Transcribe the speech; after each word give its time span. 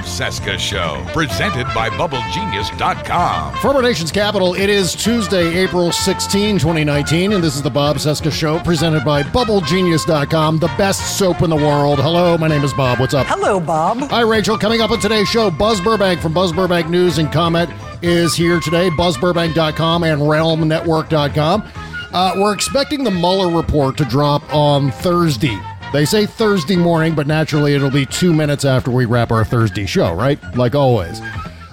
Bob 0.00 0.08
Cesca 0.08 0.58
Show, 0.58 1.04
presented 1.12 1.66
by 1.74 1.90
BubbleGenius.com. 1.90 3.54
From 3.56 3.76
our 3.76 3.82
nation's 3.82 4.10
capital, 4.10 4.54
it 4.54 4.70
is 4.70 4.94
Tuesday, 4.94 5.58
April 5.58 5.92
16, 5.92 6.58
2019, 6.58 7.34
and 7.34 7.44
this 7.44 7.54
is 7.54 7.60
the 7.60 7.68
Bob 7.68 7.96
Cesca 7.96 8.32
Show, 8.32 8.60
presented 8.60 9.04
by 9.04 9.22
BubbleGenius.com, 9.22 10.58
the 10.58 10.68
best 10.78 11.18
soap 11.18 11.42
in 11.42 11.50
the 11.50 11.56
world. 11.56 11.98
Hello, 12.00 12.38
my 12.38 12.48
name 12.48 12.64
is 12.64 12.72
Bob. 12.72 12.98
What's 12.98 13.12
up? 13.12 13.26
Hello, 13.26 13.60
Bob. 13.60 13.98
Hi, 14.08 14.22
Rachel. 14.22 14.56
Coming 14.56 14.80
up 14.80 14.90
on 14.90 15.00
today's 15.00 15.28
show, 15.28 15.50
Buzz 15.50 15.82
Burbank 15.82 16.20
from 16.20 16.32
Buzz 16.32 16.52
Burbank 16.52 16.88
News 16.88 17.18
and 17.18 17.30
Comment 17.30 17.68
is 18.00 18.34
here 18.34 18.58
today, 18.58 18.88
BuzzBurbank.com 18.88 20.04
and 20.04 20.22
RealmNetwork.com. 20.22 21.70
Uh, 22.12 22.34
we're 22.38 22.54
expecting 22.54 23.04
the 23.04 23.10
Mueller 23.10 23.54
report 23.54 23.98
to 23.98 24.06
drop 24.06 24.42
on 24.54 24.90
Thursday. 24.90 25.60
They 25.92 26.04
say 26.04 26.24
Thursday 26.24 26.76
morning, 26.76 27.14
but 27.14 27.26
naturally 27.26 27.74
it'll 27.74 27.90
be 27.90 28.06
two 28.06 28.32
minutes 28.32 28.64
after 28.64 28.92
we 28.92 29.06
wrap 29.06 29.32
our 29.32 29.44
Thursday 29.44 29.86
show, 29.86 30.14
right? 30.14 30.38
Like 30.56 30.74
always. 30.76 31.20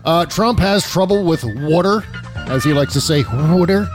Uh, 0.05 0.25
Trump 0.25 0.57
has 0.59 0.89
trouble 0.89 1.23
with 1.23 1.43
water, 1.43 2.03
as 2.47 2.63
he 2.63 2.73
likes 2.73 2.93
to 2.93 3.01
say, 3.01 3.23
water. 3.51 3.87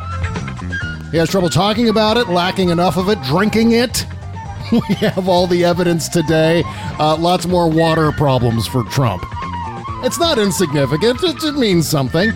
He 1.10 1.16
has 1.16 1.28
trouble 1.28 1.48
talking 1.50 1.88
about 1.88 2.16
it, 2.16 2.28
lacking 2.28 2.68
enough 2.68 2.96
of 2.96 3.08
it, 3.08 3.20
drinking 3.22 3.72
it. 3.72 4.06
We 4.72 4.94
have 5.00 5.28
all 5.28 5.46
the 5.46 5.66
evidence 5.66 6.08
today. 6.08 6.62
Uh, 6.98 7.14
lots 7.16 7.46
more 7.46 7.68
water 7.68 8.10
problems 8.12 8.66
for 8.66 8.84
Trump. 8.84 9.22
It's 10.02 10.18
not 10.18 10.38
insignificant, 10.38 11.22
it, 11.22 11.44
it 11.44 11.56
means 11.56 11.86
something. 11.86 12.32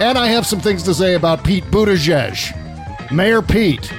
And 0.00 0.18
I 0.18 0.26
have 0.26 0.44
some 0.46 0.60
things 0.60 0.82
to 0.82 0.92
say 0.92 1.14
about 1.14 1.44
Pete 1.44 1.64
Buttigieg, 1.64 3.10
Mayor 3.10 3.40
Pete. 3.40 3.90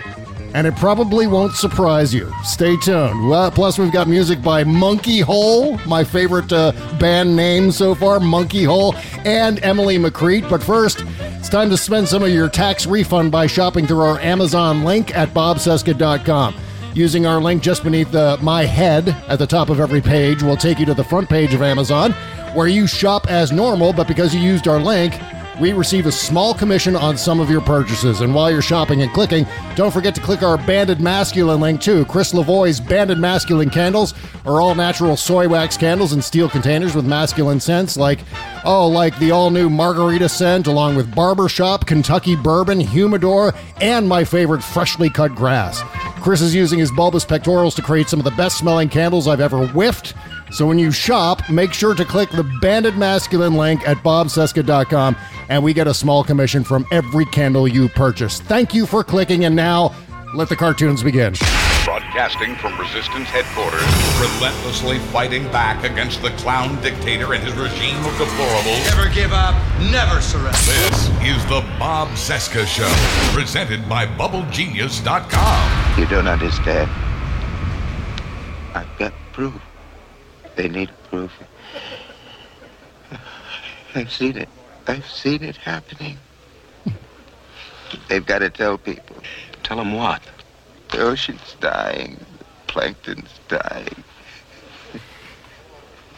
And 0.54 0.66
it 0.66 0.76
probably 0.78 1.28
won't 1.28 1.54
surprise 1.54 2.14
you. 2.14 2.32
Stay 2.44 2.76
tuned. 2.78 3.30
Well, 3.30 3.52
plus, 3.52 3.78
we've 3.78 3.92
got 3.92 4.08
music 4.08 4.42
by 4.42 4.64
Monkeyhole, 4.64 5.86
my 5.86 6.04
favorite 6.04 6.52
uh, 6.52 6.72
band 7.00 7.36
name 7.36 7.72
so 7.72 7.94
far, 7.94 8.20
Monkeyhole, 8.20 8.96
and 9.26 9.64
Emily 9.64 9.98
McCrite. 9.98 10.50
But 10.50 10.64
first, 10.64 11.04
it's 11.20 11.50
time 11.50 11.70
to 11.70 11.78
spend 11.78 12.08
some 12.08 12.24
of 12.24 12.30
your 12.30 12.50
tax 12.50 12.88
refund 12.88 13.32
by 13.32 13.48
shopping 13.48 13.86
through 13.86 14.02
our 14.02 14.20
Amazon 14.20 14.84
link 14.84 15.16
at 15.16 15.30
bobcesca.com. 15.30 16.56
Using 16.96 17.26
our 17.28 17.40
link 17.40 17.62
just 17.62 17.84
beneath 17.84 18.12
the 18.12 18.38
My 18.42 18.66
Head 18.66 19.10
at 19.28 19.38
the 19.40 19.48
top 19.48 19.70
of 19.70 19.80
every 19.80 20.02
page 20.02 20.42
will 20.42 20.58
take 20.58 20.80
you 20.80 20.86
to 20.88 20.94
the 20.96 21.04
front 21.04 21.30
page 21.30 21.54
of 21.54 21.62
Amazon, 21.62 22.12
where 22.54 22.68
you 22.68 22.88
shop 22.88 23.30
as 23.30 23.52
normal, 23.52 23.94
but 23.94 24.08
because 24.08 24.34
you 24.34 24.42
used 24.42 24.68
our 24.68 24.80
link, 24.80 25.14
we 25.60 25.74
receive 25.74 26.06
a 26.06 26.12
small 26.12 26.54
commission 26.54 26.96
on 26.96 27.18
some 27.18 27.40
of 27.40 27.50
your 27.50 27.62
purchases. 27.62 28.22
And 28.22 28.34
while 28.34 28.50
you're 28.50 28.62
shopping 28.62 29.02
and 29.02 29.12
clicking, 29.12 29.46
don't 29.76 29.92
forget 29.92 30.16
to 30.16 30.22
click 30.22 30.42
our 30.42 30.58
Banded 30.58 31.02
Masculine 31.02 31.60
link 31.60 31.82
too. 31.82 32.06
Chris 32.06 32.34
Lavoie's 32.34 32.80
Banded 32.80 33.18
Masculine 33.18 33.70
candles 33.70 34.14
are 34.46 34.62
all 34.62 34.74
natural 34.74 35.18
soy 35.18 35.48
wax 35.48 35.76
candles 35.76 36.14
in 36.14 36.22
steel 36.22 36.50
containers 36.50 36.96
with 36.96 37.06
masculine 37.06 37.60
scents 37.60 37.98
like, 37.98 38.20
oh, 38.64 38.88
like 38.88 39.18
the 39.20 39.32
all 39.32 39.50
new 39.50 39.70
margarita 39.70 40.30
scent, 40.30 40.68
along 40.68 40.96
with 40.96 41.14
barbershop, 41.14 41.86
Kentucky 41.86 42.36
bourbon, 42.36 42.80
humidor, 42.80 43.54
and 43.82 44.08
my 44.08 44.24
favorite 44.24 44.64
freshly 44.64 45.10
cut 45.10 45.36
grass. 45.36 45.82
Chris 46.22 46.42
is 46.42 46.56
using 46.56 46.80
his 46.80 46.92
bulbous 46.92 47.26
pectorals 47.26 47.76
to 47.76 47.82
create 47.82 48.10
some 48.10 48.20
of 48.20 48.26
the 48.26 48.32
best 48.32 48.58
smelling 48.58 48.90
candles 48.90 49.28
I've 49.28 49.40
ever 49.40 49.68
whiffed. 49.68 50.14
So 50.52 50.66
when 50.66 50.80
you 50.80 50.92
shop, 50.92 51.50
make 51.50 51.74
sure 51.74 51.94
to 51.94 52.06
click 52.06 52.30
the 52.32 52.44
Banded 52.62 52.98
Masculine 52.98 53.56
link 53.56 53.88
at 53.88 53.98
bobcesca.com 53.98 55.16
and 55.50 55.64
we 55.64 55.74
get 55.74 55.88
a 55.88 55.94
small 55.94 56.24
commission 56.24 56.64
from 56.64 56.86
every 56.92 57.26
candle 57.26 57.68
you 57.68 57.90
purchase. 57.90 58.40
Thank 58.40 58.74
you 58.74 58.86
for 58.86 59.04
clicking, 59.04 59.46
and 59.46 59.56
now 59.56 59.94
let 60.36 60.48
the 60.48 60.56
cartoons 60.56 61.04
begin. 61.04 61.34
Broadcasting 61.84 62.56
from 62.56 62.80
Resistance 62.80 63.28
Headquarters, 63.30 63.82
relentlessly 64.20 65.00
fighting 65.12 65.44
back 65.46 65.84
against 65.84 66.22
the 66.22 66.30
clown 66.32 66.80
dictator 66.82 67.34
and 67.34 67.44
his 67.44 67.54
regime 67.54 67.98
of 68.06 68.14
deplorables. 68.14 68.96
Never 68.96 69.10
give 69.10 69.34
up, 69.34 69.56
never 69.92 70.22
surrender. 70.22 70.52
This 70.52 71.10
is 71.24 71.44
the 71.46 71.66
Bob 71.80 72.10
Cesca 72.10 72.68
Show, 72.68 72.92
presented 73.34 73.90
by 73.90 74.06
BubbleGenius.com. 74.06 76.00
You 76.00 76.06
don't 76.08 76.28
understand. 76.28 76.90
I've 78.76 78.98
got 79.00 79.14
proof. 79.34 79.60
They 80.60 80.68
need 80.68 80.92
proof. 81.10 81.32
I've 83.96 84.12
seen 84.12 84.36
it. 84.36 84.50
I've 84.88 85.10
seen 85.10 85.42
it 85.42 85.56
happening. 85.56 86.18
They've 88.10 88.26
got 88.26 88.40
to 88.40 88.50
tell 88.50 88.78
people. 88.78 89.16
Tell 89.64 89.78
them 89.78 89.94
what? 89.94 90.22
The 90.92 91.00
ocean's 91.00 91.56
dying. 91.62 92.20
The 92.40 92.46
plankton's 92.68 93.40
dying. 93.48 94.04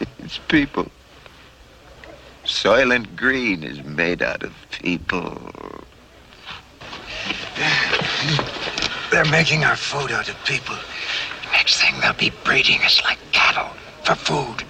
It's 0.18 0.38
people. 0.38 0.90
Soylent 2.44 3.14
Green 3.14 3.62
is 3.62 3.84
made 3.84 4.22
out 4.22 4.42
of 4.42 4.52
people. 4.72 5.38
They're 9.12 9.24
making 9.26 9.62
our 9.62 9.76
food 9.76 10.10
out 10.10 10.28
of 10.28 10.34
people. 10.44 10.74
Next 11.52 11.80
thing, 11.80 11.94
they'll 12.00 12.12
be 12.14 12.32
breeding 12.42 12.82
us 12.82 13.00
like 13.04 13.18
cattle 13.30 13.70
for 14.04 14.14
food. 14.14 14.64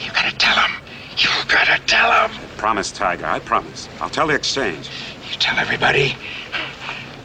You 0.00 0.10
gotta 0.12 0.36
tell 0.36 0.56
them. 0.56 0.72
You 1.16 1.28
gotta 1.48 1.80
tell 1.86 2.10
them. 2.10 2.38
Promise, 2.56 2.92
Tiger. 2.92 3.26
I 3.26 3.38
promise. 3.38 3.88
I'll 4.00 4.10
tell 4.10 4.26
the 4.26 4.34
exchange. 4.34 4.90
You 5.30 5.38
tell 5.38 5.58
everybody. 5.58 6.16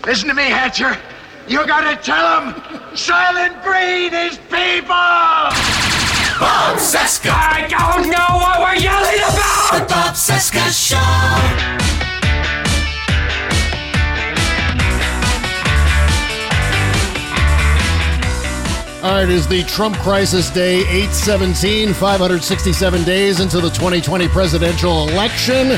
Listen 0.06 0.30
to 0.30 0.36
me, 0.36 0.44
Hatcher. 0.44 0.98
You 1.48 1.66
gotta 1.66 2.02
tell 2.02 2.42
them. 2.42 2.54
Soylent 2.94 3.64
Green 3.64 4.14
is 4.14 4.38
people. 4.50 4.88
Bob 6.40 6.78
Cesca. 6.78 7.32
I 7.32 7.68
don't 7.68 8.10
know 8.10 8.38
what 8.38 8.60
we're 8.60 8.76
yelling 8.76 9.18
about. 9.18 9.72
The 9.74 9.94
Bob 9.94 10.14
Cesca 10.14 10.70
Show. 10.72 11.77
All 19.04 19.12
right, 19.14 19.24
it 19.24 19.30
is 19.30 19.48
the 19.48 19.62
Trump 19.64 19.96
crisis 19.98 20.50
day 20.50 20.80
817, 20.80 21.94
567 21.94 23.04
days 23.04 23.40
into 23.40 23.58
the 23.62 23.70
2020 23.70 24.28
presidential 24.28 25.08
election. 25.08 25.78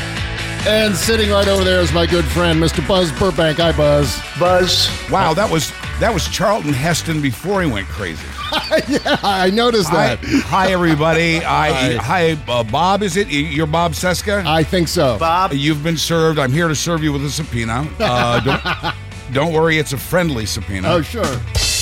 And 0.66 0.96
sitting 0.96 1.30
right 1.30 1.46
over 1.46 1.62
there 1.62 1.80
is 1.80 1.92
my 1.92 2.06
good 2.06 2.24
friend, 2.24 2.60
Mr. 2.60 2.86
Buzz 2.88 3.12
Burbank. 3.12 3.58
Hi, 3.58 3.72
Buzz. 3.72 4.18
Buzz. 4.38 4.88
Wow, 5.10 5.34
that 5.34 5.50
was 5.50 5.70
that 6.00 6.12
was 6.14 6.28
Charlton 6.28 6.72
Heston 6.72 7.20
before 7.20 7.62
he 7.62 7.70
went 7.70 7.86
crazy. 7.88 8.26
yeah, 8.88 9.18
I 9.22 9.50
noticed 9.52 9.92
that. 9.92 10.18
hi 10.24 10.72
everybody. 10.72 11.36
I, 11.44 11.72
Hi. 11.98 12.32
hi, 12.36 12.52
uh, 12.52 12.64
Bob. 12.64 13.02
Is 13.02 13.16
it 13.18 13.28
you're 13.28 13.66
Bob 13.66 13.92
Cesca? 13.92 14.44
I 14.46 14.64
think 14.64 14.88
so. 14.88 15.18
Bob. 15.18 15.52
You've 15.52 15.84
been 15.84 15.98
served. 15.98 16.38
I'm 16.38 16.52
here 16.52 16.68
to 16.68 16.74
serve 16.74 17.02
you 17.02 17.12
with 17.12 17.24
a 17.26 17.30
subpoena. 17.30 17.86
Uh, 17.98 18.40
don't, 18.40 18.94
don't 19.34 19.52
worry, 19.52 19.76
it's 19.78 19.92
a 19.92 19.98
friendly 19.98 20.46
subpoena. 20.46 20.88
Oh, 20.88 21.02
sure. 21.02 21.22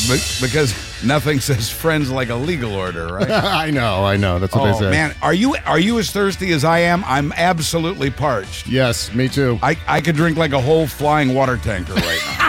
Be- 0.08 0.22
because 0.40 0.72
nothing 1.04 1.40
says 1.40 1.70
friends 1.70 2.10
like 2.10 2.28
a 2.28 2.34
legal 2.34 2.74
order, 2.74 3.14
right? 3.14 3.30
I 3.30 3.70
know, 3.70 4.04
I 4.04 4.16
know. 4.16 4.38
That's 4.38 4.54
what 4.54 4.64
they 4.64 4.72
oh 4.72 4.80
say. 4.80 4.90
man, 4.90 5.14
are 5.22 5.34
you 5.34 5.56
are 5.66 5.78
you 5.78 5.98
as 5.98 6.10
thirsty 6.10 6.52
as 6.52 6.64
I 6.64 6.80
am? 6.80 7.04
I'm 7.06 7.32
absolutely 7.32 8.10
parched. 8.10 8.68
Yes, 8.68 9.12
me 9.14 9.28
too. 9.28 9.58
I, 9.62 9.76
I 9.86 10.00
could 10.00 10.16
drink 10.16 10.36
like 10.36 10.52
a 10.52 10.60
whole 10.60 10.86
flying 10.86 11.34
water 11.34 11.56
tanker 11.56 11.94
right 11.94 12.20
now. 12.26 12.34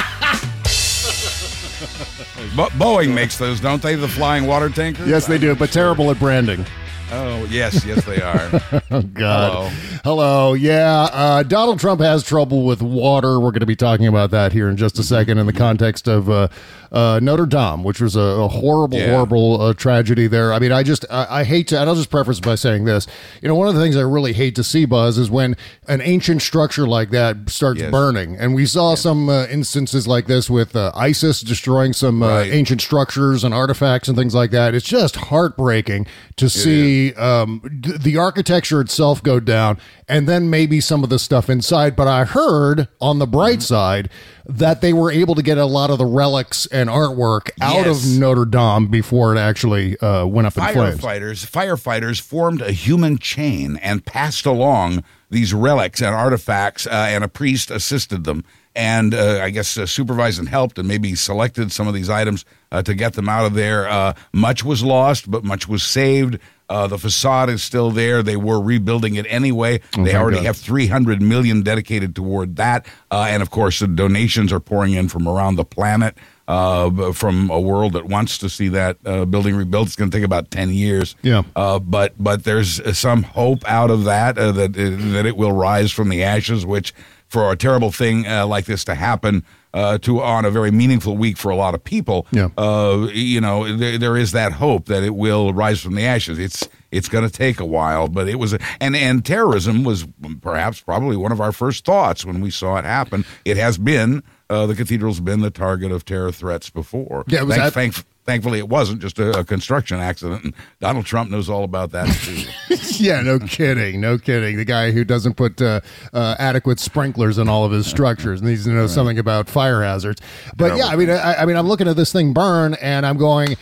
Bo- 2.56 2.70
Boeing 2.70 3.14
makes 3.14 3.38
those, 3.38 3.60
don't 3.60 3.82
they? 3.82 3.96
The 3.96 4.08
flying 4.08 4.46
water 4.48 4.70
tankers. 4.70 5.08
yes, 5.08 5.28
they 5.28 5.38
do, 5.38 5.56
but 5.56 5.72
terrible 5.72 6.10
at 6.12 6.20
branding. 6.20 6.66
Oh 7.12 7.48
yes, 7.50 7.86
yes 7.86 8.06
they 8.06 8.22
are. 8.22 8.62
Oh, 8.92 9.04
God. 9.04 9.72
Hello. 9.72 10.00
Hello. 10.04 10.54
Yeah. 10.54 11.10
Uh, 11.14 11.44
Donald 11.44 11.80
Trump 11.80 12.02
has 12.02 12.24
trouble 12.24 12.66
with 12.66 12.82
water. 12.82 13.40
We're 13.40 13.52
going 13.52 13.60
to 13.60 13.68
be 13.68 13.76
talking 13.76 14.08
about 14.08 14.32
that 14.32 14.52
here 14.52 14.68
in 14.68 14.78
just 14.78 14.98
a 14.98 15.04
second 15.04 15.38
in 15.38 15.46
the 15.46 15.54
context 15.54 16.08
of 16.08 16.28
uh, 16.28 16.48
uh, 16.92 17.20
Notre 17.22 17.46
Dame, 17.46 17.84
which 17.84 18.02
was 18.02 18.16
a, 18.16 18.20
a 18.20 18.48
horrible, 18.48 18.98
Yeah. 18.98 19.12
horrible 19.12 19.62
uh, 19.62 19.74
tragedy 19.76 20.26
there. 20.26 20.52
I 20.54 20.58
mean, 20.58 20.72
I 20.72 20.82
just, 20.82 21.06
I, 21.12 21.42
I 21.42 21.44
hate 21.44 21.68
to, 21.68 21.80
and 21.80 21.88
I'll 21.88 21.96
just 21.96 22.10
preface 22.10 22.40
by 22.40 22.56
saying 22.56 22.86
this. 22.86 23.06
You 23.44 23.48
know, 23.48 23.54
one 23.54 23.68
of 23.68 23.76
the 23.76 23.82
things 23.82 23.96
I 23.96 24.02
really 24.02 24.34
hate 24.34 24.56
to 24.56 24.64
see, 24.64 24.86
Buzz, 24.86 25.20
is 25.20 25.30
when 25.30 25.56
an 25.88 26.02
ancient 26.02 26.42
structure 26.42 26.88
like 26.88 27.12
that 27.12 27.48
starts 27.52 27.80
Yes. 27.82 27.92
burning. 27.92 28.38
And 28.38 28.56
we 28.56 28.66
saw 28.66 28.96
some 28.96 29.30
uh, 29.30 29.46
instances 29.52 30.08
like 30.08 30.26
this 30.26 30.50
with 30.50 30.76
uh, 30.76 30.92
ISIS 30.96 31.42
destroying 31.42 31.94
some 31.94 32.24
uh, 32.24 32.28
Right. 32.40 32.52
ancient 32.52 32.82
structures 32.82 33.44
and 33.44 33.54
artifacts 33.54 34.08
and 34.08 34.18
things 34.18 34.34
like 34.34 34.50
that. 34.50 34.74
It's 34.74 34.88
just 34.88 35.16
heartbreaking 35.16 36.08
to 36.38 36.50
see 36.50 36.99
um, 37.16 37.62
d- 37.82 37.98
the 37.98 38.18
architecture 38.18 38.80
itself 38.82 39.22
go 39.24 39.40
down 39.40 39.78
and 40.08 40.28
then 40.28 40.50
maybe 40.50 40.80
some 40.82 41.04
of 41.04 41.10
the 41.10 41.20
stuff 41.20 41.50
inside. 41.50 41.96
But 41.96 42.08
I 42.08 42.26
heard 42.26 42.88
on 43.02 43.20
the 43.20 43.28
bright 43.28 43.62
side 43.62 44.10
that 44.48 44.82
they 44.82 44.94
were 44.94 45.12
able 45.12 45.36
to 45.36 45.42
get 45.44 45.58
a 45.58 45.66
lot 45.66 45.90
of 45.90 45.98
the 45.98 46.06
relics 46.06 46.66
and 46.68 46.90
artwork 46.90 47.50
out 47.62 47.86
Yes. 47.86 48.06
of 48.14 48.20
Notre 48.20 48.46
Dame 48.46 48.88
before 48.88 49.36
it 49.36 49.40
actually 49.40 49.98
uh, 50.00 50.26
went 50.26 50.48
up 50.48 50.58
in 50.58 50.64
flames. 50.74 51.00
firefighters 51.00 51.46
firefighters 51.50 52.20
formed 52.22 52.62
a 52.62 52.72
human 52.72 53.18
chain 53.18 53.78
and 53.82 54.06
passed 54.06 54.46
along 54.46 55.04
these 55.30 55.54
relics 55.54 56.02
and 56.02 56.16
artifacts 56.16 56.88
uh, 56.88 56.90
and 57.10 57.24
a 57.24 57.28
priest 57.28 57.70
assisted 57.70 58.24
them 58.24 58.44
and 58.76 59.14
uh, 59.14 59.40
i 59.44 59.50
guess 59.52 59.78
uh, 59.78 59.86
supervised 59.86 60.40
and 60.40 60.50
helped 60.50 60.80
and 60.80 60.88
maybe 60.88 61.14
selected 61.14 61.72
some 61.72 61.88
of 61.88 61.94
these 61.94 62.10
items 62.10 62.46
uh, 62.72 62.82
to 62.82 62.94
get 62.96 63.14
them 63.14 63.30
out 63.30 63.46
of 63.46 63.54
there 63.54 63.88
uh, 63.88 64.14
much 64.34 64.64
was 64.64 64.82
lost 64.84 65.30
but 65.30 65.44
much 65.44 65.68
was 65.68 65.84
saved 65.84 66.40
Uh, 66.70 66.86
the 66.88 66.98
facade 67.00 67.50
is 67.50 67.64
still 67.64 67.90
there. 67.90 68.22
They 68.22 68.36
were 68.38 68.62
rebuilding 68.62 69.16
it 69.16 69.26
anyway. 69.28 69.82
they 69.98 70.14
already 70.16 70.38
God. 70.38 70.46
have 70.46 70.58
300 70.58 71.22
million 71.22 71.64
dedicated 71.64 72.16
toward 72.16 72.58
that, 72.58 72.86
uh, 73.10 73.28
and 73.30 73.42
of 73.42 73.50
course, 73.50 73.80
the 73.80 73.88
donations 73.88 74.54
are 74.54 74.60
pouring 74.60 74.94
in 74.94 75.10
from 75.10 75.28
around 75.28 75.56
the 75.56 75.66
planet. 75.66 76.16
Uh, 76.48 77.12
from 77.12 77.52
a 77.52 77.60
world 77.60 77.94
that 77.94 78.06
wants 78.06 78.40
to 78.40 78.50
see 78.50 78.70
that 78.70 78.98
uh, 79.06 79.24
building 79.24 79.56
rebuilt, 79.56 79.86
it's 79.86 79.96
going 79.96 80.10
to 80.10 80.18
take 80.18 80.26
about 80.26 80.50
10 80.50 80.72
years. 80.72 81.16
Yeah. 81.22 81.44
Uh, 81.56 81.78
but 81.78 82.16
but 82.18 82.44
there's 82.44 82.80
uh, 82.80 82.92
some 82.92 83.22
hope 83.22 83.64
out 83.68 83.92
of 83.92 84.06
that 84.06 84.36
uh, 84.40 84.52
that 84.54 84.72
uh, 84.72 85.12
that 85.14 85.28
it 85.28 85.38
will 85.38 85.52
rise 85.52 85.92
from 85.92 86.10
the 86.10 86.24
ashes, 86.24 86.66
which 86.66 86.92
for 87.28 87.52
a 87.52 87.56
terrible 87.56 87.92
thing 87.92 88.26
uh, 88.26 88.48
like 88.48 88.66
this 88.66 88.84
to 88.86 88.96
happen 88.96 89.46
uh, 89.74 89.98
to 90.00 90.22
on 90.22 90.46
a 90.46 90.50
very 90.52 90.72
meaningful 90.72 91.16
week 91.18 91.38
for 91.38 91.50
a 91.52 91.56
lot 91.56 91.74
of 91.76 91.84
people, 91.84 92.26
Yeah. 92.32 92.50
uh, 92.58 93.08
you 93.14 93.40
know, 93.42 93.76
there, 93.78 93.98
there 93.98 94.18
is 94.18 94.32
that 94.32 94.54
hope 94.54 94.86
that 94.88 95.04
it 95.04 95.16
will 95.16 95.54
rise 95.54 95.80
from 95.82 95.96
the 95.96 96.04
ashes. 96.06 96.40
It's 96.40 96.68
it's 96.92 97.08
going 97.08 97.24
to 97.24 97.30
take 97.32 97.60
a 97.60 97.66
while, 97.66 98.08
but 98.08 98.28
it 98.28 98.40
was, 98.40 98.54
a, 98.54 98.60
and 98.82 98.96
and 98.96 99.24
terrorism 99.24 99.84
was 99.84 100.08
perhaps 100.42 100.82
probably 100.82 101.16
one 101.18 101.32
of 101.32 101.40
our 101.40 101.52
first 101.52 101.86
thoughts 101.86 102.26
when 102.26 102.42
we 102.42 102.50
saw 102.50 102.78
it 102.78 102.86
happen. 102.86 103.26
It 103.46 103.58
has 103.58 103.78
been 103.78 104.24
uh, 104.50 104.66
the 104.66 104.74
cathedral's 104.76 105.20
been 105.20 105.42
the 105.42 105.52
target 105.52 105.92
of 105.92 106.04
terror 106.04 106.32
threats 106.32 106.72
before. 106.72 107.24
Yeah, 107.28 107.42
it 107.42 107.46
was 107.48 107.56
Thank- 107.58 107.64
that- 107.66 107.74
thank- 107.74 108.06
thankfully, 108.30 108.60
it 108.60 108.70
wasn't 108.70 109.02
just 109.02 109.18
a, 109.20 109.40
a 109.40 109.44
construction 109.44 110.00
accident, 110.00 110.44
and 110.44 110.54
Donald 110.80 111.06
Trump 111.06 111.32
knows 111.32 111.50
all 111.50 111.64
about 111.64 111.92
that 111.92 112.08
too. 112.08 112.76
yeah, 113.04 113.22
no 113.22 113.40
kidding, 113.40 114.00
no 114.00 114.18
kidding. 114.18 114.58
The 114.58 114.66
guy 114.66 114.92
who 114.92 115.04
doesn't 115.04 115.34
put 115.36 115.62
uh, 115.62 115.82
uh, 116.14 116.36
adequate 116.38 116.80
sprinklers 116.80 117.38
in 117.38 117.50
all 117.50 117.66
of 117.66 117.72
his 117.72 117.88
structures 117.88 118.42
needs 118.42 118.64
to 118.66 118.70
know 118.70 118.88
something 118.88 119.18
about 119.18 119.50
fire 119.50 119.82
hazards. 119.82 120.22
But 120.56 120.78
yeah, 120.78 120.86
I 120.88 120.96
mean, 120.96 121.10
I, 121.10 121.36
I 121.42 121.46
mean, 121.46 121.56
I'm 121.58 121.68
looking 121.68 121.88
at 121.88 121.96
this 121.96 122.12
thing 122.14 122.34
burn, 122.34 122.76
and 122.76 123.06
I'm 123.06 123.18
going. 123.18 123.56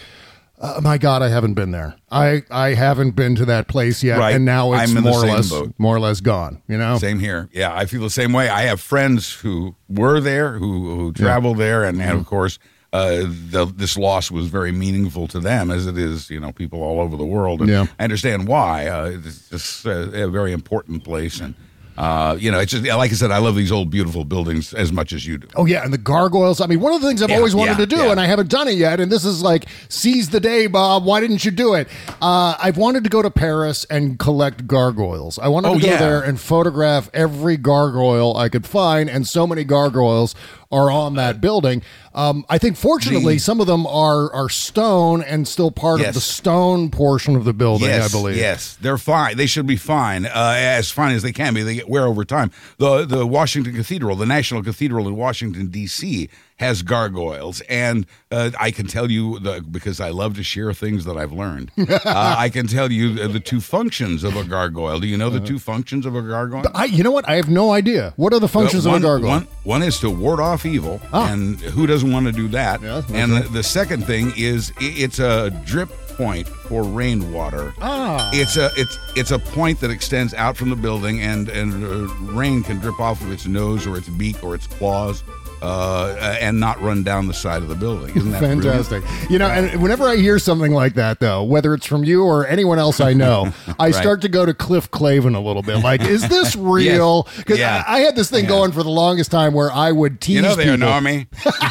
Uh, 0.59 0.79
my 0.81 0.97
God, 0.97 1.21
I 1.21 1.29
haven't 1.29 1.53
been 1.53 1.69
there. 1.69 1.93
I, 2.09 2.41
I 2.49 2.73
haven't 2.73 3.11
been 3.11 3.35
to 3.35 3.45
that 3.45 3.67
place 3.67 4.01
yet, 4.01 4.17
Right. 4.17 4.33
and 4.33 4.43
now 4.43 4.73
it's 4.73 4.91
more 4.91 5.23
or 5.23 5.27
less 5.27 5.49
boat. 5.51 5.73
more 5.77 5.95
or 5.95 5.99
less 5.99 6.19
gone. 6.19 6.63
You 6.67 6.79
know, 6.79 6.97
Same 6.97 7.19
here. 7.19 7.47
Yeah, 7.53 7.75
I 7.75 7.85
feel 7.85 8.01
the 8.01 8.09
same 8.09 8.33
way. 8.33 8.49
I 8.49 8.63
have 8.63 8.81
friends 8.81 9.31
who 9.33 9.75
were 9.87 10.19
there, 10.19 10.57
who 10.57 10.95
who 10.95 11.13
traveled 11.13 11.57
there, 11.59 11.83
and, 11.83 12.01
and 12.01 12.09
of 12.09 12.17
Mm-hmm. 12.21 12.29
course, 12.29 12.57
uh, 12.93 13.23
the, 13.51 13.71
this 13.75 13.97
loss 13.97 14.31
was 14.31 14.47
very 14.47 14.71
meaningful 14.71 15.27
to 15.29 15.39
them, 15.39 15.69
as 15.71 15.87
it 15.87 15.97
is, 15.97 16.29
you 16.29 16.39
know, 16.39 16.51
people 16.51 16.81
all 16.81 16.99
over 16.99 17.17
the 17.17 17.25
world. 17.25 17.61
And 17.61 17.69
Yeah. 17.69 17.85
I 17.99 18.03
understand 18.03 18.47
why. 18.47 18.87
Uh, 18.87 19.19
it's 19.23 19.49
just 19.49 19.85
a, 19.85 20.23
a 20.25 20.29
very 20.29 20.53
important 20.53 21.03
place, 21.03 21.39
and 21.41 21.53
uh, 21.97 22.37
you 22.39 22.51
know, 22.51 22.59
it's 22.59 22.71
just 22.71 22.85
like 22.85 23.09
I 23.11 23.15
said, 23.15 23.31
I 23.31 23.39
love 23.39 23.55
these 23.55 23.71
old, 23.71 23.89
beautiful 23.89 24.23
buildings 24.23 24.71
as 24.71 24.93
much 24.93 25.13
as 25.13 25.25
you 25.25 25.39
do. 25.39 25.47
Oh 25.55 25.65
yeah, 25.65 25.83
and 25.83 25.91
the 25.91 25.97
gargoyles. 25.97 26.61
I 26.61 26.67
mean, 26.67 26.79
one 26.79 26.93
of 26.93 27.01
the 27.01 27.07
things 27.07 27.23
I've 27.23 27.31
Yeah, 27.31 27.37
always 27.37 27.55
wanted 27.55 27.71
yeah, 27.71 27.77
to 27.77 27.85
do, 27.87 27.95
yeah. 27.97 28.11
and 28.11 28.19
I 28.19 28.27
haven't 28.27 28.51
done 28.51 28.67
it 28.67 28.75
yet. 28.75 28.99
And 28.99 29.11
this 29.11 29.25
is 29.25 29.41
like 29.41 29.65
seize 29.89 30.29
the 30.29 30.39
day, 30.39 30.67
Bob. 30.67 31.05
Why 31.05 31.19
didn't 31.21 31.43
you 31.43 31.49
do 31.49 31.73
it? 31.73 31.87
Uh, 32.21 32.53
I've 32.61 32.77
wanted 32.77 33.03
to 33.05 33.09
go 33.09 33.23
to 33.23 33.31
Paris 33.31 33.83
and 33.89 34.19
collect 34.19 34.67
gargoyles. 34.67 35.39
I 35.39 35.47
wanted 35.47 35.69
Oh, 35.69 35.73
to 35.73 35.79
go 35.79 35.97
there 35.97 36.21
and 36.21 36.39
photograph 36.39 37.09
every 37.15 37.57
gargoyle 37.57 38.37
I 38.37 38.49
could 38.49 38.67
find, 38.67 39.09
and 39.09 39.27
so 39.27 39.47
many 39.47 39.63
gargoyles 39.63 40.35
are 40.71 40.91
on 40.91 41.15
that 41.15 41.39
building. 41.39 41.81
Um, 42.13 42.45
I 42.49 42.57
think, 42.57 42.75
fortunately, 42.77 43.35
The- 43.35 43.39
some 43.39 43.61
of 43.61 43.67
them 43.67 43.85
are 43.87 44.31
are 44.33 44.49
stone 44.49 45.21
and 45.21 45.47
still 45.47 45.71
part 45.71 46.01
of 46.01 46.13
the 46.13 46.19
stone 46.21 46.89
portion 46.89 47.35
of 47.35 47.45
the 47.45 47.53
building. 47.53 47.87
yes, 47.89 48.13
I 48.13 48.17
believe. 48.17 48.35
Yes, 48.37 48.77
they're 48.81 48.97
fine. 48.97 49.37
They 49.37 49.45
should 49.45 49.67
be 49.67 49.77
fine, 49.77 50.25
uh, 50.25 50.55
as 50.57 50.91
fine 50.91 51.15
as 51.15 51.21
they 51.23 51.31
can 51.31 51.53
be. 51.53 51.63
They 51.63 51.75
get 51.75 51.89
wear 51.89 52.05
over 52.05 52.25
time. 52.25 52.51
The 52.77 53.05
the 53.05 53.25
Washington 53.25 53.73
Cathedral, 53.75 54.15
the 54.15 54.25
National 54.25 54.63
Cathedral 54.63 55.07
in 55.07 55.15
Washington 55.15 55.67
D.C., 55.67 56.29
has 56.59 56.81
gargoyles, 56.81 57.61
and 57.69 58.05
uh, 58.31 58.49
I 58.59 58.71
can 58.71 58.87
tell 58.87 59.11
you 59.11 59.37
the, 59.39 59.61
because 59.69 59.99
I 60.01 60.09
love 60.09 60.35
to 60.37 60.43
share 60.43 60.73
things 60.73 61.05
that 61.05 61.15
I've 61.15 61.31
learned. 61.31 61.71
uh, 61.77 61.99
I 62.37 62.49
can 62.49 62.65
tell 62.65 62.91
you 62.91 63.13
the, 63.13 63.27
the 63.27 63.39
two 63.39 63.61
functions 63.61 64.23
of 64.23 64.35
a 64.35 64.43
gargoyle. 64.43 64.99
Do 64.99 65.05
you 65.07 65.17
know 65.17 65.29
the 65.29 65.39
two 65.39 65.59
functions 65.59 66.05
of 66.07 66.15
a 66.15 66.21
gargoyle? 66.21 66.63
I, 66.73 66.85
you 66.85 67.03
know 67.03 67.11
what? 67.11 67.29
I 67.29 67.35
have 67.35 67.47
no 67.49 67.71
idea. 67.73 68.13
What 68.15 68.33
are 68.33 68.39
the 68.39 68.47
functions 68.47 68.87
Uh, 68.87 68.91
of 68.91 68.95
a 68.95 68.99
gargoyle? 69.01 69.29
One, 69.29 69.47
one 69.63 69.83
is 69.83 69.99
to 69.99 70.09
ward 70.09 70.39
off 70.39 70.65
evil, 70.65 70.99
Ah. 71.13 71.31
and 71.31 71.59
who 71.59 71.85
doesn't 71.85 72.11
want 72.11 72.25
to 72.25 72.31
do 72.31 72.47
that? 72.49 72.81
Yeah, 72.81 73.03
and 73.13 73.31
the, 73.33 73.49
the 73.49 73.63
second 73.63 74.05
thing 74.07 74.33
is 74.35 74.71
it's 74.79 75.19
a 75.19 75.51
drip 75.65 75.89
point 76.17 76.47
for 76.47 76.81
rainwater. 76.83 77.71
Ah. 77.79 78.31
It's 78.33 78.57
a 78.57 78.71
it's 78.75 78.97
it's 79.15 79.29
a 79.29 79.37
point 79.37 79.79
that 79.81 79.91
extends 79.91 80.33
out 80.33 80.57
from 80.57 80.71
the 80.71 80.75
building, 80.75 81.21
and 81.21 81.49
and 81.49 81.85
uh, 81.85 82.11
rain 82.33 82.63
can 82.63 82.79
drip 82.79 82.99
off 82.99 83.21
of 83.21 83.31
its 83.31 83.45
nose 83.45 83.85
or 83.85 83.95
its 83.95 84.09
beak 84.09 84.43
or 84.43 84.55
its 84.55 84.65
claws. 84.65 85.23
Uh, 85.59 86.37
and 86.39 86.59
not 86.59 86.79
run 86.81 87.01
down 87.01 87.27
the 87.27 87.33
side 87.33 87.63
of 87.63 87.67
the 87.67 87.75
building. 87.75 88.15
Isn't 88.15 88.31
that 88.31 88.39
brilliant? 88.39 88.63
Fantastic. 88.63 89.03
You 89.29 89.39
know, 89.39 89.47
and 89.47 89.81
whenever 89.81 90.07
I 90.07 90.15
hear 90.17 90.37
something 90.37 90.71
like 90.71 90.93
that, 90.93 91.19
though, 91.19 91.43
whether 91.43 91.73
it's 91.73 91.85
from 91.87 92.03
you 92.03 92.23
or 92.23 92.45
anyone 92.45 92.77
else 92.77 92.99
I 93.01 93.13
know, 93.13 93.51
I 93.79 93.89
start 93.89 94.21
to 94.21 94.29
go 94.29 94.45
to 94.45 94.53
Cliff 94.53 94.91
Clavin 94.91 95.35
a 95.35 95.39
little 95.39 95.63
bit. 95.63 95.77
Like, 95.77 96.01
is 96.01 96.27
this 96.29 96.55
real? 96.55 97.27
Because 97.37 97.57
Yeah. 97.57 97.83
I, 97.87 97.97
I 97.97 97.99
had 98.01 98.15
this 98.15 98.29
thing 98.29 98.45
going 98.45 98.71
for 98.71 98.83
the 98.83 98.89
longest 98.91 99.31
time 99.31 99.53
where 99.53 99.71
I 99.71 99.91
would 99.91 100.21
tease 100.21 100.35
You 100.35 100.41
know 100.43 100.55
they 100.55 100.65
people. 100.65 100.77
know 100.77 101.01
me. 101.01 101.25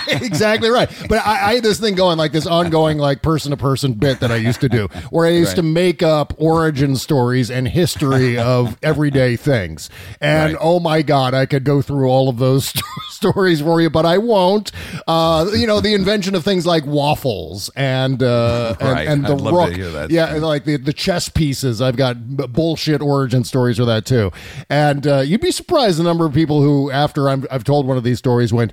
exactly 0.09 0.69
right. 0.69 0.91
But 1.09 1.25
I, 1.25 1.51
I 1.51 1.55
had 1.55 1.63
this 1.63 1.79
thing 1.79 1.95
going, 1.95 2.19
like 2.19 2.33
this 2.33 2.47
ongoing, 2.47 2.99
like 2.99 3.23
person 3.23 3.51
to 3.51 3.57
person 3.57 3.93
bit 3.95 4.19
that 4.21 4.33
I 4.33 4.37
used 4.37 4.61
to 4.63 4.69
do, 4.69 4.89
where 5.11 5.27
I 5.27 5.31
used 5.31 5.57
to 5.57 5.63
make 5.63 6.03
up 6.03 6.35
origin 6.39 6.97
stories 6.97 7.51
and 7.51 7.69
history 7.69 8.37
of 8.37 8.77
everyday 8.83 9.37
things. 9.37 9.91
And 10.21 10.55
Right. 10.55 10.61
oh 10.61 10.81
my 10.81 11.03
God, 11.03 11.35
I 11.35 11.47
could 11.47 11.65
go 11.65 11.83
through 11.83 12.09
all 12.09 12.29
of 12.29 12.39
those 12.39 12.73
stories 13.17 13.61
for 13.61 13.81
you, 13.81 13.91
but 13.91 14.07
I 14.07 14.19
won't. 14.19 14.71
Uh, 15.07 15.51
you 15.55 15.67
know, 15.67 15.81
the 15.81 15.95
invention 15.95 16.35
of 16.35 16.45
things 16.45 16.67
like 16.67 16.85
waffles 16.87 17.71
and 17.75 18.23
uh, 18.23 18.77
and, 18.81 18.89
Right. 18.91 19.09
and 19.09 19.25
the 19.25 19.35
love 19.35 19.73
to 19.75 19.83
rook. 19.83 20.11
yeah, 20.11 20.35
like 20.35 20.65
the, 20.65 20.77
the 20.77 20.93
chess 20.93 21.29
pieces. 21.29 21.81
I've 21.83 21.97
got 21.97 22.53
bullshit 22.53 23.01
origin 23.01 23.45
stories 23.45 23.79
for 23.79 23.85
that 23.87 24.05
too. 24.07 24.31
And 24.71 25.07
uh, 25.07 25.21
you'd 25.21 25.41
be 25.41 25.51
surprised 25.51 25.99
the 25.99 26.05
number 26.05 26.25
of 26.27 26.33
people 26.35 26.63
who, 26.63 26.91
after 26.91 27.29
I'm, 27.29 27.47
I've 27.51 27.65
told 27.65 27.87
one 27.87 27.97
of 27.97 28.05
these 28.05 28.19
stories, 28.19 28.53
went, 28.53 28.73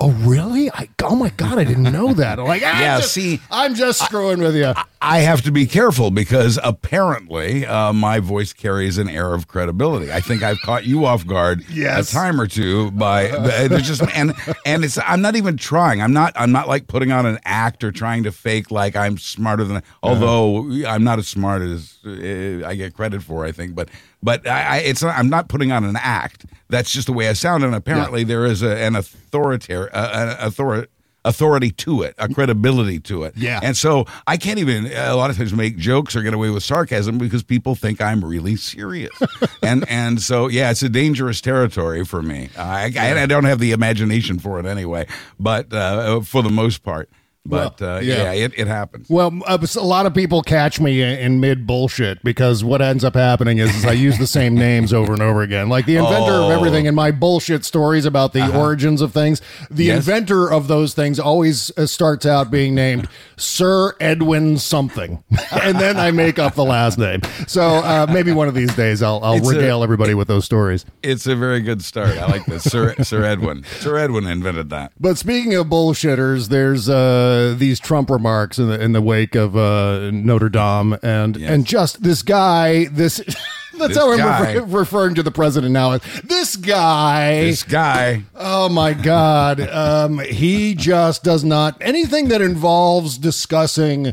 "Oh, 0.00 0.10
really? 0.12 0.70
I, 0.70 0.88
oh 1.02 1.14
my 1.14 1.30
god, 1.30 1.58
I 1.58 1.64
didn't 1.64 1.84
know 1.84 2.12
that." 2.14 2.38
I'm 2.38 2.46
like, 2.46 2.62
ah, 2.64 2.80
Yeah, 2.80 2.98
just- 3.00 3.12
see, 3.12 3.40
I'm 3.50 3.74
just 3.74 4.02
screwing 4.04 4.40
with 4.40 4.56
you. 4.56 4.72
I 5.02 5.20
have 5.20 5.40
to 5.42 5.50
be 5.52 5.64
careful 5.64 6.10
because 6.10 6.58
apparently 6.62 7.64
uh, 7.64 7.92
my 7.94 8.20
voice 8.20 8.52
carries 8.52 8.98
an 8.98 9.08
air 9.08 9.32
of 9.32 9.48
credibility. 9.48 10.12
I 10.12 10.20
think 10.20 10.42
I've 10.42 10.60
caught 10.60 10.84
you 10.84 11.06
off 11.06 11.26
guard 11.26 11.64
Yes. 11.70 12.10
a 12.10 12.14
time 12.14 12.38
or 12.38 12.46
two 12.46 12.90
by 12.90 13.28
there's 13.68 13.86
just 13.86 14.02
and 14.14 14.34
and 14.66 14.84
it's 14.84 14.98
I'm 14.98 15.22
not 15.22 15.36
even 15.36 15.56
trying. 15.56 16.02
I'm 16.02 16.12
not 16.12 16.32
I'm 16.36 16.52
not 16.52 16.68
like 16.68 16.86
putting 16.86 17.12
on 17.12 17.24
an 17.24 17.38
act 17.46 17.82
or 17.82 17.92
trying 17.92 18.24
to 18.24 18.32
fake 18.32 18.70
like 18.70 18.94
I'm 18.96 19.16
smarter 19.16 19.64
than. 19.64 19.82
Although 20.02 20.70
I'm 20.86 21.02
not 21.04 21.18
as 21.18 21.28
smart 21.28 21.62
as 21.62 21.96
uh, 22.04 22.66
I 22.66 22.74
get 22.74 22.92
credit 22.92 23.22
for, 23.22 23.46
I 23.46 23.52
think. 23.52 23.74
But 23.74 23.88
but 24.22 24.46
I, 24.46 24.62
I 24.62 24.76
it's 24.78 25.02
not, 25.02 25.16
I'm 25.16 25.30
not 25.30 25.48
putting 25.48 25.72
on 25.72 25.84
an 25.84 25.96
act. 25.96 26.44
That's 26.70 26.92
just 26.92 27.06
the 27.06 27.12
way 27.12 27.28
I 27.28 27.34
sound. 27.34 27.64
And 27.64 27.74
apparently 27.74 28.24
there 28.24 28.46
is 28.46 28.62
a, 28.62 28.76
an 28.76 28.96
authoritarian 28.96 29.90
uh, 29.92 30.36
an 30.38 30.46
authority 30.46 30.88
authority 31.24 31.70
to 31.70 32.02
it, 32.02 32.14
a 32.18 32.28
credibility 32.28 32.98
to 32.98 33.24
it. 33.24 33.36
Yeah. 33.36 33.60
And 33.62 33.76
so 33.76 34.06
I 34.26 34.36
can't 34.36 34.58
even 34.58 34.86
a 34.86 35.14
lot 35.14 35.30
of 35.30 35.36
times 35.36 35.52
make 35.52 35.76
jokes 35.76 36.16
or 36.16 36.22
get 36.22 36.34
away 36.34 36.50
with 36.50 36.62
sarcasm 36.62 37.18
because 37.18 37.42
people 37.42 37.74
think 37.74 38.00
I'm 38.00 38.24
really 38.24 38.56
serious. 38.56 39.12
and 39.62 39.88
and 39.88 40.20
so 40.20 40.48
yeah, 40.48 40.70
it's 40.70 40.82
a 40.82 40.88
dangerous 40.88 41.40
territory 41.40 42.04
for 42.04 42.22
me. 42.22 42.48
I, 42.56 42.92
I, 42.96 43.22
I 43.22 43.26
don't 43.26 43.44
have 43.44 43.58
the 43.58 43.72
imagination 43.72 44.38
for 44.38 44.58
it 44.60 44.66
anyway, 44.66 45.06
but 45.38 45.72
uh, 45.72 46.20
for 46.20 46.42
the 46.42 46.50
most 46.50 46.82
part. 46.82 47.10
But 47.46 47.80
Well, 47.80 47.96
uh, 47.96 48.00
yeah. 48.00 48.32
yeah, 48.32 48.32
it, 48.44 48.52
it 48.58 48.66
happens. 48.66 49.08
Well, 49.08 49.32
uh, 49.46 49.56
a 49.76 49.80
lot 49.80 50.04
of 50.04 50.12
people 50.12 50.42
catch 50.42 50.78
me 50.78 51.00
in, 51.00 51.18
in 51.18 51.40
mid 51.40 51.66
bullshit 51.66 52.22
because 52.22 52.62
what 52.62 52.82
ends 52.82 53.02
up 53.02 53.14
happening 53.14 53.56
is, 53.58 53.74
is 53.74 53.84
I 53.86 53.92
use 53.92 54.18
the 54.18 54.26
same 54.26 54.54
names 54.68 54.92
over 54.92 55.14
and 55.14 55.22
over 55.22 55.40
again. 55.40 55.70
Like 55.70 55.86
the 55.86 55.96
inventor 55.96 56.32
of 56.32 56.40
Oh. 56.40 56.50
everything 56.50 56.84
in 56.84 56.94
my 56.94 57.10
bullshit 57.10 57.64
stories 57.64 58.04
about 58.04 58.34
the 58.34 58.54
origins 58.54 59.00
of 59.00 59.12
things. 59.14 59.40
The 59.70 59.84
Yes. 59.84 59.96
inventor 60.06 60.52
of 60.52 60.68
those 60.68 60.92
things 60.92 61.18
always 61.18 61.72
uh, 61.78 61.86
starts 61.86 62.26
out 62.26 62.50
being 62.50 62.74
named 62.74 63.08
Sir 63.38 63.94
Edwin 64.00 64.58
something, 64.58 65.24
and 65.62 65.78
then 65.80 65.96
I 65.96 66.10
make 66.10 66.38
up 66.38 66.54
the 66.54 66.64
last 66.64 66.98
name. 66.98 67.22
So 67.46 67.62
uh, 67.62 68.06
maybe 68.12 68.32
one 68.32 68.48
of 68.48 68.54
these 68.54 68.74
days 68.76 69.02
I'll, 69.02 69.18
I'll 69.24 69.34
It's 69.38 69.50
a- 69.50 69.54
regale 69.54 69.82
everybody 69.82 70.12
with 70.12 70.28
those 70.28 70.44
stories. 70.44 70.84
It's 71.02 71.26
a 71.26 71.34
very 71.36 71.62
good 71.62 71.82
start. 71.82 72.18
I 72.18 72.26
like 72.26 72.44
this. 72.44 72.64
Sir 72.64 72.94
Sir 73.02 73.24
Edwin. 73.24 73.64
Sir 73.78 73.96
Edwin 73.96 74.26
invented 74.26 74.68
that. 74.70 74.92
But 75.00 75.16
speaking 75.16 75.54
of 75.54 75.68
bullshitters, 75.68 76.48
there's 76.50 76.86
uh, 76.90 77.29
these 77.56 77.78
Trump 77.80 78.10
remarks 78.10 78.58
in 78.58 78.68
the 78.68 78.80
in 78.80 78.92
the 78.92 79.02
wake 79.02 79.34
of 79.34 79.56
uh, 79.56 80.10
Notre 80.10 80.48
Dame, 80.48 80.96
and 81.02 81.36
Yes. 81.36 81.50
and 81.50 81.66
just 81.66 82.02
this 82.02 82.22
guy, 82.22 82.86
this 82.86 83.16
that's 83.78 83.88
This 83.94 83.96
how 83.96 84.12
I'm 84.12 84.18
guy. 84.18 84.52
refer- 84.54 84.78
referring 84.78 85.14
to 85.14 85.22
the 85.22 85.30
president 85.30 85.72
now. 85.72 85.98
This 86.24 86.56
guy, 86.56 87.42
This 87.44 87.62
guy. 87.62 88.22
oh 88.34 88.68
my 88.68 88.92
God, 88.92 89.60
um, 89.60 90.18
he 90.18 90.74
just 90.74 91.24
does 91.24 91.44
not 91.44 91.76
anything 91.80 92.28
that 92.28 92.40
involves 92.42 93.16
discussing 93.18 94.12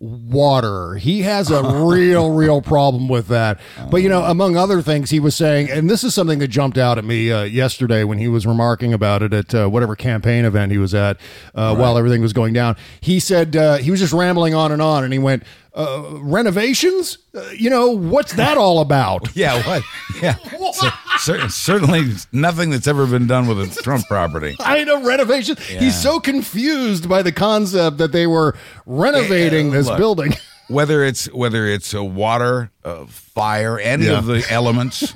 water. 0.00 0.94
He 0.94 1.22
has 1.22 1.50
a 1.50 1.84
real, 1.84 2.30
real 2.34 2.62
problem 2.62 3.08
with 3.08 3.28
that. 3.28 3.60
But 3.90 3.98
you 3.98 4.08
know, 4.08 4.22
among 4.24 4.56
other 4.56 4.82
things, 4.82 5.10
he 5.10 5.20
was 5.20 5.34
saying, 5.34 5.70
and 5.70 5.90
this 5.90 6.04
is 6.04 6.14
something 6.14 6.38
that 6.38 6.48
jumped 6.48 6.78
out 6.78 6.98
at 6.98 7.04
me 7.04 7.32
uh, 7.32 7.42
yesterday 7.42 8.04
when 8.04 8.18
he 8.18 8.28
was 8.28 8.46
remarking 8.46 8.92
about 8.92 9.22
it 9.22 9.32
at 9.32 9.54
uh, 9.54 9.68
whatever 9.68 9.96
campaign 9.96 10.44
event 10.44 10.72
he 10.72 10.78
was 10.78 10.94
at 10.94 11.18
uh, 11.54 11.74
while 11.74 11.98
everything 11.98 12.22
was 12.22 12.32
going 12.32 12.52
down. 12.52 12.76
He 13.00 13.20
said 13.20 13.56
uh, 13.56 13.76
he 13.78 13.90
was 13.90 14.00
just 14.00 14.12
rambling 14.12 14.54
on 14.54 14.72
and 14.72 14.82
on, 14.82 15.04
and 15.04 15.12
he 15.12 15.18
went. 15.18 15.42
Uh, 15.78 16.02
renovations. 16.20 17.18
Uh, 17.34 17.48
you 17.56 17.70
know 17.70 17.90
what's 17.90 18.32
that 18.34 18.58
all 18.58 18.80
about? 18.80 19.28
Yeah, 19.36 19.62
what? 19.66 19.82
Yeah, 20.20 20.34
Cer- 20.72 20.92
cer- 21.18 21.48
certainly 21.48 22.10
nothing 22.32 22.70
that's 22.70 22.86
ever 22.88 23.06
been 23.06 23.26
done 23.28 23.46
with 23.46 23.60
a 23.60 23.82
Trump 23.82 24.04
property. 24.08 24.56
I 24.60 24.82
know 24.84 25.02
renovation. 25.04 25.56
Yeah. 25.70 25.80
He's 25.80 26.00
so 26.02 26.18
confused 26.20 27.08
by 27.08 27.22
the 27.22 27.30
concept 27.32 27.98
that 27.98 28.10
they 28.12 28.26
were 28.26 28.56
renovating 28.86 29.70
Uh, 29.70 29.72
this 29.74 29.86
look. 29.86 29.98
building. 29.98 30.34
Whether 30.68 31.02
it's 31.04 31.32
whether 31.32 31.66
it's 31.66 31.94
a 31.94 32.02
water, 32.04 32.70
uh, 32.84 33.06
fire, 33.06 33.78
any 33.78 34.06
Yeah. 34.06 34.18
of 34.18 34.26
the 34.26 34.44
elements, 34.50 35.14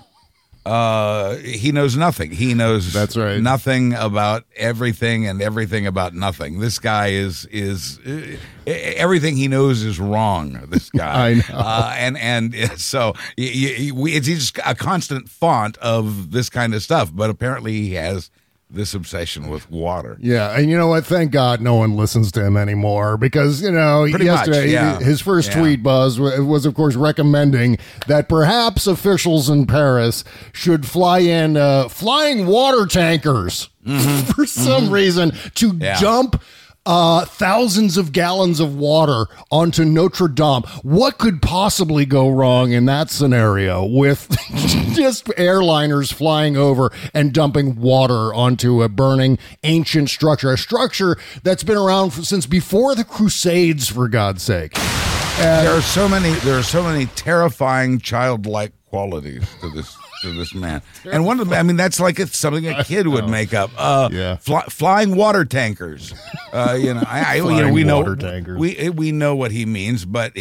uh, 0.64 1.34
he 1.36 1.72
knows 1.72 1.96
nothing. 1.96 2.30
He 2.30 2.54
knows 2.54 2.92
That's 2.92 3.16
right. 3.16 3.40
nothing 3.40 3.94
about 3.94 4.44
everything 4.56 5.26
and 5.26 5.42
everything 5.42 5.86
about 5.86 6.14
nothing. 6.14 6.60
This 6.60 6.78
guy 6.78 7.08
is 7.08 7.46
is 7.46 7.98
uh, 8.06 8.36
everything 8.66 9.36
he 9.36 9.48
knows 9.48 9.82
is 9.82 9.98
wrong. 9.98 10.52
This 10.68 10.90
guy, 10.96 11.30
I 11.30 11.34
know. 11.34 11.42
uh, 11.52 11.94
and 11.98 12.16
and 12.16 12.54
so 12.80 13.14
y- 13.36 13.52
y- 13.54 13.90
we, 13.92 14.12
it's 14.14 14.26
just 14.28 14.58
a 14.64 14.74
constant 14.74 15.28
font 15.28 15.76
of 15.78 16.30
this 16.30 16.48
kind 16.48 16.74
of 16.74 16.82
stuff. 16.82 17.10
But 17.12 17.28
apparently, 17.30 17.72
he 17.72 17.94
has 17.94 18.30
this 18.72 18.94
obsession 18.94 19.48
with 19.48 19.70
water. 19.70 20.16
Yeah, 20.20 20.56
and 20.58 20.70
you 20.70 20.76
know 20.78 20.86
what? 20.88 21.04
Thank 21.04 21.30
God 21.30 21.60
no 21.60 21.74
one 21.74 21.96
listens 21.96 22.32
to 22.32 22.44
him 22.44 22.56
anymore 22.56 23.16
because 23.16 23.60
you 23.62 23.70
know 23.70 24.06
Pretty 24.10 24.24
much, 24.26 24.48
yesterday 24.48 24.70
yeah. 24.72 24.98
his 24.98 25.20
first 25.20 25.50
Yeah. 25.50 25.60
tweet 25.60 25.82
buzz 25.82 26.18
was, 26.18 26.64
of 26.66 26.74
course, 26.74 26.94
recommending 26.96 27.78
that 28.06 28.28
perhaps 28.28 28.86
officials 28.86 29.48
in 29.50 29.66
Paris 29.66 30.24
should 30.52 30.86
fly 30.86 31.18
in 31.20 31.56
uh, 31.56 31.88
flying 31.88 32.46
water 32.46 32.86
tankers 32.86 33.68
for 34.34 34.46
some 34.46 34.90
reason 34.90 35.30
to 35.54 35.72
Mm-hmm. 35.72 35.82
Yeah. 35.82 36.00
dump. 36.00 36.42
Uh, 36.84 37.24
thousands 37.24 37.96
of 37.96 38.10
gallons 38.10 38.58
of 38.58 38.74
water 38.74 39.26
onto 39.52 39.84
Notre 39.84 40.26
Dame. 40.26 40.62
What 40.82 41.16
could 41.16 41.40
possibly 41.40 42.04
go 42.04 42.28
wrong 42.28 42.72
in 42.72 42.86
that 42.86 43.08
scenario 43.08 43.84
with 43.84 44.28
just 44.94 45.26
airliners 45.26 46.12
flying 46.12 46.56
over 46.56 46.90
and 47.14 47.32
dumping 47.32 47.80
water 47.80 48.34
onto 48.34 48.82
a 48.82 48.88
burning 48.88 49.38
ancient 49.62 50.10
structure, 50.10 50.52
a 50.52 50.58
structure 50.58 51.16
that's 51.44 51.62
been 51.62 51.78
around 51.78 52.10
for, 52.10 52.22
since 52.22 52.46
before 52.46 52.96
the 52.96 53.04
Crusades, 53.04 53.88
for 53.88 54.08
God's 54.08 54.42
sake? 54.42 54.74
there 55.38 55.72
are 55.72 55.82
so 55.82 56.08
many 56.08 56.30
there 56.40 56.58
are 56.58 56.62
so 56.62 56.82
many 56.82 57.06
terrifying 57.06 57.98
childlike 57.98 58.72
qualities 58.96 59.42
to 59.62 59.70
this 59.70 59.96
to 60.20 60.34
this 60.34 60.54
man. 60.64 60.82
And 61.10 61.24
one 61.24 61.40
of 61.40 61.48
them 61.48 61.58
i 61.58 61.62
mean 61.62 61.76
that's 61.76 61.98
like 61.98 62.20
it's 62.20 62.36
something 62.36 62.68
a 62.68 62.84
kid 62.84 63.08
would 63.08 63.26
make 63.28 63.54
up. 63.54 63.70
Uh 63.76 64.10
Yeah. 64.12 64.36
fly, 64.36 64.62
flying 64.68 65.16
water 65.16 65.44
tankers. 65.46 66.12
Uh 66.52 66.76
you 66.78 66.92
know 66.92 67.02
i, 67.06 67.22
I 67.24 67.34
you 67.36 67.44
know 67.62 67.72
we 67.72 67.82
know 67.82 68.14
tankers. 68.14 68.58
we 68.58 68.90
we 68.90 69.10
know 69.10 69.34
what 69.34 69.52
he 69.52 69.64
means 69.64 70.04
but 70.04 70.36
it, 70.36 70.40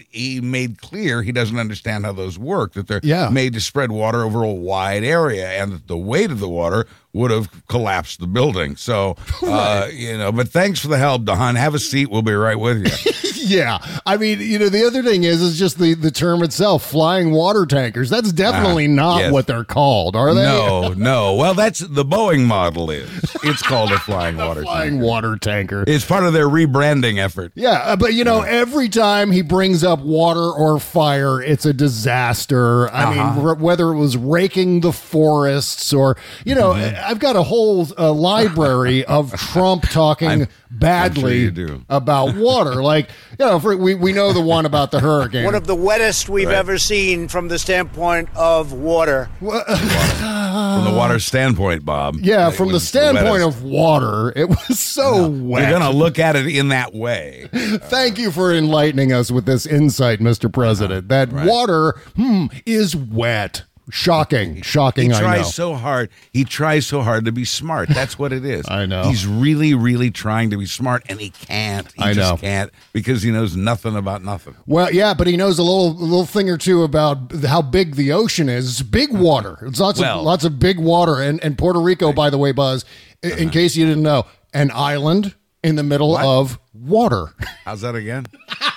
it, 0.00 0.06
he 0.10 0.40
made 0.40 0.80
clear 0.82 1.22
he 1.22 1.30
doesn't 1.30 1.56
understand 1.56 2.04
how 2.04 2.10
those 2.12 2.36
work 2.36 2.72
that 2.72 2.88
they're 2.88 2.98
Yeah. 3.04 3.28
made 3.28 3.52
to 3.52 3.60
spread 3.60 3.92
water 3.92 4.24
over 4.24 4.42
a 4.42 4.50
wide 4.52 5.04
area 5.04 5.48
and 5.50 5.70
that 5.72 5.86
the 5.86 5.96
weight 5.96 6.32
of 6.32 6.40
the 6.40 6.48
water 6.48 6.84
would 7.12 7.30
have 7.30 7.48
collapsed 7.68 8.18
the 8.18 8.26
building. 8.26 8.74
So 8.74 9.14
uh 9.46 9.86
you 9.92 10.18
know 10.18 10.32
but 10.32 10.48
thanks 10.48 10.80
for 10.80 10.88
the 10.88 10.98
help 10.98 11.26
don 11.26 11.54
have 11.54 11.76
a 11.76 11.78
seat. 11.78 12.10
We'll 12.10 12.22
be 12.22 12.32
right 12.34 12.58
with 12.58 12.78
you 12.84 13.12
Yeah, 13.44 13.78
I 14.06 14.16
mean, 14.16 14.40
you 14.40 14.58
know, 14.58 14.68
the 14.68 14.86
other 14.86 15.02
thing 15.02 15.24
is, 15.24 15.42
is 15.42 15.58
just 15.58 15.78
the 15.78 15.94
the 15.94 16.10
term 16.10 16.42
itself, 16.42 16.84
flying 16.88 17.32
water 17.32 17.66
tankers. 17.66 18.08
That's 18.10 18.32
definitely 18.32 18.86
Ah, 18.86 18.90
not 18.94 19.18
yes. 19.20 19.32
what 19.32 19.46
they're 19.46 19.64
called, 19.64 20.16
are 20.16 20.34
they? 20.34 20.42
No, 20.42 20.94
no. 20.96 21.34
Well, 21.34 21.54
that's 21.54 21.80
the 21.80 22.04
Boeing 22.04 22.44
model 22.46 22.90
is. 22.90 23.08
It's 23.44 23.62
called 23.62 23.90
a 23.92 23.98
flying 23.98 24.36
water 24.38 24.62
flying 24.62 24.92
tanker. 24.92 25.04
water 25.04 25.36
tanker. 25.36 25.84
It's 25.86 26.04
part 26.04 26.24
of 26.24 26.32
their 26.32 26.48
rebranding 26.48 27.18
effort. 27.18 27.52
Yeah, 27.54 27.70
uh, 27.84 27.96
but 27.96 28.14
you 28.14 28.24
know, 28.24 28.42
every 28.42 28.88
time 28.88 29.30
he 29.32 29.42
brings 29.42 29.82
up 29.84 30.00
water 30.00 30.40
or 30.50 30.78
fire, 30.78 31.40
it's 31.42 31.66
a 31.66 31.72
disaster. 31.72 32.88
I 32.90 33.02
Uh-huh. 33.04 33.10
mean, 33.34 33.46
r- 33.46 33.54
whether 33.54 33.88
it 33.92 33.98
was 33.98 34.16
raking 34.16 34.80
the 34.80 34.92
forests 34.92 35.92
or, 35.92 36.16
you 36.44 36.54
know, 36.54 36.72
Mm-hmm. 36.72 36.96
I've 37.10 37.18
got 37.18 37.36
a 37.36 37.42
whole 37.42 37.86
uh, 37.98 38.12
library 38.12 39.04
of 39.04 39.32
Trump 39.36 39.82
talking 39.90 40.28
I'm- 40.28 40.48
badly 40.70 41.40
you 41.40 41.50
do. 41.50 41.84
about 41.90 42.34
water. 42.36 42.82
Like, 42.92 43.08
you 43.42 43.48
know, 43.48 43.58
for, 43.58 43.76
we, 43.76 43.94
we 43.96 44.12
know 44.12 44.32
the 44.32 44.40
one 44.40 44.66
about 44.66 44.92
the 44.92 45.00
hurricane. 45.00 45.44
One 45.44 45.56
of 45.56 45.66
the 45.66 45.74
wettest 45.74 46.28
we've 46.28 46.46
Right. 46.46 46.56
ever 46.56 46.78
seen 46.78 47.26
from 47.26 47.48
the 47.48 47.58
standpoint 47.58 48.28
of 48.36 48.72
water. 48.72 49.28
From 49.40 50.84
the 50.84 50.94
water 50.94 51.18
standpoint, 51.18 51.84
Bob. 51.84 52.16
yeah, 52.20 52.50
from 52.50 52.70
the 52.70 52.78
standpoint 52.80 53.42
wettest. 53.42 53.58
of 53.58 53.62
water, 53.64 54.32
it 54.36 54.48
was 54.48 54.78
so 54.78 55.28
wet. 55.28 55.62
You're 55.62 55.78
going 55.78 55.90
to 55.92 55.96
look 55.96 56.18
at 56.20 56.36
it 56.36 56.46
in 56.46 56.68
that 56.68 56.94
way. 56.94 57.48
Thank 57.52 58.18
you 58.18 58.30
for 58.30 58.52
enlightening 58.52 59.12
us 59.12 59.30
with 59.32 59.44
this 59.44 59.66
insight, 59.66 60.20
Mr. 60.20 60.52
President. 60.52 61.08
That. 61.08 61.32
Right. 61.32 61.46
water, 61.48 61.94
hmm, 62.16 62.46
is 62.66 62.94
wet. 62.94 63.64
Shocking, 63.90 64.56
He 64.56 64.62
shocking. 64.62 65.12
I 65.12 65.20
know. 65.20 65.26
He 65.28 65.34
tries 65.34 65.54
so 65.54 65.74
hard. 65.74 66.10
He 66.32 66.44
tries 66.44 66.86
so 66.86 67.02
hard 67.02 67.24
to 67.24 67.32
be 67.32 67.44
smart. 67.44 67.88
That's 67.88 68.18
what 68.18 68.32
it 68.32 68.44
is. 68.44 68.64
I 68.68 68.86
know. 68.86 69.02
He's 69.04 69.26
really, 69.26 69.74
really 69.74 70.10
trying 70.10 70.50
to 70.50 70.56
be 70.56 70.66
smart, 70.66 71.02
and 71.08 71.20
he 71.20 71.30
can't. 71.30 71.90
He 71.92 72.02
I 72.02 72.12
just 72.14 72.30
know. 72.30 72.36
can't 72.36 72.70
because 72.92 73.22
he 73.22 73.30
knows 73.32 73.56
nothing 73.56 73.96
about 73.96 74.22
nothing. 74.22 74.54
Well, 74.66 74.92
yeah, 74.92 75.14
but 75.14 75.26
he 75.26 75.36
knows 75.36 75.58
a 75.58 75.62
little, 75.64 75.88
a 75.90 76.04
little 76.04 76.26
thing 76.26 76.48
or 76.48 76.56
two 76.56 76.84
about 76.84 77.32
how 77.44 77.60
big 77.60 77.96
the 77.96 78.12
ocean 78.12 78.48
is. 78.48 78.68
It's 78.70 78.82
big 78.88 79.12
water. 79.12 79.58
It's 79.62 79.80
lots 79.80 79.98
Well- 80.00 80.20
of 80.20 80.24
lots 80.24 80.44
of 80.44 80.58
big 80.58 80.78
water. 80.78 81.20
And 81.20 81.42
and 81.42 81.58
Puerto 81.58 81.80
Rico, 81.80 82.12
by 82.12 82.30
the 82.30 82.38
way, 82.38 82.52
Buzz, 82.52 82.84
i- 83.24 83.28
in 83.28 83.50
case 83.50 83.74
you 83.76 83.84
didn't 83.86 84.04
know, 84.04 84.26
an 84.54 84.70
island 84.72 85.34
in 85.64 85.74
the 85.76 85.82
middle 85.82 86.14
Uh-huh. 86.14 86.24
What? 86.26 86.38
of 86.40 86.58
water. 86.72 87.26
How's 87.64 87.80
that 87.82 87.94
again? 87.96 88.26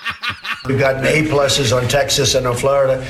We've 0.65 0.79
gotten 0.79 1.05
A 1.05 1.21
pluses 1.29 1.75
on 1.75 1.87
Texas 1.87 2.33
and 2.33 2.47
on 2.47 2.55
Florida, 2.57 3.05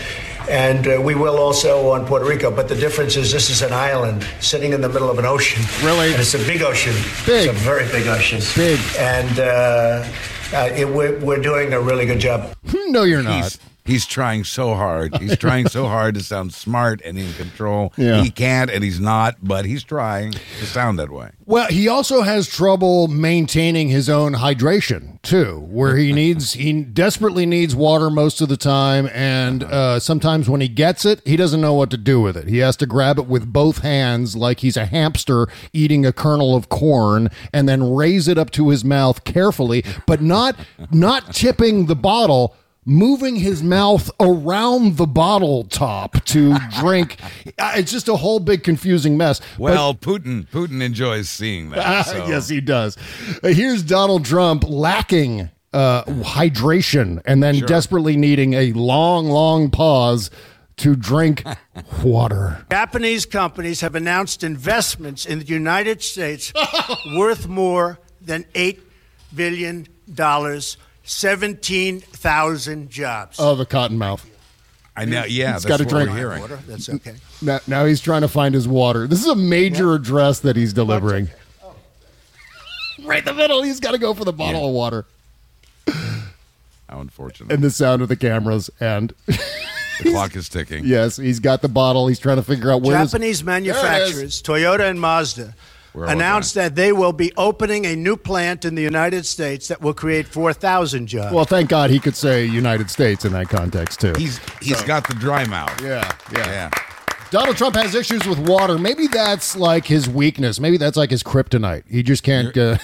and 0.49 0.87
uh, 0.87 1.01
we 1.01 1.15
will 1.15 1.37
also 1.37 1.89
on 1.91 2.05
Puerto 2.05 2.25
Rico. 2.25 2.51
But 2.51 2.67
the 2.67 2.75
difference 2.75 3.15
is 3.15 3.31
this 3.31 3.49
is 3.49 3.61
an 3.61 3.73
island 3.73 4.25
sitting 4.39 4.73
in 4.73 4.81
the 4.81 4.89
middle 4.89 5.09
of 5.09 5.19
an 5.19 5.25
ocean. 5.25 5.63
Really? 5.85 6.11
And 6.11 6.21
it's 6.21 6.33
a 6.33 6.39
big 6.39 6.61
ocean. 6.61 6.93
Big. 7.25 7.49
It's 7.49 7.59
a 7.59 7.63
very 7.63 7.85
big 7.91 8.07
ocean. 8.07 8.41
Big. 8.55 8.79
And 8.97 9.39
uh, 9.39 10.07
uh, 10.53 10.69
it, 10.75 10.87
we're, 10.87 11.19
we're 11.19 11.41
doing 11.41 11.73
a 11.73 11.81
really 11.81 12.05
good 12.05 12.19
job. 12.19 12.55
no, 12.87 13.03
you're 13.03 13.23
not. 13.23 13.43
He's, 13.43 13.59
he's 13.85 14.05
trying 14.05 14.43
so 14.43 14.73
hard. 14.73 15.17
He's 15.17 15.37
trying 15.45 15.67
so 15.67 15.87
hard 15.87 16.15
to 16.15 16.23
sound 16.23 16.53
smart 16.53 17.01
and 17.05 17.17
in 17.17 17.31
control. 17.33 17.93
Yeah. 17.95 18.21
He 18.21 18.31
can't 18.31 18.69
and 18.69 18.83
he's 18.83 18.99
not, 18.99 19.37
but 19.41 19.65
he's 19.65 19.83
trying 19.83 20.31
to 20.31 20.65
sound 20.65 20.99
that 20.99 21.11
way. 21.11 21.31
Well, 21.45 21.67
he 21.67 21.87
also 21.87 22.23
has 22.23 22.47
trouble 22.49 23.07
maintaining 23.07 23.89
his 23.89 24.09
own 24.09 24.33
hydration 24.33 25.21
too, 25.21 25.65
where 25.69 25.95
he 25.95 26.11
needs 26.21 26.53
he 26.53 26.81
desperately 26.81 27.45
needs 27.45 27.75
water 27.75 28.09
most 28.09 28.41
of 28.41 28.49
the 28.49 28.57
time, 28.57 29.09
and 29.13 29.63
uh, 29.63 29.99
sometimes 29.99 30.49
when 30.49 30.61
he 30.61 30.67
gets 30.67 31.05
it, 31.05 31.21
he 31.25 31.35
doesn't 31.35 31.61
know 31.61 31.73
what 31.73 31.91
to 31.91 31.97
do 31.97 32.19
with 32.19 32.35
it. 32.35 32.47
He 32.47 32.57
has 32.59 32.75
to 32.77 32.85
grab 32.87 33.19
it 33.19 33.27
with 33.27 33.51
both 33.51 33.79
hands, 33.79 34.35
like 34.35 34.61
he's 34.61 34.77
a 34.77 34.87
hamster 34.87 35.47
eating 35.71 36.05
a 36.05 36.11
kernel 36.11 36.55
of 36.55 36.69
corn, 36.69 37.29
and 37.53 37.69
then 37.69 37.93
raise 37.93 38.27
it 38.27 38.37
up 38.37 38.49
to 38.51 38.69
his 38.69 38.83
mouth 38.83 39.23
carefully, 39.23 39.83
but 40.07 40.21
not 40.21 40.55
not 40.91 41.33
tipping 41.33 41.85
the 41.85 41.95
bottle 41.95 42.55
moving 42.85 43.35
his 43.37 43.63
mouth 43.63 44.11
around 44.19 44.97
the 44.97 45.07
bottle 45.07 45.63
top 45.63 46.23
to 46.25 46.55
drink. 46.79 47.17
Uh, 47.57 47.73
It's 47.75 47.91
just 47.91 48.07
a 48.07 48.15
whole 48.15 48.39
big 48.39 48.63
confusing 48.63 49.17
mess. 49.17 49.39
But- 49.39 49.59
Well, 49.59 49.93
Putin 49.95 50.47
Putin 50.47 50.81
enjoys 50.83 51.29
seeing 51.29 51.71
that. 51.71 52.05
so- 52.05 52.27
yes, 52.27 52.47
he 52.47 52.61
does. 52.61 52.97
Uh, 53.43 53.49
here's 53.49 53.81
Donald 53.83 54.25
Trump 54.25 54.63
lacking 54.67 55.49
uh, 55.73 56.03
hydration 56.05 57.21
and 57.25 57.41
then 57.43 57.59
desperately 57.59 58.15
needing 58.15 58.53
a 58.53 58.71
long, 58.73 59.27
long 59.27 59.69
pause 59.69 60.29
to 60.77 60.95
drink 60.95 61.43
water. 62.03 62.65
Japanese 62.69 63.25
companies 63.25 63.81
have 63.81 63.95
announced 63.95 64.43
investments 64.43 65.25
in 65.25 65.39
the 65.39 65.45
United 65.45 66.01
States 66.01 66.53
worth 67.15 67.47
more 67.47 67.99
than 68.21 68.43
$8 68.53 68.79
billion, 69.33 69.87
17,000 71.05 72.89
jobs. 72.89 73.37
Oh, 73.39 73.55
the 73.55 73.65
cottonmouth. 73.65 74.25
I 74.97 75.05
know. 75.05 75.25
Yeah, 75.25 75.53
He's 75.53 75.63
that's 75.63 75.65
gotta 75.65 75.85
drink 75.85 76.09
we're 76.09 76.15
hearing. 76.17 76.41
Water, 76.41 76.59
that's 76.67 76.87
okay. 76.89 77.15
Now, 77.41 77.59
now 77.67 77.85
he's 77.85 77.99
trying 77.99 78.21
to 78.21 78.27
find 78.29 78.55
his 78.55 78.67
water. 78.67 79.07
This 79.07 79.19
is 79.19 79.27
a 79.27 79.35
major 79.35 79.93
address 79.93 80.39
that 80.39 80.55
he's 80.55 80.71
delivering. 80.71 81.29
Oh. 81.63 81.75
Right 83.03 83.19
in 83.19 83.25
the 83.25 83.33
middle, 83.33 83.61
he's 83.61 83.79
got 83.81 83.91
to 83.91 83.97
go 83.97 84.13
for 84.13 84.23
the 84.23 84.31
bottle 84.31 84.65
of 84.67 84.73
water 84.73 85.05
How 85.87 86.99
unfortunate. 87.01 87.51
and 87.51 87.61
the 87.61 87.71
sound 87.71 88.01
of 88.01 88.07
the 88.07 88.15
cameras. 88.15 88.69
And 88.79 89.13
the 89.25 89.37
clock 90.11 90.35
is 90.37 90.47
ticking. 90.47 90.85
yes, 90.85 91.17
he's 91.17 91.39
got 91.41 91.61
the 91.61 91.67
bottle. 91.69 92.07
He's 92.07 92.19
trying 92.19 92.37
to 92.37 92.43
figure 92.43 92.71
out 92.71 92.81
where. 92.81 92.97
his- 92.97 93.11
Japanese 93.11 93.43
manufacturers, 93.43 94.41
Toyota 94.41 94.89
and 94.89 95.01
Mazda, 95.01 95.55
We're 95.95 96.07
announced 96.07 96.55
that 96.55 96.75
they 96.75 96.91
will 96.91 97.13
be 97.13 97.31
opening 97.37 97.85
a 97.85 97.95
new 97.95 98.17
plant 98.17 98.65
in 98.65 98.75
the 98.75 98.81
United 98.81 99.25
States 99.25 99.69
that 99.69 99.81
will 99.81 99.93
create 99.93 100.27
4,000 100.27 101.07
jobs. 101.07 101.33
Well, 101.33 101.45
thank 101.45 101.69
God 101.69 101.89
he 101.89 101.99
could 101.99 102.15
say 102.15 102.45
United 102.45 102.91
States 102.91 103.23
in 103.23 103.31
that 103.31 103.47
context 103.47 104.01
too. 104.01 104.13
He's 104.17 104.39
he's 104.61 104.81
got 104.83 105.07
the 105.07 105.13
dry 105.15 105.45
mouth. 105.47 105.81
yeah, 105.81 106.11
yeah. 106.33 106.45
Yeah. 106.45 106.69
Donald 107.31 107.57
Trump 107.57 107.75
has 107.75 107.95
issues 107.95 108.25
with 108.27 108.39
water. 108.39 108.77
Maybe 108.77 109.07
that's 109.07 109.55
like 109.55 109.85
his 109.85 110.07
weakness. 110.07 110.59
Maybe 110.59 110.77
that's 110.77 110.97
like 110.97 111.09
his 111.09 111.23
kryptonite. 111.23 111.83
He 111.89 112.03
just 112.03 112.23
can't. 112.23 112.55
Uh, 112.55 112.77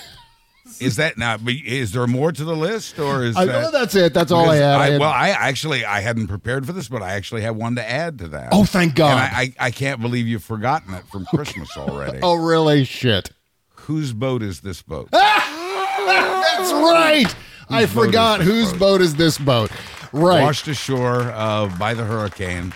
Is 0.82 0.96
that 0.98 1.18
now? 1.18 1.38
Is 1.48 1.92
there 1.92 2.08
more 2.08 2.32
to 2.32 2.44
the 2.44 2.56
list, 2.56 2.98
or 3.00 3.24
is 3.24 3.38
I 3.38 3.46
that, 3.46 3.62
know 3.62 3.72
that's 3.72 3.96
it. 3.96 4.14
That's 4.14 4.32
all 4.32 4.50
I 4.50 4.56
had. 4.56 4.76
I 4.76 4.90
had- 4.92 5.00
well, 5.00 5.10
I 5.12 5.30
actually 5.30 5.86
I 5.86 6.02
hadn't 6.02 6.28
prepared 6.28 6.66
for 6.66 6.74
this, 6.74 6.88
but 6.88 7.02
I 7.02 7.14
actually 7.14 7.42
have 7.44 7.56
one 7.56 7.76
to 7.76 7.88
add 7.90 8.18
to 8.20 8.28
that. 8.30 8.50
Oh, 8.52 8.66
thank 8.66 8.96
God. 8.96 9.12
And 9.12 9.20
I, 9.20 9.42
I, 9.42 9.68
I 9.68 9.72
can't 9.72 10.02
believe 10.02 10.28
you've 10.28 10.44
forgotten 10.44 10.94
it 10.94 11.04
from 11.12 11.26
Christmas 11.26 11.70
already. 11.78 12.20
oh, 12.24 12.36
really? 12.36 12.84
Shit. 12.84 13.32
Whose 13.76 14.14
boat 14.14 14.42
is 14.44 14.62
this 14.62 14.82
boat? 14.82 15.10
That's 15.12 16.72
right. 16.74 17.36
I 17.70 17.86
forgot 17.86 18.42
whose 18.42 18.72
boat? 18.72 18.80
boat 18.80 19.02
is 19.02 19.16
this 19.16 19.38
boat. 19.38 19.72
Right. 20.12 20.42
Washed 20.42 20.68
ashore 20.68 21.22
uh, 21.32 21.68
by 21.78 21.94
the 21.94 22.04
hurricane. 22.04 22.74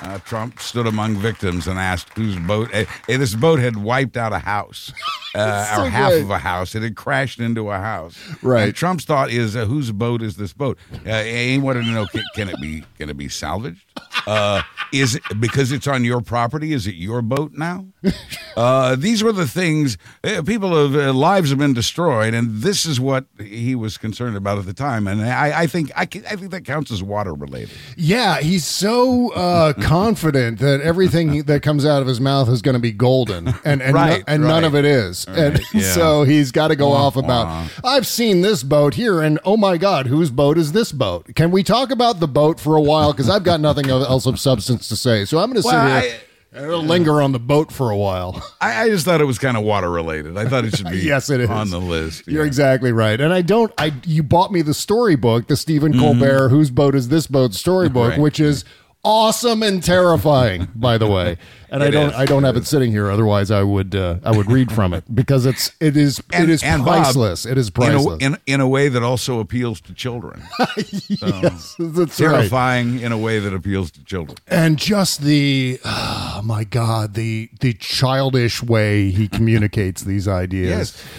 Uh, 0.00 0.18
Trump 0.20 0.60
stood 0.60 0.86
among 0.86 1.16
victims 1.16 1.66
and 1.66 1.78
asked 1.78 2.10
whose 2.16 2.36
boat. 2.38 2.70
eh, 2.72 2.84
eh, 3.08 3.16
this 3.16 3.34
boat 3.34 3.58
had 3.58 3.76
wiped 3.76 4.16
out 4.16 4.32
a 4.32 4.38
house, 4.38 4.92
uh, 5.34 5.64
So 5.76 5.82
or 5.82 5.88
half 5.88 6.10
great. 6.12 6.22
of 6.22 6.30
a 6.30 6.38
house. 6.38 6.74
It 6.74 6.82
had 6.82 6.94
crashed 6.94 7.40
into 7.40 7.70
a 7.70 7.78
house. 7.78 8.16
Right. 8.42 8.64
And 8.68 8.74
Trump's 8.74 9.04
thought 9.04 9.30
is, 9.30 9.56
uh, 9.56 9.64
whose 9.66 9.90
boat 9.90 10.22
is 10.22 10.36
this 10.36 10.52
boat? 10.52 10.78
Uh, 11.04 11.22
he 11.24 11.58
wanted 11.58 11.84
to 11.84 11.90
know, 11.90 12.06
can, 12.06 12.22
can 12.34 12.48
it 12.48 12.60
be? 12.60 12.84
Can 12.98 13.10
it 13.10 13.16
be 13.16 13.28
salvaged? 13.28 13.87
Uh, 14.26 14.62
is 14.92 15.14
it 15.14 15.22
because 15.40 15.72
it's 15.72 15.86
on 15.86 16.04
your 16.04 16.20
property? 16.20 16.72
Is 16.72 16.86
it 16.86 16.94
your 16.94 17.22
boat 17.22 17.52
now? 17.54 17.86
Uh, 18.58 18.96
these 18.96 19.22
were 19.22 19.30
the 19.30 19.46
things. 19.46 19.96
Uh, 20.24 20.42
people 20.42 20.74
have 20.74 20.96
uh, 20.96 21.12
lives 21.12 21.50
have 21.50 21.60
been 21.60 21.74
destroyed, 21.74 22.34
and 22.34 22.60
this 22.60 22.84
is 22.84 22.98
what 22.98 23.24
he 23.38 23.76
was 23.76 23.96
concerned 23.96 24.36
about 24.36 24.58
at 24.58 24.66
the 24.66 24.74
time. 24.74 25.06
And 25.06 25.22
I, 25.22 25.60
I 25.60 25.66
think 25.68 25.92
I, 25.94 26.02
I 26.02 26.06
think 26.34 26.50
that 26.50 26.64
counts 26.64 26.90
as 26.90 27.00
water 27.00 27.34
related. 27.34 27.76
Yeah, 27.96 28.40
he's 28.40 28.66
so 28.66 29.32
uh, 29.32 29.72
confident 29.80 30.58
that 30.58 30.80
everything 30.80 31.42
that 31.44 31.62
comes 31.62 31.86
out 31.86 32.02
of 32.02 32.08
his 32.08 32.20
mouth 32.20 32.48
is 32.48 32.60
going 32.60 32.74
to 32.74 32.80
be 32.80 32.90
golden, 32.90 33.54
and 33.64 33.80
and, 33.80 33.94
Right, 33.94 34.26
no- 34.26 34.34
and 34.34 34.42
none 34.42 34.64
of 34.64 34.74
it 34.74 34.84
is. 34.84 35.24
And 35.26 35.60
yeah. 35.72 35.92
so 35.92 36.24
he's 36.24 36.50
got 36.50 36.68
to 36.68 36.76
go 36.76 36.90
off 36.90 37.14
about. 37.14 37.70
I've 37.84 38.08
seen 38.08 38.40
this 38.40 38.64
boat 38.64 38.94
here, 38.94 39.22
and 39.22 39.38
oh 39.44 39.56
my 39.56 39.76
God, 39.76 40.06
whose 40.06 40.32
boat 40.32 40.58
is 40.58 40.72
this 40.72 40.90
boat? 40.90 41.32
Can 41.36 41.52
we 41.52 41.62
talk 41.62 41.92
about 41.92 42.18
the 42.18 42.26
boat 42.26 42.58
for 42.58 42.74
a 42.74 42.82
while? 42.82 43.12
Because 43.12 43.30
I've 43.30 43.44
got 43.44 43.60
nothing 43.60 43.87
else 43.90 44.26
of 44.26 44.38
substance 44.38 44.88
to 44.88 44.96
say. 44.96 45.24
So 45.24 45.38
I'm 45.38 45.46
going 45.50 45.56
to 45.56 45.62
sit 45.62 45.72
Well, 45.72 46.00
here. 46.00 46.20
and 46.52 46.88
linger 46.88 47.20
on 47.22 47.32
the 47.32 47.38
boat 47.38 47.70
for 47.72 47.90
a 47.90 47.96
while. 47.96 48.42
I, 48.60 48.84
I 48.84 48.88
just 48.88 49.04
thought 49.04 49.20
it 49.20 49.24
was 49.24 49.38
kind 49.38 49.56
of 49.56 49.64
water 49.64 49.90
related. 49.90 50.36
I 50.38 50.46
thought 50.48 50.64
it 50.64 50.76
should 50.76 50.90
be 50.90 50.98
Yes, 51.02 51.30
it 51.30 51.40
is. 51.40 51.50
on 51.50 51.70
the 51.70 51.80
list. 51.80 52.26
You're 52.26 52.42
yeah. 52.44 52.46
exactly 52.46 52.92
right. 52.92 53.20
And 53.20 53.32
I 53.32 53.42
don't 53.42 53.72
I 53.78 53.92
you 54.04 54.22
bought 54.22 54.52
me 54.52 54.62
the 54.62 54.74
storybook, 54.74 55.46
the 55.48 55.56
Stephen 55.56 55.92
Mm-hmm. 55.92 56.00
Colbert 56.00 56.48
Whose 56.48 56.70
Boat 56.70 56.94
Is 56.94 57.08
This 57.08 57.26
Boat 57.26 57.54
storybook, 57.54 58.10
Right. 58.12 58.20
which 58.20 58.40
is 58.40 58.64
awesome 59.04 59.62
and 59.62 59.82
terrifying, 59.82 60.68
by 60.74 60.98
the 60.98 61.06
way. 61.06 61.36
And 61.70 61.82
I 61.82 61.90
don't 61.90 62.10
is. 62.10 62.16
I 62.16 62.24
don't 62.24 62.44
have 62.44 62.56
it 62.56 62.66
sitting 62.66 62.90
here 62.90 63.10
otherwise 63.10 63.50
I 63.50 63.62
would 63.62 63.94
uh, 63.94 64.16
I 64.24 64.30
would 64.36 64.50
read 64.50 64.72
from 64.72 64.94
it 64.94 65.04
because 65.14 65.46
it's 65.46 65.72
it 65.80 65.96
is 65.96 66.20
And- 66.32 66.44
it 66.44 66.50
is 66.50 66.62
and 66.62 66.84
Bob, 66.84 67.02
priceless. 67.02 67.44
it 67.46 67.58
is 67.58 67.68
in 67.68 67.72
a, 67.72 67.74
priceless. 67.74 68.22
in, 68.22 68.38
in 68.46 68.60
a 68.60 68.68
way 68.68 68.88
that 68.88 69.02
also 69.02 69.40
appeals 69.40 69.80
to 69.82 69.94
children. 69.94 70.42
yes, 70.78 71.74
that's 71.78 72.20
right. 72.20 72.30
Terrifying 72.30 73.00
in 73.00 73.12
a 73.12 73.18
way 73.18 73.38
that 73.38 73.52
appeals 73.52 73.90
to 73.92 74.04
children. 74.04 74.38
And 74.46 74.78
just 74.78 75.22
the 75.22 75.78
oh 75.84 76.40
my 76.44 76.64
god, 76.64 77.14
the 77.14 77.50
the 77.60 77.72
childish 77.74 78.62
way 78.62 79.10
he 79.10 79.28
communicates 79.38 80.02
these 80.02 80.26
ideas. 80.28 80.68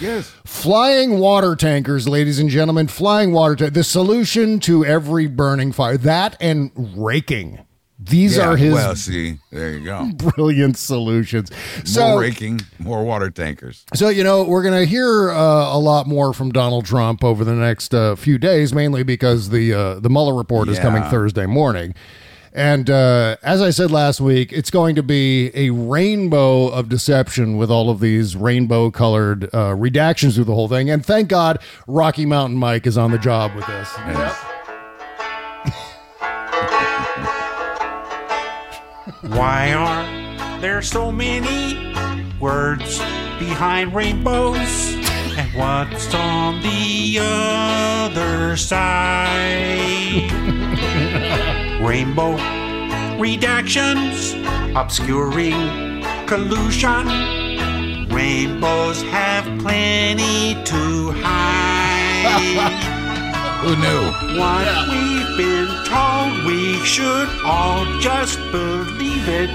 yes. 0.00 0.32
Flying 0.44 1.18
water 1.18 1.54
tankers, 1.56 2.08
ladies 2.08 2.38
and 2.38 2.50
gentlemen, 2.50 2.88
flying 2.88 3.32
water 3.32 3.56
tankers. 3.56 3.74
The 3.74 3.84
solution 3.84 4.58
to 4.60 4.84
every 4.84 5.26
burning 5.26 5.72
fire. 5.72 5.96
That 5.96 6.36
and 6.40 6.70
raking. 6.96 7.60
These 8.02 8.38
Yeah, 8.38 8.48
are 8.48 8.56
his 8.56 8.72
Well, 8.72 8.96
see, 8.96 9.38
there 9.50 9.72
you 9.76 9.84
go. 9.84 10.10
brilliant 10.16 10.78
solutions. 10.78 11.50
So, 11.84 12.12
more 12.12 12.20
raking, 12.20 12.62
more 12.78 13.04
water 13.04 13.28
tankers. 13.28 13.84
so 13.94 14.08
you 14.08 14.24
know, 14.24 14.44
we're 14.44 14.62
going 14.62 14.80
to 14.80 14.86
hear 14.86 15.30
uh, 15.30 15.74
a 15.74 15.78
lot 15.78 16.06
more 16.06 16.32
from 16.32 16.50
Donald 16.50 16.86
Trump 16.86 17.22
over 17.22 17.44
the 17.44 17.54
next 17.54 17.94
uh, 17.94 18.16
few 18.16 18.38
days, 18.38 18.72
mainly 18.72 19.02
because 19.02 19.50
the 19.50 19.74
uh, 19.74 20.00
the 20.00 20.08
Mueller 20.08 20.34
report 20.34 20.68
is 20.70 20.78
coming 20.78 21.02
Thursday 21.04 21.44
morning. 21.46 21.94
And 22.52 22.90
uh, 22.90 23.36
as 23.44 23.62
I 23.62 23.70
said 23.70 23.92
last 23.92 24.20
week, 24.20 24.52
it's 24.52 24.70
going 24.70 24.96
to 24.96 25.04
be 25.04 25.52
a 25.54 25.70
rainbow 25.70 26.66
of 26.66 26.88
deception 26.88 27.58
with 27.58 27.70
all 27.70 27.90
of 27.90 28.00
these 28.00 28.34
rainbow 28.34 28.90
colored 28.90 29.44
uh, 29.52 29.76
redactions 29.76 30.34
through 30.34 30.44
the 30.44 30.54
whole 30.54 30.66
thing. 30.68 30.90
And 30.90 31.06
thank 31.06 31.28
God 31.28 31.58
Rocky 31.86 32.26
Mountain 32.26 32.58
Mike 32.58 32.88
is 32.88 32.98
on 32.98 33.12
the 33.12 33.18
job 33.18 33.54
with 33.54 33.66
this. 33.68 33.88
Yes. 33.98 34.49
Why 39.22 39.72
are 39.72 40.60
there 40.60 40.82
so 40.82 41.10
many 41.10 41.94
words 42.38 42.98
behind 43.38 43.94
rainbows? 43.94 44.94
And 45.38 45.50
what's 45.54 46.14
on 46.14 46.60
the 46.60 47.18
other 47.20 48.58
side? 48.58 50.30
Rainbow 51.80 52.36
redactions, 53.16 54.34
obscuring 54.76 56.04
collusion. 56.26 57.06
Rainbows 58.08 59.00
have 59.04 59.44
plenty 59.60 60.62
to 60.64 61.12
hide. 61.22 62.69
Who 63.60 63.76
knew? 63.76 64.02
What 64.40 64.88
we've 64.88 65.36
been 65.36 65.68
told, 65.84 66.46
we 66.46 66.82
should 66.86 67.28
all 67.44 67.84
just 68.00 68.38
believe 68.50 69.28
it. 69.28 69.50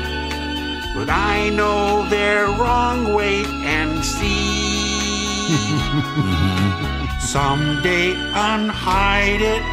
But 0.94 1.10
I 1.10 1.50
know 1.50 2.08
they're 2.08 2.46
wrong, 2.46 3.16
wait 3.16 3.48
and 3.48 4.06
see. 4.06 5.48
Someday 7.20 8.14
unhide 8.14 9.42
it, 9.42 9.64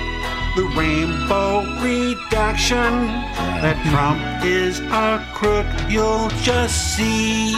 the 0.57 0.65
rainbow 0.79 1.67
reduction. 1.83 3.09
That 3.61 3.77
Trump 3.91 4.45
is 4.47 4.81
a 4.81 5.23
crook, 5.35 5.67
you'll 5.91 6.31
just 6.41 6.97
see. 6.97 7.53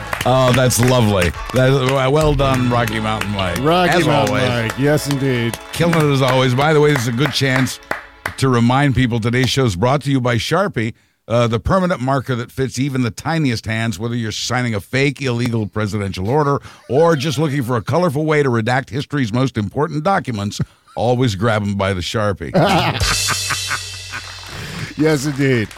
Oh, 0.26 0.52
that's 0.54 0.80
lovely. 0.80 1.30
That, 1.52 2.08
well 2.10 2.34
done, 2.34 2.70
Rocky 2.70 2.98
Mountain 2.98 3.30
Mike. 3.32 3.58
Rocky 3.58 3.90
as 3.90 4.06
Mountain 4.06 4.36
always. 4.36 4.48
Mike. 4.48 4.78
Yes, 4.78 5.10
indeed. 5.10 5.58
Killing 5.72 5.96
it 5.96 6.12
as 6.12 6.22
always. 6.22 6.54
By 6.54 6.72
the 6.72 6.80
way, 6.80 6.92
this 6.92 7.02
is 7.02 7.08
a 7.08 7.12
good 7.12 7.32
chance 7.32 7.78
to 8.38 8.48
remind 8.48 8.94
people 8.94 9.20
today's 9.20 9.50
show 9.50 9.66
is 9.66 9.76
brought 9.76 10.00
to 10.02 10.10
you 10.10 10.20
by 10.22 10.36
Sharpie, 10.36 10.94
uh, 11.28 11.46
the 11.46 11.60
permanent 11.60 12.00
marker 12.00 12.34
that 12.36 12.50
fits 12.50 12.78
even 12.78 13.02
the 13.02 13.10
tiniest 13.10 13.66
hands, 13.66 13.98
whether 13.98 14.14
you're 14.14 14.32
signing 14.32 14.74
a 14.74 14.80
fake, 14.80 15.20
illegal 15.20 15.66
presidential 15.66 16.28
order 16.28 16.58
or 16.88 17.16
just 17.16 17.38
looking 17.38 17.62
for 17.62 17.76
a 17.76 17.82
colorful 17.82 18.24
way 18.24 18.42
to 18.42 18.48
redact 18.48 18.88
history's 18.88 19.32
most 19.32 19.58
important 19.58 20.04
documents. 20.04 20.60
Always 20.96 21.34
grab 21.34 21.64
them 21.64 21.76
by 21.76 21.92
the 21.92 22.00
Sharpie. 22.00 22.52
Yes, 24.96 25.26
indeed. 25.26 25.68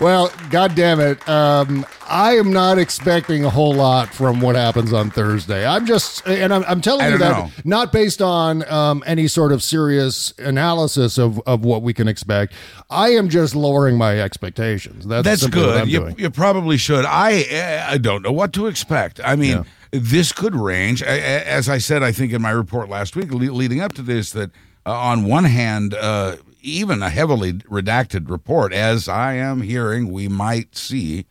Well, 0.00 0.32
God 0.48 0.74
damn 0.74 0.98
it. 0.98 1.28
Um, 1.28 1.84
I 2.08 2.36
am 2.36 2.50
not 2.54 2.78
expecting 2.78 3.44
a 3.44 3.50
whole 3.50 3.74
lot 3.74 4.08
from 4.14 4.40
what 4.40 4.56
happens 4.56 4.94
on 4.94 5.10
Thursday. 5.10 5.66
I'm 5.66 5.84
just, 5.84 6.26
and 6.26 6.54
I'm, 6.54 6.64
I'm 6.64 6.80
telling 6.80 7.12
you 7.12 7.18
that 7.18 7.30
know. 7.30 7.50
not 7.64 7.92
based 7.92 8.22
on 8.22 8.66
um, 8.72 9.04
any 9.06 9.28
sort 9.28 9.52
of 9.52 9.62
serious 9.62 10.32
analysis 10.38 11.18
of, 11.18 11.38
of 11.40 11.66
what 11.66 11.82
we 11.82 11.92
can 11.92 12.08
expect. 12.08 12.54
I 12.88 13.10
am 13.10 13.28
just 13.28 13.54
lowering 13.54 13.98
my 13.98 14.18
expectations. 14.18 15.06
That's, 15.06 15.24
That's 15.24 15.46
good. 15.46 15.86
You, 15.86 16.14
you 16.16 16.30
probably 16.30 16.78
should. 16.78 17.04
I 17.04 17.86
I 17.86 17.98
don't 17.98 18.22
know 18.22 18.32
what 18.32 18.54
to 18.54 18.68
expect. 18.68 19.20
I 19.22 19.36
mean, 19.36 19.66
this 19.90 20.32
could 20.32 20.56
range. 20.56 21.02
As 21.02 21.68
I 21.68 21.76
said, 21.76 22.02
I 22.02 22.12
think 22.12 22.32
in 22.32 22.40
my 22.40 22.52
report 22.52 22.88
last 22.88 23.16
week, 23.16 23.32
leading 23.32 23.80
up 23.80 23.92
to 23.94 24.02
this, 24.02 24.32
that 24.32 24.50
uh, 24.86 24.92
on 24.92 25.24
one 25.24 25.44
hand, 25.44 25.94
uh, 25.94 26.36
even 26.62 27.02
a 27.02 27.10
heavily 27.10 27.54
redacted 27.54 28.30
report, 28.30 28.72
as 28.72 29.08
I 29.08 29.34
am 29.34 29.62
hearing, 29.62 30.10
we 30.12 30.28
might 30.28 30.76
see 30.76 31.26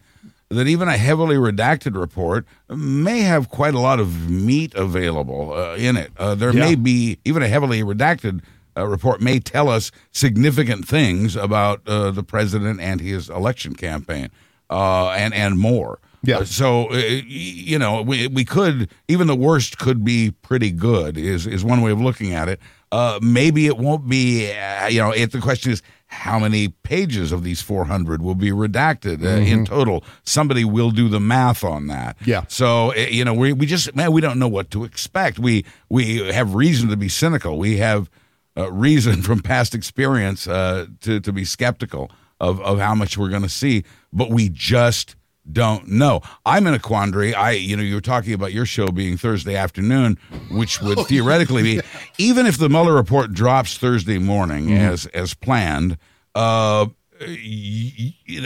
that 0.50 0.68
even 0.68 0.88
a 0.88 0.98
heavily 0.98 1.36
redacted 1.36 1.96
report 2.00 2.46
may 2.68 3.20
have 3.20 3.50
quite 3.50 3.76
a 3.76 3.80
lot 3.80 4.00
of 4.00 4.30
meat 4.30 4.74
available 4.74 5.54
uh, 5.54 5.76
in 5.76 5.96
it. 5.96 6.12
Uh, 6.18 6.34
there 6.36 6.52
Yeah. 6.54 6.66
may 6.70 6.76
be 6.76 7.20
even 7.24 7.44
a 7.44 7.48
heavily 7.48 7.84
redacted 7.84 8.42
uh, 8.78 8.86
report 8.88 9.20
may 9.22 9.40
tell 9.40 9.68
us 9.70 9.92
significant 10.12 10.88
things 10.88 11.36
about 11.36 11.82
uh, 11.88 12.12
the 12.12 12.24
president 12.24 12.80
and 12.80 13.02
his 13.02 13.30
election 13.30 13.76
campaign, 13.76 14.30
uh, 14.70 15.10
and 15.10 15.34
and 15.34 15.60
more. 15.60 16.00
Yeah. 16.24 16.40
Uh, 16.40 16.46
so 16.46 16.92
uh, 16.92 16.98
you 16.98 17.80
know, 17.80 18.02
we 18.02 18.28
we 18.28 18.46
could 18.46 18.92
even 19.08 19.28
the 19.28 19.36
worst 19.36 19.78
could 19.78 20.04
be 20.04 20.32
pretty 20.32 20.72
good. 20.72 21.18
Is 21.18 21.48
is 21.48 21.64
one 21.64 21.82
way 21.82 21.92
of 21.92 22.02
looking 22.02 22.34
at 22.34 22.50
it. 22.50 22.60
Uh, 22.92 23.20
maybe 23.22 23.68
it 23.68 23.78
won't 23.78 24.08
be. 24.10 24.52
Uh, 24.52 24.88
you 24.88 25.00
know, 25.00 25.12
if 25.12 25.32
the 25.32 25.40
question 25.40 25.72
is 25.72 25.82
how 26.08 26.40
many 26.40 26.70
pages 26.70 27.32
of 27.32 27.44
these 27.44 27.62
400 27.62 28.24
will 28.24 28.34
be 28.34 28.50
redacted 28.50 29.24
uh, 29.24 29.42
in 29.42 29.64
total, 29.64 30.04
somebody 30.24 30.66
will 30.66 30.90
do 30.90 31.08
the 31.08 31.20
math 31.20 31.64
on 31.64 31.86
that. 31.88 32.18
Yeah. 32.26 32.46
So 32.48 32.92
uh, 32.92 32.96
you 32.96 33.24
know, 33.24 33.34
we 33.34 33.54
we 33.54 33.66
just 33.66 33.96
man, 33.96 34.12
we 34.12 34.22
don't 34.22 34.40
know 34.40 34.48
what 34.48 34.72
to 34.72 34.84
expect. 34.84 35.40
We 35.40 35.66
we 35.90 36.18
have 36.18 36.56
reason 36.56 36.90
to 36.90 36.98
be 36.98 37.10
cynical. 37.10 37.58
We 37.58 37.78
have 37.78 38.10
uh, 38.58 38.72
reason 38.72 39.22
from 39.28 39.42
past 39.42 39.76
experience 39.76 40.48
uh, 40.48 40.88
to 41.02 41.20
to 41.20 41.32
be 41.32 41.46
skeptical 41.46 42.12
of 42.40 42.60
of 42.62 42.80
how 42.80 42.96
much 42.96 43.18
we're 43.18 43.30
going 43.30 43.44
to 43.44 43.50
see, 43.50 43.84
but 44.12 44.32
we 44.32 44.50
just 44.50 45.16
don't 45.52 45.88
know. 45.88 46.22
I'm 46.46 46.68
in 46.68 46.74
a 46.74 46.80
quandary. 46.80 47.34
I, 47.34 47.52
you 47.52 47.76
know, 47.78 47.84
you 47.84 47.96
were 47.96 48.02
talking 48.02 48.34
about 48.34 48.54
your 48.54 48.66
show 48.66 48.88
being 48.88 49.18
Thursday 49.18 49.56
afternoon, 49.56 50.18
which 50.52 50.82
would 50.82 51.00
theoretically 51.08 51.64
be, 51.64 51.82
even 52.18 52.46
if 52.46 52.58
the 52.58 52.70
Mueller 52.70 52.94
report 52.94 53.34
drops 53.34 53.78
Thursday 53.78 54.18
morning 54.20 54.72
as 54.74 55.06
as 55.08 55.34
planned. 55.34 55.98
Uh, 56.36 56.88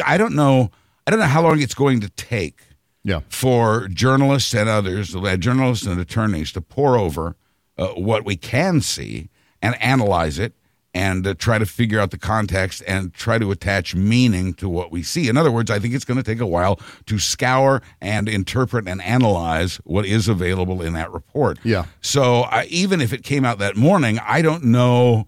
I 0.06 0.18
don't 0.18 0.36
know. 0.36 0.72
I 1.06 1.12
don't 1.12 1.20
know 1.20 1.26
how 1.26 1.42
long 1.44 1.62
it's 1.62 1.74
going 1.76 2.00
to 2.02 2.10
take 2.10 2.62
Yeah. 3.04 3.20
for 3.30 3.88
journalists 3.90 4.54
and 4.54 4.70
others, 4.70 5.16
uh, 5.16 5.36
journalists 5.38 5.86
and 5.86 6.00
attorneys, 6.00 6.52
to 6.54 6.62
pour 6.62 6.98
over 6.98 7.36
uh, 7.78 7.88
what 7.90 8.24
we 8.26 8.36
can 8.38 8.80
see 8.82 9.30
and 9.62 9.76
analyze 9.82 10.40
it 10.40 10.54
and 10.94 11.26
uh, 11.26 11.34
try 11.34 11.58
to 11.58 11.66
figure 11.66 12.00
out 12.00 12.12
the 12.12 12.18
context 12.18 12.84
and 12.88 13.14
try 13.14 13.38
to 13.38 13.52
attach 13.52 13.96
meaning 13.96 14.54
to 14.56 14.70
what 14.70 14.92
we 14.92 15.04
see. 15.04 15.28
In 15.28 15.38
other 15.38 15.52
words, 15.52 15.72
I 15.72 15.80
think 15.80 15.94
it's 15.94 16.06
going 16.06 16.18
to 16.18 16.24
take 16.24 16.40
a 16.40 16.46
while 16.46 16.80
to 17.08 17.20
scour 17.20 17.82
and 18.02 18.30
interpret 18.30 18.88
and 18.88 19.02
analyze 19.02 19.78
what 19.78 20.06
is 20.06 20.28
available 20.28 20.82
in 20.82 20.94
that 20.94 21.12
report. 21.12 21.58
Yeah. 21.64 21.86
So 22.02 22.42
I, 22.42 22.66
even 22.66 23.02
if 23.02 23.14
it 23.14 23.24
came 23.24 23.46
out 23.46 23.60
that 23.60 23.76
morning, 23.76 24.20
I 24.20 24.42
don't 24.42 24.66
know 24.66 25.28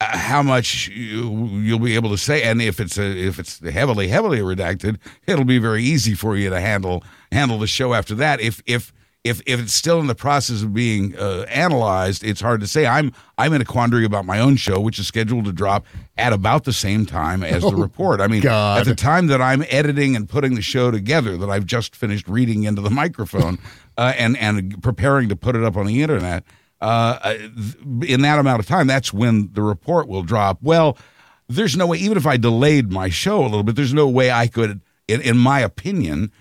uh, 0.00 0.16
how 0.16 0.42
much 0.42 0.88
you, 0.88 1.46
you'll 1.58 1.78
be 1.78 1.94
able 1.94 2.10
to 2.10 2.18
say 2.18 2.42
and 2.42 2.60
if 2.60 2.80
it's 2.80 2.98
a, 2.98 3.04
if 3.04 3.38
it's 3.38 3.60
heavily 3.60 4.08
heavily 4.08 4.40
redacted 4.40 4.98
it'll 5.28 5.44
be 5.44 5.58
very 5.58 5.84
easy 5.84 6.12
for 6.12 6.34
you 6.34 6.50
to 6.50 6.60
handle 6.60 7.04
handle 7.30 7.56
the 7.56 7.68
show 7.68 7.94
after 7.94 8.12
that 8.16 8.40
if 8.40 8.60
if 8.66 8.92
if 9.24 9.40
if 9.46 9.60
it's 9.60 9.72
still 9.72 10.00
in 10.00 10.06
the 10.08 10.14
process 10.14 10.62
of 10.62 10.74
being 10.74 11.16
uh, 11.16 11.44
analyzed 11.48 12.24
it's 12.24 12.40
hard 12.40 12.60
to 12.60 12.66
say 12.66 12.86
i'm 12.86 13.12
i'm 13.38 13.52
in 13.52 13.60
a 13.60 13.64
quandary 13.64 14.04
about 14.04 14.24
my 14.24 14.38
own 14.38 14.56
show 14.56 14.80
which 14.80 14.98
is 14.98 15.06
scheduled 15.06 15.44
to 15.44 15.52
drop 15.52 15.86
at 16.16 16.32
about 16.32 16.64
the 16.64 16.72
same 16.72 17.06
time 17.06 17.42
as 17.42 17.62
the 17.62 17.74
report 17.74 18.20
i 18.20 18.26
mean 18.26 18.42
God. 18.42 18.80
at 18.80 18.86
the 18.86 18.94
time 18.94 19.28
that 19.28 19.40
i'm 19.40 19.64
editing 19.68 20.16
and 20.16 20.28
putting 20.28 20.54
the 20.54 20.62
show 20.62 20.90
together 20.90 21.36
that 21.36 21.50
i've 21.50 21.66
just 21.66 21.94
finished 21.94 22.26
reading 22.28 22.64
into 22.64 22.82
the 22.82 22.90
microphone 22.90 23.58
uh, 23.98 24.12
and 24.16 24.36
and 24.38 24.82
preparing 24.82 25.28
to 25.28 25.36
put 25.36 25.54
it 25.54 25.62
up 25.62 25.76
on 25.76 25.86
the 25.86 26.02
internet 26.02 26.44
uh, 26.82 27.36
in 28.04 28.22
that 28.22 28.40
amount 28.40 28.58
of 28.58 28.66
time, 28.66 28.88
that's 28.88 29.12
when 29.12 29.50
the 29.52 29.62
report 29.62 30.08
will 30.08 30.24
drop. 30.24 30.58
Well, 30.62 30.98
there's 31.48 31.76
no 31.76 31.86
way, 31.86 31.98
even 31.98 32.16
if 32.16 32.26
I 32.26 32.36
delayed 32.36 32.90
my 32.90 33.08
show 33.08 33.40
a 33.40 33.44
little 33.44 33.62
bit, 33.62 33.76
there's 33.76 33.94
no 33.94 34.08
way 34.08 34.32
I 34.32 34.48
could, 34.48 34.80
in, 35.06 35.20
in 35.20 35.38
my 35.38 35.60
opinion, 35.60 36.32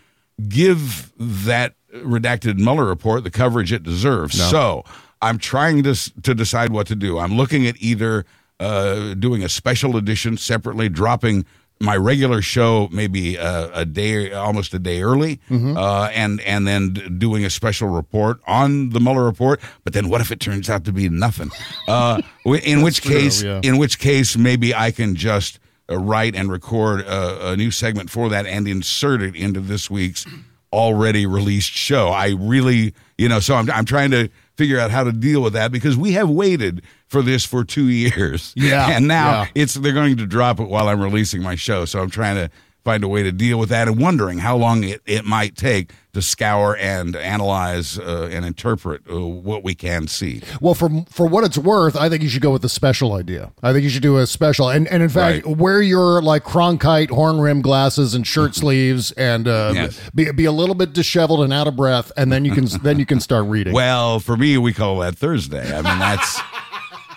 give 0.47 1.13
that 1.17 1.75
redacted 1.93 2.57
Mueller 2.57 2.85
report 2.85 3.23
the 3.23 3.31
coverage 3.31 3.71
it 3.71 3.83
deserves. 3.83 4.35
So 4.49 4.83
I'm 5.21 5.37
trying 5.37 5.83
to 5.83 5.95
to 6.21 6.33
decide 6.33 6.71
what 6.71 6.87
to 6.87 6.95
do. 6.95 7.19
I'm 7.19 7.35
looking 7.35 7.67
at 7.67 7.75
either 7.79 8.25
uh, 8.59 9.13
doing 9.15 9.43
a 9.43 9.49
special 9.49 9.97
edition 9.97 10.37
separately, 10.37 10.89
dropping 10.89 11.45
my 11.79 11.97
regular 11.97 12.41
show 12.41 12.87
maybe 12.91 13.37
uh, 13.37 13.69
a 13.73 13.85
day, 13.85 14.31
almost 14.31 14.73
a 14.73 14.79
day 14.79 15.01
early, 15.01 15.39
uh, 15.75 16.09
and 16.13 16.39
and 16.41 16.67
then 16.67 16.93
doing 17.17 17.43
a 17.43 17.49
special 17.49 17.89
report 17.89 18.39
on 18.45 18.89
the 18.89 18.99
Mueller 18.99 19.23
report. 19.23 19.59
But 19.83 19.93
then, 19.93 20.09
what 20.09 20.21
if 20.21 20.31
it 20.31 20.39
turns 20.39 20.69
out 20.69 20.85
to 20.85 20.93
be 20.93 21.09
nothing? 21.09 21.49
Uh, 21.87 22.21
in 22.45 22.81
which 22.81 23.01
true, 23.01 23.15
case, 23.15 23.41
yeah. 23.41 23.61
in 23.63 23.77
which 23.77 23.99
case, 23.99 24.37
maybe 24.37 24.73
I 24.75 24.91
can 24.91 25.15
just 25.15 25.59
uh, 25.89 25.97
write 25.97 26.35
and 26.35 26.51
record 26.51 27.01
a, 27.01 27.51
a 27.51 27.57
new 27.57 27.71
segment 27.71 28.09
for 28.09 28.29
that 28.29 28.45
and 28.45 28.67
insert 28.67 29.21
it 29.21 29.35
into 29.35 29.59
this 29.59 29.89
week's 29.89 30.25
already 30.71 31.25
released 31.25 31.71
show. 31.71 32.09
I 32.09 32.35
really, 32.37 32.93
you 33.17 33.29
know, 33.29 33.39
so 33.39 33.55
I'm 33.55 33.69
I'm 33.69 33.85
trying 33.85 34.11
to 34.11 34.29
figure 34.55 34.79
out 34.79 34.91
how 34.91 35.03
to 35.03 35.11
deal 35.11 35.41
with 35.41 35.53
that 35.53 35.71
because 35.71 35.97
we 35.97 36.13
have 36.13 36.29
waited 36.29 36.83
for 37.07 37.21
this 37.21 37.45
for 37.45 37.63
two 37.63 37.87
years. 37.89 38.53
Yeah, 38.55 38.89
and 38.91 39.07
now 39.07 39.41
yeah. 39.43 39.47
it's 39.55 39.73
they're 39.75 39.93
going 39.93 40.17
to 40.17 40.25
drop 40.25 40.59
it 40.59 40.69
while 40.69 40.87
I'm 40.87 41.01
releasing 41.01 41.41
my 41.41 41.55
show. 41.55 41.85
So 41.85 42.01
I'm 42.01 42.09
trying 42.09 42.35
to 42.35 42.49
find 42.83 43.03
a 43.03 43.07
way 43.07 43.21
to 43.23 43.31
deal 43.31 43.59
with 43.59 43.69
that 43.69 43.87
and 43.87 43.99
wondering 43.99 44.39
how 44.39 44.57
long 44.57 44.83
it, 44.83 45.01
it 45.05 45.23
might 45.25 45.55
take 45.55 45.91
to 46.13 46.21
scour 46.21 46.75
and 46.77 47.15
analyze 47.15 47.97
uh, 47.99 48.27
and 48.31 48.43
interpret 48.43 49.01
uh, 49.09 49.19
what 49.25 49.63
we 49.63 49.73
can 49.75 50.07
see. 50.07 50.41
Well, 50.59 50.73
for 50.73 50.89
for 51.09 51.25
what 51.27 51.43
it's 51.43 51.57
worth, 51.57 51.95
I 51.95 52.09
think 52.09 52.21
you 52.23 52.27
should 52.29 52.41
go 52.41 52.51
with 52.51 52.63
the 52.63 52.69
special 52.69 53.13
idea. 53.13 53.51
I 53.63 53.71
think 53.71 53.83
you 53.83 53.89
should 53.89 54.01
do 54.01 54.17
a 54.17 54.27
special, 54.27 54.69
and 54.69 54.87
and 54.87 55.01
in 55.03 55.09
fact, 55.09 55.45
Right. 55.45 55.57
wear 55.57 55.81
your 55.81 56.21
like 56.21 56.43
Cronkite 56.43 57.11
horn 57.11 57.39
rim 57.39 57.61
glasses 57.61 58.13
and 58.13 58.25
shirt 58.27 58.55
sleeves, 58.63 59.11
and 59.13 59.47
uh, 59.47 59.71
Yes. 59.73 59.99
be 60.13 60.31
be 60.31 60.45
a 60.45 60.51
little 60.51 60.75
bit 60.75 60.91
disheveled 60.93 61.41
and 61.43 61.53
out 61.53 61.67
of 61.67 61.75
breath, 61.75 62.11
and 62.17 62.31
then 62.31 62.43
you 62.45 62.51
can 62.51 62.65
then 62.83 62.99
you 62.99 63.05
can 63.05 63.19
start 63.21 63.45
reading. 63.45 63.73
Well, 63.73 64.19
for 64.19 64.35
me, 64.35 64.57
we 64.57 64.73
call 64.73 64.99
that 64.99 65.15
Thursday. 65.17 65.65
I 65.71 65.81
mean, 65.81 65.99
that's 65.99 66.41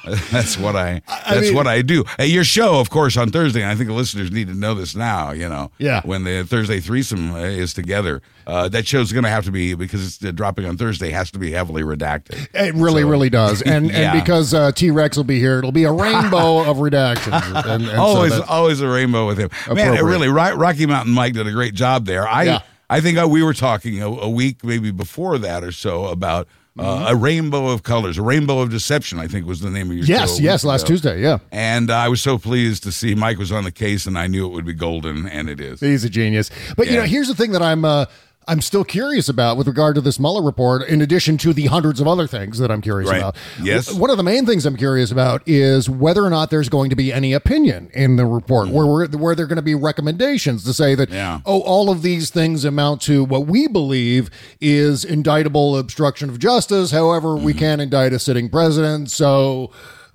that's 0.30 0.58
what 0.58 0.76
I 0.76 1.02
that's 1.08 1.40
mean- 1.48 1.54
what 1.54 1.66
I 1.66 1.82
do. 1.82 2.04
Hey, 2.18 2.26
your 2.26 2.44
show, 2.44 2.78
of 2.80 2.90
course, 2.90 3.16
on 3.16 3.30
Thursday. 3.30 3.62
And 3.62 3.70
I 3.70 3.74
think 3.74 3.88
the 3.88 3.94
listeners 3.94 4.30
need 4.30 4.48
to 4.48 4.54
know 4.54 4.74
this 4.74 4.94
now. 4.94 5.30
You 5.32 5.48
know, 5.48 5.70
Yeah. 5.78 6.02
When 6.04 6.24
the 6.24 6.44
Thursday 6.44 6.80
threesome 6.80 7.32
uh, 7.34 7.38
is 7.38 7.72
together, 7.74 8.20
uh, 8.46 8.68
that 8.68 8.86
show's 8.86 9.12
going 9.12 9.24
to 9.24 9.30
have 9.30 9.44
to 9.46 9.50
be 9.50 9.74
because 9.74 10.04
it's 10.06 10.24
uh, 10.24 10.30
dropping 10.32 10.66
on 10.66 10.76
Thursday. 10.76 11.10
Has 11.10 11.30
to 11.30 11.38
be 11.38 11.52
heavily 11.52 11.82
redacted. 11.82 12.48
It 12.54 12.74
really, 12.74 13.02
So- 13.02 13.08
really 13.08 13.30
does, 13.30 13.62
and 13.74 13.86
Yeah. 13.90 14.12
and 14.12 14.20
because 14.20 14.52
uh, 14.52 14.72
T 14.72 14.90
Rex 14.90 15.16
will 15.16 15.24
be 15.24 15.38
here, 15.38 15.58
it'll 15.58 15.72
be 15.72 15.84
a 15.84 15.92
rainbow 16.04 16.58
of 16.68 16.76
redactions. 16.78 17.64
And, 17.66 17.84
and 17.86 17.98
always, 17.98 18.32
that's- 18.32 18.48
always 18.50 18.80
a 18.80 18.88
rainbow 18.88 19.26
with 19.26 19.38
him. 19.38 19.50
Man, 19.74 19.94
it 19.96 20.02
really, 20.02 20.28
Rocky 20.28 20.86
Mountain 20.86 21.14
Mike 21.14 21.32
did 21.34 21.46
a 21.46 21.52
great 21.52 21.74
job 21.74 22.04
there. 22.06 22.28
I, 22.28 22.42
Yeah. 22.44 22.58
I 22.90 23.00
think 23.00 23.16
uh, 23.18 23.26
we 23.26 23.42
were 23.42 23.54
talking 23.54 24.02
a, 24.02 24.08
a 24.08 24.28
week 24.28 24.62
maybe 24.62 24.90
before 24.90 25.38
that 25.38 25.64
or 25.64 25.72
so 25.72 26.04
about 26.06 26.46
uh, 26.78 27.06
a 27.08 27.16
rainbow 27.16 27.68
of 27.68 27.82
colors, 27.82 28.18
a 28.18 28.22
rainbow 28.22 28.58
of 28.60 28.70
deception. 28.70 29.18
I 29.18 29.26
think 29.28 29.46
was 29.46 29.60
the 29.60 29.70
name 29.70 29.90
of 29.90 29.96
your 29.96 30.06
show. 30.06 30.12
yes, 30.12 30.40
yes, 30.40 30.64
last. 30.64 30.87
Tuesday, 30.87 31.20
yeah. 31.22 31.38
And 31.52 31.90
uh, 31.90 31.96
I 31.96 32.08
was 32.08 32.20
so 32.20 32.38
pleased 32.38 32.82
to 32.84 32.92
see 32.92 33.14
Mike 33.14 33.38
was 33.38 33.52
on 33.52 33.64
the 33.64 33.72
case, 33.72 34.06
and 34.06 34.18
I 34.18 34.26
knew 34.26 34.46
it 34.46 34.50
would 34.50 34.64
be 34.66 34.74
golden, 34.74 35.26
and 35.28 35.48
it 35.48 35.60
is. 35.60 35.80
He's 35.80 36.04
a 36.04 36.10
genius. 36.10 36.50
But 36.76 36.88
you 36.88 36.96
know, 36.96 37.04
here's 37.04 37.28
the 37.28 37.34
thing 37.34 37.52
that 37.52 37.62
I'm 37.62 37.84
uh, 37.84 38.06
I'm 38.46 38.61
still 38.61 38.85
curious 38.85 39.28
about 39.28 39.57
with 39.57 39.66
regard 39.66 39.94
to 39.94 40.00
this 40.00 40.20
Mueller 40.20 40.42
report, 40.42 40.87
in 40.88 41.00
addition 41.00 41.38
to 41.38 41.52
the 41.52 41.66
hundreds 41.66 42.00
of 42.00 42.07
other 42.07 42.26
things 42.26 42.59
that 42.59 42.70
I'm 42.70 42.80
curious 42.80 43.11
Right. 43.11 43.18
about. 43.18 43.37
Yes. 43.62 43.92
One 43.92 44.11
of 44.11 44.16
the 44.16 44.22
main 44.22 44.44
things 44.46 44.66
I'm 44.66 44.76
curious 44.76 45.11
about 45.11 45.42
is 45.46 45.88
whether 45.88 46.24
or 46.24 46.30
not 46.30 46.50
there's 46.50 46.68
going 46.68 46.90
to 46.90 46.96
be 46.96 47.12
any 47.12 47.33
opinion 47.33 47.90
in 47.94 48.16
the 48.16 48.26
report, 48.26 48.68
where 48.68 48.87
we're, 48.87 49.09
where 49.09 49.35
there 49.35 49.44
are 49.44 49.48
going 49.48 49.57
to 49.57 49.62
be 49.62 49.74
recommendations 49.74 50.64
to 50.64 50.72
say 50.74 50.94
that. 50.94 51.11
Yeah. 51.11 51.40
oh, 51.46 51.61
all 51.62 51.90
of 51.90 52.02
these 52.02 52.30
things 52.30 52.64
amount 52.64 53.00
to 53.02 53.24
what 53.24 53.46
we 53.46 53.66
believe 53.66 54.30
is 54.61 55.04
indictable 55.04 55.76
obstruction 55.78 56.28
of 56.30 56.38
justice. 56.38 56.90
However, 56.90 57.28
Mm-hmm. 57.28 57.44
we 57.44 57.54
can't 57.54 57.80
indict 57.80 58.12
a 58.12 58.18
sitting 58.18 58.48
president. 58.48 59.11
So. 59.11 59.70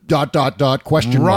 Dot 0.06 0.34
dot 0.34 0.58
dot 0.58 0.84
question 0.84 1.22
mark. 1.22 1.30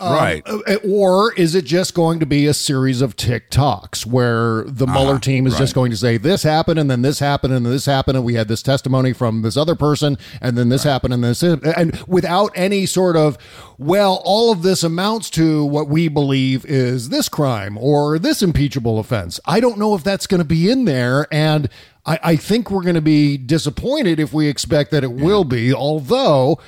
Right, 0.00 0.42
right. 0.46 0.68
Uh, 0.68 0.76
Or 0.88 1.32
is 1.34 1.54
it 1.54 1.64
just 1.64 1.94
going 1.94 2.20
to 2.20 2.26
be 2.26 2.46
a 2.46 2.54
series 2.54 3.00
of 3.00 3.16
TikToks 3.16 4.06
where 4.06 4.62
the 4.64 4.86
Mueller 4.86 5.18
team 5.18 5.46
is 5.46 5.58
just 5.58 5.72
Uh-huh. 5.72 5.80
going 5.82 5.90
to 5.90 5.96
say 5.96 6.16
this 6.18 6.42
happened 6.44 6.78
and 6.78 6.90
then 6.90 7.02
this 7.02 7.18
happened 7.18 7.52
and 7.52 7.66
this 7.66 7.86
happened 7.86 8.16
and 8.16 8.24
we 8.24 8.34
had 8.34 8.48
this 8.48 8.62
testimony 8.62 9.12
from 9.12 9.42
this 9.42 9.56
other 9.56 9.74
person 9.74 10.16
and 10.40 10.56
then 10.56 10.68
this 10.68 10.84
happened 10.84 11.14
and 11.14 11.24
this 11.24 11.42
and 11.42 11.96
without 12.06 12.52
any 12.54 12.86
sort 12.86 13.16
of 13.16 13.36
well 13.76 14.20
all 14.24 14.52
of 14.52 14.62
this 14.62 14.82
amounts 14.84 15.30
to 15.30 15.64
what 15.64 15.88
we 15.88 16.08
believe 16.08 16.64
is 16.66 17.08
this 17.08 17.28
crime 17.28 17.76
or 17.78 18.18
this 18.18 18.42
impeachable 18.42 18.98
offense. 18.98 19.40
I 19.46 19.60
don't 19.60 19.78
know 19.78 19.94
if 19.94 20.04
that's 20.04 20.26
going 20.26 20.38
to 20.40 20.44
be 20.44 20.70
in 20.70 20.84
there 20.84 21.26
and 21.32 21.68
I, 22.06 22.18
I 22.22 22.36
think 22.36 22.70
we're 22.70 22.82
going 22.82 22.94
to 22.94 23.00
be 23.00 23.36
disappointed 23.36 24.18
if 24.20 24.32
we 24.32 24.46
expect 24.48 24.90
that 24.92 25.02
it 25.04 25.12
will 25.12 25.44
be, 25.44 25.74
although 25.74 26.58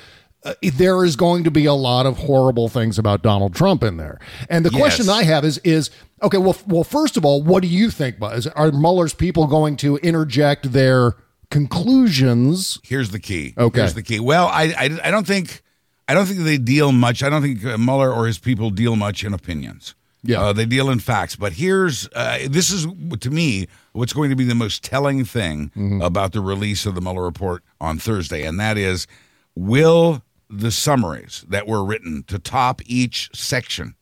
uh, 0.43 0.53
there 0.61 1.03
is 1.05 1.15
going 1.15 1.43
to 1.43 1.51
be 1.51 1.65
a 1.65 1.73
lot 1.73 2.05
of 2.05 2.17
horrible 2.17 2.67
things 2.69 2.97
about 2.97 3.21
Donald 3.21 3.53
Trump 3.55 3.83
in 3.83 3.97
there. 3.97 4.19
And 4.49 4.65
the 4.65 4.71
Yes. 4.71 4.79
question 4.79 5.09
I 5.09 5.23
have 5.23 5.45
is 5.45 5.57
is 5.59 5.89
okay, 6.23 6.37
well 6.37 6.57
well 6.67 6.83
first 6.83 7.17
of 7.17 7.23
all, 7.25 7.41
what 7.43 7.61
do 7.61 7.67
you 7.67 7.89
think 7.91 8.17
Buzz? 8.19 8.47
Are 8.47 8.71
Mueller's 8.71 9.13
people 9.13 9.47
going 9.47 9.75
to 9.77 9.97
interject 9.97 10.71
their 10.71 11.13
conclusions? 11.49 12.79
Here's 12.83 13.09
the 13.11 13.19
key. 13.19 13.53
Okay. 13.57 13.79
Here's 13.79 13.93
the 13.93 14.03
key. 14.03 14.19
Well, 14.19 14.47
I, 14.47 14.73
I, 14.77 14.99
I 15.05 15.11
don't 15.11 15.27
think 15.27 15.61
I 16.07 16.13
don't 16.13 16.25
think 16.25 16.39
they 16.41 16.57
deal 16.57 16.91
much. 16.91 17.23
I 17.23 17.29
don't 17.29 17.41
think 17.41 17.63
uh, 17.65 17.77
Mueller 17.77 18.11
or 18.11 18.27
his 18.27 18.37
people 18.39 18.69
deal 18.69 18.95
much 18.95 19.23
in 19.23 19.33
opinions. 19.33 19.95
Yeah. 20.23 20.39
uh, 20.41 20.53
they 20.53 20.65
deal 20.65 20.91
in 20.91 20.99
facts. 20.99 21.35
But 21.35 21.53
here's 21.53 22.07
uh, 22.13 22.39
this 22.49 22.69
is 22.71 22.85
to 23.21 23.29
me 23.31 23.67
what's 23.93 24.13
going 24.13 24.29
to 24.29 24.35
be 24.35 24.43
the 24.43 24.55
most 24.55 24.83
telling 24.83 25.25
thing 25.25 25.99
about 26.03 26.31
the 26.33 26.41
release 26.41 26.85
of 26.85 26.95
the 26.95 27.01
Mueller 27.01 27.23
report 27.23 27.63
on 27.79 27.97
Thursday, 27.97 28.43
and 28.45 28.59
that 28.59 28.77
is 28.77 29.07
will 29.55 30.21
the 30.51 30.71
summaries 30.71 31.45
that 31.47 31.65
were 31.67 31.83
written 31.83 32.23
to 32.27 32.37
top 32.37 32.81
each 32.85 33.29
section 33.33 33.95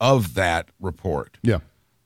of 0.00 0.34
that 0.34 0.68
report 0.80 1.38
Yeah. 1.42 1.60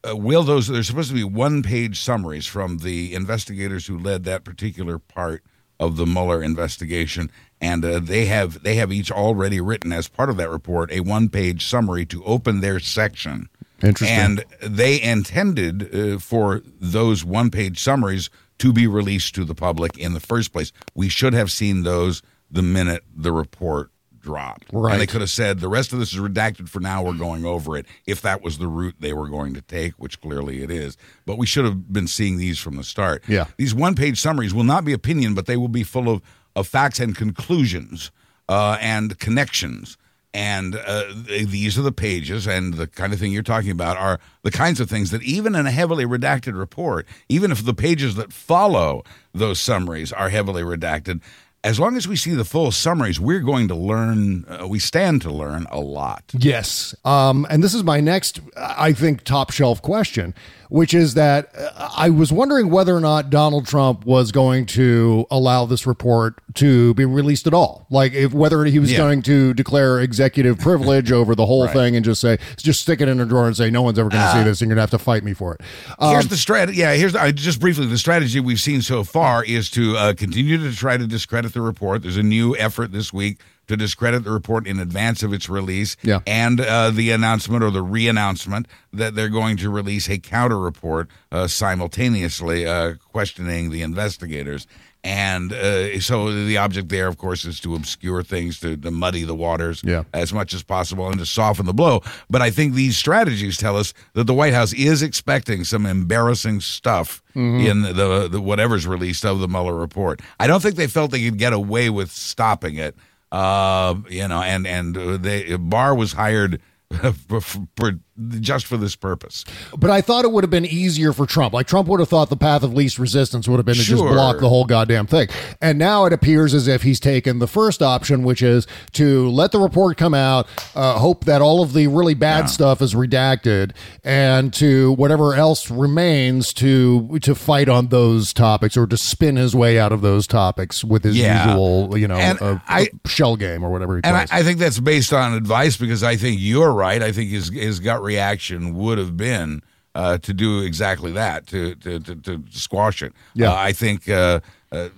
uh, 0.09 0.15
will 0.17 0.43
those 0.45 0.69
there's 0.69 0.87
supposed 0.87 1.09
to 1.09 1.15
be 1.15 1.25
one 1.25 1.63
page 1.63 2.01
summaries 2.01 2.47
from 2.47 2.79
the 2.79 3.15
investigators 3.15 3.87
who 3.87 3.99
led 3.99 4.25
that 4.25 4.45
particular 4.45 4.99
part 4.99 5.43
of 5.81 5.97
the 5.97 6.07
Mueller 6.07 6.43
investigation 6.43 7.31
and 7.61 7.85
uh, 7.85 7.99
they 7.99 8.27
have 8.27 8.63
they 8.63 8.77
have 8.77 8.93
each 8.93 9.11
already 9.11 9.61
written 9.61 9.93
as 9.93 10.07
part 10.09 10.31
of 10.31 10.37
that 10.37 10.51
report 10.51 10.93
a 10.93 11.01
one 11.01 11.29
page 11.29 11.67
summary 11.67 12.05
to 12.07 12.23
open 12.25 12.61
their 12.61 12.79
section 12.79 13.49
Interesting. 13.83 14.17
and 14.19 14.45
they 14.61 15.01
intended 15.01 15.95
uh, 15.95 16.19
for 16.19 16.63
those 16.81 17.25
one 17.25 17.51
page 17.51 17.81
summaries 17.81 18.29
to 18.59 18.73
be 18.73 18.87
released 18.87 19.35
to 19.37 19.45
the 19.45 19.55
public 19.55 19.97
in 19.99 20.13
the 20.15 20.21
first 20.21 20.53
place 20.53 20.73
we 20.95 21.09
should 21.09 21.33
have 21.33 21.51
seen 21.51 21.83
those 21.85 22.23
the 22.51 22.63
minute 22.63 23.05
the 23.15 23.33
report 23.33 23.91
dropped. 24.21 24.67
Right. 24.73 24.93
And 24.93 25.01
they 25.01 25.07
could 25.07 25.21
have 25.21 25.31
said 25.31 25.61
the 25.61 25.69
rest 25.69 25.93
of 25.93 25.99
this 25.99 26.13
is 26.13 26.19
redacted 26.19 26.69
for 26.69 26.81
now. 26.81 27.03
We're 27.03 27.15
going 27.15 27.45
over 27.45 27.77
it. 27.77 27.87
If 28.07 28.21
that 28.23 28.43
was 28.43 28.59
the 28.59 28.67
route 28.67 28.97
they 28.99 29.13
were 29.13 29.29
going 29.29 29.55
to 29.55 29.63
take, 29.63 29.93
which 29.95 30.21
clearly 30.21 30.63
it 30.63 30.71
is, 30.71 30.97
but 31.25 31.39
we 31.39 31.47
should 31.47 31.65
have 31.65 31.93
been 31.93 32.09
seeing 32.09 32.37
these 32.37 32.59
from 32.59 32.77
the 32.77 32.85
start. 32.85 33.25
Yeah. 33.29 33.47
These 33.57 33.75
one-page 33.75 34.21
summaries 34.21 34.53
will 34.53 34.65
not 34.65 34.85
be 34.85 34.93
opinion, 34.93 35.35
but 35.35 35.47
they 35.47 35.57
will 35.57 35.69
be 35.69 35.83
full 35.83 36.09
of 36.09 36.23
of 36.57 36.67
facts 36.67 36.99
and 36.99 37.15
conclusions 37.15 38.11
uh, 38.49 38.77
and 38.81 39.19
connections. 39.19 39.97
And 40.35 40.75
uh, 40.75 41.05
these 41.27 41.79
are 41.79 41.83
the 41.83 41.93
pages, 41.93 42.47
and 42.47 42.75
the 42.75 42.87
kind 42.87 43.13
of 43.13 43.19
thing 43.19 43.33
you're 43.33 43.43
talking 43.43 43.71
about 43.71 43.97
are 43.97 44.21
the 44.43 44.51
kinds 44.51 44.79
of 44.79 44.91
things 44.91 45.11
that 45.11 45.23
even 45.23 45.55
in 45.55 45.67
a 45.67 45.71
heavily 45.71 46.05
redacted 46.05 46.59
report, 46.59 47.07
even 47.29 47.51
if 47.51 47.65
the 47.65 47.73
pages 47.73 48.17
that 48.17 48.33
follow 48.33 49.05
those 49.33 49.59
summaries 49.59 50.13
are 50.13 50.29
heavily 50.29 50.63
redacted, 50.63 51.23
as 51.69 51.79
long 51.79 51.99
as 51.99 52.09
we 52.09 52.17
see 52.17 52.35
the 52.35 52.47
full 52.47 52.73
summaries, 52.73 53.21
we're 53.21 53.41
going 53.41 53.69
to 53.69 53.75
learn, 53.75 54.47
uh, 54.49 54.67
we 54.67 54.79
stand 54.79 55.21
to 55.21 55.31
learn 55.31 55.67
a 55.71 55.79
lot. 55.79 56.25
Yes. 56.33 56.95
Um, 57.05 57.47
and 57.51 57.63
this 57.63 57.75
is 57.75 57.85
my 57.85 58.01
next, 58.01 58.41
I 58.57 58.95
think, 58.95 59.23
top 59.23 59.51
shelf 59.51 59.83
question, 59.83 60.35
which 60.69 60.95
is 60.95 61.15
that 61.15 61.51
uh, 61.57 61.91
I 61.97 62.11
was 62.11 62.33
wondering 62.33 62.71
whether 62.71 62.95
or 62.97 63.01
not 63.01 63.31
Donald 63.31 63.67
Trump 63.67 64.05
was 64.05 64.33
going 64.33 64.67
to 64.67 65.27
allow 65.31 65.65
this 65.67 65.87
report 65.87 66.35
to 66.55 66.95
be 66.95 67.05
released 67.05 67.47
at 67.47 67.55
all. 67.55 67.87
Like, 67.91 68.13
if 68.13 68.33
whether 68.33 68.65
he 68.65 68.79
was 68.79 68.93
Yeah. 68.93 68.99
going 68.99 69.23
to 69.23 69.55
declare 69.55 70.01
executive 70.01 70.59
privilege 70.61 71.11
over 71.13 71.35
the 71.35 71.47
whole 71.47 71.67
thing 71.69 71.97
and 71.97 72.05
just 72.05 72.21
say, 72.21 72.39
just 72.57 72.81
stick 72.83 73.01
it 73.01 73.09
in 73.09 73.21
a 73.21 73.27
drawer 73.27 73.47
and 73.47 73.57
say, 73.57 73.71
no 73.71 73.83
one's 73.83 73.99
ever 73.99 74.09
going 74.11 74.23
to 74.23 74.33
see 74.33 74.43
this 74.45 74.61
and 74.61 74.69
you're 74.69 74.77
going 74.77 74.87
to 74.87 74.93
have 74.93 75.01
to 75.01 75.05
fight 75.05 75.25
me 75.25 75.35
for 75.35 75.55
it. 75.55 75.61
Um, 75.99 76.13
here's 76.13 76.29
the 76.29 76.37
strategy. 76.37 76.79
Yeah, 76.79 76.95
here's 76.95 77.13
the, 77.15 77.21
I, 77.23 77.33
just 77.33 77.61
briefly 77.61 77.87
the 77.87 77.99
strategy 77.99 78.41
we've 78.41 78.61
seen 78.61 78.83
so 78.83 79.05
far 79.05 79.45
is 79.45 79.71
to 79.71 79.97
uh, 79.97 80.13
continue 80.15 80.59
to 80.59 80.75
try 80.77 80.97
to 80.97 81.07
discredit 81.07 81.53
the 81.55 81.61
report. 81.61 82.03
There's 82.03 82.17
a 82.17 82.23
new 82.23 82.57
effort 82.57 82.93
this 82.93 83.13
week 83.13 83.41
to 83.69 83.77
discredit 83.77 84.25
the 84.25 84.31
report 84.31 84.67
in 84.67 84.79
advance 84.81 85.23
of 85.23 85.33
its 85.33 85.49
release. 85.49 85.97
Yeah. 86.03 86.21
and 86.27 86.61
uh, 86.61 86.91
the 86.91 87.11
announcement 87.13 87.63
or 87.63 87.71
the 87.71 87.83
re-announcement 87.83 88.67
that 88.93 89.15
they're 89.15 89.29
going 89.29 89.57
to 89.59 89.71
release 89.71 90.09
a 90.09 90.19
counter 90.19 90.59
report 90.59 91.09
uh, 91.31 91.47
simultaneously, 91.47 92.67
uh, 92.67 92.95
questioning 93.13 93.71
the 93.71 93.83
investigators. 93.83 94.67
And 95.05 95.53
uh, 95.53 96.01
so 96.01 96.33
the 96.45 96.57
object 96.59 96.89
there, 96.89 97.07
of 97.07 97.19
course, 97.19 97.45
is 97.45 97.61
to 97.61 97.77
obscure 97.77 98.23
things, 98.25 98.59
to, 98.61 98.77
to 98.77 98.91
muddy 98.91 99.23
the 99.23 99.35
waters 99.35 99.81
Yeah. 99.85 100.03
as 100.13 100.33
much 100.33 100.53
as 100.53 100.65
possible 100.65 101.09
and 101.09 101.19
to 101.21 101.25
soften 101.27 101.67
the 101.67 101.73
blow. 101.73 102.03
But 102.29 102.43
I 102.43 102.51
think 102.51 102.75
these 102.75 102.97
strategies 102.97 103.57
tell 103.59 103.77
us 103.77 103.95
that 104.15 104.25
the 104.25 104.35
White 104.35 104.55
House 104.55 104.73
is 104.73 105.01
expecting 105.03 105.63
some 105.65 105.87
embarrassing 105.87 106.61
stuff 106.61 107.23
in 107.37 107.83
the, 107.83 108.29
the 108.31 108.41
whatever's 108.41 108.85
released 108.89 109.25
of 109.25 109.39
the 109.39 109.47
Mueller 109.47 109.77
report. 109.77 110.21
I 110.41 110.49
don't 110.49 110.61
think 110.61 110.75
they 110.75 110.89
felt 110.89 111.13
they 111.13 111.25
could 111.25 111.39
get 111.39 111.53
away 111.53 111.89
with 111.91 112.11
stopping 112.11 112.75
it. 112.77 112.97
Uh, 113.31 113.97
you 114.09 114.27
know, 114.27 114.43
and 114.43 114.67
and 114.67 114.95
they 115.23 115.57
Barr 115.57 115.95
was 115.95 116.13
hired 116.13 116.61
for, 117.29 117.41
for 117.41 117.93
just 118.41 118.67
for 118.67 118.77
this 118.77 118.97
purpose. 118.97 119.45
But 119.77 119.91
I 119.91 120.01
thought 120.01 120.25
it 120.25 120.33
would 120.33 120.45
have 120.45 120.51
been 120.51 120.67
easier 120.67 121.13
for 121.13 121.27
Trump. 121.27 121.55
Like 121.55 121.67
Trump 121.67 121.89
would 121.89 122.01
have 122.01 122.09
thought 122.09 122.31
the 122.31 122.37
path 122.37 122.63
of 122.63 122.75
least 122.75 122.99
resistance 122.99 123.47
would 123.49 123.57
have 123.59 123.67
been 123.67 123.75
to 123.77 123.83
just 123.83 124.03
block 124.03 124.39
the 124.41 124.49
whole 124.49 124.65
goddamn 124.65 125.07
thing. 125.07 125.29
And 125.61 125.79
now 125.79 126.05
it 126.05 126.13
appears 126.13 126.55
as 126.55 126.67
if 126.69 126.83
he's 126.83 127.01
taken 127.01 127.39
the 127.39 127.47
first 127.47 127.83
option, 127.83 128.23
which 128.25 128.43
is 128.43 128.67
to 128.93 129.29
let 129.31 129.53
the 129.53 129.61
report 129.61 129.97
come 129.97 130.15
out, 130.15 130.47
uh, 130.75 130.99
hope 130.99 131.25
that 131.27 131.41
all 131.43 131.63
of 131.63 131.73
the 131.73 131.87
really 131.87 132.15
bad 132.15 132.47
stuff 132.51 132.83
is 132.83 132.95
redacted, 132.95 133.73
and 134.05 134.53
to 134.55 134.93
whatever 134.93 135.35
else 135.35 135.71
remains 135.71 136.53
to 136.55 137.19
to 137.23 137.35
fight 137.35 137.69
on 137.69 137.89
those 137.89 138.33
topics 138.33 138.77
or 138.77 138.87
to 138.87 138.97
spin 138.97 139.37
his 139.37 139.55
way 139.55 139.79
out 139.79 139.93
of 139.93 140.01
those 140.01 140.27
topics 140.27 140.83
with 140.85 141.05
his 141.05 141.17
Yeah. 141.17 141.47
usual, 141.49 141.97
you 141.99 142.09
know, 142.09 142.17
uh, 142.17 142.59
I- 142.69 142.89
shell 143.07 143.37
game 143.37 143.63
or 143.65 143.71
whatever 143.71 143.97
he 143.97 144.03
And 144.05 144.17
I. 144.17 144.27
I 144.31 144.43
think 144.43 144.59
that's 144.59 144.79
based 144.81 145.13
on 145.13 145.35
advice 145.35 145.77
because 145.77 146.03
I 146.03 146.17
think 146.17 146.39
you're 146.41 146.73
right. 146.73 147.03
I 147.03 147.13
think 147.13 147.31
his 147.31 147.49
his 147.51 147.81
gut 147.81 148.03
reaction 148.13 148.61
would 148.81 148.99
have 148.99 149.15
been 149.17 149.61
uh, 149.95 150.17
to 150.19 150.33
do 150.33 150.51
exactly 150.69 151.13
that 151.13 151.47
to 151.47 151.75
to 151.85 151.99
to, 152.01 152.15
to 152.27 152.33
squash 152.51 153.03
it. 153.03 153.13
Yeah. 153.35 153.51
Uh, 153.53 153.69
I 153.69 153.73
think 153.73 154.09
uh, 154.09 154.41
uh, 154.73 154.89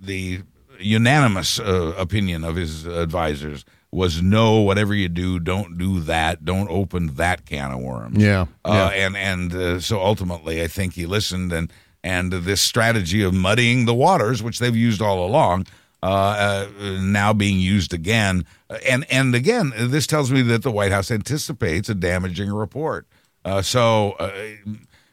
the 0.00 0.40
unanimous 0.80 1.58
uh, 1.60 1.92
opinion 1.98 2.44
of 2.44 2.56
his 2.56 2.86
advisors 2.86 3.64
was 3.90 4.20
no. 4.22 4.60
Whatever 4.60 4.94
you 4.94 5.08
do, 5.08 5.38
don't 5.40 5.78
do 5.78 6.00
that. 6.00 6.44
Don't 6.44 6.68
open 6.70 7.14
that 7.16 7.44
can 7.46 7.70
of 7.72 7.80
worms. 7.80 8.18
Yeah, 8.22 8.46
Uh, 8.64 8.90
yeah. 8.92 9.06
and 9.06 9.16
and 9.16 9.54
uh, 9.54 9.80
so 9.80 10.00
ultimately, 10.00 10.62
I 10.62 10.68
think 10.68 10.94
he 10.94 11.06
listened, 11.06 11.52
and 11.52 11.72
and 12.04 12.32
this 12.32 12.60
strategy 12.60 13.24
of 13.26 13.32
muddying 13.34 13.86
the 13.86 13.94
waters, 13.94 14.42
which 14.42 14.58
they've 14.58 14.76
used 14.88 15.00
all 15.02 15.24
along, 15.26 15.66
uh, 16.02 16.06
uh, 16.06 16.68
now 17.00 17.32
being 17.32 17.58
used 17.58 17.92
again, 17.92 18.44
and 18.86 19.04
and 19.10 19.34
again, 19.34 19.72
this 19.76 20.06
tells 20.06 20.30
me 20.30 20.42
that 20.42 20.62
the 20.62 20.70
White 20.70 20.92
House 20.92 21.10
anticipates 21.10 21.88
a 21.88 21.94
damaging 21.94 22.52
report. 22.52 23.06
Uh, 23.44 23.62
so 23.62 24.12
uh, 24.18 24.30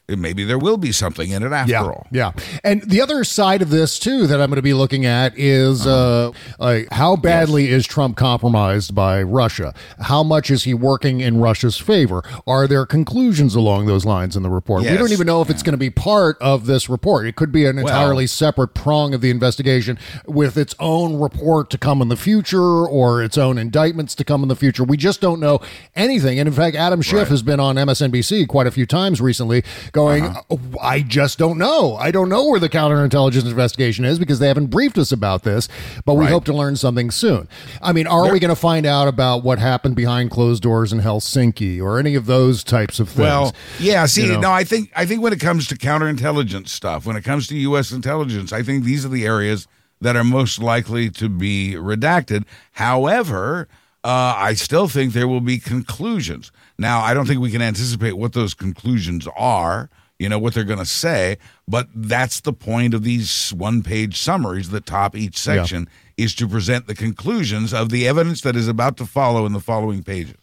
maybe 0.07 0.43
there 0.43 0.59
will 0.59 0.77
be 0.77 0.91
something 0.91 1.31
in 1.31 1.43
it 1.43 1.51
after 1.51 1.71
yeah, 1.71 1.83
all. 1.83 2.07
Yeah. 2.11 2.31
And 2.63 2.83
the 2.83 3.01
other 3.01 3.23
side 3.23 3.61
of 3.61 3.69
this 3.69 3.97
too 3.97 4.27
that 4.27 4.39
I'm 4.39 4.49
going 4.49 4.57
to 4.57 4.61
be 4.61 4.73
looking 4.73 5.05
at 5.05 5.37
is 5.37 5.87
uh, 5.87 6.31
like 6.59 6.87
how 6.91 7.15
badly 7.15 7.69
is 7.69 7.87
Trump 7.87 8.15
compromised 8.15 8.93
by 8.93 9.23
Russia? 9.23 9.73
How 10.01 10.23
much 10.23 10.51
is 10.51 10.63
he 10.63 10.73
working 10.73 11.21
in 11.21 11.39
Russia's 11.39 11.77
favor? 11.77 12.23
Are 12.45 12.67
there 12.67 12.85
conclusions 12.85 13.55
along 13.55 13.87
those 13.87 14.05
lines 14.05 14.35
in 14.35 14.43
the 14.43 14.49
report? 14.49 14.83
We 14.83 14.97
don't 14.97 15.11
even 15.11 15.27
know 15.27 15.41
if 15.41 15.49
it's 15.49 15.63
going 15.63 15.73
to 15.73 15.77
be 15.77 15.89
part 15.89 16.37
of 16.39 16.65
this 16.65 16.89
report. 16.89 17.25
It 17.25 17.35
could 17.35 17.51
be 17.51 17.65
an 17.65 17.79
entirely 17.79 18.27
separate 18.27 18.69
prong 18.69 19.13
of 19.13 19.21
the 19.21 19.29
investigation 19.29 19.97
with 20.25 20.57
its 20.57 20.75
own 20.79 21.19
report 21.19 21.69
to 21.71 21.77
come 21.77 22.01
in 22.01 22.09
the 22.09 22.17
future 22.17 22.85
or 22.85 23.23
its 23.23 23.37
own 23.37 23.57
indictments 23.57 24.13
to 24.15 24.23
come 24.23 24.43
in 24.43 24.49
the 24.49 24.55
future. 24.55 24.83
We 24.83 24.97
just 24.97 25.21
don't 25.21 25.39
know 25.39 25.59
anything. 25.95 26.39
And 26.39 26.47
in 26.47 26.53
fact, 26.53 26.75
Adam 26.75 27.01
Schiff 27.01 27.29
has 27.29 27.41
been 27.41 27.59
on 27.59 27.75
MSNBC 27.75 28.47
quite 28.47 28.67
a 28.67 28.71
few 28.71 28.85
times 28.85 29.19
recently 29.19 29.63
going, 29.95 30.25
uh-huh. 30.25 30.41
"Oh, 30.51 30.59
I 30.79 30.99
just 30.99 31.39
don't 31.39 31.57
know. 31.57 31.95
I 31.95 32.11
don't 32.11 32.29
know 32.29 32.45
where 32.47 32.59
the 32.59 32.69
counterintelligence 32.69 33.45
investigation 33.45 34.05
is 34.05 34.19
because 34.19 34.37
they 34.37 34.47
haven't 34.47 34.67
briefed 34.67 34.99
us 34.99 35.11
about 35.11 35.41
this, 35.43 35.67
but 36.05 36.13
we 36.13 36.25
Right. 36.25 36.31
hope 36.31 36.45
to 36.45 36.53
learn 36.53 36.75
something 36.75 37.09
soon. 37.09 37.47
I 37.81 37.93
mean, 37.93 38.05
are 38.05 38.31
we 38.31 38.39
going 38.39 38.49
to 38.49 38.55
find 38.55 38.85
out 38.85 39.07
about 39.07 39.43
what 39.43 39.57
happened 39.57 39.95
behind 39.95 40.29
closed 40.29 40.61
doors 40.61 40.93
in 40.93 40.99
Helsinki 41.01 41.81
or 41.81 41.97
any 41.97 42.13
of 42.13 42.25
those 42.27 42.63
types 42.63 42.99
of 42.99 43.07
things? 43.09 43.19
Well, 43.25 43.55
yeah. 43.79 44.05
See, 44.05 44.25
You 44.27 44.33
know? 44.33 44.41
no, 44.41 44.51
I 44.51 44.63
think 44.65 44.91
I 44.95 45.05
think 45.05 45.21
when 45.23 45.33
it 45.33 45.39
comes 45.39 45.65
to 45.67 45.75
counterintelligence 45.75 46.67
stuff, 46.69 47.05
when 47.05 47.15
it 47.15 47.23
comes 47.23 47.47
to 47.47 47.55
U.S. 47.57 47.91
intelligence, 47.91 48.51
I 48.53 48.61
think 48.61 48.83
these 48.83 49.05
are 49.05 49.09
the 49.09 49.25
areas 49.25 49.65
that 50.01 50.15
are 50.17 50.23
most 50.25 50.61
likely 50.61 51.09
to 51.09 51.29
be 51.29 51.73
redacted. 51.77 52.43
However, 52.73 53.67
uh, 54.05 54.35
I 54.37 54.53
still 54.53 54.87
think 54.87 55.13
there 55.13 55.27
will 55.27 55.41
be 55.41 55.57
conclusions. 55.57 56.51
Now, 56.77 57.01
I 57.01 57.13
don't 57.15 57.25
think 57.25 57.41
we 57.41 57.49
can 57.49 57.61
anticipate 57.61 58.13
what 58.13 58.33
those 58.33 58.53
conclusions 58.53 59.27
are. 59.35 59.89
You 60.19 60.29
know 60.29 60.39
what 60.39 60.53
they're 60.53 60.63
going 60.63 60.79
to 60.79 60.85
say, 60.85 61.37
but 61.67 61.87
that's 61.93 62.39
the 62.39 62.53
point 62.53 62.93
of 62.93 63.03
these 63.03 63.51
one-page 63.53 64.17
summaries 64.17 64.69
that 64.69 64.85
top 64.85 65.13
each 65.13 65.37
section 65.37 65.89
is 66.15 66.33
to 66.35 66.47
present 66.47 66.87
the 66.87 66.95
conclusions 66.95 67.73
of 67.73 67.89
the 67.89 68.07
evidence 68.07 68.39
that 68.41 68.55
is 68.55 68.69
about 68.69 68.95
to 68.97 69.05
follow 69.05 69.45
in 69.45 69.51
the 69.51 69.59
following 69.59 70.03
pages. 70.03 70.35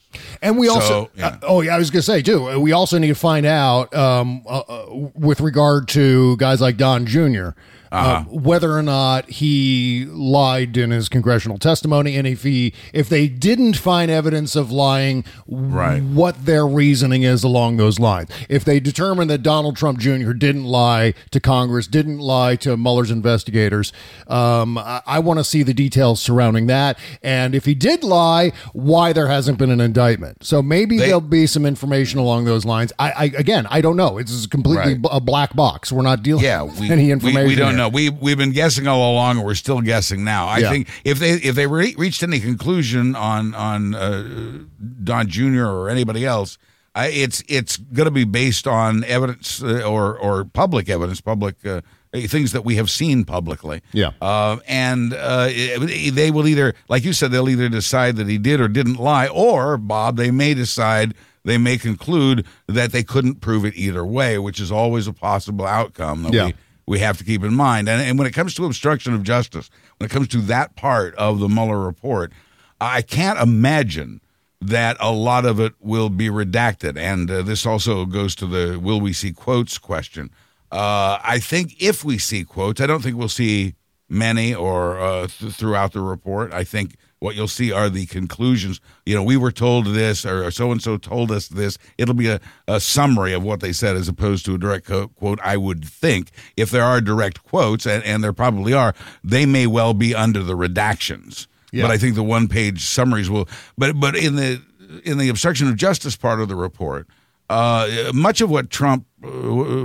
And 0.43 0.59
we 0.59 0.67
So, 0.67 0.75
also, 0.75 1.11
yeah. 1.17 1.29
uh, 1.29 1.39
oh 1.45 1.61
yeah, 1.63 1.75
I 1.75 1.79
was 1.79 1.91
gonna 1.91 2.03
say 2.03 2.21
too. 2.21 2.51
uh, 2.51 2.59
We 2.59 2.73
also 2.73 2.99
need 2.99 3.09
to 3.09 3.15
find 3.15 3.47
out 3.47 3.95
um, 3.95 4.43
uh, 4.47 4.59
uh, 4.59 4.87
with 5.15 5.41
regard 5.41 5.89
to 5.89 6.37
guys 6.37 6.61
like 6.61 6.77
Don 6.77 7.07
junior 7.07 7.55
Uh-huh. 7.93 8.11
uh, 8.11 8.23
whether 8.25 8.73
or 8.73 8.83
not 8.83 9.29
he 9.29 10.07
lied 10.11 10.77
in 10.79 10.91
his 10.91 11.09
congressional 11.11 11.59
testimony, 11.59 12.17
and 12.17 12.27
if 12.27 12.43
he, 12.43 12.73
if 12.95 13.09
they 13.09 13.29
didn't 13.29 13.77
find 13.77 14.11
evidence 14.11 14.57
of 14.57 14.71
lying, 14.71 15.25
Right. 15.47 16.03
what 16.03 16.47
their 16.47 16.67
reasoning 16.67 17.23
is 17.23 17.45
along 17.45 17.77
those 17.77 17.99
lines. 18.01 18.31
If 18.49 18.65
they 18.65 18.81
determine 18.81 19.29
that 19.29 19.43
Donald 19.43 19.77
Trump 19.77 19.99
Jr. 19.99 20.33
didn't 20.33 20.65
lie 20.65 21.13
to 21.33 21.39
Congress, 21.41 21.87
didn't 21.87 22.19
lie 22.19 22.57
to 22.57 22.77
Mueller's 22.79 23.11
investigators, 23.11 23.93
um, 24.27 24.79
I, 24.79 25.03
I 25.07 25.19
want 25.19 25.39
to 25.41 25.45
see 25.45 25.63
the 25.63 25.75
details 25.75 26.21
surrounding 26.21 26.69
that. 26.69 26.99
And 27.23 27.55
if 27.55 27.67
he 27.67 27.75
did 27.75 28.03
lie, 28.05 28.53
why 28.73 29.13
there 29.13 29.29
hasn't 29.29 29.59
been 29.59 29.71
an 29.71 29.81
indictment. 29.81 30.45
So 30.45 30.63
maybe 30.63 30.97
They- 30.97 31.07
there'll 31.07 31.21
be 31.21 31.47
some 31.47 31.67
information 31.67 32.19
along 32.19 32.47
those 32.47 32.65
lines. 32.65 32.93
I, 32.99 33.11
I 33.13 33.25
again, 33.37 33.67
I 33.71 33.83
don't 33.83 33.97
know. 33.99 34.17
It's 34.17 34.47
completely 34.47 34.93
Right. 34.95 35.03
b- 35.03 35.09
a 35.13 35.21
black 35.21 35.55
box. 35.55 35.93
We're 35.93 36.01
not 36.03 36.23
dealing 36.23 36.45
yeah, 36.45 36.63
with 36.63 36.81
we, 36.81 36.91
any 36.91 37.11
information. 37.11 37.49
We, 37.49 37.55
don't 37.55 37.75
here. 37.75 37.82
Know. 37.83 37.89
We 37.89 38.11
we've 38.11 38.39
been 38.39 38.53
guessing 38.53 38.87
all 38.87 39.13
along, 39.13 39.37
and 39.39 39.47
we're 39.47 39.55
still 39.55 39.81
guessing 39.81 40.25
now. 40.25 40.47
I 40.47 40.59
Yeah. 40.59 40.71
think 40.71 40.89
if 41.05 41.19
they 41.19 41.33
if 41.33 41.55
they 41.55 41.67
re- 41.67 41.95
reached 41.99 42.23
any 42.23 42.41
conclusion 42.41 43.15
on 43.15 43.55
on 43.55 43.95
uh, 43.95 44.59
Don 45.05 45.29
Jr. 45.29 45.65
or 45.67 45.89
anybody 45.89 46.25
else, 46.25 46.59
I, 46.95 47.09
it's 47.09 47.43
it's 47.49 47.77
going 47.77 48.07
to 48.07 48.11
be 48.11 48.25
based 48.25 48.67
on 48.67 49.05
evidence 49.05 49.63
uh, 49.63 49.83
or 49.83 50.17
or 50.19 50.45
public 50.45 50.89
evidence, 50.89 51.21
public. 51.21 51.65
Uh, 51.67 51.81
Things 52.15 52.53
that 52.53 52.63
we 52.63 52.77
have 52.77 52.91
seen 52.91 53.25
publicly, 53.25 53.81
Yeah. 53.95 54.11
uh, 54.21 54.59
and 54.69 55.15
uh, 55.15 55.47
it- 55.49 56.15
they 56.15 56.31
will 56.31 56.47
either, 56.47 56.75
like 56.91 57.07
you 57.07 57.15
said, 57.15 57.31
they'll 57.31 57.49
either 57.49 57.71
decide 57.71 58.17
that 58.17 58.29
he 58.29 58.37
did 58.37 58.61
or 58.61 58.69
didn't 58.69 58.97
lie, 59.01 59.29
or 59.29 59.79
Bob, 59.79 60.19
they 60.19 60.31
may 60.31 60.53
decide, 60.53 61.15
they 61.43 61.57
may 61.57 61.79
conclude 61.79 62.45
that 62.69 62.93
they 62.93 63.03
couldn't 63.03 63.37
prove 63.41 63.65
it 63.65 63.73
either 63.77 64.05
way, 64.05 64.39
which 64.39 64.61
is 64.61 64.71
always 64.71 65.07
a 65.07 65.15
possible 65.15 65.65
outcome 65.67 66.25
that 66.25 66.35
Yeah. 66.35 66.47
we 66.49 66.55
we 66.93 66.99
have 66.99 67.17
to 67.17 67.25
keep 67.25 67.43
in 67.43 67.55
mind. 67.55 67.89
And, 67.89 68.03
and 68.03 68.19
when 68.19 68.27
it 68.27 68.33
comes 68.33 68.53
to 68.57 68.67
obstruction 68.67 69.15
of 69.15 69.23
justice, 69.23 69.71
when 69.97 70.11
it 70.11 70.11
comes 70.11 70.29
to 70.29 70.43
that 70.43 70.77
part 70.77 71.15
of 71.15 71.41
the 71.41 71.49
Mueller 71.49 71.81
report, 71.81 72.33
I 72.83 73.01
can't 73.01 73.41
imagine 73.41 74.21
that 74.61 74.99
a 75.01 75.11
lot 75.11 75.47
of 75.47 75.59
it 75.59 75.73
will 75.81 76.11
be 76.11 76.29
redacted. 76.29 76.99
And 76.99 77.31
uh, 77.31 77.41
this 77.41 77.65
also 77.65 78.05
goes 78.05 78.35
to 78.35 78.47
the 78.47 78.79
will 78.79 79.01
we 79.01 79.15
see 79.15 79.33
quotes 79.33 79.79
question. 79.79 80.31
Uh, 80.71 81.19
I 81.25 81.39
think 81.39 81.83
if 81.83 82.05
we 82.05 82.19
see 82.19 82.45
quotes, 82.45 82.79
I 82.79 82.87
don't 82.87 83.01
think 83.01 83.17
we'll 83.17 83.31
see 83.31 83.75
many 84.11 84.55
or 84.55 85.01
uh, 85.01 85.29
th- 85.29 85.55
throughout 85.55 85.95
the 85.95 86.03
report. 86.03 86.53
I 86.53 86.63
think 86.63 86.97
what 87.23 87.37
you'll 87.37 87.47
see 87.47 87.71
are 87.71 87.89
the 87.89 88.07
conclusions. 88.07 88.81
You 89.07 89.15
know, 89.15 89.23
we 89.23 89.37
were 89.37 89.53
told 89.53 89.87
this, 89.87 90.27
or 90.27 90.51
so 90.51 90.73
and 90.73 90.83
so 90.83 90.97
told 90.97 91.31
us 91.31 91.47
this. 91.47 91.79
It'll 91.97 92.17
be 92.17 92.29
a, 92.29 92.41
a 92.67 92.81
summary 92.81 93.33
of 93.33 93.45
what 93.45 93.61
they 93.61 93.73
said 93.73 93.95
as 93.95 94.09
opposed 94.09 94.45
to 94.47 94.57
a 94.57 94.59
direct 94.59 94.87
co- 94.87 95.07
quote. 95.07 95.39
I 95.41 95.57
would 95.57 95.85
think 95.85 96.33
if 96.57 96.73
there 96.73 96.83
are 96.83 97.01
direct 97.01 97.45
quotes, 97.45 97.87
and, 97.87 98.03
and 98.03 98.25
there 98.25 98.33
probably 98.33 98.75
are, 98.75 98.93
they 99.23 99.47
may 99.47 99.69
well 99.69 99.95
be 99.95 100.17
under 100.17 100.43
the 100.43 100.57
redactions. 100.57 101.47
Yeah. 101.71 101.85
But 101.85 101.93
I 101.93 101.99
think 101.99 102.17
the 102.17 102.25
one 102.25 102.49
page 102.49 102.85
summaries 102.85 103.31
will. 103.31 103.49
But 103.79 104.01
but 104.01 104.17
in 104.17 104.35
the 104.35 104.61
in 105.05 105.19
the 105.19 105.29
obstruction 105.29 105.69
of 105.69 105.77
justice 105.77 106.17
part 106.17 106.41
of 106.41 106.49
the 106.49 106.57
report, 106.57 107.07
uh, 107.53 108.13
much 108.15 108.41
of 108.41 108.51
what 108.51 108.71
Trump, 108.71 109.07
uh, 109.25 109.29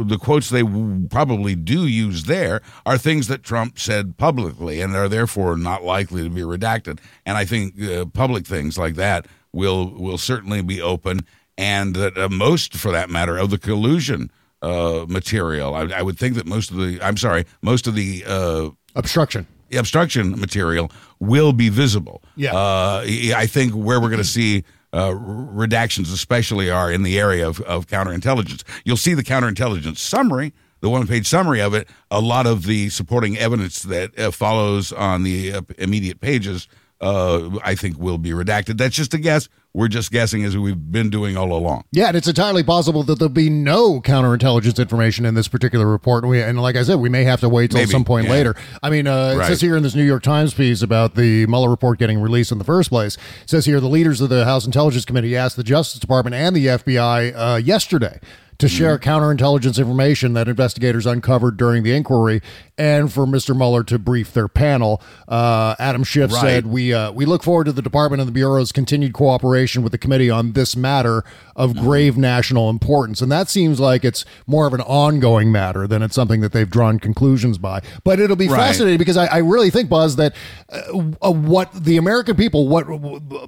the 0.04 0.18
quotes 0.20 0.50
they 0.50 0.64
probably 1.10 1.56
do 1.56 1.86
use 1.86 2.24
there 2.24 2.62
are 2.86 2.98
things 2.98 3.28
that 3.28 3.44
Trump 3.44 3.78
said 3.78 4.18
publicly 4.18 4.82
and 4.82 4.96
are 4.96 5.10
therefore 5.10 5.58
not 5.58 5.84
likely 5.84 6.24
to 6.24 6.30
be 6.30 6.42
redacted. 6.42 7.00
And 7.26 7.38
I 7.38 7.46
think 7.46 7.82
uh, 7.82 8.06
public 8.06 8.46
things 8.48 8.78
like 8.78 8.96
that 8.96 9.28
will 9.52 9.92
will 10.04 10.18
certainly 10.18 10.62
be 10.62 10.82
open, 10.82 11.20
and 11.58 11.96
that 11.96 12.18
uh, 12.18 12.30
most, 12.30 12.74
for 12.76 12.92
that 12.92 13.10
matter, 13.10 13.38
of 13.38 13.50
the 13.50 13.58
collusion 13.58 14.30
uh, 14.62 15.06
material, 15.08 15.74
I, 15.76 15.84
I 16.00 16.02
would 16.02 16.18
think 16.18 16.36
that 16.36 16.46
most 16.46 16.72
of 16.72 16.78
the, 16.78 17.00
I'm 17.02 17.18
sorry, 17.18 17.46
most 17.62 17.88
of 17.88 17.96
the 17.96 18.24
uh, 18.28 18.70
Obstruction. 18.96 19.46
the 19.70 19.78
obstruction 19.78 20.40
material 20.40 20.92
will 21.20 21.54
be 21.54 21.70
visible. 21.70 22.22
Yeah. 22.36 22.56
Uh, 22.56 23.02
I 23.36 23.48
think 23.48 23.74
where 23.74 24.00
we're 24.02 24.10
going 24.10 24.18
to 24.18 24.34
see 24.40 24.64
uh, 24.98 25.12
redactions, 25.12 26.12
especially, 26.12 26.72
are 26.72 26.92
in 26.92 27.04
the 27.04 27.20
area 27.20 27.48
of, 27.48 27.62
of 27.62 27.86
counterintelligence. 27.86 28.64
You'll 28.84 28.98
see 28.98 29.14
the 29.14 29.24
counterintelligence 29.24 29.98
summary, 29.98 30.54
the 30.80 30.90
one 30.90 31.06
page 31.06 31.28
summary 31.28 31.62
of 31.62 31.76
it. 31.76 31.88
A 32.10 32.20
lot 32.20 32.48
of 32.48 32.64
the 32.66 32.90
supporting 32.90 33.38
evidence 33.38 33.84
that 33.84 34.18
uh, 34.18 34.32
follows 34.32 34.92
on 34.92 35.22
the 35.22 35.54
uh, 35.54 35.62
immediate 35.78 36.20
pages, 36.20 36.68
uh, 37.00 37.60
I 37.64 37.76
think, 37.76 38.00
will 38.00 38.18
be 38.18 38.32
redacted. 38.32 38.80
That's 38.80 38.96
just 38.96 39.14
a 39.14 39.20
guess. 39.20 39.50
We're 39.78 39.90
just 39.90 40.12
guessing 40.12 40.44
as 40.44 40.58
we've 40.58 40.92
been 40.92 41.12
doing 41.12 41.38
all 41.38 41.54
along. 41.54 41.84
Yeah, 41.92 42.08
and 42.08 42.18
it's 42.18 42.28
entirely 42.28 42.64
possible 42.64 43.04
that 43.04 43.20
there'll 43.20 43.30
be 43.30 43.48
no 43.48 44.02
counterintelligence 44.02 44.80
information 44.80 45.24
in 45.24 45.36
this 45.36 45.48
particular 45.48 45.86
report. 45.86 46.24
And, 46.24 46.32
we, 46.32 46.42
and 46.42 46.60
like 46.60 46.76
I 46.76 46.82
said, 46.82 46.96
we 46.96 47.10
may 47.10 47.26
have 47.26 47.42
to 47.42 47.50
wait 47.50 47.70
till 47.70 47.82
Maybe, 47.82 47.92
some 47.92 48.04
point 48.04 48.26
yeah. 48.26 48.32
later. 48.34 48.56
I 48.82 48.90
mean, 48.90 49.06
uh, 49.06 49.38
it 49.40 49.46
says 49.46 49.62
here 49.62 49.78
in 49.78 49.84
this 49.84 49.94
New 49.94 50.04
York 50.04 50.24
Times 50.24 50.56
piece 50.56 50.82
about 50.82 51.14
the 51.14 51.46
Mueller 51.46 51.70
report 51.70 52.00
getting 52.00 52.20
released 52.20 52.52
in 52.52 52.58
the 52.58 52.64
first 52.64 52.90
place. 52.90 53.18
It 53.44 53.52
says 53.52 53.68
here 53.68 53.80
the 53.80 53.88
leaders 53.88 54.20
of 54.20 54.30
the 54.30 54.46
House 54.46 54.66
Intelligence 54.66 55.06
Committee 55.06 55.38
asked 55.38 55.58
the 55.58 55.64
Justice 55.64 56.00
Department 56.00 56.34
and 56.34 56.56
the 56.56 56.66
FBI 56.66 57.34
uh, 57.36 57.58
yesterday 57.58 58.20
to 58.60 58.68
share 58.68 58.98
counterintelligence 58.98 59.78
information 59.78 60.34
that 60.34 60.48
investigators 60.48 61.06
uncovered 61.06 61.58
during 61.58 61.84
the 61.84 61.94
inquiry, 61.94 62.42
and 62.78 63.12
for 63.14 63.26
Mr. 63.26 63.56
Mueller 63.56 63.84
to 63.84 64.00
brief 64.00 64.34
their 64.34 64.48
panel. 64.48 65.02
Uh, 65.28 65.76
Adam 65.80 66.04
Schiff 66.04 66.32
Right. 66.32 66.42
said, 66.42 66.68
"We 66.68 66.94
uh, 66.94 67.12
we 67.12 67.26
look 67.26 67.44
forward 67.44 67.66
to 67.66 67.72
the 67.72 67.82
department 67.82 68.20
and 68.22 68.28
the 68.28 68.32
bureau's 68.34 68.72
continued 68.72 69.14
cooperation 69.14 69.84
with 69.84 69.92
the 69.92 69.98
committee 69.98 70.30
on 70.30 70.54
this 70.54 70.76
matter 70.76 71.24
of 71.56 71.76
grave 71.76 72.18
national 72.18 72.70
importance." 72.70 73.22
And 73.22 73.32
that 73.32 73.50
seems 73.50 73.80
like 73.80 74.04
it's 74.04 74.26
more 74.48 74.66
of 74.68 74.74
an 74.74 74.82
ongoing 74.82 75.52
matter 75.52 75.86
than 75.88 76.02
it's 76.02 76.16
something 76.16 76.42
that 76.42 76.52
they've 76.52 76.70
drawn 76.70 77.00
conclusions 77.00 77.58
by. 77.58 77.82
But 78.04 78.20
it'll 78.20 78.36
be 78.36 78.48
Right. 78.48 78.58
fascinating 78.60 78.98
because 78.98 79.18
I, 79.18 79.26
I 79.28 79.38
really 79.38 79.70
think, 79.70 79.90
Buzz, 79.90 80.16
that 80.16 80.34
uh, 80.72 81.04
uh, 81.22 81.32
what 81.32 81.72
the 81.74 81.98
American 81.98 82.36
people, 82.36 82.68
what 82.68 82.88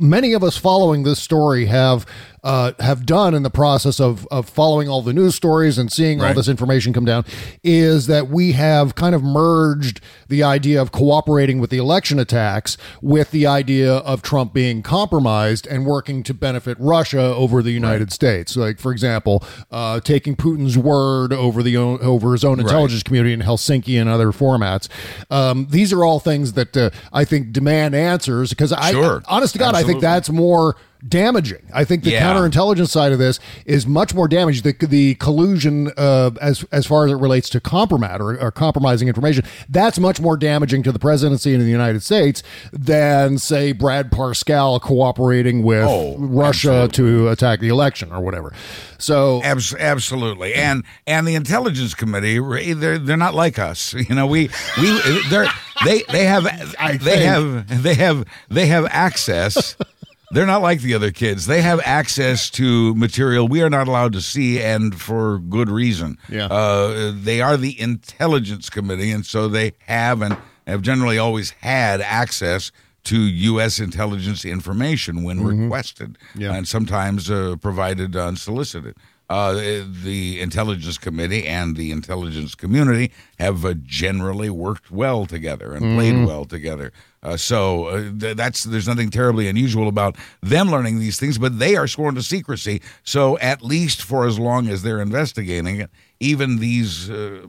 many 0.01 0.33
of 0.33 0.43
us 0.43 0.55
following 0.57 1.03
this 1.03 1.19
story 1.19 1.65
have 1.65 2.05
uh, 2.43 2.71
have 2.79 3.05
done 3.05 3.33
in 3.33 3.43
the 3.43 3.49
process 3.49 3.99
of 3.99 4.25
of 4.31 4.47
following 4.47 4.87
all 4.87 4.98
the 5.01 5.13
news 5.13 5.35
stories 5.35 5.77
and 5.77 5.91
seeing 5.91 6.21
all 6.21 6.33
this 6.33 6.47
information 6.47 6.93
come 6.93 7.05
down 7.05 7.25
is 7.63 8.07
that 8.07 8.27
we 8.29 8.53
have 8.53 8.95
kind 8.95 9.15
of 9.15 9.23
merged 9.23 10.01
the 10.27 10.43
idea 10.43 10.81
of 10.81 10.91
cooperating 10.91 11.59
with 11.59 11.69
the 11.69 11.77
election 11.77 12.19
attacks 12.19 12.77
with 13.01 13.31
the 13.31 13.45
idea 13.45 13.95
of 13.95 14.21
Trump 14.21 14.53
being 14.53 14.83
compromised 14.83 15.67
and 15.67 15.85
working 15.85 16.23
to 16.23 16.33
benefit 16.33 16.77
Russia 16.79 17.21
over 17.21 17.61
the 17.61 17.71
United 17.71 18.11
States. 18.11 18.55
Like, 18.55 18.79
for 18.79 18.91
example, 18.91 19.43
uh, 19.71 19.99
taking 19.99 20.35
Putin's 20.35 20.77
word 20.77 21.33
over 21.33 21.63
the 21.63 21.77
over 21.77 22.31
his 22.33 22.43
own 22.43 22.59
intelligence 22.59 23.03
community 23.03 23.33
in 23.33 23.41
Helsinki 23.41 23.99
and 23.99 24.09
other 24.09 24.27
formats. 24.31 24.87
Um, 25.29 25.67
these 25.69 25.91
are 25.93 26.03
all 26.03 26.19
things 26.19 26.53
that 26.53 26.75
uh, 26.75 26.89
I 27.13 27.25
think 27.25 27.51
demand 27.51 27.95
answers 27.95 28.49
because 28.49 28.71
I, 28.73 28.91
honest 29.27 29.53
to 29.53 29.59
God, 29.59 29.75
I 29.75 29.83
think 29.83 30.01
that's 30.01 30.29
more 30.29 30.75
damaging. 31.07 31.61
I 31.73 31.85
think 31.85 32.03
the 32.03 32.11
Yeah. 32.11 32.23
counterintelligence 32.33 32.89
side 32.89 33.11
of 33.11 33.19
this 33.19 33.39
is 33.65 33.87
much 33.87 34.13
more 34.13 34.27
damaged. 34.27 34.63
The, 34.63 34.73
the 34.85 35.15
collusion, 35.15 35.91
uh, 35.97 36.31
as 36.41 36.65
as 36.71 36.85
far 36.85 37.05
as 37.05 37.11
it 37.11 37.15
relates 37.15 37.49
to 37.51 37.59
compromise 37.59 38.17
or, 38.19 38.37
or 38.39 38.51
compromising 38.51 39.07
information, 39.07 39.45
that's 39.69 39.99
much 39.99 40.19
more 40.19 40.35
damaging 40.37 40.83
to 40.83 40.91
the 40.91 40.99
presidency 40.99 41.53
in 41.53 41.59
the 41.61 41.65
United 41.67 42.03
States 42.03 42.43
than, 42.73 43.37
say, 43.37 43.71
Brad 43.71 44.11
Parscale 44.11 44.81
cooperating 44.81 45.63
with 45.63 45.85
Oh, 45.87 46.15
Russia 46.17 46.89
to 46.93 47.29
attack 47.29 47.59
the 47.61 47.69
election 47.69 48.11
or 48.11 48.19
whatever. 48.21 48.51
So 48.97 49.41
Abs- 49.43 49.73
absolutely, 49.75 50.53
and 50.53 50.83
and 51.07 51.25
the 51.27 51.35
intelligence 51.35 51.93
committee 51.95 52.39
they're 52.73 52.97
they're 52.99 53.15
not 53.17 53.35
like 53.35 53.57
us. 53.57 53.93
You 54.09 54.15
know, 54.15 54.25
we 54.27 54.49
we 54.81 55.19
they're 55.29 55.47
they 55.85 56.03
they 56.11 56.25
have 56.25 56.45
I 56.79 56.97
they 56.97 57.23
have 57.23 57.83
they 57.83 57.93
have 57.95 58.25
they 58.49 58.65
have 58.67 58.85
access. 58.89 59.75
They're 60.31 60.45
not 60.45 60.61
like 60.61 60.81
the 60.81 60.93
other 60.93 61.11
kids. 61.11 61.47
They 61.47 61.61
have 61.63 61.79
access 61.83 62.49
to 62.51 62.93
material 62.95 63.47
we 63.47 63.61
are 63.63 63.69
not 63.69 63.87
allowed 63.87 64.13
to 64.13 64.21
see, 64.21 64.61
and 64.61 64.99
for 64.99 65.39
good 65.39 65.69
reason. 65.69 66.17
Yeah. 66.29 66.45
Uh, 66.45 67.13
they 67.15 67.41
are 67.41 67.57
the 67.57 67.79
intelligence 67.79 68.69
committee, 68.69 69.11
and 69.11 69.25
so 69.25 69.47
they 69.47 69.73
have 69.87 70.21
and 70.21 70.37
have 70.67 70.81
generally 70.83 71.17
always 71.17 71.49
had 71.61 71.99
access 72.01 72.71
to 73.05 73.17
U.S. 73.19 73.79
intelligence 73.79 74.45
information 74.45 75.23
when 75.23 75.41
requested, 75.43 76.17
Yeah. 76.35 76.53
and 76.53 76.67
sometimes 76.67 77.31
uh, 77.31 77.55
provided 77.59 78.15
unsolicited. 78.15 78.95
Uh, 79.29 79.83
the 80.03 80.41
intelligence 80.41 80.97
committee 80.97 81.45
and 81.45 81.75
the 81.75 81.91
intelligence 81.91 82.55
community 82.55 83.11
have 83.37 83.63
uh, 83.63 83.75
generally 83.83 84.49
worked 84.49 84.89
well 84.89 85.27
together 85.27 85.73
and 85.73 85.95
played 85.95 86.25
well 86.25 86.45
together. 86.45 86.91
Uh, 87.21 87.37
so 87.37 87.85
uh, 87.85 88.11
th- 88.17 88.35
that's 88.35 88.63
there's 88.63 88.87
nothing 88.87 89.09
terribly 89.11 89.47
unusual 89.47 89.87
about 89.87 90.15
them 90.41 90.71
learning 90.71 90.97
these 90.97 91.19
things, 91.19 91.37
but 91.37 91.59
they 91.59 91.75
are 91.75 91.85
sworn 91.87 92.15
to 92.15 92.23
secrecy. 92.23 92.81
So 93.03 93.37
at 93.37 93.61
least 93.61 94.01
for 94.01 94.25
as 94.25 94.39
long 94.39 94.67
as 94.67 94.81
they're 94.81 95.01
investigating 95.01 95.79
it, 95.79 95.91
even 96.19 96.57
these 96.57 97.09
uh, 97.09 97.45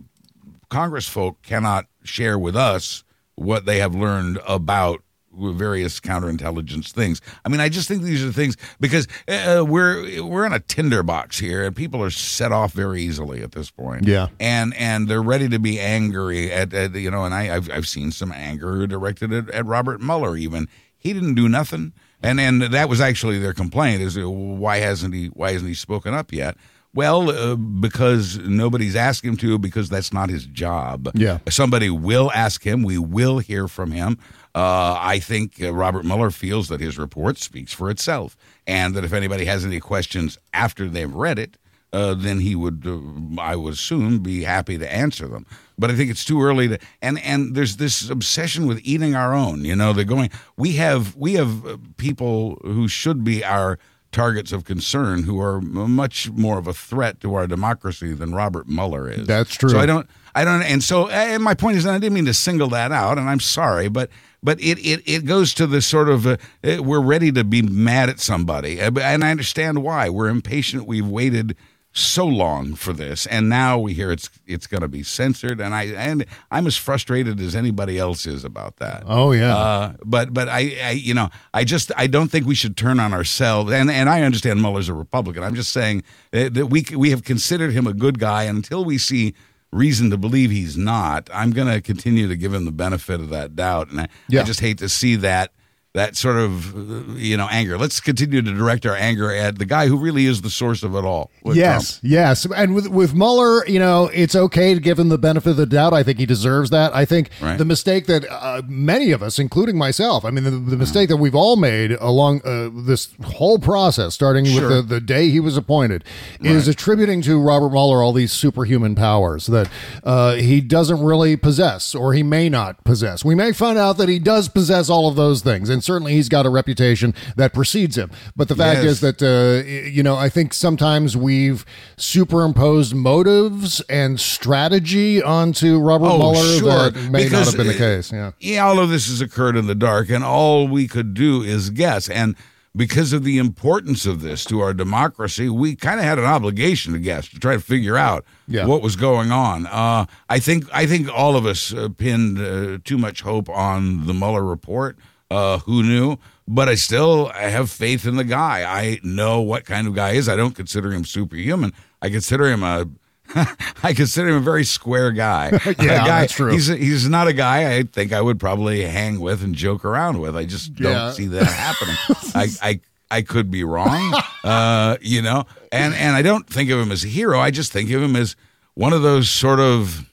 Congress 0.69 1.09
folk 1.09 1.41
cannot 1.43 1.87
share 2.05 2.39
with 2.39 2.57
us 2.57 3.05
what 3.37 3.65
they 3.65 3.79
have 3.79 3.95
learned 3.95 4.39
about 4.47 5.03
various 5.33 6.01
counterintelligence 6.01 6.91
things. 6.91 7.21
I 7.45 7.49
mean, 7.49 7.61
I 7.61 7.69
just 7.69 7.89
think 7.89 8.03
these 8.03 8.25
are 8.25 8.33
things 8.33 8.57
because 8.81 9.07
uh, 9.29 9.65
we're 9.67 10.23
we're 10.25 10.45
in 10.47 10.53
a 10.53 10.61
tinderbox 10.61 11.39
here, 11.39 11.65
and 11.65 11.75
people 11.75 12.03
are 12.03 12.11
set 12.11 12.53
off 12.53 12.73
very 12.73 13.03
easily 13.03 13.43
at 13.43 13.53
this 13.53 13.71
point. 13.71 14.07
Yeah. 14.07 14.29
and 14.39 14.75
and 14.75 15.09
they're 15.09 15.23
ready 15.23 15.49
to 15.49 15.59
be 15.59 15.79
angry 15.79 16.51
at, 16.53 16.75
at 16.75 16.95
you 16.95 17.11
know, 17.11 17.25
and 17.25 17.35
I 17.35 17.55
I've, 17.55 17.71
I've 17.71 17.89
seen 17.89 18.11
some 18.11 18.33
anger 18.33 18.87
directed 18.87 19.33
at, 19.33 19.51
at 19.51 19.67
Robert 19.67 20.01
Mueller. 20.01 20.37
Even 20.37 20.69
he 20.97 21.13
didn't 21.13 21.35
do 21.35 21.49
nothing, 21.49 21.93
and 22.23 22.41
and 22.41 22.63
that 22.63 22.89
was 22.89 23.01
actually 23.01 23.39
their 23.39 23.55
complaint 23.55 24.03
is 24.03 24.19
uh, 24.19 24.29
why 24.29 24.79
hasn't 24.79 25.15
he 25.15 25.27
why 25.29 25.53
hasn't 25.53 25.69
he 25.69 25.75
spoken 25.75 26.13
up 26.15 26.33
yet? 26.33 26.57
Well, 26.93 27.31
uh, 27.31 27.55
because 27.55 28.39
nobody's 28.39 28.97
asked 28.97 29.25
him 29.25 29.37
to, 29.37 29.59
because 29.59 29.89
that's 29.89 30.13
not 30.13 30.29
his 30.29 30.45
job. 30.47 31.09
Yeah. 31.15 31.39
Somebody 31.49 31.89
will 31.89 32.33
ask 32.35 32.67
him. 32.67 32.83
We 32.83 32.99
will 32.99 33.39
hear 33.39 33.69
from 33.69 33.93
him. 33.93 34.19
Uh, 34.55 34.97
I 34.99 35.21
think 35.21 35.63
uh, 35.63 35.73
Robert 35.73 36.05
Mueller 36.05 36.31
feels 36.31 36.69
that 36.69 36.81
his 36.81 36.99
report 36.99 37.39
speaks 37.39 37.73
for 37.73 37.91
itself, 37.91 38.37
and 38.67 38.95
that 38.95 39.05
if 39.05 39.13
anybody 39.13 39.45
has 39.45 39.65
any 39.65 39.79
questions 39.79 40.39
after 40.53 40.89
they've 40.89 41.13
read 41.13 41.39
it, 41.39 41.57
uh, 41.93 42.15
then 42.15 42.41
he 42.41 42.55
would, 42.55 42.85
uh, 42.87 43.41
I 43.41 43.57
would 43.57 43.75
assume, 43.75 44.21
be 44.21 44.43
happy 44.43 44.79
to 44.79 44.93
answer 44.93 45.29
them. 45.29 45.47
But 45.79 45.91
I 45.91 45.97
think 45.97 46.11
it's 46.11 46.25
too 46.25 46.43
early 46.43 46.69
to. 46.69 46.79
And 47.01 47.19
and 47.21 47.55
there's 47.55 47.77
this 47.77 48.11
obsession 48.11 48.67
with 48.67 48.81
eating 48.83 49.15
our 49.15 49.35
own. 49.35 49.65
You 49.65 49.77
know, 49.77 49.93
they're 49.93 50.05
going. 50.05 50.31
We 50.57 50.73
have 50.73 51.17
we 51.17 51.35
have 51.35 51.67
uh, 51.67 51.79
people 51.97 52.59
who 52.63 52.87
should 52.87 53.25
be 53.25 53.45
our 53.45 53.79
targets 54.13 54.53
of 54.53 54.65
concern 54.65 55.23
who 55.23 55.41
are 55.41 55.61
much 55.61 56.31
more 56.31 56.59
of 56.59 56.67
a 56.67 56.75
threat 56.75 57.21
to 57.21 57.35
our 57.35 57.47
democracy 57.47 58.13
than 58.13 58.35
Robert 58.35 58.69
Mueller 58.69 59.09
is. 59.09 59.27
That's 59.27 59.55
true. 59.55 59.71
So 59.71 59.79
I 59.79 59.87
don't, 59.87 60.09
I 60.35 60.45
don't, 60.45 60.63
and 60.63 60.83
so 60.83 61.09
and 61.09 61.43
my 61.43 61.55
point 61.55 61.77
is, 61.77 61.85
and 61.85 61.95
I 61.95 61.99
didn't 61.99 62.15
mean 62.15 62.27
to 62.27 62.35
single 62.35 62.69
that 62.71 62.93
out, 62.93 63.19
and 63.19 63.29
I'm 63.29 63.41
sorry, 63.41 63.89
but 63.89 64.11
but 64.43 64.61
it 64.61 64.79
it, 64.79 65.03
it 65.07 65.25
goes 65.25 65.55
to 65.55 65.67
the 65.67 65.83
sort 65.83 66.09
of 66.09 66.27
uh, 66.27 66.37
uh, 66.65 66.83
we're 66.83 67.01
ready 67.01 67.33
to 67.33 67.45
be 67.45 67.63
mad 67.63 68.09
at 68.09 68.21
somebody, 68.21 68.81
Uh, 68.81 68.91
and 69.01 69.25
I 69.25 69.31
understand 69.31 69.83
why. 69.83 70.09
We're 70.09 70.29
impatient. 70.29 70.87
We've 70.87 71.07
waited 71.07 71.57
so 71.93 72.25
long 72.25 72.75
for 72.77 72.93
this, 72.93 73.27
and 73.27 73.49
now 73.49 73.77
we 73.77 73.95
hear 73.95 74.13
it's 74.13 74.31
it's 74.47 74.69
going 74.69 74.83
to 74.83 74.89
be 74.89 75.03
censored, 75.03 75.61
and 75.61 75.75
I 75.75 75.87
and 75.87 76.25
I'm 76.51 76.67
as 76.69 76.77
frustrated 76.77 77.41
as 77.41 77.57
anybody 77.57 77.99
else 77.99 78.27
is 78.27 78.45
about 78.45 78.77
that. 78.77 79.03
Oh, 79.07 79.33
yeah. 79.33 79.57
Uh, 79.57 79.93
but 80.05 80.33
but 80.33 80.49
I, 80.49 80.77
I 80.83 80.91
you 80.93 81.15
know 81.15 81.31
I 81.53 81.65
just 81.65 81.91
I 81.97 82.07
don't 82.07 82.31
think 82.31 82.47
we 82.47 82.55
should 82.55 82.77
turn 82.77 83.01
on 83.01 83.13
ourselves, 83.13 83.73
and 83.73 83.91
and 83.91 84.09
I 84.09 84.23
understand 84.23 84.61
Mueller's 84.61 84.89
a 84.89 84.95
Republican. 84.95 85.43
I'm 85.43 85.57
just 85.57 85.73
saying 85.73 86.05
that 86.31 86.55
that 86.55 86.67
we 86.67 86.85
we 86.97 87.11
have 87.11 87.25
considered 87.25 87.73
him 87.73 87.89
a 87.89 87.93
good 87.93 88.21
guy 88.21 88.45
and 88.45 88.57
until 88.61 88.85
we 88.85 88.99
see 88.99 89.35
reason 89.73 90.11
to 90.11 90.17
believe 90.17 90.51
he's 90.51 90.77
not. 90.77 91.29
I'm 91.33 91.53
going 91.53 91.69
to 91.69 91.81
continue 91.81 92.27
to 92.29 92.37
give 92.37 92.53
him 92.53 92.65
the 92.65 92.73
benefit 92.73 93.21
of 93.21 93.29
that 93.31 93.55
doubt, 93.55 93.91
and 93.91 94.01
I, 94.03 94.09
Yeah. 94.29 94.41
I 94.41 94.45
just 94.45 94.61
hate 94.61 94.79
to 94.79 94.89
see 94.89 95.17
that 95.17 95.53
that 95.93 96.17
sort 96.17 96.37
of 96.37 97.19
you 97.19 97.37
know 97.37 97.49
anger. 97.51 97.77
Let's 97.77 97.99
continue 98.01 98.43
to 98.43 98.53
direct 98.55 98.87
our 98.87 98.95
anger 98.95 99.35
at 99.35 99.59
the 99.59 99.65
guy 99.67 99.87
who 99.89 99.97
really 99.99 100.27
is 100.27 100.43
the 100.43 100.51
source 100.51 100.83
of 100.85 100.95
it 100.95 101.05
all. 101.05 101.31
Yes, 101.45 101.99
Trump. 101.99 102.13
yes, 102.13 102.45
and 102.55 102.75
with 102.75 102.87
with 102.89 103.13
Mueller, 103.15 103.67
you 103.67 103.79
know, 103.81 104.09
it's 104.13 104.37
okay 104.37 104.75
to 104.75 104.81
give 104.81 104.99
him 104.99 105.09
the 105.09 105.19
benefit 105.19 105.51
of 105.51 105.57
the 105.57 105.67
doubt. 105.67 105.93
I 105.93 106.03
think 106.05 106.19
he 106.19 106.27
deserves 106.27 106.71
that. 106.71 106.95
I 106.95 107.05
think 107.05 107.31
Right. 107.41 107.59
the 107.59 107.65
mistake 107.65 108.07
that 108.07 108.25
uh, 108.31 108.63
many 108.69 109.11
of 109.11 109.23
us, 109.23 109.39
including 109.39 109.77
myself, 109.79 110.25
I 110.25 110.31
mean, 110.31 110.45
the, 110.45 110.51
the 110.51 110.77
mistake 110.77 111.09
that 111.09 111.17
we've 111.17 111.35
all 111.35 111.57
made 111.57 111.93
along 111.93 112.43
uh, 112.45 112.71
this 112.87 113.09
whole 113.25 113.59
process, 113.59 114.15
starting 114.15 114.45
Sure. 114.45 114.69
with 114.69 114.89
the, 114.89 114.95
the 114.95 115.01
day 115.01 115.29
he 115.31 115.41
was 115.41 115.57
appointed, 115.57 116.05
is 116.41 116.69
attributing 116.69 117.21
to 117.23 117.41
Robert 117.41 117.71
Mueller 117.71 118.03
all 118.03 118.13
these 118.13 118.33
superhuman 118.33 118.95
powers 118.95 119.47
that 119.47 119.69
uh, 120.05 120.35
he 120.35 120.61
doesn't 120.61 121.03
really 121.03 121.37
possess, 121.37 121.95
or 121.95 122.13
he 122.15 122.23
may 122.23 122.49
not 122.49 122.85
possess. 122.85 123.25
We 123.25 123.35
may 123.35 123.53
find 123.53 123.77
out 123.79 123.97
that 123.99 124.09
he 124.09 124.19
does 124.19 124.49
possess 124.49 124.89
all 124.89 125.09
of 125.09 125.17
those 125.17 125.41
things, 125.43 125.69
and 125.69 125.80
certainly 125.83 126.13
he's 126.13 126.29
got 126.29 126.47
a 126.47 126.51
reputation 126.51 127.15
that 127.37 127.53
precedes 127.55 127.97
him. 127.97 128.11
But 128.37 128.49
the 128.49 128.57
fact 128.57 128.83
Yes. 128.83 128.93
is 128.93 129.01
that 129.01 129.23
uh, 129.23 129.69
you 129.89 130.03
know, 130.03 130.17
I 130.17 130.29
think 130.29 130.53
sometimes 130.55 131.17
we've 131.17 131.65
superimposed 131.97 132.95
motives 132.95 133.81
and 133.89 134.19
strategy 134.19 135.23
onto 135.23 135.79
Robert 135.79 136.07
Oh, 136.11 136.19
Mueller 136.33 136.59
sure. 136.59 136.91
that 136.91 137.11
may 137.11 137.25
Because, 137.25 137.33
not 137.33 137.47
have 137.47 137.57
been 137.57 137.67
the 137.69 137.75
uh, 137.75 137.79
case. 137.79 138.13
Yeah. 138.13 138.31
yeah, 138.41 138.65
all 138.67 138.79
of 138.79 138.91
this 138.91 139.09
has 139.09 139.21
occurred 139.21 139.57
in 139.57 139.67
the 139.67 139.75
dark, 139.75 140.11
and 140.11 140.25
all 140.25 140.67
we 140.69 140.89
could 140.89 141.15
do 141.15 141.43
is 141.43 141.71
guess. 141.71 142.09
And 142.09 142.35
because 142.77 143.13
of 143.13 143.25
the 143.25 143.39
importance 143.39 144.07
of 144.07 144.21
this 144.23 144.45
to 144.45 144.61
our 144.61 144.73
democracy, 144.75 145.49
we 145.49 145.75
kind 145.75 145.99
of 145.99 146.05
had 146.07 146.19
an 146.19 146.25
obligation 146.25 146.93
to 146.93 146.99
guess 146.99 147.29
to 147.29 147.39
try 147.39 147.55
to 147.55 147.61
figure 147.61 147.97
out 147.97 148.25
Yeah. 148.47 148.67
what 148.67 148.81
was 148.83 148.97
going 148.97 149.33
on. 149.33 149.67
Uh, 149.67 150.07
I 150.29 150.39
think 150.39 150.67
I 150.73 150.87
think 150.87 151.09
all 151.13 151.37
of 151.37 151.47
us 151.47 151.73
uh, 151.75 151.89
pinned 151.97 152.39
uh, 152.39 152.79
too 152.85 152.97
much 152.99 153.23
hope 153.23 153.49
on 153.49 154.07
the 154.07 154.15
Mueller 154.15 154.45
report. 154.45 154.97
Uh, 155.31 155.59
who 155.61 155.83
knew? 155.83 156.17
But 156.49 156.69
I 156.69 156.75
still 156.75 157.31
I 157.35 157.43
have 157.43 157.71
faith 157.71 158.05
in 158.07 158.17
the 158.17 158.25
guy. 158.25 158.63
I 158.65 158.99
know 159.05 159.41
what 159.41 159.65
kind 159.65 159.87
of 159.87 159.95
guy 159.95 160.13
he 160.13 160.19
is. 160.19 160.29
I 160.29 160.35
don't 160.37 160.55
consider 160.57 160.91
him 160.93 161.05
superhuman. 161.05 161.73
I 162.03 162.11
consider 162.11 162.47
him 162.47 162.63
a 162.65 162.87
I 163.85 163.95
consider 163.95 164.29
him 164.31 164.37
a 164.37 164.41
very 164.41 164.65
square 164.65 165.13
guy. 165.13 165.51
Yeah, 165.65 165.71
A 165.71 165.75
guy- 165.75 166.21
that's 166.23 166.33
true. 166.33 166.51
He's 166.51 166.67
he's 166.67 167.09
not 167.09 167.29
a 167.29 167.33
guy 167.33 167.77
I 167.77 167.85
think 167.85 168.13
I 168.13 168.21
would 168.21 168.41
probably 168.41 168.83
hang 168.83 169.21
with 169.21 169.45
and 169.45 169.55
joke 169.55 169.85
around 169.85 170.19
with. 170.21 170.35
I 170.37 170.45
just 170.47 170.75
don't 170.75 170.93
Yeah. 170.93 171.13
see 171.13 171.27
that 171.27 171.45
happening. 171.45 171.97
I, 172.35 172.49
I 172.69 172.81
I 173.19 173.23
could 173.23 173.51
be 173.51 173.63
wrong, 173.65 174.15
uh, 174.45 174.97
you 175.01 175.23
know, 175.23 175.45
and 175.71 175.95
and 175.95 176.17
I 176.17 176.23
don't 176.23 176.47
think 176.49 176.71
of 176.71 176.81
him 176.81 176.91
as 176.91 177.05
a 177.05 177.09
hero. 177.09 177.39
I 177.39 177.51
just 177.53 177.71
think 177.73 177.91
of 177.93 178.03
him 178.03 178.17
as 178.17 178.35
one 178.75 178.93
of 178.93 179.03
those 179.03 179.29
sort 179.31 179.61
of. 179.61 180.10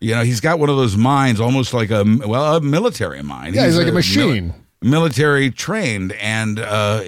You 0.00 0.14
know, 0.14 0.22
he's 0.24 0.40
got 0.40 0.58
one 0.58 0.70
of 0.70 0.76
those 0.76 0.96
minds, 0.96 1.40
almost 1.40 1.74
like 1.74 1.90
a 1.90 2.04
well, 2.26 2.56
a 2.56 2.60
military 2.60 3.22
mind. 3.22 3.54
Yeah, 3.54 3.66
he's 3.66 3.76
like 3.76 3.86
a 3.86 3.90
mili- 3.90 3.94
machine. 3.94 4.54
military 4.82 5.50
trained 5.50 6.12
and 6.12 6.58
uh, 6.58 7.02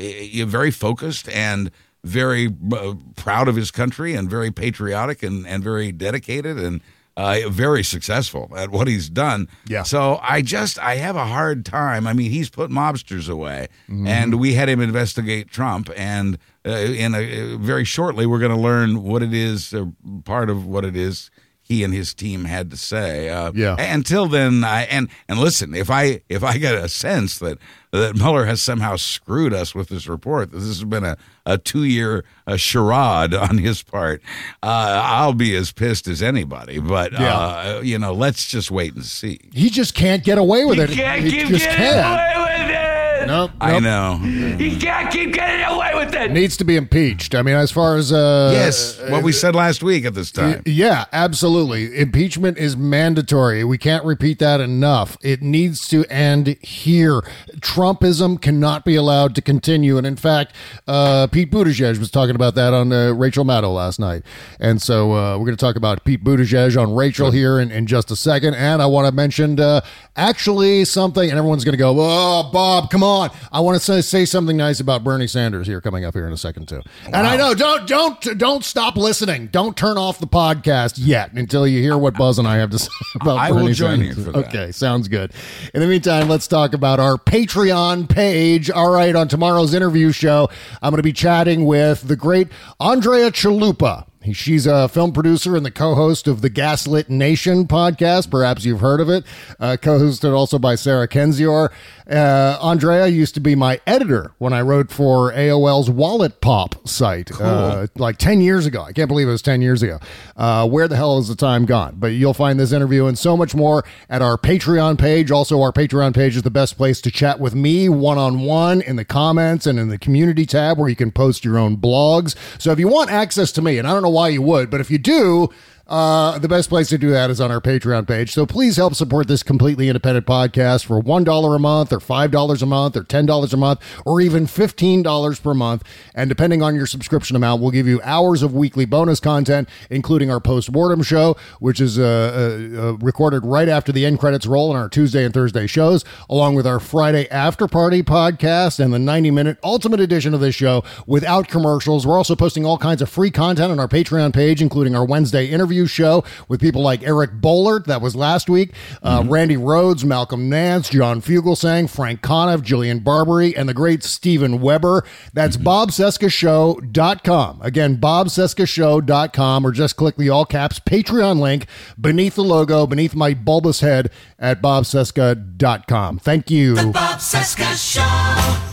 very 0.47 0.71
focused 0.71 1.29
and 1.31 1.71
very 2.05 2.49
uh, 2.73 2.95
proud 3.17 3.49
of 3.49 3.57
his 3.57 3.71
country 3.71 4.15
and 4.15 4.29
very 4.29 4.51
patriotic 4.51 5.23
and, 5.23 5.47
and 5.47 5.63
very 5.65 5.91
dedicated 5.93 6.59
and 6.59 6.81
uh, 7.17 7.39
very 7.49 7.83
successful 7.85 8.51
at 8.57 8.71
what 8.71 8.89
he's 8.89 9.09
done. 9.09 9.47
Yeah. 9.67 9.85
So 9.85 10.19
I 10.23 10.43
just 10.43 10.79
I 10.79 10.97
have 10.97 11.15
a 11.17 11.27
hard 11.27 11.65
time. 11.65 12.07
I 12.07 12.13
mean, 12.13 12.31
he's 12.31 12.51
put 12.51 12.71
mobsters 12.71 13.29
away, 13.29 13.69
Mm-hmm. 13.89 14.07
and 14.07 14.35
we 14.41 14.55
had 14.55 14.69
him 14.69 14.81
investigate 14.81 15.49
Trump, 15.51 15.91
and 15.97 16.39
uh, 16.67 16.71
in 16.71 17.15
a, 17.15 17.57
very 17.57 17.85
shortly 17.85 18.27
we're 18.27 18.39
going 18.39 18.55
to 18.55 18.61
learn 18.61 19.03
what 19.03 19.23
it 19.23 19.33
is, 19.35 19.73
uh, 19.75 19.87
part 20.25 20.51
of 20.51 20.67
what 20.67 20.85
it 20.85 20.97
is 20.97 21.31
he 21.73 21.83
and 21.85 21.95
his 21.95 22.13
team 22.15 22.45
had 22.45 22.71
to 22.71 22.77
say. 22.77 23.29
Uh, 23.31 23.51
Yeah. 23.55 23.77
Until 23.79 24.27
then, 24.27 24.63
I 24.65 24.83
and 24.83 25.09
and 25.29 25.39
listen, 25.39 25.75
if 25.75 25.91
I 25.91 26.21
if 26.29 26.43
I 26.45 26.59
get 26.59 26.75
a 26.75 26.89
sense 26.89 27.39
that 27.39 27.59
that 27.93 28.17
Mueller 28.17 28.47
has 28.47 28.61
somehow 28.63 28.97
screwed 28.97 29.53
us 29.53 29.75
with 29.75 29.89
this 29.89 30.07
report, 30.07 30.51
that 30.51 30.59
this 30.59 30.67
has 30.69 30.85
been 30.85 31.05
a, 31.05 31.17
a 31.45 31.59
two 31.59 31.85
year 31.85 32.25
a 32.47 32.57
charade 32.59 33.35
on 33.35 33.59
his 33.59 33.83
part, 33.83 34.23
uh, 34.63 35.01
I'll 35.05 35.35
be 35.35 35.55
as 35.57 35.73
pissed 35.73 36.09
as 36.09 36.23
anybody. 36.23 36.79
But 36.81 37.15
uh, 37.15 37.81
you 37.83 37.99
know, 37.99 38.13
let's 38.13 38.47
just 38.49 38.71
wait 38.71 38.95
and 38.95 39.05
see. 39.05 39.41
He 39.53 39.71
just 39.71 39.95
can't 39.95 40.23
get 40.25 40.39
away 40.39 40.65
with 40.65 40.79
it. 40.79 40.91
Can't 40.91 41.23
he 41.25 41.31
keep 41.31 41.49
just 41.49 41.65
getting 41.65 41.77
can't. 41.79 42.07
away 42.07 42.33
with 42.37 42.77
it. 42.77 43.27
Nope, 43.27 43.53
I 43.61 43.79
know. 43.79 44.17
He 44.19 44.77
can't 44.81 45.09
keep 45.13 45.33
getting 45.33 45.65
away 45.65 45.92
with 46.05 46.15
it. 46.15 46.31
Needs 46.33 46.57
to 46.59 46.65
be 46.65 46.77
impeached. 46.77 47.35
I 47.35 47.43
mean, 47.43 47.57
as 47.57 47.71
far 47.71 47.97
as 47.97 48.13
uh, 48.13 48.51
yes, 48.53 49.01
what 49.11 49.23
we 49.23 49.33
said 49.33 49.55
last 49.55 49.83
week 49.83 50.05
at 50.05 50.15
this 50.15 50.31
time. 50.31 50.63
Yeah, 50.67 51.05
absolutely. 51.13 51.99
Impeachment 51.99 52.59
is 52.59 52.77
mandatory. 52.77 53.65
We 53.65 53.79
can't 53.79 54.05
repeat 54.05 54.39
that 54.41 54.61
enough. 54.61 55.17
It 55.23 55.43
needs 55.43 55.89
to 55.89 56.05
end 56.07 56.57
here. 56.61 57.23
Trumpism 57.59 58.41
cannot 58.41 58.85
be 58.85 58.97
allowed 58.97 59.35
to 59.37 59.43
continue. 59.43 59.99
And 59.99 60.07
in 60.07 60.17
fact, 60.17 60.55
uh, 60.87 61.27
Pete 61.29 61.51
Buttigieg 61.51 61.99
was 61.99 62.11
talking 62.11 62.35
about 62.35 62.55
that 62.55 62.73
on 62.73 62.93
uh, 62.93 63.13
Rachel 63.13 63.45
Maddow 63.45 63.75
last 63.75 63.99
night. 63.99 64.23
And 64.59 64.81
so 64.81 65.13
uh, 65.13 65.39
we're 65.39 65.47
going 65.47 65.57
to 65.57 65.65
talk 65.65 65.77
about 65.77 66.05
Pete 66.05 66.23
Buttigieg 66.25 66.81
on 66.81 66.95
Rachel 66.95 67.31
here 67.31 67.59
in, 67.59 67.71
in 67.71 67.87
just 67.87 68.11
a 68.11 68.17
second. 68.17 68.55
And 68.55 68.83
I 68.83 68.87
want 68.87 69.07
to 69.07 69.13
mention 69.13 69.59
uh, 69.61 69.83
actually 70.17 70.85
something, 70.85 71.29
and 71.29 71.39
everyone's 71.39 71.65
going 71.65 71.73
to 71.73 71.79
go, 71.79 71.95
oh, 71.99 72.51
Bob, 72.53 72.91
come 72.91 73.03
on. 73.03 73.31
I 73.51 73.61
want 73.61 73.77
to 73.77 73.85
say, 73.85 74.01
say 74.01 74.25
something 74.25 74.57
nice 74.57 74.81
about 74.81 75.05
Bernie 75.05 75.27
Sanders 75.27 75.67
here 75.67 75.81
coming 75.93 76.07
up 76.07 76.15
here 76.15 76.27
in 76.27 76.33
a 76.33 76.39
second, 76.39 76.67
too. 76.69 76.81
And 77.05 77.27
I 77.27 77.37
know, 77.37 77.53
don't, 77.55 77.87
don't, 77.87 78.39
don't 78.39 78.65
stop 78.65 78.97
listening. 78.97 79.49
Don't 79.49 79.77
turn 79.77 79.99
off 79.99 80.19
the 80.19 80.27
podcast 80.27 80.95
yet 80.97 81.35
until 81.35 81.67
you 81.67 81.83
hear 81.83 81.99
what 81.99 82.15
Buzz 82.15 82.39
and 82.39 82.49
I 82.49 82.57
have 82.57 82.71
to 82.71 82.79
say 82.79 82.89
about 83.21 83.37
I 83.37 83.53
will 83.53 83.67
join 83.73 83.99
Sanders. 83.99 84.17
you 84.17 84.25
for 84.25 84.33
that. 84.33 84.49
Okay, 84.49 84.73
sounds 84.73 85.09
good. 85.09 85.33
In 85.75 85.83
the 85.83 85.87
meantime, 85.87 86.29
let's 86.29 86.49
talk 86.49 86.73
about 86.73 86.99
our 86.99 87.17
Patreon 87.19 88.09
page. 88.09 88.71
All 88.71 88.91
right, 88.91 89.15
on 89.15 89.29
tomorrow's 89.29 89.75
interview 89.75 90.13
show, 90.13 90.49
I'm 90.81 90.93
going 90.93 90.97
to 90.99 91.03
be 91.03 91.13
chatting 91.13 91.67
with 91.67 92.09
the 92.09 92.17
great 92.17 92.49
Andrea 92.81 93.31
Chalupa. 93.31 94.07
He- 94.23 94.33
She's 94.33 94.67
a 94.67 94.89
film 94.89 95.13
producer 95.13 95.57
and 95.57 95.65
the 95.67 95.71
co-host 95.71 96.27
of 96.29 96.43
the 96.43 96.49
Gaslit 96.51 97.09
Nation 97.11 97.67
podcast. 97.67 98.31
Perhaps 98.31 98.65
you've 98.65 98.81
heard 98.81 99.01
of 99.01 99.09
it. 99.09 99.25
Uh, 99.61 99.77
co-hosted 99.81 100.35
also 100.35 100.59
by 100.59 100.75
Sarah 100.75 101.09
Kendzior. 101.09 101.71
Uh, 102.11 102.59
Andrea 102.61 103.07
used 103.07 103.35
to 103.35 103.41
be 103.41 103.55
my 103.55 103.81
editor 103.87 104.33
when 104.39 104.53
I 104.53 104.61
wrote 104.61 104.91
for 104.91 105.33
AOL's 105.33 105.89
WalletPop 105.89 106.87
site, 106.89 107.31
uh, 107.41 107.87
like 107.97 108.19
10 108.19 108.41
years 108.41 108.67
ago. 108.67 108.83
I 108.83 108.93
can't 108.93 109.09
believe 109.09 109.29
it 109.29 109.31
was 109.33 109.43
10 109.43 109.63
years 109.63 109.83
ago. 109.83 109.99
Uh, 110.37 110.69
where 110.69 110.89
the 110.89 110.97
hell 110.97 111.19
is 111.19 111.29
the 111.29 111.37
time 111.37 111.65
gone? 111.65 111.95
But 111.99 112.09
you'll 112.09 112.35
find 112.35 112.59
this 112.61 112.73
interview 112.73 113.07
and 113.07 113.17
so 113.19 113.37
much 113.37 113.55
more 113.55 113.85
at 114.11 114.21
our 114.21 114.37
Patreon 114.37 114.99
page. 114.99 115.31
Also, 115.31 115.61
our 115.63 115.73
Patreon 115.73 116.15
page 116.15 116.37
is 116.37 116.43
the 116.43 116.51
best 116.51 116.77
place 116.77 117.01
to 117.03 117.11
chat 117.11 117.41
with 117.41 117.55
me 117.55 117.89
one 117.89 118.19
on 118.19 118.41
one 118.41 118.81
in 118.83 118.97
the 118.97 119.05
comments 119.05 119.67
and 119.67 119.79
in 119.79 119.89
the 119.89 119.99
community 119.99 120.45
tab 120.45 120.79
where 120.79 120.89
you 120.89 120.97
can 120.97 121.13
post 121.13 121.45
your 121.45 121.57
own 121.59 121.77
blogs. 121.77 122.35
So 122.61 122.73
if 122.73 122.79
you 122.79 122.89
want 122.89 123.11
access 123.11 123.53
to 123.53 123.63
me, 123.63 123.79
and 123.79 123.87
I 123.89 123.93
don't 123.93 124.03
know 124.03 124.11
why 124.13 124.29
you 124.29 124.43
would, 124.43 124.71
but 124.71 124.81
if 124.81 124.91
you 124.91 124.99
do, 124.99 125.49
uh, 125.93 126.39
the 126.39 126.49
best 126.49 126.71
place 126.71 126.89
to 126.89 126.97
do 126.97 127.11
that 127.11 127.29
is 127.29 127.39
on 127.39 127.51
our 127.51 127.61
Patreon 127.61 128.09
page. 128.09 128.33
So 128.33 128.47
please 128.47 128.79
help 128.79 128.95
support 128.95 129.29
this 129.29 129.43
completely 129.43 129.91
independent 129.91 130.25
podcast 130.25 130.87
for 130.87 131.03
$1 131.03 131.55
a 131.55 131.59
month 131.59 131.93
or 131.93 131.99
$5 131.99 132.63
a 132.63 132.67
month 132.67 132.97
or 132.97 133.03
$10 133.03 133.53
a 133.53 133.57
month 133.59 133.81
or 134.07 134.23
even 134.23 134.47
$15 134.47 135.43
per 135.43 135.53
month. 135.53 135.85
And 136.15 136.31
depending 136.31 136.63
on 136.63 136.75
your 136.75 136.87
subscription 136.87 137.37
amount, 137.37 137.61
we'll 137.61 137.73
give 137.73 137.87
you 137.87 138.01
hours 138.05 138.43
of 138.43 138.55
weekly 138.55 138.87
bonus 138.87 139.21
content, 139.21 139.69
including 139.91 140.31
our 140.31 140.41
post-mortem 140.41 141.03
show, 141.03 141.37
which 141.61 141.79
is 141.79 141.99
uh, 141.99 142.03
uh, 142.03 142.81
uh, 142.81 142.93
recorded 142.95 143.45
right 143.45 143.69
after 143.69 143.93
the 143.93 144.07
end 144.07 144.19
credits 144.19 144.47
roll 144.47 144.71
on 144.71 144.77
our 144.77 144.89
Tuesday 144.89 145.27
and 145.27 145.35
Thursday 145.35 145.67
shows, 145.67 146.07
along 146.31 146.55
with 146.55 146.67
our 146.67 146.81
Friday 146.81 147.29
after 147.29 147.69
party 147.69 148.03
podcast 148.03 148.81
and 148.81 148.95
the 148.95 148.99
90-minute 148.99 149.59
ultimate 149.63 150.01
edition 150.01 150.33
of 150.33 150.41
this 150.41 150.55
show 150.55 150.83
without 151.07 151.49
commercials. 151.49 152.07
We're 152.07 152.17
also 152.17 152.35
posting 152.35 152.65
all 152.65 152.79
kinds 152.79 153.03
of 153.03 153.11
free 153.11 153.31
content 153.31 153.71
on 153.71 153.79
our 153.79 153.89
Patreon 153.89 154.33
page, 154.33 154.63
including 154.63 154.97
our 154.97 155.05
Wednesday 155.05 155.49
interview 155.49 155.82
show 155.87 156.25
with 156.49 156.61
people 156.61 156.83
like 156.83 157.03
Eric 157.03 157.33
Boehlert, 157.41 157.87
that 157.87 158.01
was 158.01 158.17
last 158.17 158.49
week, 158.49 158.73
uh, 159.03 159.25
Randi 159.27 159.57
Rhodes, 159.57 160.05
Malcolm 160.05 160.49
Nance, 160.49 160.89
John 160.89 161.21
Fugelsang, 161.21 161.91
Frank 161.91 162.23
Conniff, 162.23 162.63
Jillian 162.63 163.05
Barbary, 163.05 163.57
and 163.57 163.69
the 163.69 163.75
great 163.75 164.03
Steven 164.03 164.61
Weber. 164.61 165.05
That's 165.33 165.57
bobcescashow.com. 165.57 167.63
Again, 167.63 167.97
bobcescashow.com, 167.99 169.67
or 169.67 169.73
just 169.73 169.97
click 169.97 170.17
the 170.17 170.31
all 170.31 170.45
caps 170.45 170.81
Patreon 170.81 171.41
link 171.41 171.67
beneath 172.01 172.35
the 172.35 172.45
logo, 172.45 172.87
beneath 172.87 173.15
my 173.15 173.35
bulbous 173.35 173.81
head 173.81 174.11
at 174.39 174.63
bobcesca.com. 174.63 176.19
Thank 176.19 176.51
you. 176.51 176.75
The 176.75 176.87
Bob 176.87 177.19
Cesca 177.19 177.77
Show. 177.77 178.72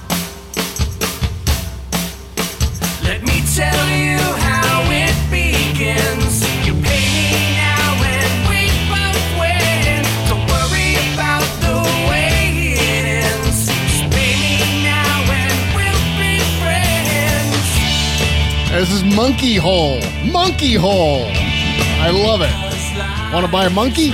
This 18.79 18.93
is 18.93 19.03
Monkeyhole. 19.03 20.31
Monkey 20.31 20.75
Hole. 20.75 21.25
I 21.25 22.11
love 22.11 22.39
it. 22.39 23.33
Want 23.33 23.45
to 23.45 23.51
buy 23.51 23.65
a 23.65 23.69
monkey? 23.69 24.09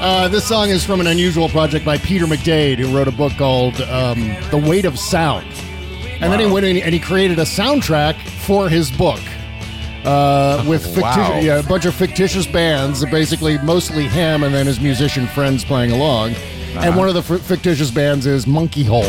Uh, 0.00 0.28
this 0.28 0.48
song 0.48 0.70
is 0.70 0.82
from 0.82 0.98
an 1.02 1.06
unusual 1.06 1.50
project 1.50 1.84
by 1.84 1.98
Peter 1.98 2.24
McDade, 2.24 2.78
who 2.78 2.96
wrote 2.96 3.06
a 3.06 3.12
book 3.12 3.34
called 3.34 3.78
um, 3.82 4.34
The 4.50 4.56
Weight 4.56 4.86
of 4.86 4.98
Sound. 4.98 5.46
And 6.22 6.32
then 6.32 6.40
he 6.40 6.46
went 6.46 6.64
in 6.64 6.78
and 6.78 6.94
he 6.94 6.98
created 6.98 7.38
a 7.38 7.42
soundtrack 7.42 8.18
for 8.46 8.70
his 8.70 8.90
book. 8.90 9.20
Uh, 10.06 10.64
with 10.68 10.82
fictitious, 10.82 11.02
Wow. 11.02 11.40
yeah, 11.40 11.58
a 11.58 11.62
bunch 11.62 11.84
of 11.84 11.94
fictitious 11.94 12.46
bands, 12.46 13.04
basically 13.10 13.58
mostly 13.58 14.08
him 14.08 14.42
and 14.42 14.54
then 14.54 14.64
his 14.64 14.80
musician 14.80 15.26
friends 15.26 15.66
playing 15.66 15.92
along. 15.92 16.32
And 16.76 16.96
one 16.96 17.08
of 17.08 17.14
the 17.14 17.34
f- 17.34 17.40
fictitious 17.40 17.90
bands 17.90 18.26
is 18.26 18.46
Monkeyhole. 18.46 19.02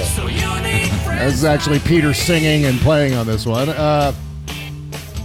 This 1.20 1.34
is 1.34 1.44
actually 1.46 1.80
Peter 1.80 2.14
singing 2.14 2.66
and 2.66 2.80
playing 2.80 3.14
on 3.14 3.26
this 3.26 3.46
one. 3.46 3.70
Uh, 3.70 4.14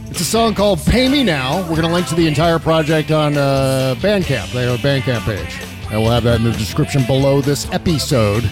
it's 0.07 0.21
a 0.21 0.25
song 0.25 0.55
called 0.55 0.81
Pay 0.87 1.09
Me 1.09 1.23
Now. 1.23 1.61
We're 1.63 1.77
going 1.77 1.83
to 1.83 1.93
link 1.93 2.07
to 2.09 2.15
the 2.15 2.27
entire 2.27 2.59
project 2.59 3.11
on 3.11 3.37
uh, 3.37 3.95
Bandcamp. 3.99 4.53
They 4.53 4.65
have 4.67 4.79
a 4.79 4.83
Bandcamp 4.87 5.21
page. 5.25 5.61
And 5.91 6.01
we'll 6.03 6.11
have 6.11 6.25
that 6.25 6.37
in 6.37 6.45
the 6.45 6.53
description 6.53 7.05
below 7.07 7.41
this 7.41 7.71
episode. 7.73 8.45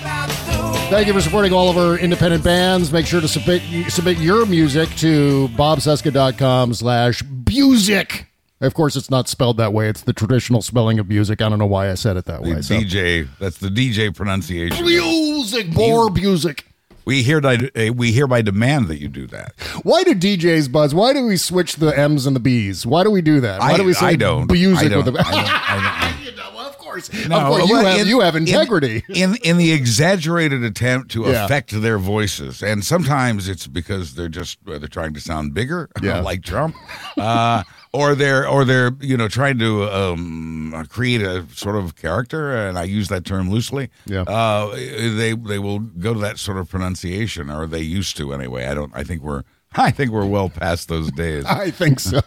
Thank 0.90 1.06
you 1.06 1.12
for 1.12 1.20
supporting 1.20 1.52
all 1.52 1.68
of 1.70 1.76
our 1.76 1.98
independent 1.98 2.42
bands. 2.42 2.92
Make 2.92 3.06
sure 3.06 3.20
to 3.20 3.28
submit, 3.28 3.62
submit 3.90 4.18
your 4.18 4.46
music 4.46 4.88
to 4.96 5.48
bobcesca.com 5.48 6.74
slash 6.74 7.22
music. 7.46 8.27
Of 8.60 8.74
course, 8.74 8.96
it's 8.96 9.08
not 9.10 9.28
spelled 9.28 9.56
that 9.58 9.72
way. 9.72 9.88
It's 9.88 10.02
the 10.02 10.12
traditional 10.12 10.62
spelling 10.62 10.98
of 10.98 11.08
music. 11.08 11.40
I 11.40 11.48
don't 11.48 11.58
know 11.60 11.66
why 11.66 11.90
I 11.90 11.94
said 11.94 12.16
it 12.16 12.24
that 12.24 12.42
The 12.42 12.50
way. 12.54 12.60
So. 12.62 12.74
DJ, 12.76 13.28
that's 13.38 13.58
the 13.58 13.68
DJ 13.68 14.14
pronunciation. 14.14 14.84
Music, 14.84 15.68
more 15.68 16.10
music. 16.10 16.64
We 17.04 17.22
hereby, 17.22 17.70
uh, 17.74 17.92
we 17.94 18.12
hereby 18.12 18.42
demand 18.42 18.88
that 18.88 18.98
you 19.00 19.08
do 19.08 19.26
that. 19.28 19.54
Why 19.82 20.02
do 20.02 20.14
DJs 20.14 20.70
buzz? 20.72 20.92
Why 20.94 21.12
do 21.14 21.24
we 21.24 21.36
switch 21.38 21.76
the 21.76 21.96
M's 21.98 22.26
and 22.26 22.34
the 22.36 22.40
B's? 22.40 22.84
Why 22.84 23.02
do 23.04 23.10
we 23.10 23.22
do 23.22 23.40
that? 23.40 23.60
Why 23.60 23.72
I, 23.72 23.76
do 23.78 23.84
we 23.84 23.94
say 23.94 24.06
I 24.06 24.16
don't. 24.16 24.50
music 24.50 24.86
I 24.86 24.88
don't, 24.88 25.04
with 25.06 25.14
the 25.14 25.20
I 25.20 25.30
don't- 25.30 25.44
I 25.46 26.10
don't- 26.12 26.24
You 26.30 26.36
know, 26.36 26.50
well, 26.54 26.66
of 26.68 26.76
course, 26.76 27.10
No, 27.28 27.38
of 27.38 27.46
course, 27.46 27.68
you 27.68 27.74
well, 27.76 27.86
have 27.86 28.00
in- 28.00 28.06
you 28.08 28.20
have 28.20 28.36
integrity. 28.36 29.04
In, 29.08 29.36
in 29.36 29.56
the 29.56 29.72
exaggerated 29.72 30.62
attempt 30.64 31.10
to 31.12 31.22
Yeah. 31.22 31.44
affect 31.46 31.70
their 31.80 31.96
voices, 31.98 32.62
and 32.62 32.84
sometimes 32.84 33.48
it's 33.48 33.66
because 33.66 34.14
they're 34.14 34.28
just 34.28 34.58
they're 34.66 34.80
trying 34.80 35.14
to 35.14 35.20
sound 35.20 35.54
bigger, 35.54 35.88
Yeah. 36.02 36.20
like 36.20 36.42
Trump, 36.42 36.74
uh, 37.16 37.62
or 37.92 38.14
they're 38.14 38.46
or 38.48 38.64
they're 38.64 38.92
you 39.00 39.16
know 39.16 39.28
trying 39.28 39.58
to 39.58 39.84
um, 39.84 40.86
create 40.88 41.22
a 41.22 41.46
sort 41.54 41.76
of 41.76 41.96
character, 41.96 42.54
and 42.56 42.78
I 42.78 42.84
use 42.84 43.08
that 43.08 43.24
term 43.24 43.50
loosely. 43.50 43.90
Yeah. 44.06 44.22
uh, 44.22 44.74
they 44.74 45.34
they 45.34 45.58
will 45.58 45.78
go 45.80 46.14
to 46.14 46.20
that 46.20 46.38
sort 46.38 46.58
of 46.58 46.68
pronunciation, 46.68 47.50
or 47.50 47.66
they 47.66 47.80
used 47.80 48.16
to 48.18 48.32
anyway. 48.32 48.66
I 48.66 48.74
don't. 48.74 48.92
I 48.94 49.04
think 49.04 49.22
we're 49.22 49.42
I 49.80 49.90
think 49.92 50.10
we're 50.10 50.26
well 50.26 50.50
past 50.50 50.88
those 50.88 51.10
days. 51.12 51.44
I 51.48 51.70
think 51.70 52.00
so. 52.00 52.20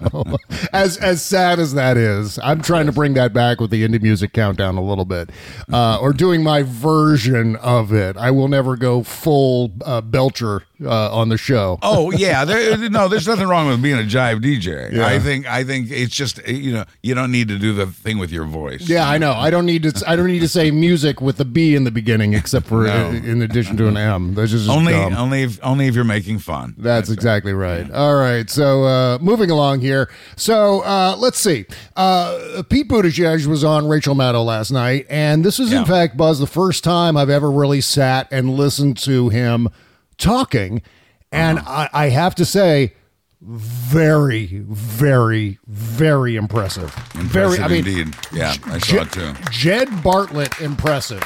as 0.71 0.97
as 0.97 1.21
sad 1.23 1.59
as 1.59 1.73
that 1.73 1.97
is, 1.97 2.39
I'm 2.41 2.61
trying 2.61 2.85
to 2.85 2.91
bring 2.91 3.13
that 3.15 3.33
back 3.33 3.59
with 3.59 3.71
the 3.71 3.85
indie 3.85 4.01
music 4.01 4.31
countdown 4.31 4.77
a 4.77 4.81
little 4.81 5.05
bit, 5.05 5.29
uh, 5.71 5.99
or 6.01 6.13
doing 6.13 6.43
my 6.43 6.63
version 6.63 7.57
of 7.57 7.91
it. 7.91 8.15
I 8.15 8.31
will 8.31 8.47
never 8.47 8.77
go 8.77 9.03
full 9.03 9.71
uh, 9.83 9.99
Belcher 10.01 10.63
uh, 10.83 11.13
on 11.13 11.29
the 11.29 11.37
show. 11.37 11.77
Oh 11.81 12.11
yeah, 12.11 12.45
there, 12.45 12.77
no, 12.89 13.07
there's 13.07 13.27
nothing 13.27 13.47
wrong 13.47 13.67
with 13.67 13.81
being 13.81 13.99
a 13.99 14.03
jive 14.03 14.41
DJ. 14.41 14.93
Yeah. 14.93 15.05
I 15.05 15.19
think 15.19 15.45
I 15.45 15.63
think 15.63 15.91
it's 15.91 16.15
just 16.15 16.45
you 16.47 16.71
know 16.71 16.85
you 17.03 17.13
don't 17.13 17.31
need 17.31 17.49
to 17.49 17.57
do 17.57 17.73
the 17.73 17.87
thing 17.87 18.17
with 18.17 18.31
your 18.31 18.45
voice. 18.45 18.87
Yeah, 18.87 19.09
I 19.09 19.17
know. 19.17 19.33
I 19.33 19.49
don't 19.49 19.65
need 19.65 19.83
to. 19.83 20.03
I 20.07 20.15
don't 20.15 20.27
need 20.27 20.39
to 20.39 20.47
say 20.47 20.71
music 20.71 21.21
with 21.21 21.37
the 21.37 21.45
B 21.45 21.75
in 21.75 21.83
the 21.83 21.91
beginning, 21.91 22.33
except 22.33 22.65
for 22.67 22.85
No. 22.85 23.09
in 23.09 23.41
addition 23.41 23.77
to 23.77 23.87
an 23.87 23.97
M. 23.97 24.35
That's 24.35 24.51
just 24.51 24.69
only 24.69 24.93
dumb. 24.93 25.15
only 25.15 25.43
if 25.43 25.59
only 25.63 25.87
if 25.87 25.95
you're 25.95 26.03
making 26.03 26.39
fun. 26.39 26.75
That's 26.77 27.09
exactly 27.09 27.40
right. 27.53 27.89
All 27.91 28.15
right. 28.15 28.49
So 28.49 28.83
uh, 28.83 29.17
moving 29.21 29.49
along 29.51 29.81
here. 29.81 30.09
So 30.35 30.81
uh, 30.81 31.15
let's 31.17 31.39
see. 31.39 31.65
Uh, 31.95 32.63
Pete 32.69 32.87
Buttigieg 32.87 33.45
was 33.47 33.63
on 33.63 33.87
Rachel 33.87 34.15
Maddow 34.15 34.45
last 34.45 34.71
night, 34.71 35.05
and 35.09 35.43
this 35.43 35.59
is 35.59 35.73
in 35.73 35.85
fact, 35.85 36.17
Buzz, 36.17 36.39
the 36.39 36.47
first 36.47 36.83
time 36.83 37.17
I've 37.17 37.29
ever 37.29 37.49
really 37.51 37.81
sat 37.81 38.27
and 38.31 38.51
listened 38.51 38.97
to 38.99 39.29
him 39.29 39.69
talking. 40.17 40.81
And 41.31 41.59
Uh-huh. 41.59 41.87
I, 41.93 42.05
I 42.05 42.09
have 42.09 42.35
to 42.35 42.45
say, 42.45 42.93
very, 43.41 44.45
very, 44.67 45.57
very 45.65 46.35
impressive. 46.35 46.91
very, 47.13 47.55
Impressive 47.57 47.63
I 47.63 47.67
mean, 47.69 47.87
indeed. 47.87 48.15
Yeah, 48.31 48.53
I 48.65 48.77
saw 48.77 48.93
Je- 48.97 48.99
it 49.01 49.11
too. 49.11 49.33
Jed 49.49 49.87
Bartlet 50.03 50.61
impressive. 50.61 51.23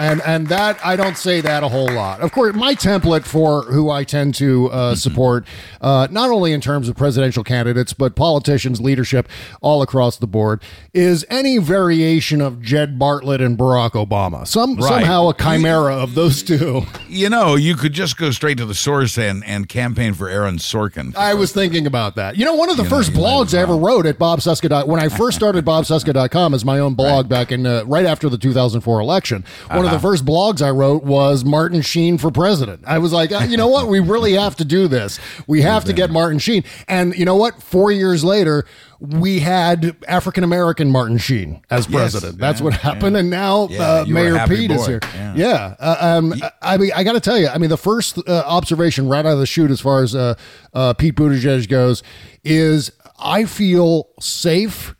And 0.00 0.22
and 0.22 0.46
that 0.48 0.78
I 0.84 0.96
don't 0.96 1.16
say 1.18 1.42
that 1.42 1.62
a 1.62 1.68
whole 1.68 1.90
lot. 1.92 2.20
Of 2.20 2.32
course, 2.32 2.54
my 2.54 2.74
template 2.74 3.26
for 3.26 3.62
who 3.64 3.90
I 3.90 4.02
tend 4.04 4.34
to 4.36 4.70
uh, 4.70 4.94
support, 4.94 5.44
uh, 5.82 6.08
not 6.10 6.30
only 6.30 6.52
in 6.52 6.62
terms 6.62 6.88
of 6.88 6.96
presidential 6.96 7.44
candidates 7.44 7.92
but 7.92 8.16
politicians, 8.16 8.80
leadership, 8.80 9.28
all 9.60 9.82
across 9.82 10.16
the 10.16 10.26
board, 10.26 10.62
is 10.94 11.26
any 11.28 11.58
variation 11.58 12.40
of 12.40 12.62
Jed 12.62 12.98
Bartlet 12.98 13.44
and 13.44 13.58
Barack 13.58 13.90
Obama. 13.90 14.46
Some 14.46 14.76
Right. 14.76 14.88
somehow 14.88 15.28
a 15.28 15.34
chimera 15.34 15.96
of 15.96 16.14
those 16.14 16.42
two. 16.42 16.82
You 17.08 17.28
know, 17.28 17.56
you 17.56 17.74
could 17.74 17.92
just 17.92 18.16
go 18.16 18.30
straight 18.30 18.56
to 18.58 18.64
the 18.64 18.74
source 18.74 19.18
and 19.18 19.44
and 19.44 19.68
campaign 19.68 20.14
for 20.14 20.28
Aaron 20.30 20.56
Sorkin. 20.56 21.14
I 21.14 21.34
was 21.34 21.52
thinking 21.52 21.86
about 21.86 22.14
that. 22.16 22.36
You 22.38 22.46
know, 22.46 22.54
one 22.54 22.70
of 22.70 22.78
the 22.78 22.84
You 22.84 22.88
first 22.88 23.12
might 23.12 23.20
blogs 23.20 23.56
I 23.58 23.60
ever 23.60 23.76
wrote 23.76 24.06
at 24.06 24.18
bobcesca. 24.18 24.86
When 24.86 24.98
I 25.00 25.08
first 25.10 25.36
started 25.36 25.64
bobcesca.com 25.66 26.54
as 26.54 26.64
my 26.64 26.78
own 26.78 26.94
blog 26.94 27.28
back 27.28 27.52
in 27.52 27.66
uh, 27.66 27.82
right 27.84 28.06
after 28.06 28.28
the 28.30 28.38
2004 28.38 29.00
election, 29.00 29.44
one 29.68 29.78
Uh-huh. 29.80 29.86
of 29.86 29.89
the 29.92 30.00
first 30.00 30.24
blogs 30.24 30.62
I 30.62 30.70
wrote 30.70 31.04
was 31.04 31.44
Martin 31.44 31.82
Sheen 31.82 32.18
for 32.18 32.30
president. 32.30 32.82
I 32.86 32.98
was 32.98 33.12
like, 33.12 33.32
uh, 33.32 33.46
you 33.48 33.56
know 33.56 33.68
what? 33.68 33.88
We 33.88 34.00
really 34.00 34.34
have 34.34 34.56
to 34.56 34.64
do 34.64 34.88
this. 34.88 35.18
We 35.46 35.62
have 35.62 35.84
to 35.84 35.92
get 35.92 36.10
Martin 36.10 36.38
Sheen. 36.38 36.64
And 36.88 37.14
you 37.16 37.24
know 37.24 37.36
what? 37.36 37.62
Four 37.62 37.92
years 37.92 38.24
later, 38.24 38.64
we 39.00 39.40
had 39.40 39.96
African 40.06 40.44
American 40.44 40.90
Martin 40.90 41.18
Sheen 41.18 41.62
as 41.70 41.86
president. 41.86 42.38
That's 42.38 42.60
yeah, 42.60 42.64
what 42.64 42.74
happened. 42.74 43.16
And 43.16 43.30
now 43.30 43.68
Yeah, 43.68 43.82
uh, 43.82 44.04
you 44.04 44.14
were 44.14 44.20
a 44.20 44.24
Mayor 44.24 44.46
Pete 44.46 44.70
is 44.70 44.86
here. 44.86 45.00
Yeah. 45.14 45.34
Yeah. 45.36 45.74
Uh, 45.78 45.96
um, 46.00 46.34
I 46.60 46.76
mean, 46.76 46.92
I 46.94 47.02
got 47.02 47.14
to 47.14 47.20
tell 47.20 47.38
you, 47.38 47.48
I 47.48 47.58
mean, 47.58 47.70
the 47.70 47.78
first 47.78 48.18
uh, 48.18 48.42
observation 48.46 49.08
right 49.08 49.24
out 49.24 49.32
of 49.32 49.38
the 49.38 49.46
chute 49.46 49.70
as 49.70 49.80
far 49.80 50.02
as 50.02 50.14
uh, 50.14 50.34
uh, 50.74 50.92
Pete 50.94 51.14
Buttigieg 51.14 51.68
goes 51.68 52.02
is 52.44 52.92
I 53.18 53.44
feel 53.44 54.08
safe 54.20 54.94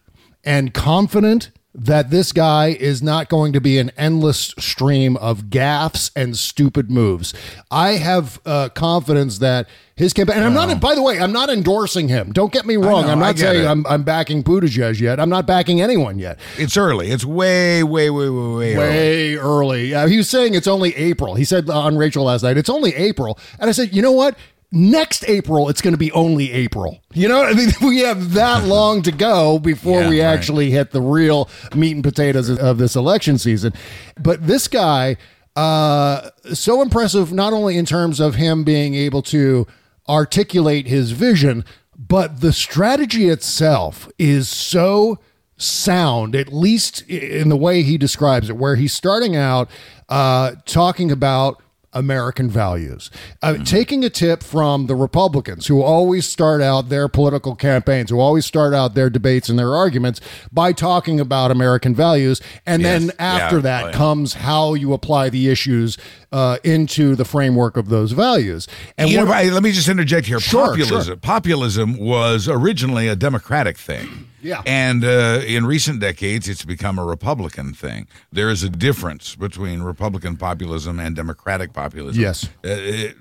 and 0.44 0.72
confident 0.72 1.50
that 1.80 2.10
this 2.10 2.30
guy 2.32 2.68
is 2.68 3.02
not 3.02 3.30
going 3.30 3.54
to 3.54 3.60
be 3.60 3.78
an 3.78 3.90
endless 3.96 4.54
stream 4.58 5.16
of 5.16 5.44
gaffes 5.44 6.10
and 6.14 6.36
stupid 6.36 6.90
moves. 6.90 7.32
I 7.70 7.92
have 7.92 8.38
uh, 8.44 8.68
confidence 8.68 9.38
that 9.38 9.66
his 9.96 10.12
campaign, 10.12 10.36
and 10.36 10.44
I'm 10.44 10.52
not, 10.52 10.78
by 10.78 10.94
the 10.94 11.00
way, 11.00 11.18
I'm 11.18 11.32
not 11.32 11.48
endorsing 11.48 12.08
him. 12.08 12.32
Don't 12.32 12.52
get 12.52 12.66
me 12.66 12.76
wrong. 12.76 13.06
know, 13.06 13.12
I'm 13.12 13.18
not 13.18 13.38
saying 13.38 13.64
it. 13.64 13.66
I'm, 13.66 13.86
I'm 13.86 14.02
backing 14.02 14.42
Buttigieg 14.42 15.00
yet. 15.00 15.18
I'm 15.18 15.30
not 15.30 15.46
backing 15.46 15.80
anyone 15.80 16.18
yet. 16.18 16.38
It's 16.58 16.76
early. 16.76 17.10
It's 17.10 17.24
way, 17.24 17.82
way, 17.82 18.10
way, 18.10 18.28
way, 18.28 18.54
way, 18.54 18.76
early. 18.76 18.88
way 18.88 19.36
early. 19.36 19.94
Uh, 19.94 20.06
he 20.06 20.18
was 20.18 20.28
saying 20.28 20.54
it's 20.54 20.68
only 20.68 20.94
April. 20.96 21.34
He 21.34 21.44
said 21.44 21.70
on 21.70 21.96
Rachel 21.96 22.24
last 22.24 22.42
night, 22.42 22.58
it's 22.58 22.70
only 22.70 22.94
April. 22.94 23.38
And 23.58 23.70
I 23.70 23.72
said, 23.72 23.94
you 23.94 24.02
know 24.02 24.12
what? 24.12 24.36
Next 24.72 25.28
April, 25.28 25.68
it's 25.68 25.80
going 25.82 25.94
to 25.94 25.98
be 25.98 26.12
only 26.12 26.52
April. 26.52 27.00
You 27.12 27.28
know, 27.28 27.42
I 27.42 27.54
mean, 27.54 27.70
we 27.82 27.98
have 28.00 28.34
that 28.34 28.64
long 28.68 29.02
to 29.02 29.12
go 29.12 29.58
before 29.58 30.02
Yeah, 30.02 30.08
we 30.08 30.20
right. 30.22 30.26
actually 30.28 30.70
hit 30.70 30.92
the 30.92 31.00
real 31.02 31.48
meat 31.74 31.94
and 31.94 32.04
potatoes 32.04 32.48
of- 32.48 32.58
of 32.58 32.78
this 32.78 32.94
election 32.94 33.36
season. 33.38 33.72
But 34.20 34.46
this 34.46 34.68
guy, 34.68 35.16
uh, 35.56 36.30
so 36.52 36.82
impressive, 36.82 37.32
not 37.32 37.52
only 37.52 37.76
in 37.76 37.84
terms 37.84 38.20
of 38.20 38.36
him 38.36 38.62
being 38.62 38.94
able 38.94 39.22
to 39.22 39.66
articulate 40.08 40.86
his 40.86 41.10
vision, 41.12 41.64
but 41.98 42.40
the 42.40 42.52
strategy 42.52 43.28
itself 43.28 44.08
is 44.18 44.48
so 44.48 45.18
sound, 45.56 46.34
at 46.34 46.52
least 46.52 47.02
in 47.08 47.48
the 47.48 47.56
way 47.56 47.82
he 47.82 47.98
describes 47.98 48.48
it, 48.48 48.56
where 48.56 48.76
he's 48.76 48.92
starting 48.92 49.36
out 49.36 49.68
uh, 50.08 50.52
talking 50.64 51.10
about 51.12 51.60
American 51.92 52.48
values. 52.48 53.10
Uh, 53.42 53.54
Taking 53.64 54.04
a 54.04 54.10
tip 54.10 54.42
from 54.42 54.86
the 54.86 54.94
Republicans, 54.94 55.66
who 55.66 55.82
always 55.82 56.26
start 56.26 56.60
out 56.62 56.88
their 56.88 57.08
political 57.08 57.56
campaigns, 57.56 58.10
who 58.10 58.20
always 58.20 58.46
start 58.46 58.72
out 58.74 58.94
their 58.94 59.10
debates 59.10 59.48
and 59.48 59.58
their 59.58 59.74
arguments 59.74 60.20
by 60.52 60.72
talking 60.72 61.18
about 61.20 61.50
American 61.50 61.94
values. 61.94 62.40
And 62.66 62.82
Yes. 62.82 63.00
then 63.02 63.12
after 63.18 63.56
Yeah. 63.56 63.62
that 63.62 63.84
Oh, 63.84 63.86
yeah. 63.88 63.92
comes 63.94 64.34
how 64.34 64.74
you 64.74 64.92
apply 64.92 65.30
the 65.30 65.48
issues 65.48 65.98
uh, 66.32 66.58
into 66.62 67.16
the 67.16 67.24
framework 67.24 67.76
of 67.76 67.88
those 67.88 68.12
values. 68.12 68.68
And 68.96 69.12
know, 69.12 69.24
what- 69.24 69.36
I- 69.36 69.48
let 69.50 69.64
me 69.64 69.72
just 69.72 69.88
interject 69.88 70.28
here. 70.28 70.38
Sure, 70.38 70.68
populism, 70.68 71.04
sure. 71.04 71.16
populism 71.16 71.96
was 71.98 72.48
originally 72.48 73.08
a 73.08 73.16
Democratic 73.16 73.76
thing. 73.76 74.26
Yeah. 74.42 74.62
And 74.66 75.04
uh, 75.04 75.42
in 75.46 75.66
recent 75.66 76.00
decades, 76.00 76.48
it's 76.48 76.64
become 76.64 76.98
a 76.98 77.04
Republican 77.04 77.74
thing. 77.74 78.06
There 78.32 78.50
is 78.50 78.62
a 78.62 78.70
difference 78.70 79.36
between 79.36 79.82
Republican 79.82 80.36
populism 80.36 80.98
and 81.00 81.14
Democratic 81.16 81.72
populism. 81.72 82.20
Yes. 82.22 82.44
Uh, 82.64 82.68
it- 82.68 83.16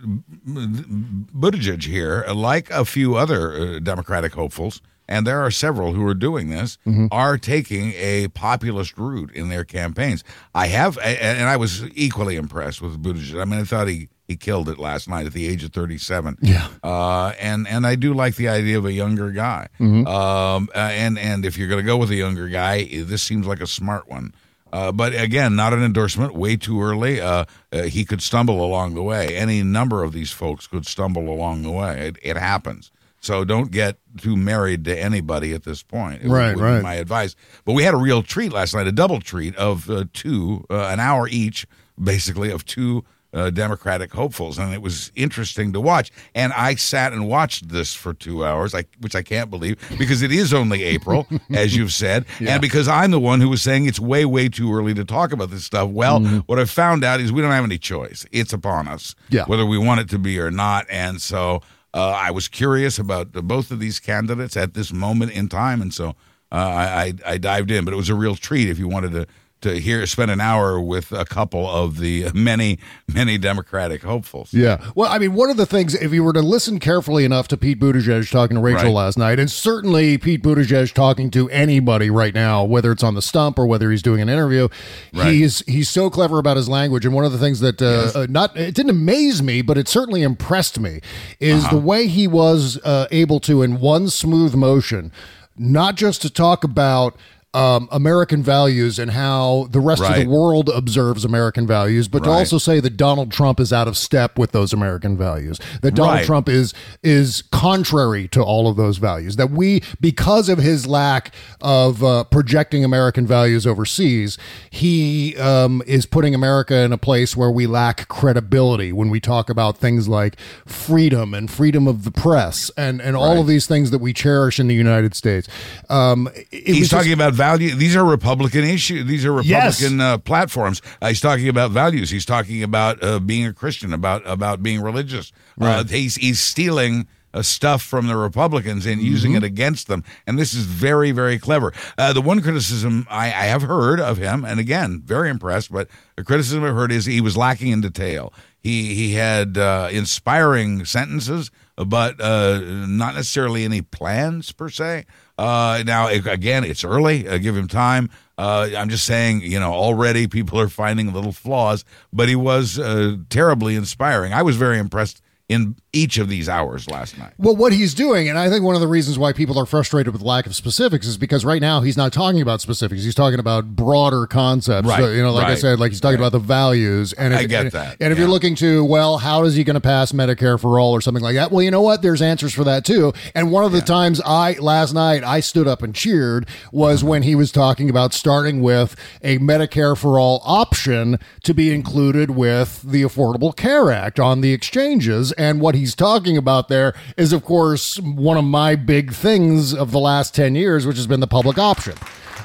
Buttigieg 1.34 1.84
here, 1.84 2.26
like 2.34 2.70
a 2.70 2.86
few 2.86 3.16
other 3.16 3.54
uh, 3.54 3.80
Democratic 3.80 4.34
hopefuls, 4.34 4.82
and 5.08 5.26
there 5.26 5.40
are 5.42 5.52
several 5.52 5.94
who 5.94 6.06
are 6.08 6.14
doing 6.14 6.50
this, 6.50 6.78
Mm-hmm. 6.86 7.08
are 7.12 7.38
taking 7.38 7.94
a 7.98 8.28
populist 8.30 8.98
route 8.98 9.32
in 9.34 9.50
their 9.50 9.64
campaigns. 9.64 10.24
I 10.54 10.68
have, 10.68 10.98
and 11.00 11.48
I 11.50 11.58
was 11.58 11.84
equally 11.96 12.36
impressed 12.36 12.82
with 12.82 13.02
Buttigieg. 13.02 13.42
I 13.42 13.46
mean, 13.46 13.60
I 13.60 13.64
thought 13.64 13.88
he 13.88 14.10
he 14.30 14.38
killed 14.38 14.70
it 14.70 14.78
last 14.78 15.10
night 15.10 15.26
at 15.26 15.34
the 15.34 15.48
age 15.48 15.64
of 15.64 15.74
37. 15.74 16.38
Yeah. 16.42 16.68
Uh, 16.84 17.34
and 17.40 17.68
and 17.68 17.86
I 17.86 17.96
do 17.96 18.14
like 18.14 18.36
the 18.36 18.48
idea 18.48 18.78
of 18.78 18.86
a 18.86 18.94
younger 18.94 19.32
guy. 19.32 19.68
Mm-hmm. 19.80 20.08
Um, 20.08 20.70
uh, 20.74 20.78
and 20.78 21.18
and 21.20 21.46
if 21.46 21.58
you're 21.58 21.68
going 21.68 21.84
to 21.84 21.86
go 21.86 21.98
with 21.98 22.12
a 22.12 22.16
younger 22.16 22.48
guy, 22.48 22.86
this 23.04 23.24
seems 23.24 23.48
like 23.48 23.60
a 23.60 23.68
smart 23.68 24.08
one. 24.08 24.34
Uh, 24.72 24.92
but 24.92 25.20
again, 25.20 25.56
not 25.56 25.74
an 25.74 25.84
endorsement. 25.84 26.36
Way 26.36 26.56
too 26.56 26.80
early. 26.80 27.20
Uh, 27.20 27.46
uh, 27.74 27.82
he 27.84 28.06
could 28.06 28.22
stumble 28.22 28.64
along 28.64 28.94
the 28.94 29.02
way. 29.02 29.36
Any 29.36 29.64
number 29.64 30.04
of 30.04 30.14
these 30.14 30.30
folks 30.32 30.68
could 30.68 30.86
stumble 30.86 31.28
along 31.28 31.64
the 31.64 31.72
way. 31.72 32.10
It, 32.10 32.18
it 32.22 32.38
happens. 32.38 32.92
So 33.20 33.44
don't 33.44 33.72
get 33.72 33.98
too 34.18 34.38
married 34.38 34.86
to 34.86 34.96
anybody 34.98 35.54
at 35.56 35.64
this 35.64 35.82
point. 35.82 36.22
It 36.22 36.28
would- 36.28 36.34
Right, 36.36 36.56
be 36.56 36.62
right. 36.62 36.84
my 36.84 36.94
advice. 36.94 37.36
But 37.66 37.74
we 37.74 37.82
had 37.84 37.96
a 37.96 37.98
real 37.98 38.22
treat 38.22 38.54
last 38.54 38.76
night, 38.76 38.86
a 38.86 38.92
double 38.92 39.20
treat 39.20 39.56
of 39.56 39.90
uh, 39.90 40.06
two, 40.14 40.66
uh, 40.70 40.84
an 40.94 41.00
hour 41.00 41.28
each, 41.28 41.66
basically, 42.02 42.52
of 42.52 42.64
two 42.64 43.04
uh, 43.34 43.50
Democratic 43.52 44.12
hopefuls, 44.14 44.58
and 44.58 44.74
it 44.74 44.82
was 44.82 45.12
interesting 45.16 45.72
to 45.74 45.80
watch. 45.80 46.12
And 46.34 46.52
I 46.54 46.76
sat 46.76 47.14
and 47.14 47.28
watched 47.28 47.70
this 47.70 47.94
for 47.94 48.14
two 48.14 48.44
hours, 48.44 48.74
I, 48.74 48.86
which 49.02 49.16
I 49.16 49.22
can't 49.22 49.50
believe 49.50 49.78
because 50.00 50.22
it 50.22 50.32
is 50.32 50.54
only 50.54 50.84
April, 50.84 51.28
as 51.54 51.76
you've 51.76 51.94
said, 51.94 52.26
and 52.40 52.60
because 52.62 52.88
I'm 52.88 53.12
the 53.12 53.20
one 53.20 53.40
who 53.42 53.50
was 53.50 53.62
saying 53.62 53.86
it's 53.86 54.00
way, 54.00 54.26
way 54.26 54.50
too 54.50 54.74
early 54.74 54.94
to 54.96 55.06
talk 55.06 55.32
about 55.32 55.52
this 55.52 55.64
stuff. 55.64 55.90
Well, 55.90 56.22
what 56.48 56.60
I 56.60 56.66
found 56.66 57.04
out 57.04 57.20
is 57.20 57.32
we 57.32 57.42
don't 57.42 57.52
have 57.52 57.64
any 57.64 57.78
choice; 57.78 58.26
it's 58.32 58.54
upon 58.54 58.88
us, 58.88 59.14
Yeah. 59.30 59.46
whether 59.46 59.66
we 59.66 59.78
want 59.78 60.00
it 60.02 60.10
to 60.10 60.18
be 60.20 60.40
or 60.40 60.50
not. 60.50 60.88
And 60.90 61.22
so 61.22 61.62
uh, 61.94 62.10
I 62.12 62.32
was 62.32 62.48
curious 62.48 62.98
about 63.00 63.34
the, 63.34 63.42
both 63.44 63.70
of 63.72 63.80
these 63.80 64.00
candidates 64.00 64.58
at 64.58 64.74
this 64.74 64.92
moment 64.92 65.32
in 65.34 65.50
time, 65.50 65.82
and 65.84 65.94
so 65.94 66.16
uh, 66.52 66.56
I, 66.56 67.14
I 67.26 67.34
I 67.34 67.38
dived 67.38 67.70
in. 67.70 67.86
But 67.86 67.94
it 67.94 67.98
was 67.98 68.10
a 68.10 68.16
real 68.16 68.36
treat 68.36 68.70
if 68.70 68.80
you 68.80 68.88
wanted 68.88 69.12
to 69.12 69.28
to 69.62 69.80
hear 69.80 70.06
spend 70.06 70.32
an 70.32 70.40
hour 70.40 70.80
with 70.80 71.12
a 71.12 71.26
couple 71.26 71.68
of 71.70 71.98
the 71.98 72.30
many 72.34 72.80
many 73.14 73.38
Democratic 73.38 74.04
hopefuls. 74.04 74.54
Yeah. 74.54 74.78
Well, 74.96 75.12
I 75.12 75.18
mean, 75.20 75.34
one 75.34 75.50
of 75.50 75.58
the 75.58 75.66
things, 75.66 75.96
if 75.96 76.14
you 76.14 76.24
were 76.24 76.34
to 76.34 76.42
listen 76.42 76.80
carefully 76.80 77.26
enough 77.26 77.48
to 77.50 77.58
Pete 77.58 77.80
Buttigieg 77.80 78.30
talking 78.32 78.56
to 78.56 78.62
Rachel 78.62 78.86
Right. 78.86 78.94
last 78.94 79.18
night, 79.18 79.40
and 79.40 79.52
certainly 79.52 80.18
Pete 80.18 80.42
Buttigieg 80.42 80.94
talking 80.94 81.30
to 81.32 81.50
anybody 81.50 82.10
right 82.10 82.34
now, 82.34 82.64
whether 82.64 82.92
it's 82.92 83.04
on 83.04 83.16
the 83.16 83.22
stump 83.22 83.60
or 83.60 83.66
whether 83.66 83.92
he's 83.92 84.02
doing 84.02 84.22
an 84.22 84.30
interview, 84.30 84.68
Right. 85.14 85.34
he's 85.34 85.60
he's 85.68 85.90
so 85.90 86.10
clever 86.10 86.40
about 86.40 86.56
his 86.58 86.70
language. 86.70 87.06
And 87.06 87.14
one 87.14 87.26
of 87.26 87.32
the 87.32 87.38
things 87.38 87.60
that 87.60 87.82
uh, 87.82 88.12
uh, 88.18 88.28
not 88.30 88.56
it 88.58 88.76
didn't 88.76 88.92
amaze 88.92 89.42
me, 89.44 89.62
but 89.62 89.78
it 89.78 89.88
certainly 89.88 90.22
impressed 90.24 90.80
me, 90.80 91.02
is 91.40 91.64
Uh-huh. 91.66 91.76
the 91.76 91.82
way 91.82 92.08
he 92.08 92.28
was 92.28 92.80
uh, 92.84 93.08
able 93.12 93.40
to, 93.42 93.62
in 93.62 93.80
one 93.80 94.10
smooth 94.10 94.56
motion, 94.56 95.12
not 95.58 95.96
just 95.96 96.22
to 96.22 96.30
talk 96.30 96.64
about. 96.64 97.16
Um, 97.52 97.90
American 97.92 98.44
values 98.44 99.00
and 99.00 99.10
how 99.10 99.68
the 99.72 99.80
rest 99.80 100.04
of 100.04 100.16
the 100.16 100.28
world 100.28 100.70
observes 100.70 101.26
American 101.26 101.66
values, 101.66 102.08
but 102.08 102.24
to 102.26 102.30
also 102.30 102.60
say 102.60 102.80
that 102.80 102.96
Donald 102.96 103.32
Trump 103.32 103.60
is 103.60 103.74
out 103.74 103.88
of 103.88 103.98
step 103.98 104.38
with 104.38 104.52
those 104.52 104.72
American 104.72 105.18
values. 105.18 105.60
That 105.82 105.96
Donald 105.96 106.18
Right. 106.18 106.26
Trump 106.28 106.48
is 106.48 106.76
is 107.02 107.42
contrary 107.52 108.28
to 108.28 108.44
all 108.44 108.68
of 108.68 108.78
those 108.78 108.98
values. 109.00 109.38
That 109.38 109.50
we, 109.50 109.82
because 110.00 110.48
of 110.48 110.60
his 110.60 110.86
lack 110.86 111.34
of 111.60 112.04
uh, 112.04 112.26
projecting 112.26 112.84
American 112.86 113.26
values 113.26 113.66
overseas, 113.66 114.38
he 114.70 115.36
um, 115.38 115.82
is 115.88 116.06
putting 116.06 116.36
America 116.36 116.76
in 116.76 116.94
a 116.94 117.00
place 117.00 117.36
where 117.36 117.50
we 117.50 117.66
lack 117.66 118.08
credibility 118.10 118.94
when 118.94 119.10
we 119.10 119.20
talk 119.20 119.50
about 119.50 119.76
things 119.78 120.08
like 120.08 120.40
freedom 120.68 121.34
and 121.34 121.50
freedom 121.50 121.88
of 121.88 122.04
the 122.04 122.12
press 122.12 122.70
and 122.78 123.02
and 123.02 123.16
all 123.16 123.42
of 123.42 123.48
these 123.48 123.66
things 123.66 123.90
that 123.90 124.00
we 124.00 124.14
cherish 124.14 124.60
in 124.60 124.68
the 124.68 124.76
United 124.76 125.16
States. 125.16 125.48
Um, 125.90 126.30
He's 126.52 126.78
just- 126.80 126.92
talking 126.92 127.14
about 127.14 127.39
value. 127.40 127.72
These 127.84 127.96
are 128.00 128.06
Republican 128.18 128.64
issues. 128.78 129.06
These 129.14 129.26
are 129.26 129.34
Yes. 129.42 129.80
Republican 129.82 130.02
uh, 130.02 130.18
platforms. 130.32 130.82
Uh, 131.02 131.08
he's 131.12 131.22
talking 131.22 131.48
about 131.56 131.72
values. 131.72 132.10
He's 132.16 132.26
talking 132.26 132.64
about 132.64 132.94
uh, 133.04 133.20
being 133.20 133.46
a 133.48 133.54
Christian, 133.62 133.94
about 133.94 134.22
about 134.26 134.58
being 134.68 134.82
religious. 134.92 135.32
Uh, 135.60 135.84
he's 135.86 136.16
he's 136.26 136.40
stealing. 136.40 137.08
Uh, 137.32 137.44
stuff 137.44 137.84
from 137.84 138.08
the 138.08 138.16
Republicans 138.18 138.88
and 138.88 139.00
using 139.04 139.34
Mm-hmm. 139.34 139.44
it 139.46 139.54
against 139.54 139.86
them, 139.88 140.02
and 140.26 140.40
this 140.40 140.52
is 140.56 140.66
very, 140.66 141.12
very 141.14 141.38
clever. 141.38 141.70
Uh, 141.96 142.12
the 142.12 142.24
one 142.26 142.42
criticism 142.42 143.06
I, 143.08 143.26
I 143.28 143.46
have 143.54 143.62
heard 143.62 144.00
of 144.00 144.18
him, 144.18 144.44
and 144.44 144.60
again, 144.60 145.04
very 145.06 145.30
impressed, 145.30 145.72
but 145.72 145.88
the 146.18 146.24
criticism 146.24 146.64
I've 146.64 146.74
heard 146.74 146.92
is 146.92 147.06
he 147.06 147.22
was 147.22 147.38
lacking 147.38 147.72
in 147.72 147.82
detail. 147.82 148.34
He 148.58 148.96
he 148.96 149.14
had 149.14 149.60
uh, 149.60 149.90
inspiring 149.92 150.86
sentences, 150.86 151.52
but 151.78 152.20
uh, 152.20 152.62
not 152.88 153.14
necessarily 153.14 153.64
any 153.64 153.84
plans 153.84 154.52
per 154.52 154.70
se. 154.70 155.06
Uh, 155.40 155.84
now, 155.86 156.10
again, 156.10 156.66
it's 156.66 156.84
early. 156.84 157.26
Uh, 157.26 157.38
give 157.38 157.56
him 157.56 157.70
time. 157.70 158.10
Uh, 158.38 158.70
I'm 158.78 158.90
just 158.90 159.06
saying, 159.06 159.40
you 159.42 159.58
know, 159.58 159.72
already 159.72 160.28
people 160.28 160.60
are 160.60 160.68
finding 160.68 161.14
little 161.14 161.32
flaws, 161.32 161.86
but 162.12 162.28
he 162.28 162.36
was 162.36 162.78
uh, 162.78 163.16
terribly 163.30 163.76
inspiring. 163.76 164.34
I 164.34 164.42
was 164.42 164.58
very 164.58 164.80
impressed 164.80 165.22
in 165.48 165.78
each 165.92 166.20
of 166.20 166.30
these 166.30 166.48
hours 166.48 166.88
last 166.90 167.18
night. 167.18 167.34
Well, 167.38 167.56
what 167.56 167.74
he's 167.74 167.96
doing, 167.96 168.30
and 168.30 168.38
I 168.38 168.50
think 168.50 168.64
one 168.64 168.76
of 168.76 168.82
the 168.82 168.88
reasons 168.88 169.18
why 169.18 169.34
people 169.34 169.58
are 169.58 169.66
frustrated 169.66 170.14
with 170.14 170.22
lack 170.22 170.46
of 170.46 170.56
specifics 170.56 171.08
is 171.08 171.18
because 171.18 171.44
right 171.44 171.62
now 171.62 171.82
he's 171.82 171.98
not 171.98 172.14
talking 172.14 172.42
about 172.42 172.62
specifics. 172.62 173.04
He's 173.04 173.16
talking 173.16 173.40
about 173.40 173.76
broader 173.76 174.28
concepts. 174.28 174.88
Right, 174.88 175.00
So, 175.00 175.12
you 175.12 175.24
know, 175.24 175.34
like 175.34 175.48
I 175.48 175.56
said, 175.56 175.80
like 175.80 175.92
he's 175.92 176.00
talking 176.00 176.20
right. 176.20 176.28
about 176.28 176.38
the 176.38 176.46
values. 176.46 177.14
And 177.14 177.34
I 177.34 177.46
get 177.46 177.62
and, 177.62 177.72
that, 177.72 177.98
And 178.00 178.12
if 178.12 178.18
yeah. 178.18 178.26
you're 178.26 178.32
looking 178.32 178.54
to, 178.56 178.86
well, 178.86 179.18
how 179.18 179.44
is 179.46 179.56
he 179.56 179.64
going 179.64 179.76
to 179.76 179.82
pass 179.82 180.12
Medicare 180.12 180.60
for 180.60 180.80
all 180.80 180.92
or 180.92 181.02
something 181.02 181.24
like 181.24 181.36
that? 181.36 181.52
Well, 181.52 181.64
you 181.64 181.72
know 181.72 181.82
what? 181.82 182.04
There's 182.04 182.22
answers 182.22 182.54
for 182.54 182.64
that 182.66 182.86
too. 182.86 183.12
And 183.34 183.52
one 183.52 183.64
of 183.64 183.72
the 183.72 183.82
times 183.82 184.22
I 184.24 184.54
last 184.60 184.94
night 184.94 185.24
I 185.24 185.40
stood 185.40 185.68
up 185.68 185.82
and 185.82 185.96
cheered 185.96 186.48
was 186.72 187.02
uh-huh. 187.02 187.10
when 187.10 187.24
he 187.24 187.34
was 187.34 187.52
talking 187.52 187.90
about 187.90 188.14
starting 188.14 188.62
with 188.62 188.96
a 189.24 189.40
Medicare 189.40 189.98
for 189.98 190.20
all 190.20 190.42
option 190.46 191.18
to 191.44 191.54
be 191.56 191.74
included 191.74 192.32
with 192.32 192.84
the 192.84 193.02
Affordable 193.02 193.56
Care 193.56 193.92
Act 193.92 194.20
on 194.20 194.42
the 194.42 194.54
exchanges. 194.54 195.32
And 195.34 195.60
what 195.60 195.79
he's 195.80 195.96
talking 195.96 196.38
about 196.38 196.68
there 196.68 196.94
is, 197.18 197.34
of 197.34 197.44
course, 197.44 198.00
one 198.00 198.38
of 198.38 198.46
my 198.46 198.76
big 198.76 199.14
things 199.14 199.74
of 199.74 199.92
the 199.92 200.00
last 200.00 200.36
10 200.36 200.56
years, 200.56 200.86
which 200.86 200.98
has 200.98 201.08
been 201.08 201.20
the 201.20 201.28
public 201.28 201.58
option. 201.58 201.96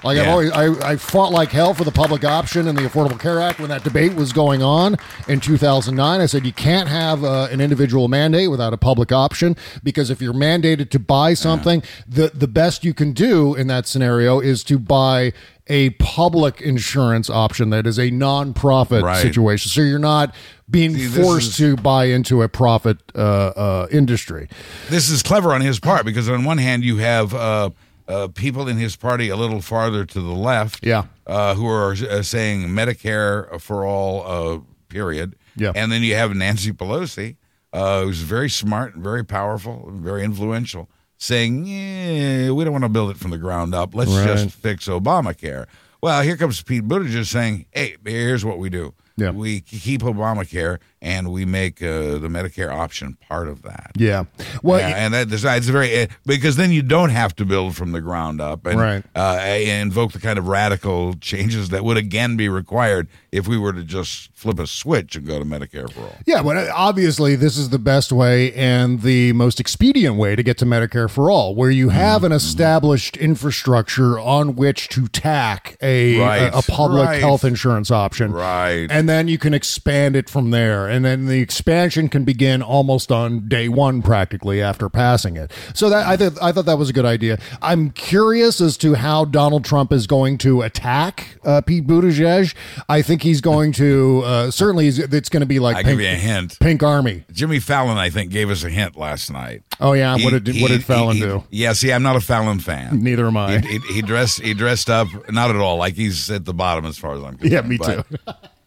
Like 0.04 0.18
I've 0.18 0.28
always, 0.28 0.50
I, 0.52 0.92
I 0.92 0.96
fought 0.96 1.32
like 1.32 1.50
hell 1.50 1.72
for 1.72 1.84
the 1.84 1.90
public 1.90 2.24
option 2.24 2.68
and 2.68 2.76
the 2.76 2.82
Affordable 2.82 3.18
Care 3.18 3.40
Act 3.40 3.58
when 3.58 3.70
that 3.70 3.84
debate 3.84 4.14
was 4.14 4.32
going 4.32 4.62
on 4.62 4.96
in 5.28 5.40
2009. 5.40 6.20
I 6.20 6.26
said 6.26 6.44
you 6.44 6.52
can't 6.52 6.88
have 6.88 7.24
uh, 7.24 7.48
an 7.50 7.60
individual 7.60 8.08
mandate 8.08 8.50
without 8.50 8.72
a 8.72 8.76
public 8.76 9.12
option 9.12 9.56
because 9.82 10.10
if 10.10 10.20
you're 10.20 10.34
mandated 10.34 10.90
to 10.90 10.98
buy 10.98 11.32
something, 11.34 11.82
the 12.06 12.30
the 12.34 12.48
best 12.48 12.84
you 12.84 12.92
can 12.92 13.12
do 13.12 13.54
in 13.54 13.66
that 13.68 13.86
scenario 13.86 14.40
is 14.40 14.62
to 14.64 14.78
buy 14.78 15.32
a 15.68 15.88
public 15.90 16.60
insurance 16.60 17.30
option 17.30 17.70
that 17.70 17.86
is 17.86 17.98
a 17.98 18.10
non-profit 18.10 19.02
Right. 19.02 19.22
situation. 19.22 19.70
So 19.70 19.80
you're 19.80 19.98
not 19.98 20.34
being 20.68 20.94
See, 20.94 21.06
forced 21.06 21.48
is- 21.52 21.56
to 21.56 21.76
buy 21.76 22.04
into 22.06 22.42
a 22.42 22.48
profit 22.50 22.98
uh, 23.14 23.18
uh, 23.18 23.86
industry. 23.90 24.48
This 24.90 25.08
is 25.08 25.22
clever 25.22 25.54
on 25.54 25.62
his 25.62 25.80
part 25.80 26.04
because 26.04 26.28
on 26.28 26.44
one 26.44 26.58
hand 26.58 26.84
you 26.84 26.98
have 26.98 27.32
uh, 27.32 27.70
uh, 28.08 28.28
people 28.28 28.68
in 28.68 28.76
his 28.76 28.96
party 28.96 29.28
a 29.28 29.36
little 29.36 29.60
farther 29.60 30.04
to 30.04 30.20
the 30.20 30.32
left, 30.32 30.84
Yeah. 30.84 31.04
uh, 31.26 31.54
who 31.54 31.66
are 31.66 31.92
uh, 31.92 32.22
saying 32.22 32.68
Medicare 32.68 33.60
for 33.60 33.84
all, 33.86 34.26
uh, 34.26 34.60
period. 34.88 35.36
Yeah. 35.56 35.72
and 35.76 35.90
then 35.92 36.02
you 36.02 36.14
have 36.16 36.34
Nancy 36.34 36.72
Pelosi, 36.72 37.36
uh, 37.72 38.02
who's 38.02 38.18
very 38.22 38.50
smart 38.50 38.94
and 38.94 39.04
very 39.04 39.24
powerful, 39.24 39.84
and 39.88 40.00
very 40.02 40.24
influential, 40.24 40.88
saying, 41.16 41.64
"Yeah, 41.64 42.50
we 42.50 42.64
don't 42.64 42.72
want 42.72 42.82
to 42.84 42.88
build 42.88 43.10
it 43.10 43.16
from 43.18 43.30
the 43.30 43.38
ground 43.38 43.72
up. 43.74 43.94
Let's 43.94 44.10
Right. 44.10 44.26
just 44.26 44.50
fix 44.54 44.86
Obamacare." 44.88 45.66
Well, 46.02 46.22
here 46.22 46.36
comes 46.36 46.60
Pete 46.62 46.86
Buttigieg 46.88 47.24
saying, 47.26 47.66
"Hey, 47.70 47.96
here's 48.04 48.44
what 48.44 48.58
we 48.58 48.68
do." 48.68 48.94
Yeah. 49.16 49.30
We 49.30 49.60
keep 49.60 50.02
Obamacare 50.02 50.78
and 51.04 51.30
we 51.30 51.44
make 51.44 51.82
uh, 51.82 52.16
the 52.18 52.28
Medicare 52.28 52.70
option 52.72 53.16
part 53.28 53.46
of 53.46 53.62
that. 53.62 53.92
Yeah. 53.96 54.24
Well, 54.62 54.80
yeah, 54.80 54.96
and 54.96 55.12
that 55.14 55.28
decides 55.28 55.68
very 55.68 56.02
uh, 56.02 56.06
because 56.26 56.56
then 56.56 56.72
you 56.72 56.82
don't 56.82 57.10
have 57.10 57.36
to 57.36 57.44
build 57.44 57.76
from 57.76 57.92
the 57.92 58.00
ground 58.00 58.40
up 58.40 58.66
and 58.66 58.80
Right. 58.80 59.04
uh, 59.14 59.38
invoke 59.60 60.12
the 60.12 60.18
kind 60.18 60.38
of 60.38 60.48
radical 60.48 61.14
changes 61.20 61.68
that 61.68 61.84
would 61.84 61.96
again 61.98 62.36
be 62.36 62.48
required 62.48 63.06
if 63.30 63.46
we 63.46 63.58
were 63.58 63.72
to 63.74 63.84
just 63.84 64.30
flip 64.34 64.58
a 64.58 64.66
switch 64.66 65.14
and 65.16 65.26
go 65.26 65.38
to 65.38 65.44
Medicare 65.44 65.90
for 65.92 66.00
all. 66.00 66.16
Yeah, 66.26 66.42
but 66.42 66.56
uh, 66.56 66.72
obviously, 66.74 67.36
this 67.36 67.56
is 67.58 67.68
the 67.68 67.78
best 67.78 68.10
way 68.10 68.52
and 68.54 69.02
the 69.02 69.32
most 69.34 69.60
expedient 69.60 70.16
way 70.16 70.34
to 70.36 70.42
get 70.42 70.56
to 70.58 70.64
Medicare 70.64 71.10
for 71.10 71.30
all, 71.30 71.54
where 71.54 71.70
you 71.70 71.90
have 71.90 72.24
an 72.24 72.32
established 72.32 73.16
infrastructure 73.18 74.18
on 74.18 74.56
which 74.56 74.88
to 74.88 75.06
tack 75.08 75.76
a 75.82 76.18
Right, 76.18 76.42
a, 76.54 76.58
a 76.58 76.62
public 76.62 77.06
right. 77.06 77.20
health 77.20 77.44
insurance 77.44 77.90
option, 77.90 78.32
Right. 78.32 78.86
And 78.90 79.08
then 79.08 79.28
you 79.28 79.36
can 79.38 79.52
expand 79.54 80.16
it 80.16 80.30
from 80.30 80.50
there, 80.50 80.88
and 80.94 81.04
then 81.04 81.26
the 81.26 81.40
expansion 81.40 82.08
can 82.08 82.24
begin 82.24 82.62
almost 82.62 83.10
on 83.10 83.48
day 83.48 83.68
one, 83.68 84.02
practically 84.02 84.62
after 84.62 84.88
passing 84.88 85.36
it. 85.36 85.52
So 85.74 85.90
that 85.90 86.06
I 86.06 86.16
thought 86.16 86.42
I 86.42 86.52
thought 86.52 86.66
that 86.66 86.78
was 86.78 86.90
a 86.90 86.92
good 86.92 87.04
idea. 87.04 87.38
I'm 87.62 87.90
curious 87.90 88.60
as 88.60 88.76
to 88.78 88.94
how 88.94 89.24
Donald 89.24 89.64
Trump 89.64 89.92
is 89.92 90.06
going 90.06 90.38
to 90.38 90.62
attack 90.62 91.36
uh, 91.44 91.60
Pete 91.60 91.86
Buttigieg. 91.86 92.54
I 92.88 93.02
think 93.02 93.22
he's 93.22 93.40
going 93.40 93.72
to 93.72 94.22
uh, 94.24 94.50
certainly 94.50 94.88
it's 94.88 95.28
going 95.28 95.40
to 95.40 95.46
be 95.46 95.58
like 95.58 95.76
I 95.76 95.82
pink, 95.82 95.98
give 95.98 96.00
you 96.00 96.08
a 96.12 96.14
hint. 96.14 96.58
Pink 96.60 96.82
Army. 96.82 97.24
Jimmy 97.32 97.58
Fallon, 97.60 97.98
I 97.98 98.10
think, 98.10 98.30
gave 98.30 98.50
us 98.50 98.62
a 98.64 98.70
hint 98.70 98.96
last 98.96 99.30
night. 99.30 99.62
Oh 99.80 99.92
yeah, 99.92 100.16
He- 100.16 100.24
what 100.24 100.42
did 100.44 100.60
what 100.60 100.68
did 100.70 100.84
Fallon 100.84 101.16
he- 101.16 101.22
do? 101.22 101.44
Yeah, 101.50 101.72
see, 101.72 101.92
I'm 101.92 102.02
not 102.02 102.16
a 102.16 102.20
Fallon 102.20 102.60
fan. 102.60 103.02
Neither 103.02 103.26
am 103.26 103.36
I. 103.36 103.58
He, 103.58 103.78
he, 103.78 103.94
he 103.94 104.02
dressed 104.02 104.40
he 104.40 104.54
dressed 104.54 104.88
up 104.88 105.08
not 105.30 105.50
at 105.50 105.56
all 105.56 105.76
like 105.76 105.94
he's 105.94 106.30
at 106.30 106.44
the 106.44 106.54
bottom 106.54 106.84
as 106.84 106.96
far 106.98 107.14
as 107.14 107.22
I'm 107.22 107.36
concerned. 107.36 107.44
Yeah, 107.54 107.60
me 107.62 107.78
too. 107.78 108.02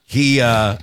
he 0.05 0.41
uh 0.41 0.77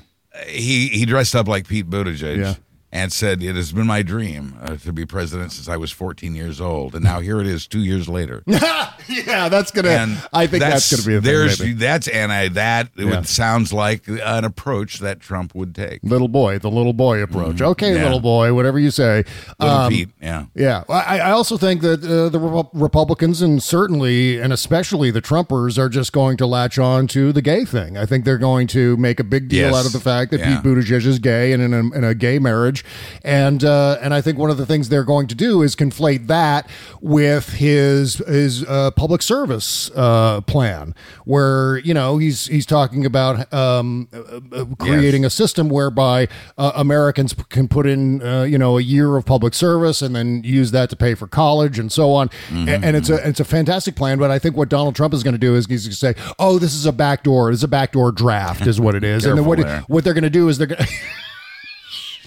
he 0.46 0.88
he 0.88 1.06
dressed 1.06 1.34
up 1.34 1.48
like 1.48 1.68
Pete 1.68 1.88
Buttigieg. 1.88 2.38
Yeah. 2.38 2.54
And 2.94 3.12
said, 3.12 3.42
It 3.42 3.56
has 3.56 3.72
been 3.72 3.88
my 3.88 4.02
dream 4.02 4.56
uh, 4.62 4.76
to 4.76 4.92
be 4.92 5.04
president 5.04 5.50
since 5.50 5.68
I 5.68 5.76
was 5.76 5.90
14 5.90 6.34
years 6.36 6.60
old. 6.60 6.94
And 6.94 7.02
now 7.02 7.18
here 7.18 7.40
it 7.40 7.46
is 7.48 7.66
two 7.66 7.80
years 7.82 8.08
later. 8.08 8.44
yeah, 8.46 9.48
that's 9.48 9.70
gonna. 9.72 9.88
And 9.88 10.28
I 10.32 10.46
think 10.46 10.62
that's, 10.62 10.90
gonna 10.94 11.02
be 11.06 11.16
a 11.16 11.20
thing. 11.20 11.24
there's 11.32 11.58
maybe. 11.60 11.72
that's 11.74 12.06
and 12.08 12.32
I 12.32 12.48
that 12.50 12.90
Yeah. 12.96 13.06
would, 13.06 13.26
sounds 13.28 13.72
like 13.72 14.06
an 14.06 14.44
approach 14.44 15.00
that 15.00 15.18
Trump 15.20 15.54
would 15.56 15.74
take. 15.74 16.00
little 16.04 16.28
boy, 16.28 16.58
the 16.60 16.70
little 16.70 16.92
boy 16.92 17.20
approach. 17.22 17.60
Okay, 17.60 17.86
Mm-hmm. 17.88 17.96
Yeah. 17.96 18.02
little 18.04 18.20
boy, 18.20 18.54
whatever 18.54 18.78
you 18.78 18.90
say. 18.92 19.24
Little 19.60 19.76
Um, 19.76 19.90
Pete, 19.92 20.10
yeah. 20.22 20.44
Yeah, 20.54 20.84
I, 20.88 21.18
I 21.18 21.30
also 21.32 21.56
think 21.56 21.82
that 21.82 22.04
uh, 22.04 22.28
the 22.28 22.38
Repu- 22.38 22.70
Republicans 22.74 23.42
and 23.42 23.62
certainly 23.62 24.38
and 24.40 24.52
especially 24.52 25.10
the 25.10 25.20
Trumpers 25.20 25.78
are 25.78 25.88
just 25.88 26.12
going 26.12 26.36
to 26.38 26.46
latch 26.46 26.78
on 26.78 27.06
to 27.08 27.32
the 27.32 27.42
gay 27.42 27.64
thing. 27.64 27.98
I 27.98 28.06
think 28.06 28.24
they're 28.24 28.38
going 28.38 28.68
to 28.68 28.96
make 28.96 29.18
a 29.20 29.24
big 29.24 29.48
deal 29.48 29.70
Yes. 29.70 29.74
out 29.74 29.86
of 29.86 29.92
the 29.92 30.00
fact 30.00 30.30
that 30.30 30.38
Yeah. 30.40 30.60
Pete 30.60 30.64
Buttigieg 30.64 31.04
is 31.04 31.18
gay 31.18 31.52
and 31.52 31.60
in 31.62 31.74
a, 31.74 31.78
in 31.98 32.04
a 32.04 32.14
gay 32.14 32.38
marriage, 32.38 32.83
and 33.22 33.64
uh, 33.64 33.98
and 34.00 34.14
I 34.14 34.20
think 34.20 34.38
one 34.38 34.50
of 34.50 34.56
the 34.56 34.66
things 34.66 34.88
they're 34.88 35.04
going 35.04 35.26
to 35.28 35.34
do 35.34 35.62
is 35.62 35.76
conflate 35.76 36.26
that 36.26 36.68
with 37.00 37.54
his 37.54 38.16
his 38.16 38.64
uh, 38.64 38.90
public 38.92 39.22
service 39.22 39.90
uh, 39.94 40.40
plan, 40.42 40.94
where 41.24 41.78
you 41.78 41.94
know 41.94 42.18
he's 42.18 42.46
he's 42.46 42.66
talking 42.66 43.04
about 43.06 43.52
um, 43.52 44.08
uh, 44.12 44.40
uh, 44.52 44.64
creating 44.78 45.24
a 45.24 45.30
system 45.30 45.68
whereby 45.68 46.28
uh, 46.58 46.72
Americans 46.74 47.34
can 47.48 47.68
put 47.68 47.86
in 47.86 48.22
uh, 48.22 48.42
you 48.42 48.58
know 48.58 48.78
a 48.78 48.82
year 48.82 49.16
of 49.16 49.24
public 49.24 49.54
service 49.54 50.02
and 50.02 50.14
then 50.14 50.42
use 50.44 50.70
that 50.70 50.90
to 50.90 50.96
pay 50.96 51.14
for 51.14 51.26
college 51.26 51.78
and 51.78 51.90
so 51.90 52.12
on. 52.12 52.28
Mm-hmm, 52.48 52.84
And, 52.84 52.94
it's 52.94 53.10
a 53.10 53.28
it's 53.28 53.40
a 53.40 53.44
fantastic 53.44 53.96
plan. 53.96 54.18
But 54.18 54.30
I 54.30 54.38
think 54.38 54.56
what 54.56 54.68
Donald 54.68 54.94
Trump 54.94 55.14
is 55.14 55.22
going 55.22 55.34
to 55.34 55.38
do 55.38 55.56
is 55.56 55.66
he's 55.66 55.86
going 55.86 56.14
to 56.14 56.20
say, 56.20 56.34
"Oh, 56.38 56.58
this 56.58 56.74
is 56.74 56.86
a 56.86 56.92
backdoor. 56.92 57.50
This 57.50 57.60
is 57.60 57.64
a 57.64 57.68
backdoor 57.68 58.12
draft, 58.12 58.66
is 58.66 58.80
what 58.80 58.94
it 58.94 59.04
is." 59.04 59.24
and 59.26 59.38
then 59.38 59.44
what 59.44 59.58
there. 59.58 59.80
what 59.88 60.04
they're 60.04 60.14
going 60.14 60.24
to 60.24 60.30
do 60.30 60.48
is 60.48 60.58
they're 60.58 60.66
going. 60.68 60.86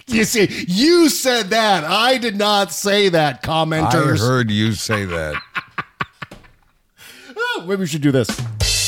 You 0.18 0.24
see, 0.24 0.48
you 0.70 1.10
said 1.10 1.50
that. 1.50 1.84
I 1.84 2.18
did 2.18 2.38
not 2.38 2.72
say 2.72 3.10
that. 3.10 3.44
Commenters. 3.44 4.22
I 4.22 4.26
heard 4.26 4.50
you 4.50 4.72
say 4.72 5.04
that. 5.06 5.36
Oh, 7.40 7.62
maybe 7.68 7.82
we 7.82 7.88
should 7.88 8.02
do 8.02 8.12
this. 8.12 8.28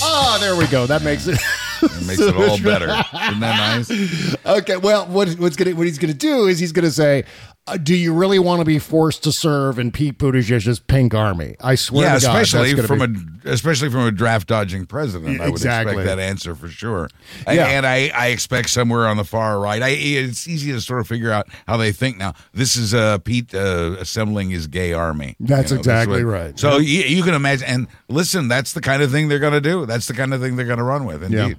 Ah, 0.02 0.38
there 0.40 0.56
we 0.56 0.66
go. 0.68 0.86
That 0.86 1.04
makes 1.04 1.28
it. 1.28 1.40
It 1.82 2.06
makes 2.08 2.20
it 2.20 2.36
all 2.36 2.60
better. 2.62 2.88
Isn't 2.88 3.40
that 3.40 3.88
nice? 3.90 4.36
Okay, 4.46 4.76
well, 4.76 5.06
what 5.06 5.30
what's 5.40 5.56
gonna 5.56 5.74
what 5.76 5.86
he's 5.86 5.98
gonna 5.98 6.14
do 6.14 6.48
is 6.48 6.60
he's 6.60 6.74
gonna 6.74 6.92
say, 6.92 7.24
uh, 7.68 7.78
"Do 7.78 7.96
you 7.96 8.14
really 8.14 8.40
want 8.40 8.60
to 8.60 8.66
be 8.66 8.80
forced 8.80 9.24
to 9.24 9.32
serve 9.32 9.80
in 9.80 9.92
Pete 9.92 10.18
Buttigieg's 10.18 10.80
pink 10.80 11.14
army?" 11.14 11.56
I 11.62 11.76
swear, 11.76 12.06
yeah, 12.06 12.20
to 12.20 12.26
God, 12.26 12.42
especially 12.42 12.82
from 12.82 13.00
be- 13.00 13.50
a 13.50 13.52
especially 13.52 13.90
from 13.90 14.02
a 14.02 14.12
draft 14.12 14.48
dodging 14.48 14.86
president. 14.86 15.38
Yeah, 15.38 15.44
I 15.44 15.46
would 15.46 15.54
exactly. 15.56 15.94
expect 15.94 16.08
that 16.18 16.20
answer 16.22 16.56
for 16.56 16.68
sure. 16.68 17.10
Yeah. 17.48 17.68
And 17.68 17.86
I, 17.86 18.12
I 18.16 18.28
expect 18.28 18.70
somewhere 18.70 19.08
on 19.08 19.18
the 19.18 19.24
far 19.24 19.60
right. 19.60 19.82
I, 19.82 19.90
it's 19.90 20.48
easy 20.48 20.72
to 20.72 20.82
sort 20.82 21.00
of 21.00 21.08
figure 21.08 21.32
out 21.32 21.48
how 21.68 21.78
they 21.78 21.92
think 21.92 22.18
now. 22.18 22.34
This 22.54 22.76
is 22.76 22.94
uh, 22.94 23.18
Pete 23.20 23.54
uh, 23.54 23.96
assembling 24.00 24.50
his 24.50 24.68
gay 24.68 24.94
army. 24.94 25.36
That's 25.40 25.70
this 25.72 25.80
exactly 25.80 26.24
way- 26.24 26.32
right. 26.32 26.60
So 26.60 26.78
you, 26.78 27.02
you 27.04 27.24
can 27.24 27.34
imagine. 27.34 27.68
And 27.68 27.88
listen, 28.08 28.48
that's 28.48 28.74
the 28.74 28.82
kind 28.82 29.02
of 29.02 29.12
thing 29.12 29.28
they're 29.28 29.40
going 29.40 29.54
to 29.54 29.62
do. 29.62 29.86
That's 29.86 30.08
the 30.08 30.14
kind 30.14 30.34
of 30.34 30.42
thing 30.42 30.56
they're 30.56 30.66
going 30.66 30.80
to 30.80 30.84
run 30.84 31.06
with. 31.06 31.24
Indeed. 31.24 31.58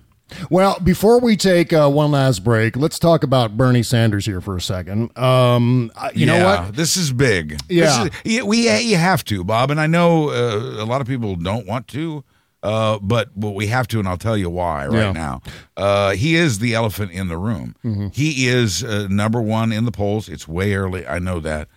Well, 0.50 0.78
before 0.82 1.20
we 1.20 1.36
take 1.36 1.72
uh, 1.72 1.88
one 1.88 2.10
last 2.12 2.44
break, 2.44 2.76
let's 2.76 2.98
talk 2.98 3.22
about 3.24 3.56
Bernie 3.56 3.82
Sanders 3.82 4.26
here 4.26 4.40
for 4.40 4.56
a 4.56 4.60
second. 4.60 5.16
Um, 5.18 5.90
you 6.14 6.26
know 6.26 6.44
what? 6.44 6.74
This 6.76 6.96
is 6.96 7.12
big. 7.12 7.58
Yeah. 7.68 8.04
This 8.04 8.14
is, 8.14 8.20
yeah, 8.36 8.42
we 8.42 8.80
you 8.80 8.96
have 8.96 9.24
to, 9.24 9.44
Bob, 9.44 9.70
and 9.70 9.80
I 9.80 9.86
know 9.86 10.30
uh, 10.30 10.82
a 10.82 10.86
lot 10.86 11.00
of 11.00 11.06
people 11.06 11.36
don't 11.36 11.66
want 11.66 11.88
to, 11.88 12.24
uh, 12.62 12.98
but 13.00 13.30
but 13.38 13.50
we 13.50 13.66
have 13.68 13.88
to, 13.88 13.98
and 13.98 14.06
I'll 14.08 14.16
tell 14.18 14.36
you 14.36 14.50
why 14.50 14.86
right 14.86 14.94
Yeah. 15.06 15.12
now. 15.12 15.40
Uh, 15.76 16.10
he 16.12 16.34
is 16.36 16.58
the 16.58 16.74
elephant 16.74 17.10
in 17.12 17.28
the 17.28 17.38
room. 17.38 17.74
He 18.12 18.46
is 18.48 18.84
uh, 18.84 19.06
number 19.10 19.40
one 19.40 19.72
in 19.72 19.84
the 19.84 19.92
polls. 19.92 20.28
It's 20.28 20.46
way 20.46 20.74
early. 20.74 21.06
I 21.06 21.18
know 21.18 21.40
that. 21.40 21.68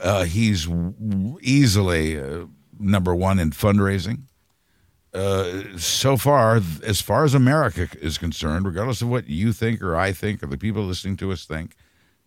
Uh, 0.00 0.22
he's 0.24 0.66
w- 0.66 1.38
easily 1.42 2.18
uh, 2.18 2.46
number 2.78 3.12
one 3.14 3.38
in 3.40 3.50
fundraising. 3.50 4.22
Uh, 5.12 5.76
so 5.76 6.16
far, 6.16 6.60
as 6.84 7.00
far 7.00 7.24
as 7.24 7.34
America 7.34 7.88
is 8.00 8.16
concerned, 8.16 8.64
regardless 8.64 9.02
of 9.02 9.08
what 9.08 9.28
you 9.28 9.52
think 9.52 9.82
or 9.82 9.96
I 9.96 10.12
think 10.12 10.42
or 10.42 10.46
the 10.46 10.58
people 10.58 10.84
listening 10.84 11.16
to 11.18 11.32
us 11.32 11.44
think, 11.44 11.74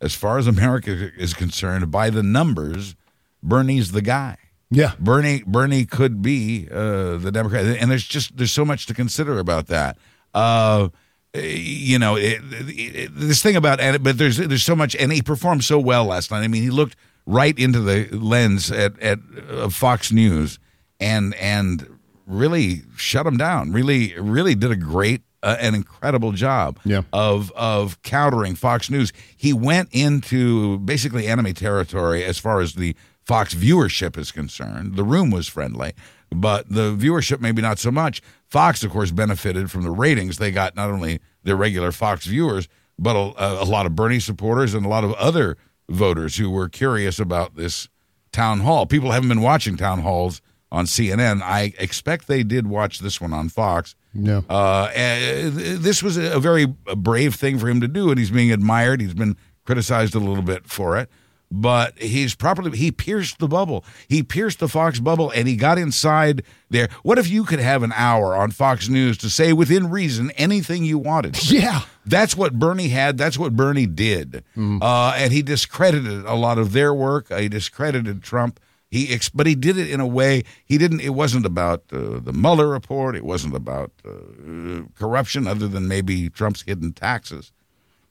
as 0.00 0.14
far 0.14 0.36
as 0.36 0.46
America 0.46 1.10
is 1.16 1.32
concerned, 1.32 1.90
by 1.90 2.10
the 2.10 2.22
numbers, 2.22 2.94
Bernie's 3.42 3.92
the 3.92 4.02
guy. 4.02 4.36
Yeah. 4.70 4.92
Bernie 4.98 5.42
Bernie 5.46 5.84
could 5.86 6.20
be 6.20 6.68
uh, 6.70 7.16
the 7.16 7.30
Democrat, 7.32 7.64
and 7.64 7.90
there's 7.90 8.04
just 8.04 8.36
there's 8.36 8.52
so 8.52 8.64
much 8.64 8.86
to 8.86 8.94
consider 8.94 9.38
about 9.38 9.68
that. 9.68 9.96
Uh, 10.34 10.88
you 11.34 11.98
know, 11.98 12.16
it, 12.16 12.40
it, 12.50 13.10
this 13.14 13.42
thing 13.42 13.56
about 13.56 13.80
and 13.80 14.02
but 14.02 14.18
there's 14.18 14.36
there's 14.36 14.62
so 14.62 14.76
much, 14.76 14.94
and 14.96 15.12
he 15.12 15.22
performed 15.22 15.64
so 15.64 15.78
well 15.78 16.04
last 16.06 16.30
night. 16.30 16.40
I 16.40 16.48
mean, 16.48 16.62
he 16.62 16.70
looked 16.70 16.96
right 17.26 17.58
into 17.58 17.80
the 17.80 18.08
lens 18.16 18.70
at 18.70 18.98
at 19.00 19.18
uh, 19.50 19.68
Fox 19.68 20.12
News, 20.12 20.58
and 20.98 21.34
and 21.34 21.98
really 22.26 22.82
shut 22.96 23.26
him 23.26 23.36
down. 23.36 23.72
Really, 23.72 24.14
really 24.18 24.54
did 24.54 24.70
a 24.70 24.76
great, 24.76 25.22
uh, 25.42 25.56
an 25.60 25.74
incredible 25.74 26.32
job 26.32 26.78
Yeah. 26.84 27.02
of 27.12 27.50
of 27.52 28.00
countering 28.02 28.54
Fox 28.54 28.90
News. 28.90 29.12
He 29.36 29.52
went 29.52 29.88
into 29.92 30.78
basically 30.78 31.26
enemy 31.26 31.52
territory 31.52 32.24
as 32.24 32.38
far 32.38 32.60
as 32.60 32.74
the 32.74 32.96
Fox 33.24 33.54
viewership 33.54 34.18
is 34.18 34.30
concerned. 34.30 34.96
The 34.96 35.04
room 35.04 35.30
was 35.30 35.48
friendly, 35.48 35.92
but 36.30 36.68
the 36.68 36.94
viewership 36.94 37.40
maybe 37.40 37.62
not 37.62 37.78
so 37.78 37.90
much. 37.90 38.20
Fox, 38.48 38.84
of 38.84 38.90
course, 38.90 39.10
benefited 39.10 39.70
from 39.70 39.82
the 39.82 39.90
ratings. 39.90 40.36
They 40.38 40.50
got 40.50 40.76
not 40.76 40.90
only 40.90 41.20
their 41.42 41.56
regular 41.56 41.90
Fox 41.92 42.26
viewers, 42.26 42.68
but 42.98 43.16
a, 43.16 43.62
a 43.62 43.64
lot 43.64 43.86
of 43.86 43.96
Bernie 43.96 44.20
supporters 44.20 44.74
and 44.74 44.84
a 44.84 44.88
lot 44.88 45.04
of 45.04 45.12
other 45.14 45.56
voters 45.88 46.36
who 46.36 46.50
were 46.50 46.68
curious 46.68 47.18
about 47.18 47.56
this 47.56 47.88
town 48.32 48.60
hall. 48.60 48.86
People 48.86 49.10
haven't 49.12 49.28
been 49.28 49.40
watching 49.42 49.76
town 49.76 50.00
halls 50.02 50.40
on 50.74 50.86
CNN. 50.86 51.40
I 51.40 51.72
expect 51.78 52.26
they 52.26 52.42
did 52.42 52.66
watch 52.66 52.98
this 52.98 53.20
one 53.20 53.32
on 53.32 53.48
Fox. 53.48 53.94
Yeah. 54.12 54.42
Uh, 54.48 54.90
this 54.94 56.02
was 56.02 56.16
a 56.16 56.38
very 56.40 56.66
brave 56.66 57.34
thing 57.34 57.58
for 57.58 57.68
him 57.68 57.80
to 57.80 57.88
do, 57.88 58.10
and 58.10 58.18
he's 58.18 58.30
being 58.30 58.52
admired. 58.52 59.00
He's 59.00 59.14
been 59.14 59.36
criticized 59.64 60.14
a 60.14 60.18
little 60.18 60.42
bit 60.42 60.66
for 60.66 60.96
it, 60.98 61.08
but 61.50 61.98
he's 61.98 62.34
properly 62.34 62.76
he 62.76 62.90
pierced 62.92 63.38
the 63.38 63.48
bubble. 63.48 63.84
He 64.08 64.22
pierced 64.22 64.58
the 64.58 64.68
Fox 64.68 64.98
bubble, 65.00 65.30
and 65.30 65.46
he 65.48 65.56
got 65.56 65.78
inside 65.78 66.42
there. 66.70 66.88
What 67.02 67.18
if 67.18 67.28
you 67.28 67.44
could 67.44 67.60
have 67.60 67.82
an 67.82 67.92
hour 67.94 68.34
on 68.36 68.50
Fox 68.50 68.88
News 68.88 69.16
to 69.18 69.30
say 69.30 69.52
within 69.52 69.90
reason 69.90 70.30
anything 70.32 70.84
you 70.84 70.98
wanted? 70.98 71.36
Yeah. 71.52 71.82
That's 72.06 72.36
what 72.36 72.58
Bernie 72.58 72.88
had. 72.88 73.16
That's 73.16 73.38
what 73.38 73.56
Bernie 73.56 73.86
did. 73.86 74.44
Uh, 74.58 75.14
and 75.16 75.32
he 75.32 75.40
discredited 75.40 76.26
a 76.26 76.34
lot 76.34 76.58
of 76.58 76.72
their 76.72 76.92
work. 76.92 77.32
He 77.32 77.48
discredited 77.48 78.22
Trump. 78.22 78.60
He, 78.94 79.12
ex- 79.12 79.28
but 79.28 79.48
he 79.48 79.56
did 79.56 79.76
it 79.76 79.90
in 79.90 79.98
a 79.98 80.06
way 80.06 80.44
he 80.64 80.78
didn't. 80.78 81.00
It 81.00 81.14
wasn't 81.14 81.46
about 81.46 81.82
uh, 81.92 82.20
the 82.20 82.32
Mueller 82.32 82.68
report. 82.68 83.16
It 83.16 83.24
wasn't 83.24 83.56
about 83.56 83.90
uh, 84.04 84.82
corruption, 84.96 85.48
other 85.48 85.66
than 85.66 85.88
maybe 85.88 86.30
Trump's 86.30 86.62
hidden 86.62 86.92
taxes. 86.92 87.50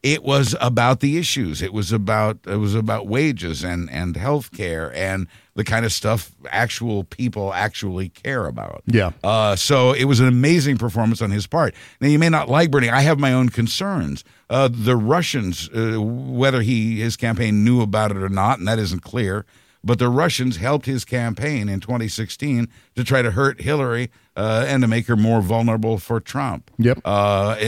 It 0.02 0.22
was 0.22 0.54
about 0.60 1.00
the 1.00 1.16
issues. 1.16 1.62
It 1.62 1.72
was 1.72 1.90
about 1.90 2.40
it 2.46 2.56
was 2.56 2.74
about 2.74 3.06
wages 3.06 3.64
and 3.64 3.88
and 3.88 4.14
health 4.14 4.52
care 4.52 4.94
and 4.94 5.26
the 5.54 5.64
kind 5.64 5.86
of 5.86 5.92
stuff 5.92 6.32
actual 6.50 7.04
people 7.04 7.54
actually 7.54 8.10
care 8.10 8.44
about. 8.44 8.82
Yeah. 8.84 9.12
Uh, 9.22 9.56
so 9.56 9.94
it 9.94 10.04
was 10.04 10.20
an 10.20 10.28
amazing 10.28 10.76
performance 10.76 11.22
on 11.22 11.30
his 11.30 11.46
part. 11.46 11.74
Now 11.98 12.08
you 12.08 12.18
may 12.18 12.28
not 12.28 12.50
like 12.50 12.70
Bernie. 12.70 12.90
I 12.90 13.00
have 13.00 13.18
my 13.18 13.32
own 13.32 13.48
concerns. 13.48 14.22
Uh, 14.50 14.68
the 14.70 14.96
Russians, 14.96 15.70
uh, 15.70 15.98
whether 15.98 16.60
he 16.60 17.00
his 17.00 17.16
campaign 17.16 17.64
knew 17.64 17.80
about 17.80 18.10
it 18.10 18.18
or 18.18 18.28
not, 18.28 18.58
and 18.58 18.68
that 18.68 18.78
isn't 18.78 19.00
clear. 19.00 19.46
But 19.84 19.98
the 19.98 20.08
Russians 20.08 20.56
helped 20.56 20.86
his 20.86 21.04
campaign 21.04 21.68
in 21.68 21.78
2016 21.80 22.68
to 22.96 23.04
try 23.04 23.20
to 23.22 23.32
hurt 23.32 23.60
Hillary 23.60 24.10
uh, 24.34 24.64
and 24.66 24.82
to 24.82 24.88
make 24.88 25.06
her 25.06 25.16
more 25.16 25.42
vulnerable 25.42 25.98
for 25.98 26.20
Trump. 26.20 26.70
Yep. 26.78 27.00
Uh, 27.04 27.56
it- 27.60 27.64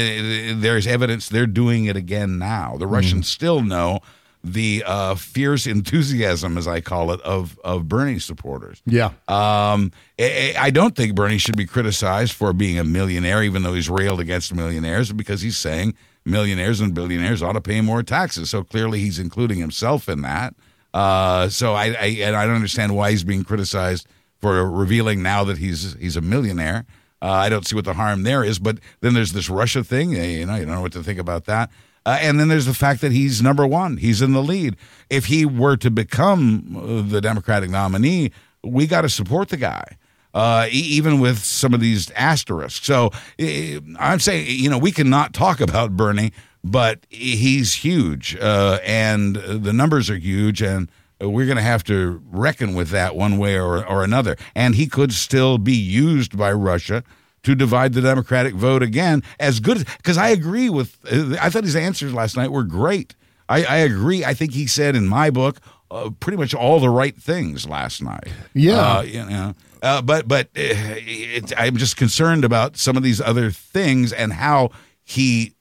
it- 0.51 0.61
there's 0.63 0.87
evidence 0.87 1.29
they're 1.29 1.47
doing 1.47 1.85
it 1.85 1.97
again 1.97 2.39
now. 2.39 2.77
The 2.79 2.87
Russians 2.87 3.29
still 3.29 3.61
know 3.63 4.01
the 4.43 4.85
uh, 4.87 5.15
fierce 5.17 5.67
enthusiasm, 5.67 6.57
as 6.57 6.69
I 6.69 6.81
call 6.81 7.11
it, 7.13 7.21
of 7.23 7.59
of 7.65 7.89
Bernie 7.89 8.19
supporters. 8.21 8.81
Yeah. 8.87 9.07
Um, 9.29 9.91
I 10.19 10.55
I 10.59 10.71
don't 10.71 10.95
think 10.95 11.15
Bernie 11.17 11.39
should 11.39 11.57
be 11.57 11.67
criticized 11.67 12.33
for 12.33 12.53
being 12.53 12.79
a 12.79 12.85
millionaire, 12.85 13.43
even 13.43 13.63
though 13.65 13.75
he's 13.75 13.91
railed 13.91 14.21
against 14.21 14.55
millionaires, 14.55 15.13
because 15.13 15.43
he's 15.43 15.57
saying 15.59 15.95
millionaires 16.25 16.81
and 16.81 16.95
billionaires 16.95 17.43
ought 17.43 17.53
to 17.55 17.61
pay 17.61 17.81
more 17.81 18.03
taxes. 18.05 18.51
So 18.51 18.63
clearly, 18.63 19.01
he's 19.01 19.19
including 19.19 19.59
himself 19.59 20.09
in 20.09 20.23
that. 20.23 20.55
Uh, 20.95 21.49
so 21.49 21.75
I, 21.75 21.87
I 21.87 22.07
and 22.23 22.35
I 22.37 22.47
don't 22.47 22.55
understand 22.55 22.97
why 22.97 23.11
he's 23.11 23.25
being 23.25 23.45
criticized 23.45 24.07
for 24.39 24.69
revealing 24.71 25.23
now 25.23 25.45
that 25.45 25.59
he's 25.59 25.95
he's 26.01 26.17
a 26.17 26.21
millionaire. 26.21 26.87
Uh, 27.23 27.31
I 27.31 27.49
don't 27.49 27.67
see 27.67 27.75
what 27.75 27.85
the 27.85 27.95
harm 27.95 28.23
there 28.23 28.45
is. 28.45 28.59
But 28.59 28.79
then 29.01 29.15
there's 29.15 29.33
this 29.33 29.49
Russia 29.49 29.83
thing. 29.83 30.15
eh, 30.15 30.39
You 30.39 30.47
know, 30.47 30.57
you 30.57 30.67
don't 30.67 30.75
know 30.75 30.81
what 30.83 30.93
to 30.93 31.03
think 31.03 31.19
about 31.19 31.47
that. 31.47 31.71
Uh, 32.05 32.19
and 32.21 32.39
then 32.39 32.49
there's 32.49 32.67
the 32.67 32.75
fact 32.75 33.01
that 33.01 33.11
he's 33.11 33.43
number 33.43 33.67
one. 33.67 33.97
He's 33.97 34.23
in 34.23 34.33
the 34.33 34.43
lead. 34.43 34.77
If 35.11 35.25
he 35.27 35.45
were 35.45 35.77
to 35.79 35.91
become 35.91 36.77
uh, 36.77 37.03
the 37.11 37.21
Democratic 37.21 37.69
nominee, 37.71 38.31
we 38.63 38.87
got 38.87 39.01
to 39.03 39.09
support 39.09 39.49
the 39.49 39.57
guy. 39.57 39.97
Uh, 40.35 40.69
even 40.71 41.19
with 41.19 41.39
some 41.39 41.73
of 41.73 41.81
these 41.81 42.11
asterisks. 42.11 42.87
So 42.87 43.11
eh, 43.39 43.81
I'm 43.99 44.21
saying, 44.21 44.47
you 44.51 44.69
know, 44.69 44.77
we 44.77 44.93
cannot 44.93 45.33
talk 45.33 45.61
about 45.63 45.97
Bernie, 45.97 46.33
but 46.71 47.07
he's 47.11 47.75
huge, 47.75 48.37
uh, 48.37 48.79
and 48.85 49.37
the 49.37 49.73
numbers 49.73 50.11
are 50.11 50.17
huge, 50.17 50.61
and 50.61 50.91
we're 51.21 51.47
going 51.47 51.57
to 51.57 51.63
have 51.63 51.85
to 51.85 52.21
reckon 52.31 52.75
with 52.75 52.91
that 52.91 53.17
one 53.17 53.39
way 53.39 53.57
or, 53.57 53.87
or 53.87 54.05
another. 54.05 54.37
And 54.55 54.75
he 54.75 54.87
could 54.87 55.13
still 55.13 55.59
be 55.59 55.75
used 55.75 56.37
by 56.37 56.53
Russia 56.53 57.05
to 57.45 57.55
divide 57.55 57.93
the 57.93 58.03
Democratic 58.03 58.55
vote 58.55 58.83
again. 58.83 59.23
As 59.39 59.61
good 59.61 59.87
because 59.99 60.19
I 60.19 60.29
agree 60.29 60.69
with. 60.69 60.99
I 61.41 61.49
thought 61.51 61.65
his 61.65 61.77
answers 61.77 62.13
last 62.13 62.37
night 62.37 62.51
were 62.51 62.65
great. 62.65 63.15
I, 63.49 63.65
I 63.65 63.77
agree. 63.77 64.25
I 64.25 64.35
think 64.35 64.53
he 64.53 64.67
said 64.67 64.97
in 64.97 65.07
my 65.07 65.31
book 65.31 65.61
uh, 65.91 66.11
pretty 66.19 66.37
much 66.37 66.53
all 66.53 66.81
the 66.81 66.91
right 66.91 67.17
things 67.17 67.67
last 67.69 68.03
night. 68.03 68.29
Yeah. 68.55 68.97
Uh, 68.97 69.03
you 69.03 69.25
know. 69.25 69.55
Uh, 69.83 70.03
but 70.03 70.27
but 70.27 70.47
uh, 70.49 70.51
it, 70.57 71.53
I'm 71.57 71.77
just 71.77 71.97
concerned 71.97 72.45
about 72.45 72.77
some 72.77 72.97
of 72.97 73.03
these 73.03 73.21
other 73.21 73.51
things 73.51 74.13
and 74.13 74.33
how 74.33 74.71
he 75.05 75.55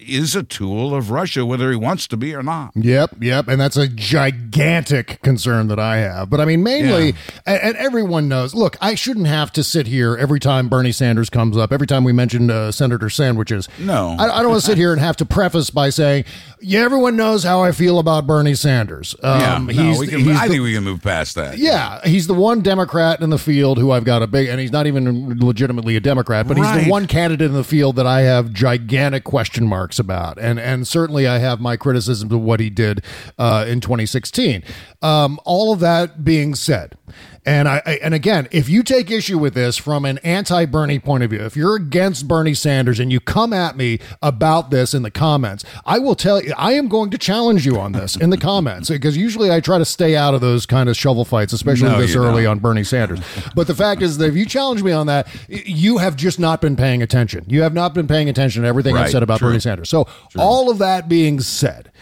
is 0.00 0.34
a 0.36 0.42
tool 0.42 0.94
of 0.94 1.10
Russia, 1.10 1.44
whether 1.44 1.70
he 1.70 1.76
wants 1.76 2.06
to 2.08 2.16
be 2.16 2.34
or 2.34 2.42
not. 2.42 2.72
Yep, 2.74 3.16
yep, 3.20 3.48
and 3.48 3.60
that's 3.60 3.76
a 3.76 3.88
gigantic 3.88 5.20
concern 5.22 5.68
that 5.68 5.78
I 5.78 5.98
have. 5.98 6.30
But 6.30 6.40
I 6.40 6.44
mean, 6.44 6.62
mainly, 6.62 7.14
and, 7.44 7.60
and 7.62 7.76
everyone 7.76 8.28
knows. 8.28 8.54
Look, 8.54 8.76
I 8.80 8.94
shouldn't 8.94 9.26
have 9.26 9.52
to 9.52 9.64
sit 9.64 9.86
here 9.86 10.16
every 10.16 10.40
time 10.40 10.68
Bernie 10.68 10.92
Sanders 10.92 11.30
comes 11.30 11.56
up, 11.56 11.72
every 11.72 11.86
time 11.86 12.04
we 12.04 12.12
mention 12.12 12.50
uh, 12.50 12.72
Senator 12.72 13.10
sandwiches. 13.10 13.68
No. 13.78 14.16
I, 14.18 14.24
I 14.38 14.42
don't 14.42 14.50
want 14.50 14.60
to 14.62 14.66
sit 14.66 14.78
here 14.78 14.92
and 14.92 15.00
have 15.00 15.16
to 15.18 15.24
preface 15.24 15.70
by 15.70 15.90
saying, 15.90 16.24
"Yeah, 16.60 16.80
everyone 16.80 17.16
knows 17.16 17.44
how 17.44 17.62
I 17.62 17.72
feel 17.72 17.98
about 17.98 18.26
Bernie 18.26 18.54
Sanders." 18.54 19.14
Um, 19.22 19.40
yeah, 19.70 19.82
no, 19.92 19.98
we 19.98 20.06
can, 20.06 20.20
he's 20.20 20.36
I 20.36 20.46
the- 20.46 20.52
think 20.54 20.62
we 20.62 20.74
can 20.74 20.84
move 20.84 21.02
past 21.02 21.34
that. 21.36 21.58
yeah, 21.58 22.00
he's 22.04 22.26
the 22.26 22.34
one 22.34 22.60
Democrat 22.62 23.20
in 23.20 23.30
the 23.30 23.38
field 23.38 23.78
who 23.78 23.90
I've 23.90 24.04
got 24.04 24.22
a 24.22 24.26
big, 24.26 24.48
and 24.48 24.60
he's 24.60 24.72
not 24.72 24.86
even 24.86 25.38
legitimately 25.38 25.96
a 25.96 26.00
Democrat, 26.00 26.46
but 26.48 26.56
he's 26.56 26.84
the 26.84 26.90
one 26.90 27.06
candidate 27.06 27.46
in 27.46 27.52
the 27.54 27.64
field 27.64 27.96
that 27.96 28.06
I 28.06 28.22
have 28.22 28.52
gigantic 28.52 29.24
question 29.56 29.68
marks 29.68 29.98
about, 29.98 30.38
and 30.38 30.60
and 30.60 30.86
certainly 30.86 31.26
I 31.26 31.38
have 31.38 31.60
my 31.60 31.76
criticisms 31.76 32.30
of 32.32 32.40
what 32.40 32.60
he 32.60 32.68
did 32.68 33.02
uh, 33.38 33.64
in 33.66 33.80
2016. 33.80 34.62
Um, 35.00 35.40
all 35.44 35.72
of 35.72 35.80
that 35.80 36.24
being 36.24 36.54
said. 36.54 36.96
And 37.46 37.68
I, 37.68 37.80
I 37.86 37.92
and 38.02 38.12
again, 38.12 38.48
if 38.50 38.68
you 38.68 38.82
take 38.82 39.10
issue 39.10 39.38
with 39.38 39.54
this 39.54 39.76
from 39.76 40.04
an 40.04 40.18
anti-Bernie 40.18 40.98
point 40.98 41.22
of 41.22 41.30
view, 41.30 41.42
if 41.42 41.56
you're 41.56 41.76
against 41.76 42.26
Bernie 42.26 42.54
Sanders 42.54 42.98
and 42.98 43.12
you 43.12 43.20
come 43.20 43.52
at 43.52 43.76
me 43.76 44.00
about 44.20 44.70
this 44.70 44.92
in 44.92 45.02
the 45.02 45.12
comments, 45.12 45.64
I 45.84 46.00
will 46.00 46.16
tell 46.16 46.42
you 46.42 46.52
I 46.58 46.72
am 46.72 46.88
going 46.88 47.10
to 47.10 47.18
challenge 47.18 47.64
you 47.64 47.78
on 47.78 47.92
this 47.92 48.16
in 48.16 48.30
the 48.30 48.36
comments 48.36 48.88
because 48.88 49.16
usually 49.16 49.52
I 49.52 49.60
try 49.60 49.78
to 49.78 49.84
stay 49.84 50.16
out 50.16 50.34
of 50.34 50.40
those 50.40 50.66
kind 50.66 50.88
of 50.88 50.96
shovel 50.96 51.24
fights, 51.24 51.52
especially 51.52 51.88
No, 51.88 52.00
this 52.00 52.16
early 52.16 52.42
don't. 52.42 52.52
on 52.52 52.58
Bernie 52.58 52.82
Sanders. 52.84 53.20
But 53.54 53.68
the 53.68 53.74
fact 53.76 54.02
is 54.02 54.18
that 54.18 54.26
if 54.26 54.34
you 54.34 54.44
challenge 54.44 54.82
me 54.82 54.90
on 54.90 55.06
that, 55.06 55.28
you 55.48 55.98
have 55.98 56.16
just 56.16 56.40
not 56.40 56.60
been 56.60 56.74
paying 56.74 57.00
attention. 57.00 57.44
You 57.46 57.62
have 57.62 57.74
not 57.74 57.94
been 57.94 58.08
paying 58.08 58.28
attention 58.28 58.62
to 58.62 58.68
everything 58.68 58.96
I've 58.96 59.10
said 59.10 59.22
about 59.22 59.38
true. 59.38 59.50
Bernie 59.50 59.60
Sanders. 59.60 59.88
So 59.88 60.08
all 60.36 60.68
of 60.68 60.78
that 60.78 61.08
being 61.08 61.38
said. 61.40 61.92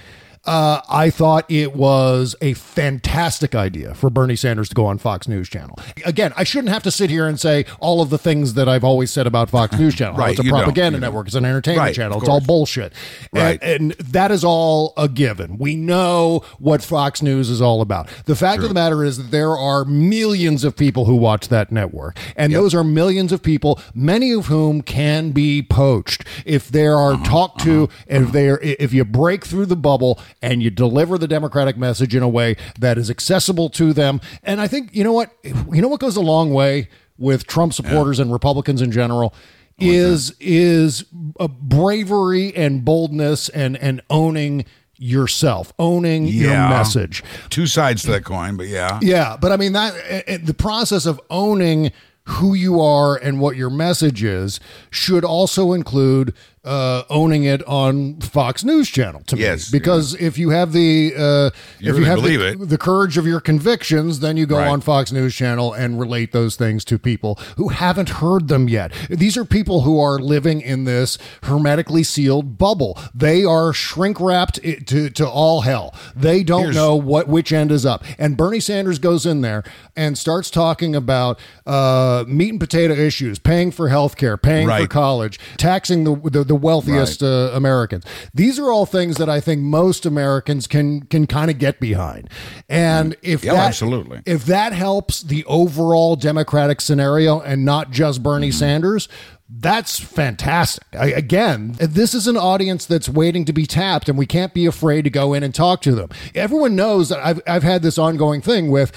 Uh, 0.47 0.81
I 0.89 1.11
thought 1.11 1.51
it 1.51 1.75
was 1.75 2.37
a 2.41 2.53
fantastic 2.55 3.55
idea 3.55 3.95
for 3.95 4.11
Bernie 4.11 4.37
Sanders 4.37 4.69
to 4.69 4.75
go 4.75 4.87
on 4.87 4.99
Fox 4.99 5.27
News 5.27 5.49
Channel. 5.49 5.79
Again, 6.05 6.33
I 6.37 6.45
shouldn't 6.45 6.69
have 6.73 6.83
to 6.83 6.91
sit 6.91 7.09
here 7.11 7.27
and 7.27 7.41
say 7.41 7.65
all 7.81 8.03
of 8.03 8.11
the 8.11 8.19
things 8.19 8.55
that 8.55 8.69
I've 8.69 8.85
always 8.85 9.11
said 9.11 9.27
about 9.27 9.49
Fox 9.51 9.79
News 9.79 9.95
Channel. 9.95 10.17
Right, 10.17 10.39
it's 10.39 10.47
a 10.47 10.51
propaganda 10.51 10.99
network. 11.01 11.27
It's 11.29 11.37
an 11.37 11.45
entertainment 11.45 11.87
Right, 11.87 11.95
channel. 11.95 12.19
It's 12.21 12.29
all 12.29 12.41
bullshit. 12.41 12.93
Right. 13.33 13.59
And, 13.63 13.93
and 13.93 13.93
that 14.13 14.31
is 14.31 14.45
all 14.45 14.93
a 14.97 15.09
given. 15.09 15.57
We 15.59 15.77
know 15.77 16.45
what 16.59 16.83
Fox 16.83 17.23
News 17.23 17.49
is 17.51 17.61
all 17.63 17.81
about. 17.81 18.09
The 18.27 18.37
fact 18.37 18.63
of 18.63 18.69
the 18.69 18.75
matter 18.75 19.03
is 19.05 19.17
that 19.19 19.31
there 19.31 19.57
are 19.57 19.85
millions 19.85 20.63
of 20.65 20.77
people 20.77 21.07
who 21.07 21.17
watch 21.17 21.49
that 21.49 21.73
network. 21.73 22.19
And 22.37 22.53
those 22.53 22.75
are 22.75 22.85
millions 22.85 23.33
of 23.33 23.43
people, 23.43 23.81
many 23.95 24.33
of 24.33 24.47
whom 24.47 24.83
can 24.83 25.31
be 25.31 25.63
poached 25.63 26.25
if 26.45 26.69
they 26.69 26.87
are 26.87 27.13
Uh-huh, 27.15 27.25
talked 27.25 27.61
to, 27.63 27.89
and 28.09 28.27
if 28.27 28.33
they 28.33 28.49
are, 28.49 28.59
if 28.63 28.93
you 28.93 29.05
break 29.05 29.45
through 29.45 29.67
the 29.67 29.77
bubble 29.77 30.21
and 30.43 30.63
you 30.63 30.71
deliver 30.71 31.19
the 31.19 31.29
democratic 31.29 31.77
message 31.77 32.15
in 32.15 32.23
a 32.23 32.29
way 32.29 32.57
that 32.79 32.99
is 32.99 33.11
accessible 33.11 33.69
to 33.71 33.93
them. 33.93 34.21
And 34.43 34.61
I 34.61 34.69
think, 34.69 34.95
you 34.95 35.05
know 35.05 35.13
what? 35.13 35.35
You 35.43 35.83
know 35.83 35.89
what 35.89 36.01
goes 36.01 36.17
a 36.17 36.23
long 36.23 36.53
way 36.53 36.89
with 37.19 37.47
Trump 37.47 37.73
supporters 37.73 38.19
and 38.19 38.33
Republicans 38.33 38.83
in 38.83 38.93
general? 38.93 39.35
is 39.79 40.35
is 40.39 41.05
a 41.41 41.49
bravery 41.49 42.55
and 42.55 42.85
boldness 42.85 43.49
and 43.49 43.77
and 43.79 44.01
owning 44.09 44.65
yourself, 44.97 45.73
owning 45.79 46.27
your 46.27 46.69
message. 46.69 47.23
Two 47.51 47.67
sides 47.67 48.03
to 48.03 48.13
that 48.13 48.25
coin, 48.25 48.57
but 48.57 48.69
yeah. 48.69 48.99
Yeah, 49.03 49.37
but 49.41 49.53
I 49.53 49.57
mean 49.57 49.73
that 49.73 49.95
eh, 50.07 50.23
eh, 50.27 50.39
the 50.43 50.55
process 50.55 51.07
of 51.07 51.21
owning 51.31 51.93
who 52.27 52.55
you 52.55 52.81
are 52.81 53.17
and 53.17 53.41
what 53.41 53.57
your 53.57 53.71
message 53.71 54.23
is 54.23 54.61
should 54.91 55.25
also 55.25 55.73
include 55.73 56.33
uh, 56.65 57.03
owning 57.11 57.45
it 57.45 57.63
on 57.69 58.21
Fox 58.21 58.65
News 58.65 58.89
Channel 58.89 59.23
to 59.27 59.37
Yes, 59.37 59.73
me. 59.73 59.79
Because 59.79 60.15
if 60.15 60.39
you 60.39 60.51
have 60.51 60.73
the 60.73 61.13
uh, 61.17 61.21
You 61.21 61.91
if 61.91 61.97
really 61.97 61.99
you 62.01 62.05
have 62.07 62.17
believe 62.17 62.41
the, 62.41 62.63
it. 62.65 62.69
the 62.69 62.79
courage 62.79 63.19
of 63.19 63.27
your 63.27 63.41
convictions, 63.41 64.21
then 64.21 64.37
you 64.37 64.47
go 64.47 64.57
Right. 64.57 64.69
on 64.69 64.81
Fox 64.81 65.13
News 65.13 65.35
Channel 65.35 65.73
and 65.75 66.01
relate 66.01 66.33
those 66.33 66.57
things 66.57 66.85
to 66.87 66.99
people 66.99 67.35
who 67.57 67.69
haven't 67.69 68.09
heard 68.09 68.49
them 68.49 68.69
yet. 68.69 68.93
These 69.11 69.37
are 69.37 69.45
people 69.45 69.83
who 69.83 70.01
are 70.01 70.19
living 70.19 70.61
in 70.61 70.85
this 70.85 71.19
hermetically 71.43 72.03
sealed 72.03 72.57
bubble. 72.59 72.99
They 73.15 73.45
are 73.45 73.73
shrink 73.73 74.19
wrapped 74.21 74.61
to 74.63 75.11
to 75.11 75.29
all 75.29 75.63
hell. 75.63 75.95
They 76.17 76.43
don't 76.43 76.61
Here's- 76.63 76.75
know 76.77 76.97
what 76.97 77.29
which 77.29 77.53
end 77.53 77.71
is 77.73 77.85
up. 77.85 78.05
And 78.19 78.37
Bernie 78.37 78.61
Sanders 78.61 78.99
goes 78.99 79.27
in 79.27 79.41
there 79.43 79.65
and 79.97 80.17
starts 80.17 80.51
talking 80.51 80.95
about 80.97 81.39
uh, 81.67 82.25
meat 82.27 82.51
and 82.51 82.61
potato 82.61 82.95
issues, 82.95 83.39
paying 83.39 83.71
for 83.71 83.89
health 83.89 84.17
care, 84.17 84.37
paying 84.37 84.69
for 84.69 84.87
college, 84.87 85.39
taxing 85.57 86.05
the 86.05 86.15
the, 86.31 86.45
the 86.45 86.54
wealthiest 86.55 87.23
uh, 87.23 87.51
Americans. 87.55 88.05
These 88.33 88.59
are 88.59 88.71
all 88.71 88.87
things 88.87 89.17
that 89.17 89.29
I 89.29 89.41
think 89.41 89.61
most 89.63 90.07
Americans 90.07 90.67
can 90.67 91.03
can 91.07 91.27
kind 91.27 91.51
of 91.51 91.59
get 91.59 91.81
behind. 91.81 92.29
And 92.69 93.17
if 93.23 93.45
Yeah, 93.45 93.55
that, 93.55 93.67
absolutely. 93.69 94.23
if 94.27 94.45
that 94.47 94.73
helps 94.73 95.23
the 95.23 95.45
overall 95.47 96.17
Democratic 96.17 96.81
scenario 96.81 97.41
and 97.41 97.65
not 97.65 97.91
just 97.91 98.23
Bernie 98.23 98.49
Mm-hmm. 98.49 98.59
Sanders. 98.59 99.09
That's 99.57 100.01
fantastic. 100.01 100.85
I, 100.99 101.09
again, 101.09 101.77
this 101.79 102.15
is 102.15 102.27
an 102.27 102.37
audience 102.37 102.87
that's 102.87 103.09
waiting 103.11 103.45
to 103.45 103.53
be 103.53 103.67
tapped, 103.67 104.09
and 104.09 104.17
we 104.19 104.25
can't 104.27 104.55
be 104.55 104.65
afraid 104.67 105.03
to 105.03 105.11
go 105.11 105.33
in 105.35 105.43
and 105.43 105.55
talk 105.55 105.81
to 105.83 105.95
them. 105.95 106.09
Everyone 106.35 106.75
knows 106.75 107.11
that 107.11 107.19
I've, 107.25 107.41
I've 107.47 107.63
had 107.63 107.83
this 107.83 107.99
ongoing 107.99 108.41
thing 108.41 108.71
with 108.71 108.91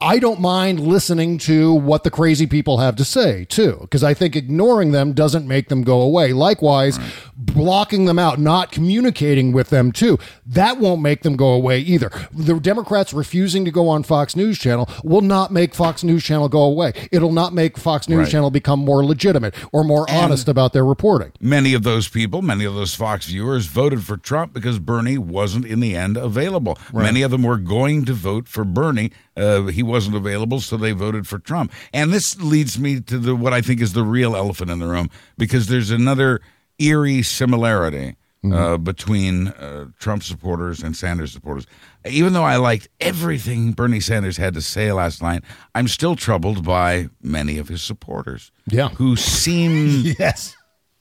I 0.00 0.18
don't 0.18 0.40
mind 0.40 0.80
listening 0.80 1.36
to 1.40 1.74
what 1.74 2.02
the 2.02 2.10
crazy 2.10 2.46
people 2.46 2.78
have 2.78 2.96
to 2.96 3.04
say, 3.04 3.44
too, 3.44 3.76
because 3.82 4.02
I 4.02 4.14
think 4.14 4.34
ignoring 4.34 4.92
them 4.92 5.12
doesn't 5.12 5.46
make 5.46 5.68
them 5.68 5.82
go 5.82 6.00
away. 6.00 6.32
Likewise, 6.32 6.98
blocking 7.36 8.06
them 8.06 8.18
out, 8.18 8.40
not 8.40 8.72
communicating 8.72 9.52
with 9.52 9.68
them, 9.68 9.92
too, 9.92 10.18
that 10.46 10.78
won't 10.78 11.02
make 11.02 11.22
them 11.22 11.36
go 11.36 11.48
away 11.48 11.80
either. 11.80 12.10
The 12.32 12.58
Democrats 12.58 13.12
refusing 13.12 13.66
to 13.66 13.70
go 13.70 13.88
on 13.90 14.02
Fox 14.02 14.34
News 14.34 14.58
Channel 14.58 14.88
will 15.04 15.20
not 15.20 15.52
make 15.52 15.74
Fox 15.74 16.02
News 16.02 16.24
Channel 16.24 16.48
go 16.48 16.62
away. 16.62 16.94
It'll 17.12 17.32
not 17.32 17.52
make 17.52 17.76
Fox 17.76 18.08
News 18.08 18.16
Right. 18.16 18.28
Channel 18.30 18.50
become 18.50 18.80
more 18.80 19.04
legitimate 19.04 19.54
or 19.72 19.84
more 19.84 20.10
honest 20.10 20.48
about 20.48 20.72
their 20.72 20.86
reporting. 20.86 21.32
Many 21.38 21.74
of 21.74 21.82
those 21.82 22.08
people, 22.08 22.40
many 22.40 22.64
of 22.64 22.74
those 22.74 22.94
Fox 22.94 23.26
viewers 23.26 23.66
voted 23.66 24.04
for 24.04 24.16
Trump 24.16 24.54
because 24.54 24.78
Bernie 24.78 25.18
wasn't 25.18 25.66
in 25.66 25.80
the 25.80 25.94
end 25.94 26.16
available. 26.16 26.78
Many 26.94 27.20
of 27.20 27.30
them 27.30 27.42
were 27.42 27.58
going 27.58 28.06
to 28.06 28.14
vote 28.14 28.48
for 28.48 28.64
Bernie. 28.64 29.12
Uh, 29.36 29.64
he 29.66 29.82
wasn't 29.82 30.16
available, 30.16 30.60
so 30.60 30.76
they 30.76 30.92
voted 30.92 31.26
for 31.26 31.38
Trump. 31.38 31.72
And 31.92 32.12
this 32.12 32.40
leads 32.40 32.78
me 32.78 33.00
to 33.02 33.18
the 33.18 33.36
what 33.36 33.52
I 33.52 33.60
think 33.60 33.80
is 33.80 33.92
the 33.92 34.02
real 34.02 34.34
elephant 34.34 34.70
in 34.70 34.78
the 34.78 34.86
room 34.86 35.10
because 35.36 35.66
there's 35.66 35.90
another 35.90 36.40
eerie 36.78 37.22
similarity 37.22 38.16
uh, 38.52 38.76
between 38.76 39.48
uh, 39.48 39.86
Trump 39.98 40.22
supporters 40.22 40.80
and 40.82 40.96
Sanders 40.96 41.32
supporters. 41.32 41.66
Even 42.08 42.32
though 42.32 42.44
I 42.44 42.56
liked 42.56 42.86
everything 43.00 43.72
Bernie 43.72 43.98
Sanders 43.98 44.36
had 44.36 44.54
to 44.54 44.62
say 44.62 44.92
last 44.92 45.20
night, 45.20 45.42
I'm 45.74 45.88
still 45.88 46.14
troubled 46.14 46.64
by 46.64 47.08
many 47.20 47.58
of 47.58 47.66
his 47.68 47.82
supporters. 47.82 48.52
Yeah. 48.70 48.90
Who 48.90 49.16
seem 49.16 50.14
Yes. 50.18 50.54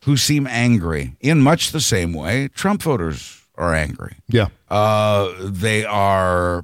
who 0.06 0.18
seem 0.18 0.48
angry 0.48 1.16
in 1.22 1.40
much 1.42 1.72
the 1.72 1.82
same 1.82 2.14
way 2.14 2.48
Trump 2.48 2.82
voters 2.82 3.44
are 3.56 3.76
angry. 3.76 4.16
Yeah. 4.28 4.48
Uh, 4.70 5.32
they 5.40 5.86
are 5.86 6.64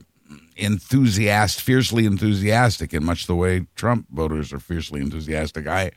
enthusiastic, 0.55 1.63
fiercely 1.63 2.05
enthusiastic 2.05 2.93
in 2.93 3.03
much 3.03 3.27
the 3.27 3.35
way 3.35 3.65
Trump 3.75 4.07
voters 4.11 4.51
are 4.53 4.59
fiercely 4.59 5.01
enthusiastic. 5.01 5.67
I, 5.67 5.91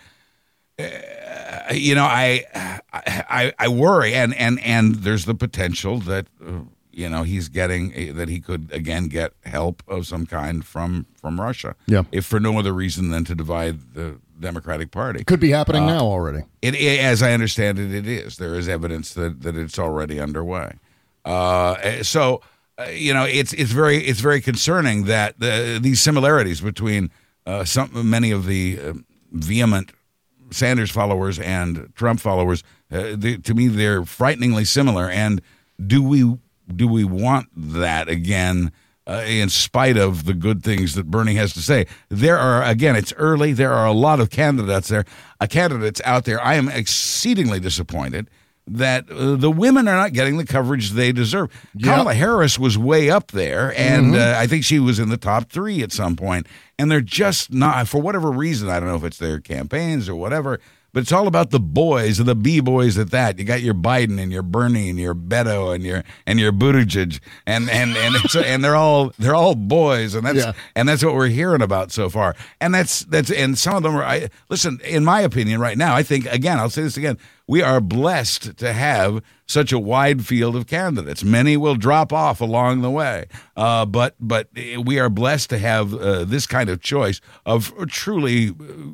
uh, 0.78 1.72
you 1.72 1.94
know, 1.94 2.04
I, 2.04 2.44
I, 2.92 3.52
I 3.58 3.68
worry, 3.68 4.14
and 4.14 4.34
and 4.34 4.60
and 4.60 4.96
there's 4.96 5.24
the 5.24 5.34
potential 5.34 5.98
that. 6.00 6.26
Uh, 6.44 6.60
you 6.96 7.08
know 7.08 7.24
he's 7.24 7.48
getting 7.48 8.14
that 8.14 8.28
he 8.28 8.38
could 8.38 8.70
again 8.72 9.08
get 9.08 9.32
help 9.44 9.82
of 9.88 10.06
some 10.06 10.26
kind 10.26 10.64
from 10.64 11.06
from 11.20 11.40
Russia. 11.40 11.74
Yeah. 11.86 12.04
If 12.12 12.24
for 12.24 12.38
no 12.38 12.56
other 12.56 12.72
reason 12.72 13.10
than 13.10 13.24
to 13.24 13.34
divide 13.34 13.94
the 13.94 14.20
Democratic 14.38 14.92
Party. 14.92 15.24
Could 15.24 15.40
be 15.40 15.50
happening 15.50 15.86
now 15.86 16.00
already. 16.06 16.44
It, 16.62 16.76
it- 16.76 17.00
as 17.00 17.20
I 17.20 17.32
understand 17.32 17.80
it, 17.80 17.92
it 17.92 18.06
is. 18.06 18.36
There 18.36 18.54
is 18.54 18.68
evidence 18.68 19.12
that, 19.14 19.42
that 19.42 19.56
it's 19.56 19.76
already 19.76 20.20
underway. 20.20 20.74
Uh, 21.24 22.02
so, 22.04 22.42
uh, 22.78 22.84
you 22.84 23.14
know, 23.14 23.24
it's 23.24 23.52
it's 23.52 23.70
very 23.70 23.98
it's 23.98 24.20
very 24.20 24.40
concerning 24.40 25.04
that 25.04 25.38
the, 25.38 25.78
these 25.80 26.00
similarities 26.00 26.60
between 26.60 27.10
uh, 27.46 27.64
some 27.64 27.90
many 28.08 28.32
of 28.32 28.46
the 28.46 28.78
uh, 28.80 28.92
vehement 29.30 29.92
Sanders 30.50 30.90
followers 30.90 31.38
and 31.38 31.92
Trump 31.94 32.20
followers, 32.20 32.62
uh, 32.90 33.14
they, 33.16 33.36
to 33.38 33.54
me, 33.54 33.68
they're 33.68 34.04
frighteningly 34.04 34.64
similar. 34.64 35.08
And 35.08 35.40
do 35.84 36.02
we 36.02 36.38
do 36.74 36.88
we 36.88 37.04
want 37.04 37.48
that 37.56 38.08
again? 38.08 38.72
Uh, 39.06 39.22
in 39.26 39.50
spite 39.50 39.98
of 39.98 40.24
the 40.24 40.32
good 40.32 40.62
things 40.62 40.94
that 40.94 41.10
Bernie 41.10 41.34
has 41.34 41.52
to 41.52 41.60
say, 41.60 41.86
there 42.08 42.38
are 42.38 42.62
again, 42.62 42.96
it's 42.96 43.12
early. 43.18 43.52
There 43.52 43.70
are 43.70 43.84
a 43.86 43.92
lot 43.92 44.18
of 44.18 44.30
candidates 44.30 44.88
there, 44.88 45.04
candidates 45.50 46.00
out 46.06 46.24
there. 46.24 46.42
I 46.42 46.54
am 46.54 46.70
exceedingly 46.70 47.60
disappointed 47.60 48.30
that 48.66 49.10
uh, 49.10 49.36
the 49.36 49.50
women 49.50 49.88
are 49.88 49.96
not 49.96 50.12
getting 50.12 50.38
the 50.38 50.46
coverage 50.46 50.90
they 50.90 51.12
deserve. 51.12 51.50
Kamala 51.82 52.14
Harris 52.14 52.58
was 52.58 52.78
way 52.78 53.10
up 53.10 53.32
there, 53.32 53.74
and 53.78 54.16
uh, 54.16 54.34
I 54.38 54.46
think 54.46 54.64
she 54.64 54.78
was 54.78 54.98
in 54.98 55.10
the 55.10 55.16
top 55.16 55.50
three 55.50 55.82
at 55.82 55.92
some 55.92 56.16
point. 56.16 56.46
And 56.78 56.90
they're 56.90 57.00
just 57.00 57.52
not, 57.52 57.86
for 57.88 58.00
whatever 58.00 58.32
reason, 58.32 58.68
I 58.68 58.80
don't 58.80 58.88
know 58.88 58.96
if 58.96 59.04
it's 59.04 59.18
their 59.18 59.38
campaigns 59.38 60.08
or 60.08 60.16
whatever, 60.16 60.60
but 60.94 61.00
it's 61.02 61.12
all 61.12 61.26
about 61.26 61.50
the 61.50 61.60
boys 61.60 62.18
and 62.20 62.26
the 62.28 62.34
b 62.36 62.60
boys 62.60 62.96
at 62.96 63.10
that. 63.10 63.38
You 63.38 63.44
got 63.44 63.60
your 63.60 63.74
Biden 63.74 64.18
and 64.18 64.32
your 64.32 64.44
Bernie 64.44 64.88
and 64.88 64.98
your 64.98 65.14
Beto 65.14 65.74
and 65.74 65.82
your 65.84 66.04
and 66.26 66.40
your 66.40 66.52
Buttigieg, 66.52 67.20
and 67.46 67.68
and 67.68 67.96
and 67.96 68.14
it's, 68.14 68.34
and 68.36 68.64
they're 68.64 68.76
all 68.76 69.12
they're 69.18 69.34
all 69.34 69.56
boys, 69.56 70.14
and 70.14 70.24
that's 70.24 70.38
Yeah. 70.38 70.52
and 70.74 70.88
that's 70.88 71.04
what 71.04 71.14
we're 71.14 71.28
hearing 71.28 71.60
about 71.62 71.92
so 71.92 72.08
far. 72.08 72.34
And 72.60 72.72
that's 72.72 73.00
that's 73.00 73.30
and 73.30 73.58
some 73.58 73.76
of 73.76 73.82
them 73.82 73.96
are. 73.96 74.04
I 74.04 74.30
listen. 74.48 74.80
In 74.84 75.04
my 75.04 75.20
opinion, 75.20 75.60
right 75.60 75.76
now, 75.76 75.94
I 75.94 76.02
think 76.02 76.26
again, 76.26 76.58
I'll 76.58 76.70
say 76.70 76.82
this 76.82 76.96
again. 76.96 77.18
We 77.46 77.60
are 77.60 77.80
blessed 77.80 78.56
to 78.56 78.72
have 78.72 79.20
such 79.46 79.70
a 79.72 79.78
wide 79.78 80.24
field 80.24 80.56
of 80.56 80.66
candidates. 80.66 81.22
Many 81.22 81.58
will 81.58 81.74
drop 81.74 82.10
off 82.10 82.40
along 82.40 82.80
the 82.80 82.90
way, 82.90 83.26
uh, 83.56 83.84
but 83.84 84.14
but 84.18 84.48
we 84.82 84.98
are 84.98 85.10
blessed 85.10 85.50
to 85.50 85.58
have 85.58 85.92
uh, 85.92 86.24
this 86.24 86.46
kind 86.46 86.70
of 86.70 86.80
choice 86.80 87.20
of 87.44 87.74
truly 87.88 88.48
uh, 88.48 88.52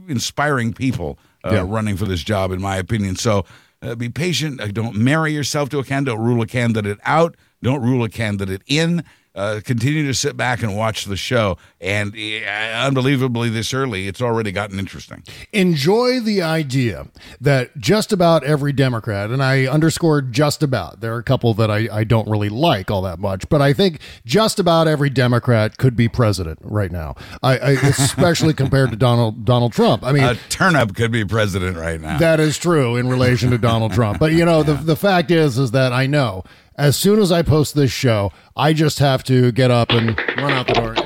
inspiring 0.08 0.72
people 0.72 1.16
uh, 1.44 1.50
Yeah. 1.52 1.64
running 1.66 1.96
for 1.96 2.06
this 2.06 2.22
job. 2.22 2.52
In 2.52 2.60
my 2.60 2.76
opinion, 2.76 3.16
so. 3.16 3.44
Uh, 3.82 3.94
be 3.94 4.10
patient. 4.10 4.60
Uh, 4.60 4.66
don't 4.66 4.94
marry 4.94 5.32
yourself 5.32 5.70
to 5.70 5.78
a 5.78 5.82
candidate. 5.82 6.14
Don't 6.18 6.22
rule 6.26 6.42
a 6.42 6.46
candidate 6.46 6.98
out. 7.06 7.34
Don't 7.62 7.80
rule 7.80 8.04
a 8.04 8.10
candidate 8.10 8.60
in. 8.66 9.02
Uh, 9.32 9.60
continue 9.64 10.04
to 10.06 10.12
sit 10.12 10.36
back 10.36 10.60
and 10.60 10.76
watch 10.76 11.04
the 11.04 11.16
show. 11.16 11.56
And 11.80 12.12
uh, 12.14 12.86
unbelievably, 12.86 13.50
this 13.50 13.72
early, 13.72 14.08
it's 14.08 14.20
already 14.20 14.50
gotten 14.50 14.78
interesting. 14.78 15.22
enjoy 15.52 16.18
the 16.20 16.42
idea 16.42 17.06
that 17.40 17.76
just 17.78 18.12
about 18.12 18.42
every 18.42 18.72
Democrat, 18.72 19.30
and 19.30 19.40
I 19.40 19.66
underscored 19.66 20.32
just 20.32 20.64
about, 20.64 21.00
there 21.00 21.14
are 21.14 21.18
a 21.18 21.22
couple 21.22 21.54
that 21.54 21.70
I, 21.70 21.88
I 21.92 22.04
don't 22.04 22.28
really 22.28 22.48
like 22.48 22.90
all 22.90 23.02
that 23.02 23.20
much, 23.20 23.48
but 23.48 23.62
I 23.62 23.72
think 23.72 24.00
just 24.24 24.58
about 24.58 24.88
every 24.88 25.10
Democrat 25.10 25.76
could 25.78 25.94
be 25.94 26.08
president 26.08 26.58
right 26.62 26.90
now. 26.90 27.14
I, 27.42 27.58
I 27.58 27.70
especially 27.72 28.52
compared 28.52 28.90
to 28.90 28.96
Donald 28.96 29.44
Donald 29.44 29.72
Trump. 29.72 30.02
I 30.04 30.10
mean, 30.12 30.24
A 30.24 30.34
turnip 30.48 30.96
could 30.96 31.12
be 31.12 31.24
president 31.24 31.76
right 31.76 32.00
now. 32.00 32.18
that 32.18 32.40
is 32.40 32.58
true 32.58 32.96
in 32.96 33.08
relation 33.08 33.50
to 33.50 33.58
Donald 33.58 33.92
Trump. 33.92 34.18
But 34.18 34.32
you 34.32 34.44
know, 34.44 34.64
the 34.64 34.74
the 34.74 34.96
fact 34.96 35.30
is 35.30 35.56
is 35.56 35.70
that 35.70 35.92
I 35.92 36.06
know 36.06 36.42
as 36.76 36.96
soon 36.96 37.18
as 37.20 37.30
I 37.32 37.42
post 37.42 37.74
this 37.74 37.90
show, 37.92 38.32
I 38.56 38.72
just 38.72 38.98
have 38.98 39.22
to 39.24 39.52
get 39.52 39.70
up 39.70 39.90
and 39.90 40.18
run 40.38 40.52
out 40.52 40.66
the 40.66 40.72
door. 40.74 40.94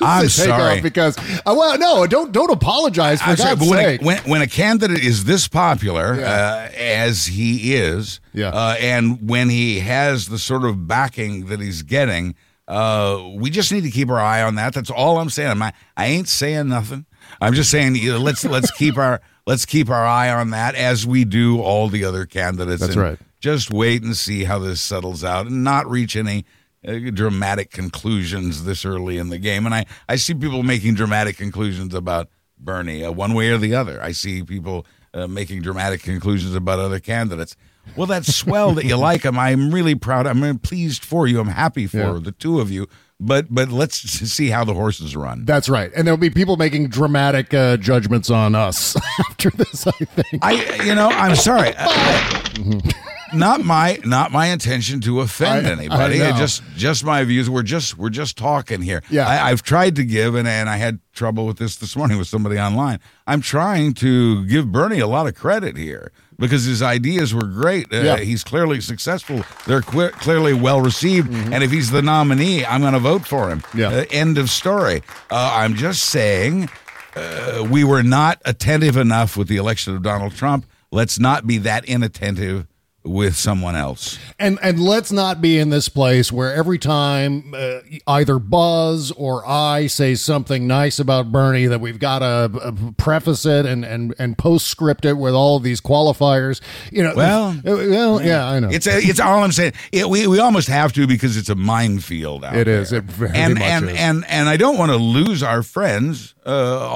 I'm 0.00 0.22
Take 0.22 0.30
sorry. 0.30 0.76
off 0.76 0.82
because 0.82 1.18
uh, 1.18 1.40
well, 1.56 1.76
no, 1.76 2.06
don't 2.06 2.30
don't 2.30 2.50
apologize 2.52 3.20
for 3.20 3.30
I'm 3.30 3.36
sorry, 3.36 3.56
God's 3.56 3.68
when 3.70 3.78
sake. 3.84 4.00
a, 4.00 4.04
when, 4.04 4.18
when 4.30 4.42
a 4.42 4.46
candidate 4.46 5.02
is 5.04 5.24
this 5.24 5.48
popular 5.48 6.20
Yeah. 6.20 6.30
uh, 6.30 6.70
as 6.76 7.26
he 7.26 7.74
is, 7.74 8.20
Yeah. 8.32 8.50
uh, 8.50 8.76
and 8.78 9.28
when 9.28 9.48
he 9.48 9.80
has 9.80 10.28
the 10.28 10.38
sort 10.38 10.64
of 10.64 10.86
backing 10.86 11.46
that 11.46 11.58
he's 11.58 11.82
getting, 11.82 12.36
uh, 12.68 13.20
we 13.34 13.50
just 13.50 13.72
need 13.72 13.82
to 13.82 13.90
keep 13.90 14.08
our 14.08 14.20
eye 14.20 14.40
on 14.42 14.54
that. 14.54 14.72
That's 14.72 14.90
all 14.90 15.18
I'm 15.18 15.30
saying. 15.30 15.50
I'm 15.50 15.58
not, 15.58 15.74
I 15.96 16.06
ain't 16.06 16.28
saying 16.28 16.68
nothing. 16.68 17.04
I'm 17.40 17.54
just 17.54 17.70
saying 17.70 17.96
you 17.96 18.12
know, 18.12 18.18
let's 18.18 18.44
let's 18.44 18.70
keep 18.70 18.96
our 18.98 19.20
let's 19.48 19.66
keep 19.66 19.90
our 19.90 20.06
eye 20.06 20.30
on 20.30 20.50
that 20.50 20.76
as 20.76 21.06
we 21.08 21.24
do 21.24 21.60
all 21.60 21.88
the 21.88 22.04
other 22.04 22.24
candidates. 22.24 22.80
That's 22.82 22.92
and 22.94 23.02
right. 23.02 23.18
Just 23.40 23.70
wait 23.72 24.02
and 24.02 24.16
see 24.16 24.44
how 24.44 24.58
this 24.58 24.80
settles 24.80 25.22
out, 25.24 25.46
and 25.46 25.62
not 25.64 25.88
reach 25.88 26.16
any 26.16 26.44
uh, 26.86 26.98
dramatic 27.12 27.70
conclusions 27.70 28.64
this 28.64 28.84
early 28.84 29.16
in 29.18 29.28
the 29.30 29.38
game. 29.38 29.64
And 29.66 29.74
I, 29.74 29.86
I 30.08 30.16
see 30.16 30.34
people 30.34 30.62
making 30.62 30.94
dramatic 30.94 31.36
conclusions 31.36 31.94
about 31.94 32.28
Bernie, 32.58 33.04
uh, 33.04 33.12
one 33.12 33.34
way 33.34 33.50
or 33.50 33.58
the 33.58 33.74
other. 33.74 34.02
I 34.02 34.12
see 34.12 34.42
people 34.42 34.86
uh, 35.14 35.26
making 35.28 35.62
dramatic 35.62 36.02
conclusions 36.02 36.54
about 36.54 36.78
other 36.80 36.98
candidates. 37.00 37.54
Well, 37.96 38.06
that's 38.06 38.34
swell 38.34 38.72
that 38.72 38.84
you 38.84 38.96
like 39.08 39.22
him. 39.22 39.38
I'm 39.38 39.72
really 39.72 39.94
proud. 39.94 40.26
I'm 40.26 40.58
pleased 40.58 41.04
for 41.04 41.26
you. 41.26 41.40
I'm 41.40 41.48
happy 41.48 41.86
for 41.86 41.96
Yeah. 41.98 42.18
the 42.22 42.32
two 42.32 42.60
of 42.60 42.70
you. 42.70 42.88
But 43.20 43.46
but 43.52 43.70
let's 43.70 43.96
see 43.96 44.48
how 44.50 44.64
the 44.64 44.74
horses 44.74 45.16
run. 45.16 45.44
That's 45.44 45.68
right. 45.68 45.90
And 45.96 46.06
there'll 46.06 46.16
be 46.18 46.30
people 46.30 46.56
making 46.56 46.88
dramatic 46.88 47.52
uh, 47.52 47.76
judgments 47.76 48.30
on 48.30 48.54
us 48.54 48.94
after 49.28 49.50
this, 49.50 49.86
I 49.88 49.90
think. 49.90 50.44
I 50.44 50.84
you 50.84 50.94
know 50.94 51.08
I'm 51.08 51.34
sorry. 51.34 51.72
I- 51.76 52.80
not 53.34 53.62
my 53.64 53.98
not 54.04 54.32
my 54.32 54.46
intention 54.46 55.00
to 55.02 55.20
offend 55.20 55.66
I- 55.66 55.70
anybody. 55.70 56.22
I 56.22 56.36
just 56.38 56.62
just 56.76 57.04
my 57.04 57.24
views. 57.24 57.48
We're 57.50 57.62
just 57.62 57.98
we're 57.98 58.10
just 58.10 58.36
talking 58.36 58.82
here. 58.82 59.02
Yeah. 59.10 59.26
I, 59.26 59.50
I've 59.50 59.62
tried 59.62 59.96
to 59.96 60.04
give, 60.04 60.34
and 60.34 60.46
and 60.48 60.68
I 60.68 60.76
had 60.76 61.00
trouble 61.14 61.46
with 61.46 61.58
this 61.58 61.76
this 61.76 61.96
morning 61.96 62.18
with 62.18 62.28
somebody 62.28 62.58
online. 62.58 63.00
I'm 63.26 63.40
trying 63.40 63.94
to 63.94 64.44
give 64.46 64.70
Bernie 64.72 65.00
a 65.00 65.06
lot 65.06 65.26
of 65.26 65.34
credit 65.34 65.76
here 65.76 66.12
because 66.38 66.64
his 66.64 66.82
ideas 66.82 67.34
were 67.34 67.42
great. 67.46 67.92
Uh, 67.92 67.96
Yeah. 68.02 68.16
He's 68.18 68.44
clearly 68.44 68.80
successful. 68.80 69.44
They're 69.66 69.82
que- 69.82 70.10
clearly 70.12 70.54
well 70.54 70.80
received, 70.80 71.32
and 71.32 71.62
if 71.64 71.70
he's 71.70 71.90
the 71.90 72.02
nominee, 72.02 72.64
I'm 72.64 72.80
going 72.80 72.92
to 72.92 72.98
vote 73.00 73.26
for 73.26 73.50
him. 73.50 73.60
Mm-hmm. 73.60 73.78
Yeah. 73.78 73.88
Uh, 73.88 74.04
end 74.10 74.38
of 74.38 74.48
story. 74.50 75.02
Uh, 75.30 75.50
I'm 75.54 75.74
just 75.74 76.02
saying 76.06 76.68
uh, 77.16 77.66
we 77.68 77.82
were 77.84 78.02
not 78.04 78.40
attentive 78.44 78.96
enough 78.96 79.36
with 79.36 79.48
the 79.48 79.56
election 79.56 79.96
of 79.96 80.02
Donald 80.02 80.34
Trump. 80.36 80.64
Let's 80.92 81.18
not 81.18 81.46
be 81.46 81.58
that 81.58 81.84
inattentive 81.84 82.66
with 83.08 83.36
someone 83.36 83.74
else. 83.74 84.18
And 84.38 84.58
and 84.62 84.78
let's 84.80 85.10
not 85.10 85.40
be 85.40 85.58
in 85.58 85.70
this 85.70 85.88
place 85.88 86.30
where 86.30 86.52
every 86.54 86.78
time 86.78 87.54
uh, 87.56 87.80
either 88.06 88.38
Buzz 88.38 89.10
or 89.12 89.46
I 89.48 89.86
say 89.86 90.14
something 90.14 90.66
nice 90.66 90.98
about 90.98 91.32
Bernie 91.32 91.66
that 91.66 91.80
we've 91.80 91.98
got 91.98 92.20
to 92.20 92.24
uh, 92.26 92.72
preface 92.96 93.44
it 93.46 93.66
and 93.66 93.84
and 93.84 94.14
and 94.18 94.36
postscript 94.38 95.04
it 95.04 95.14
with 95.14 95.34
all 95.34 95.56
of 95.56 95.62
these 95.62 95.80
qualifiers. 95.80 96.60
You 96.92 97.02
know, 97.02 97.14
Well- 97.16 97.48
uh, 97.50 97.54
well, 97.64 98.22
yeah, 98.22 98.46
I 98.46 98.60
know. 98.60 98.68
It's 98.70 98.86
a, 98.86 98.98
it's 98.98 99.20
all 99.20 99.42
I'm 99.42 99.52
saying. 99.52 99.72
It, 99.92 100.08
we 100.08 100.26
we 100.26 100.38
almost 100.38 100.68
have 100.68 100.92
to 100.94 101.06
because 101.06 101.36
it's 101.36 101.48
a 101.48 101.54
minefield 101.54 102.44
out 102.44 102.54
It 102.56 102.64
there. 102.66 102.80
is. 102.80 102.92
It 102.92 103.04
very 103.04 103.32
and 103.36 103.54
much 103.54 103.62
and 103.62 103.88
is. 103.90 103.96
and 103.98 104.24
and 104.26 104.48
I 104.48 104.56
don't 104.56 104.78
want 104.78 104.90
to 104.92 104.96
lose 104.98 105.42
our 105.42 105.62
friends 105.62 106.34
uh, 106.48 106.88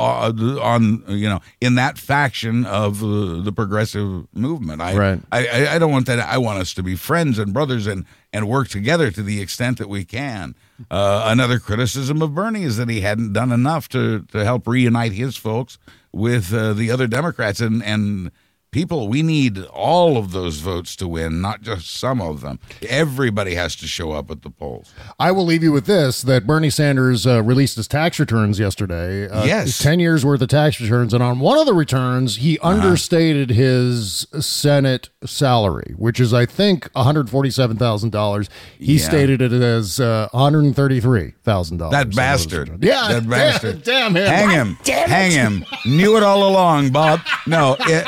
on 0.63 1.05
you 1.09 1.29
know 1.29 1.41
in 1.61 1.75
that 1.77 1.99
faction 1.99 2.65
of 2.65 3.03
uh, 3.03 3.41
the 3.43 3.53
progressive 3.53 4.27
movement. 4.33 4.81
I, 4.81 4.97
Right. 4.97 5.21
I 5.31 5.47
I- 5.47 5.75
I 5.75 5.79
don't 5.79 5.93
want 5.93 6.07
that. 6.07 6.19
I 6.21 6.39
want 6.39 6.59
us 6.61 6.73
to 6.75 6.83
be 6.83 6.97
friends 6.97 7.39
and 7.39 7.53
brothers 7.53 7.87
and 7.87 8.05
and 8.33 8.49
work 8.49 8.69
together 8.69 9.11
to 9.11 9.23
the 9.23 9.41
extent 9.41 9.79
that 9.79 9.89
we 9.89 10.05
can. 10.05 10.55
Uh, 10.91 11.25
another 11.27 11.59
criticism 11.59 12.23
of 12.23 12.35
Bernie 12.35 12.63
is 12.65 12.77
that 12.79 12.89
he 12.89 13.03
hadn't 13.03 13.33
done 13.35 13.53
enough 13.53 13.89
to 13.91 14.23
to 14.33 14.45
help 14.45 14.67
reunite 14.67 15.13
his 15.13 15.37
folks 15.37 15.79
with 16.13 16.53
uh, 16.53 16.73
the 16.73 16.91
other 16.91 17.07
Democrats 17.07 17.61
and 17.61 17.83
and 17.85 18.31
people. 18.73 19.07
We 19.07 19.23
need 19.23 19.65
all 19.67 20.17
of 20.17 20.33
those 20.33 20.59
votes 20.59 20.97
to 20.97 21.07
win, 21.07 21.41
not 21.41 21.61
just 21.63 21.89
some 21.91 22.21
of 22.21 22.41
them. 22.41 22.59
Everybody 22.89 23.55
has 23.55 23.77
to 23.77 23.87
show 23.87 24.13
up 24.13 24.31
at 24.31 24.43
the 24.43 24.51
polls. 24.51 24.93
I 25.21 25.31
will 25.31 25.45
leave 25.45 25.63
you 25.63 25.71
with 25.71 25.87
this: 25.87 26.23
that 26.23 26.47
Bernie 26.47 26.71
Sanders 26.71 27.27
uh, 27.27 27.43
released 27.43 27.77
his 27.77 27.87
tax 27.87 28.19
returns 28.19 28.59
yesterday. 28.59 29.29
Uh, 29.29 29.45
Yes. 29.45 29.79
ten 29.79 30.01
years 30.01 30.25
worth 30.25 30.41
of 30.43 30.49
tax 30.49 30.81
returns, 30.81 31.13
and 31.15 31.23
on 31.23 31.39
one 31.39 31.59
of 31.59 31.67
the 31.67 31.75
returns, 31.75 32.37
he 32.37 32.59
Uh-huh. 32.59 32.71
understated 32.75 33.51
his 33.51 34.27
Senate 34.41 35.11
salary, 35.25 35.95
which 35.97 36.19
is, 36.19 36.33
I 36.35 36.47
think, 36.47 36.89
one 36.95 37.05
hundred 37.05 37.29
forty-seven 37.31 37.77
thousand 37.77 38.11
dollars. 38.11 38.49
He 38.79 38.95
Yeah. 38.97 39.07
stated 39.09 39.43
it 39.43 39.53
as 39.53 40.01
uh, 40.01 40.29
one 40.33 40.43
hundred 40.55 40.75
thirty-three 40.75 41.35
thousand 41.45 41.77
dollars. 41.77 41.93
That 41.93 42.15
bastard. 42.17 42.83
Yeah, 42.83 43.09
that 43.09 43.21
damn- 43.21 43.29
bastard. 43.31 43.83
Damn 43.93 44.17
him! 44.17 44.27
Hang 44.27 44.51
him. 44.51 44.77
Hang 44.87 45.31
him. 45.33 45.65
Knew 45.85 46.17
it 46.17 46.23
all 46.23 46.49
along, 46.49 46.91
Bob. 46.91 47.21
No, 47.47 47.77
it, 47.81 48.07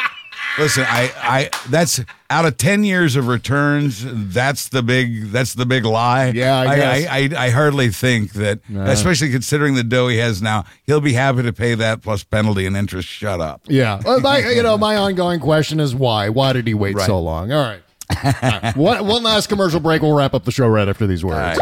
listen, 0.58 0.84
I, 0.86 1.10
I, 1.16 1.50
that's 1.68 2.00
out 2.30 2.44
of 2.44 2.56
ten 2.56 2.84
years 2.84 3.16
of 3.16 3.28
returns. 3.28 4.02
That's 4.32 4.68
the 4.68 4.82
big. 4.82 5.30
That's 5.32 5.54
the 5.54 5.66
big 5.66 5.84
lie. 5.84 6.28
Yeah, 6.30 6.56
I 6.56 6.66
I, 6.66 6.76
guess. 6.76 7.06
I, 7.08 7.18
I, 7.18 7.46
I 7.46 7.50
hardly 7.50 7.88
think 7.90 8.32
that, 8.34 8.60
especially 8.74 9.30
considering 9.30 9.74
the 9.74 9.84
dough 9.84 10.08
he 10.08 10.18
has 10.18 10.42
now, 10.42 10.64
he'll 10.84 11.00
be 11.00 11.12
happy 11.14 11.42
to 11.42 11.52
pay 11.52 11.74
that 11.74 12.02
plus 12.02 12.24
penalty 12.24 12.66
and 12.66 12.76
interest. 12.76 13.08
Shut 13.08 13.40
up. 13.40 13.62
Yeah, 13.66 14.00
well, 14.04 14.20
my, 14.20 14.38
you 14.50 14.62
know, 14.62 14.76
my 14.78 14.96
ongoing 14.96 15.40
question 15.40 15.80
is 15.80 15.94
why? 15.94 16.28
Why 16.28 16.52
did 16.52 16.66
he 16.66 16.74
wait 16.74 16.96
Right. 16.96 17.06
so 17.06 17.20
long? 17.20 17.52
All 17.52 17.62
right. 17.62 17.80
All 18.24 18.32
right. 18.42 18.76
One, 18.76 19.06
one 19.06 19.22
last 19.22 19.48
commercial 19.48 19.80
break. 19.80 20.02
We'll 20.02 20.14
wrap 20.14 20.34
up 20.34 20.44
the 20.44 20.52
show 20.52 20.68
right 20.68 20.88
after 20.88 21.06
these 21.06 21.24
words. 21.24 21.36
All 21.36 21.40
right. 21.42 21.58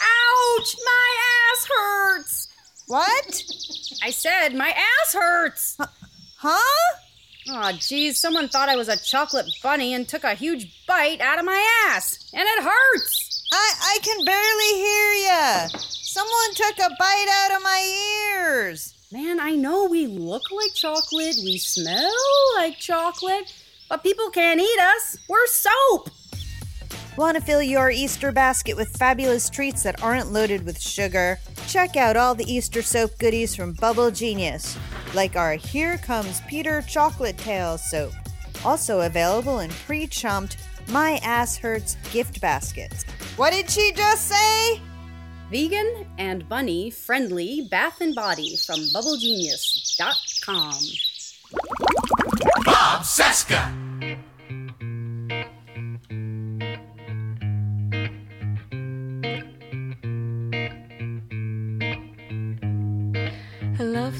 Ouch! 0.00 0.76
My 0.84 1.16
ass 1.52 1.68
hurts! 1.76 2.48
What? 2.86 3.44
I 4.02 4.10
said 4.10 4.54
my 4.54 4.68
ass 4.70 5.12
hurts! 5.14 5.78
Huh? 6.44 6.96
Aw, 7.50 7.72
geez, 7.78 8.18
someone 8.18 8.48
thought 8.48 8.68
I 8.68 8.74
was 8.74 8.88
a 8.88 8.96
chocolate 8.96 9.46
bunny 9.62 9.94
and 9.94 10.08
took 10.08 10.24
a 10.24 10.34
huge 10.34 10.84
bite 10.88 11.20
out 11.20 11.38
of 11.38 11.44
my 11.44 11.86
ass. 11.86 12.28
And 12.34 12.42
it 12.42 12.64
hurts! 12.64 13.46
I 13.52 13.74
I 13.80 13.98
can 14.02 14.24
barely 14.24 14.72
hear 14.74 15.12
ya. 15.28 15.68
Someone 15.78 16.54
took 16.54 16.78
a 16.80 16.96
bite 16.98 17.28
out 17.44 17.56
of 17.56 17.62
my 17.62 18.34
ears. 18.34 18.92
Man, 19.12 19.38
I 19.38 19.52
know 19.52 19.84
we 19.84 20.08
look 20.08 20.42
like 20.50 20.74
chocolate, 20.74 21.36
we 21.44 21.58
smell 21.58 22.12
like 22.56 22.76
chocolate, 22.76 23.54
but 23.88 24.02
people 24.02 24.30
can't 24.30 24.60
eat 24.60 24.80
us. 24.80 25.16
We're 25.28 25.46
soap. 25.46 26.10
Want 27.18 27.36
to 27.36 27.42
fill 27.42 27.62
your 27.62 27.90
Easter 27.90 28.32
basket 28.32 28.74
with 28.74 28.96
fabulous 28.96 29.50
treats 29.50 29.82
that 29.82 30.02
aren't 30.02 30.32
loaded 30.32 30.64
with 30.64 30.80
sugar? 30.80 31.38
Check 31.68 31.94
out 31.94 32.16
all 32.16 32.34
the 32.34 32.50
Easter 32.50 32.80
soap 32.80 33.18
goodies 33.18 33.54
from 33.54 33.74
Bubble 33.74 34.10
Genius, 34.10 34.78
like 35.12 35.36
our 35.36 35.52
Here 35.52 35.98
Comes 35.98 36.40
Peter 36.48 36.80
Chocolate 36.80 37.36
Tail 37.36 37.76
soap, 37.76 38.12
also 38.64 39.02
available 39.02 39.58
in 39.58 39.68
pre 39.86 40.06
chumped 40.06 40.56
My 40.88 41.20
Ass 41.22 41.58
Hurts 41.58 41.98
gift 42.12 42.40
baskets. 42.40 43.04
What 43.36 43.52
did 43.52 43.68
she 43.68 43.92
just 43.94 44.28
say? 44.28 44.80
Vegan 45.50 46.06
and 46.16 46.48
bunny 46.48 46.88
friendly 46.88 47.68
bath 47.70 48.00
and 48.00 48.14
body 48.14 48.56
from 48.56 48.76
bubblegenius.com. 48.76 50.78
Bob 52.64 53.02
Cesca. 53.02 53.82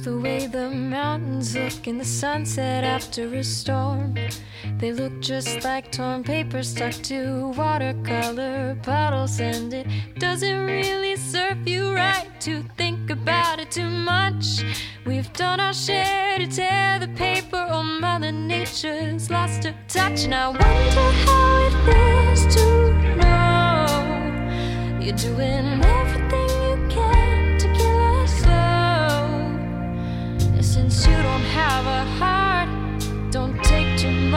The 0.02 0.18
way 0.18 0.48
the 0.48 0.68
mountains 0.68 1.54
look 1.54 1.86
in 1.86 1.96
the 1.96 2.04
sunset 2.04 2.82
after 2.82 3.32
a 3.34 3.44
storm. 3.44 4.14
They 4.78 4.92
look 4.92 5.20
just 5.20 5.62
like 5.62 5.92
torn 5.92 6.24
paper 6.24 6.64
stuck 6.64 6.94
to 7.04 7.52
watercolor 7.56 8.76
puddles, 8.82 9.38
and 9.38 9.72
it 9.72 9.86
doesn't 10.18 10.66
really 10.66 11.14
serve 11.14 11.68
you 11.68 11.94
right 11.94 12.28
to 12.40 12.64
think 12.76 13.10
about 13.10 13.60
it 13.60 13.70
too 13.70 13.88
much. 13.88 14.64
We've 15.06 15.32
done 15.34 15.60
our 15.60 15.72
share 15.72 16.36
to 16.38 16.48
tear 16.48 16.98
the 16.98 17.08
paper, 17.08 17.64
oh, 17.70 17.84
Mother 17.84 18.32
Nature's 18.32 19.30
lost 19.30 19.62
her 19.64 19.74
touch, 19.86 20.24
and 20.24 20.34
I 20.34 20.48
wonder 20.48 21.10
how 21.26 21.66
it 21.66 21.74
feels 21.86 22.56
to 22.56 22.92
know 23.18 23.40
you're 25.00 25.16
doing 25.16 25.84
everything 25.84 26.11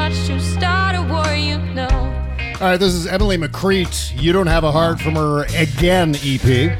much 0.10 0.28
to 0.28 0.40
start 0.40 0.96
a 0.96 1.02
war, 1.02 1.34
you 1.34 1.58
know. 1.74 1.88
All 2.56 2.68
right, 2.70 2.78
this 2.78 2.94
is 2.94 3.08
Emily 3.08 3.38
McCrite. 3.38 4.22
You 4.22 4.34
don't 4.34 4.46
have 4.46 4.64
a 4.64 4.72
heart 4.72 5.00
from 5.00 5.16
her 5.16 5.46
again 5.58 6.16
EP. 6.24 6.78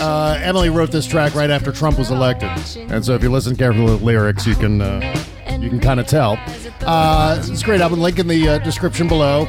Uh, 0.00 0.38
Emily 0.42 0.70
wrote 0.70 0.90
this 0.90 1.06
track 1.06 1.34
right 1.34 1.50
after 1.50 1.70
Trump 1.70 1.98
was 1.98 2.10
elected, 2.10 2.48
and 2.90 3.04
so 3.04 3.14
if 3.14 3.22
you 3.22 3.30
listen 3.30 3.56
carefully 3.56 3.86
to 3.88 3.96
the 3.98 4.04
lyrics, 4.04 4.46
you 4.46 4.54
can 4.54 4.80
uh, 4.80 5.14
you 5.60 5.68
can 5.68 5.80
kind 5.80 6.00
of 6.00 6.06
tell. 6.06 6.38
Uh, 6.80 7.36
it's 7.46 7.60
a 7.60 7.64
great 7.64 7.82
album. 7.82 8.00
Link 8.00 8.18
in 8.18 8.26
the 8.26 8.48
uh, 8.48 8.58
description 8.58 9.06
below. 9.06 9.42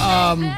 Um, 0.00 0.50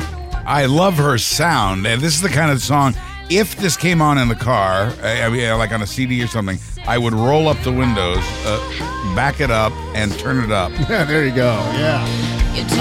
I 0.46 0.66
love 0.68 0.94
her 0.98 1.18
sound, 1.18 1.84
and 1.84 2.00
this 2.00 2.14
is 2.14 2.20
the 2.20 2.28
kind 2.28 2.52
of 2.52 2.62
song. 2.62 2.94
If 3.28 3.56
this 3.56 3.76
came 3.76 4.00
on 4.00 4.18
in 4.18 4.28
the 4.28 4.36
car, 4.36 4.92
I 5.02 5.24
I 5.24 5.28
mean, 5.30 5.58
like 5.58 5.72
on 5.72 5.82
a 5.82 5.86
CD 5.86 6.22
or 6.22 6.28
something, 6.28 6.58
I 6.87 6.99
would 6.99 7.12
roll 7.14 7.49
up 7.49 7.59
the 7.62 7.72
windows, 7.72 8.18
uh, 8.45 9.12
back 9.14 9.41
it 9.41 9.51
up, 9.51 9.72
and 9.95 10.12
turn 10.18 10.43
it 10.43 10.51
up. 10.51 10.72
Yeah, 10.89 11.05
there 11.05 11.24
you 11.24 11.35
go. 11.35 11.53
Yeah, 11.74 12.05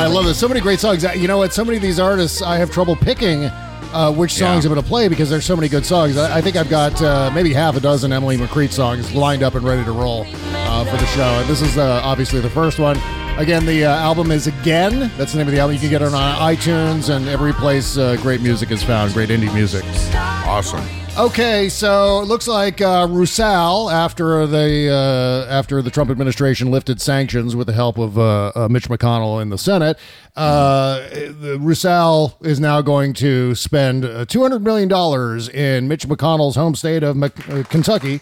I 0.02 0.08
love 0.08 0.26
this. 0.26 0.40
So 0.40 0.48
many 0.48 0.60
great 0.60 0.80
songs. 0.80 1.04
You 1.04 1.28
know 1.28 1.38
what? 1.38 1.54
So 1.54 1.64
many 1.64 1.78
of 1.78 1.84
these 1.84 2.00
artists, 2.00 2.42
I 2.42 2.58
have 2.58 2.72
trouble 2.72 2.96
picking 2.96 3.46
uh, 3.46 4.12
which 4.12 4.32
songs 4.34 4.64
Yeah. 4.66 4.70
I'm 4.70 4.74
going 4.76 4.84
to 4.84 4.88
play 4.90 5.08
because 5.08 5.30
there's 5.30 5.46
so 5.46 5.56
many 5.56 5.70
good 5.70 5.86
songs. 5.86 6.18
I, 6.18 6.38
I 6.38 6.42
think 6.42 6.56
I've 6.56 6.70
got 6.70 7.00
uh, 7.02 7.30
maybe 7.34 7.54
half 7.54 7.76
a 7.76 7.80
dozen 7.80 8.12
Emily 8.12 8.38
McCrite 8.38 8.72
songs 8.72 9.14
lined 9.14 9.44
up 9.44 9.56
and 9.56 9.64
ready 9.66 9.84
to 9.86 9.92
roll 9.92 10.26
uh, 10.82 10.86
for 10.92 10.98
the 10.98 11.06
show. 11.08 11.22
And 11.40 11.50
this 11.50 11.62
is 11.62 11.78
uh, 11.78 12.02
obviously 12.04 12.40
the 12.42 12.50
first 12.50 12.80
one. 12.80 12.98
Again, 13.38 13.66
the 13.66 13.86
uh, 13.86 13.90
album 13.96 14.30
is 14.32 14.48
Again. 14.48 15.12
That's 15.18 15.32
the 15.32 15.38
name 15.40 15.48
of 15.48 15.54
the 15.54 15.60
album. 15.60 15.74
You 15.76 15.80
can 15.80 15.90
get 15.90 16.02
it 16.02 16.14
on 16.14 16.36
iTunes 16.56 17.14
and 17.16 17.28
every 17.28 17.54
place 17.54 17.98
uh, 17.98 18.18
great 18.18 18.42
music 18.42 18.72
is 18.72 18.84
found, 18.84 19.14
great 19.14 19.30
indie 19.30 19.54
music. 19.54 19.84
Awesome. 20.14 20.86
Okay, 21.18 21.68
so 21.68 22.22
it 22.22 22.26
looks 22.26 22.48
like 22.48 22.80
uh, 22.82 23.06
Rusal, 23.08 23.92
after 23.92 24.48
the 24.48 24.90
uh, 24.90 25.52
after 25.52 25.82
the 25.82 25.92
Trump 25.92 26.10
administration 26.10 26.72
lifted 26.72 27.02
sanctions 27.02 27.54
with 27.54 27.68
the 27.68 27.74
help 27.74 27.98
of 27.98 28.18
uh, 28.18 28.52
uh, 28.56 28.68
Mitch 28.70 28.88
McConnell 28.88 29.42
in 29.42 29.50
the 29.50 29.58
Senate, 29.58 29.98
uh, 30.38 31.02
Rusal 31.60 32.36
is 32.46 32.62
now 32.62 32.82
going 32.82 33.12
to 33.16 33.56
spend 33.56 34.04
two 34.30 34.42
hundred 34.42 34.64
million 34.64 34.88
dollars 34.88 35.50
in 35.50 35.90
Mitch 35.90 36.08
McConnell's 36.08 36.56
home 36.56 36.76
state 36.76 37.04
of 37.04 37.22
uh, 37.22 37.30
Kentucky. 37.70 38.22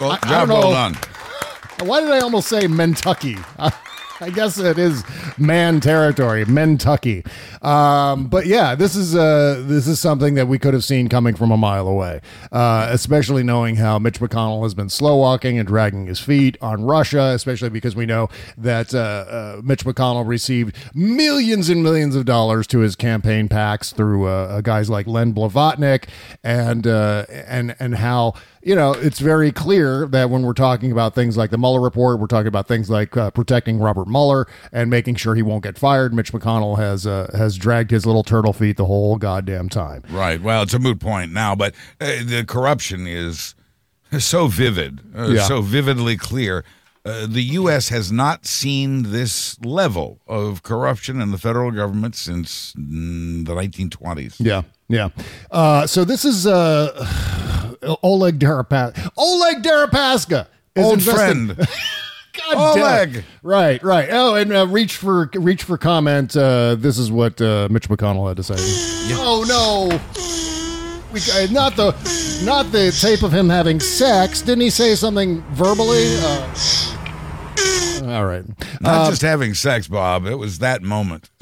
Well, 0.00 0.10
I- 0.10 0.18
I 0.22 0.28
job 0.28 0.48
don't 0.48 0.58
well 0.58 0.62
know. 0.70 0.72
done. 0.72 0.96
Why 1.80 2.00
did 2.00 2.10
I 2.10 2.20
almost 2.20 2.48
say 2.48 2.66
Mentucky? 2.66 3.42
I 4.20 4.30
guess 4.30 4.58
it 4.58 4.78
is 4.78 5.02
man 5.36 5.80
territory, 5.80 6.44
Mentucky. 6.44 7.26
Um, 7.64 8.28
but 8.28 8.46
yeah, 8.46 8.74
this 8.74 8.94
is 8.94 9.16
uh, 9.16 9.62
this 9.66 9.88
is 9.88 9.98
something 9.98 10.34
that 10.34 10.46
we 10.46 10.58
could 10.58 10.72
have 10.72 10.84
seen 10.84 11.08
coming 11.08 11.34
from 11.34 11.50
a 11.50 11.56
mile 11.56 11.88
away, 11.88 12.20
uh, 12.52 12.88
especially 12.90 13.42
knowing 13.42 13.76
how 13.76 13.98
Mitch 13.98 14.20
McConnell 14.20 14.62
has 14.62 14.72
been 14.72 14.88
slow 14.88 15.16
walking 15.16 15.58
and 15.58 15.66
dragging 15.66 16.06
his 16.06 16.20
feet 16.20 16.56
on 16.60 16.84
Russia, 16.84 17.32
especially 17.34 17.70
because 17.70 17.96
we 17.96 18.06
know 18.06 18.28
that 18.56 18.94
uh, 18.94 18.98
uh, 18.98 19.60
Mitch 19.64 19.84
McConnell 19.84 20.26
received 20.26 20.76
millions 20.94 21.68
and 21.68 21.82
millions 21.82 22.14
of 22.14 22.24
dollars 22.24 22.68
to 22.68 22.78
his 22.78 22.94
campaign 22.94 23.48
packs 23.48 23.92
through 23.92 24.26
uh, 24.26 24.60
guys 24.60 24.88
like 24.88 25.08
Len 25.08 25.34
Blavatnik, 25.34 26.04
and 26.44 26.86
uh, 26.86 27.26
and 27.28 27.74
and 27.80 27.96
how 27.96 28.34
you 28.64 28.74
know, 28.74 28.92
it's 28.92 29.18
very 29.20 29.52
clear 29.52 30.06
that 30.06 30.30
when 30.30 30.42
we're 30.42 30.54
talking 30.54 30.90
about 30.90 31.14
things 31.14 31.36
like 31.36 31.50
the 31.50 31.58
Mueller 31.58 31.80
report, 31.80 32.18
we're 32.18 32.26
talking 32.26 32.46
about 32.48 32.66
things 32.66 32.88
like 32.88 33.14
uh, 33.16 33.30
protecting 33.30 33.78
Robert 33.78 34.08
Mueller 34.08 34.46
and 34.72 34.88
making 34.88 35.16
sure 35.16 35.34
he 35.34 35.42
won't 35.42 35.62
get 35.62 35.76
fired. 35.76 36.14
Mitch 36.14 36.32
McConnell 36.32 36.78
has 36.78 37.06
uh, 37.06 37.30
has 37.36 37.56
dragged 37.58 37.90
his 37.90 38.06
little 38.06 38.22
turtle 38.22 38.52
feet 38.54 38.76
the 38.78 38.86
whole 38.86 39.16
goddamn 39.16 39.68
time. 39.68 40.02
Right. 40.10 40.40
Well, 40.40 40.62
it's 40.62 40.72
a 40.74 40.78
moot 40.78 40.98
point 40.98 41.30
now, 41.32 41.54
but 41.54 41.74
uh, 42.00 42.24
the 42.24 42.44
corruption 42.48 43.06
is 43.06 43.54
so 44.18 44.46
vivid, 44.46 45.00
uh, 45.16 45.28
Yeah. 45.28 45.42
so 45.42 45.60
vividly 45.60 46.16
clear. 46.16 46.64
Uh, 47.06 47.26
the 47.26 47.42
U.S. 47.42 47.90
has 47.90 48.10
not 48.10 48.46
seen 48.46 49.10
this 49.10 49.60
level 49.62 50.20
of 50.26 50.62
corruption 50.62 51.20
in 51.20 51.32
the 51.32 51.36
federal 51.38 51.70
government 51.70 52.14
since 52.16 52.72
mm, 52.78 53.44
the 53.44 53.54
1920s. 53.54 54.36
Yeah, 54.38 54.62
yeah. 54.88 55.10
Uh, 55.50 55.86
so 55.86 56.06
this 56.06 56.24
is 56.24 56.46
uh, 56.46 57.43
Oleg 58.02 58.38
Deripaska. 58.38 59.10
Oleg 59.16 59.62
Deripaska, 59.62 60.46
is 60.74 60.84
Old 60.84 61.02
friend. 61.02 61.56
God 61.56 62.74
damn. 62.74 62.82
Oleg. 62.82 63.24
Right, 63.42 63.82
right. 63.82 64.08
Oh, 64.10 64.34
and 64.34 64.52
uh, 64.52 64.66
reach 64.66 64.96
for 64.96 65.30
reach 65.34 65.62
for 65.62 65.78
comment. 65.78 66.36
Uh, 66.36 66.74
this 66.74 66.98
is 66.98 67.10
what 67.12 67.40
uh, 67.40 67.68
Mitch 67.70 67.88
McConnell 67.88 68.26
had 68.28 68.36
to 68.38 68.42
say. 68.42 68.56
Oh 69.16 69.44
no. 69.46 70.00
We, 71.12 71.20
uh, 71.32 71.46
not 71.52 71.76
the 71.76 71.92
not 72.44 72.72
the 72.72 72.90
tape 73.00 73.22
of 73.22 73.32
him 73.32 73.48
having 73.48 73.78
sex. 73.78 74.42
Didn't 74.42 74.62
he 74.62 74.70
say 74.70 74.96
something 74.96 75.42
verbally? 75.52 76.04
Uh, 76.18 76.54
all 78.06 78.26
right. 78.26 78.44
Not 78.80 79.06
Uh, 79.06 79.10
just 79.10 79.22
having 79.22 79.54
sex, 79.54 79.86
Bob. 79.86 80.26
It 80.26 80.34
was 80.34 80.58
that 80.58 80.82
moment. 80.82 81.30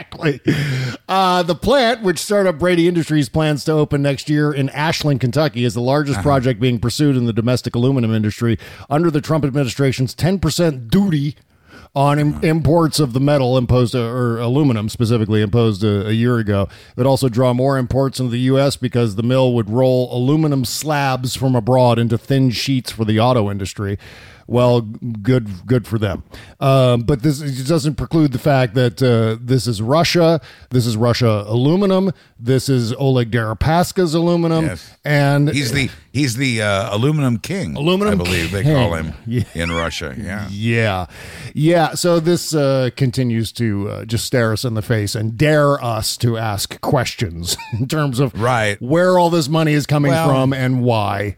Exactly. 0.00 0.40
Uh, 1.08 1.42
the 1.42 1.54
plant, 1.54 2.02
which 2.02 2.18
startup 2.18 2.58
Braidy 2.58 2.86
Industries 2.86 3.28
plans 3.28 3.64
to 3.64 3.72
open 3.72 4.02
next 4.02 4.28
year 4.30 4.52
in 4.52 4.68
Ashland, 4.70 5.20
Kentucky, 5.20 5.64
is 5.64 5.74
the 5.74 5.80
largest 5.80 6.18
Uh-huh. 6.18 6.22
project 6.28 6.60
being 6.60 6.78
pursued 6.78 7.16
in 7.16 7.26
the 7.26 7.32
domestic 7.32 7.74
aluminum 7.74 8.14
industry 8.14 8.58
under 8.88 9.10
the 9.10 9.20
Trump 9.20 9.44
administration's 9.44 10.14
10% 10.14 10.88
duty 10.90 11.36
on 11.94 12.18
im- 12.20 12.28
Uh-huh. 12.34 12.40
imports 12.46 13.00
of 13.00 13.12
the 13.12 13.20
metal 13.20 13.58
imposed, 13.58 13.94
uh, 13.96 13.98
or 14.00 14.38
aluminum 14.38 14.88
specifically 14.88 15.42
imposed 15.42 15.82
a, 15.82 16.06
a 16.08 16.12
year 16.12 16.38
ago. 16.38 16.62
It 16.92 16.96
would 16.98 17.06
also 17.06 17.28
draw 17.28 17.52
more 17.52 17.76
imports 17.76 18.20
into 18.20 18.30
the 18.30 18.38
U.S. 18.40 18.76
because 18.76 19.16
the 19.16 19.24
mill 19.24 19.52
would 19.54 19.68
roll 19.68 20.08
aluminum 20.16 20.64
slabs 20.64 21.34
from 21.34 21.54
abroad 21.56 21.98
into 21.98 22.16
thin 22.16 22.50
sheets 22.50 22.92
for 22.92 23.04
the 23.04 23.18
auto 23.18 23.50
industry. 23.50 23.98
Well, 24.50 24.80
good, 24.80 25.64
good 25.64 25.86
for 25.86 25.96
them. 25.96 26.24
Um, 26.58 27.02
but 27.02 27.22
this 27.22 27.40
it 27.40 27.68
doesn't 27.68 27.94
preclude 27.94 28.32
the 28.32 28.38
fact 28.40 28.74
that 28.74 29.00
uh, 29.00 29.38
this 29.40 29.68
is 29.68 29.80
Russia. 29.80 30.40
This 30.70 30.86
is 30.86 30.96
Russia 30.96 31.44
aluminum. 31.46 32.10
This 32.36 32.68
is 32.68 32.92
Oleg 32.94 33.30
Deripaska's 33.30 34.12
aluminum, 34.12 34.64
Yes. 34.64 34.96
and 35.04 35.48
He's 35.50 35.70
the 35.70 35.88
he's 36.12 36.34
the 36.36 36.62
uh, 36.62 36.96
aluminum 36.96 37.38
king. 37.38 37.76
Aluminum 37.76 38.14
I 38.14 38.16
believe 38.24 38.50
they 38.50 38.64
call 38.64 38.94
him 38.94 39.14
Yeah. 39.26 39.44
in 39.54 39.70
Russia. 39.70 40.16
Yeah. 40.18 40.48
Yeah. 40.50 41.06
Yeah. 41.54 41.94
So 41.94 42.18
this 42.18 42.52
uh, 42.52 42.90
continues 42.96 43.52
to 43.52 43.88
uh, 43.88 44.04
just 44.04 44.26
stare 44.26 44.52
us 44.52 44.64
in 44.64 44.74
the 44.74 44.82
face 44.82 45.14
and 45.14 45.36
dare 45.38 45.80
us 45.82 46.16
to 46.16 46.36
ask 46.36 46.80
questions 46.80 47.56
in 47.78 47.86
terms 47.86 48.18
of 48.18 48.34
Right. 48.34 48.82
where 48.82 49.16
all 49.16 49.30
this 49.30 49.48
money 49.48 49.74
is 49.74 49.86
coming 49.86 50.10
Well- 50.10 50.28
from 50.28 50.52
and 50.52 50.82
why. 50.82 51.36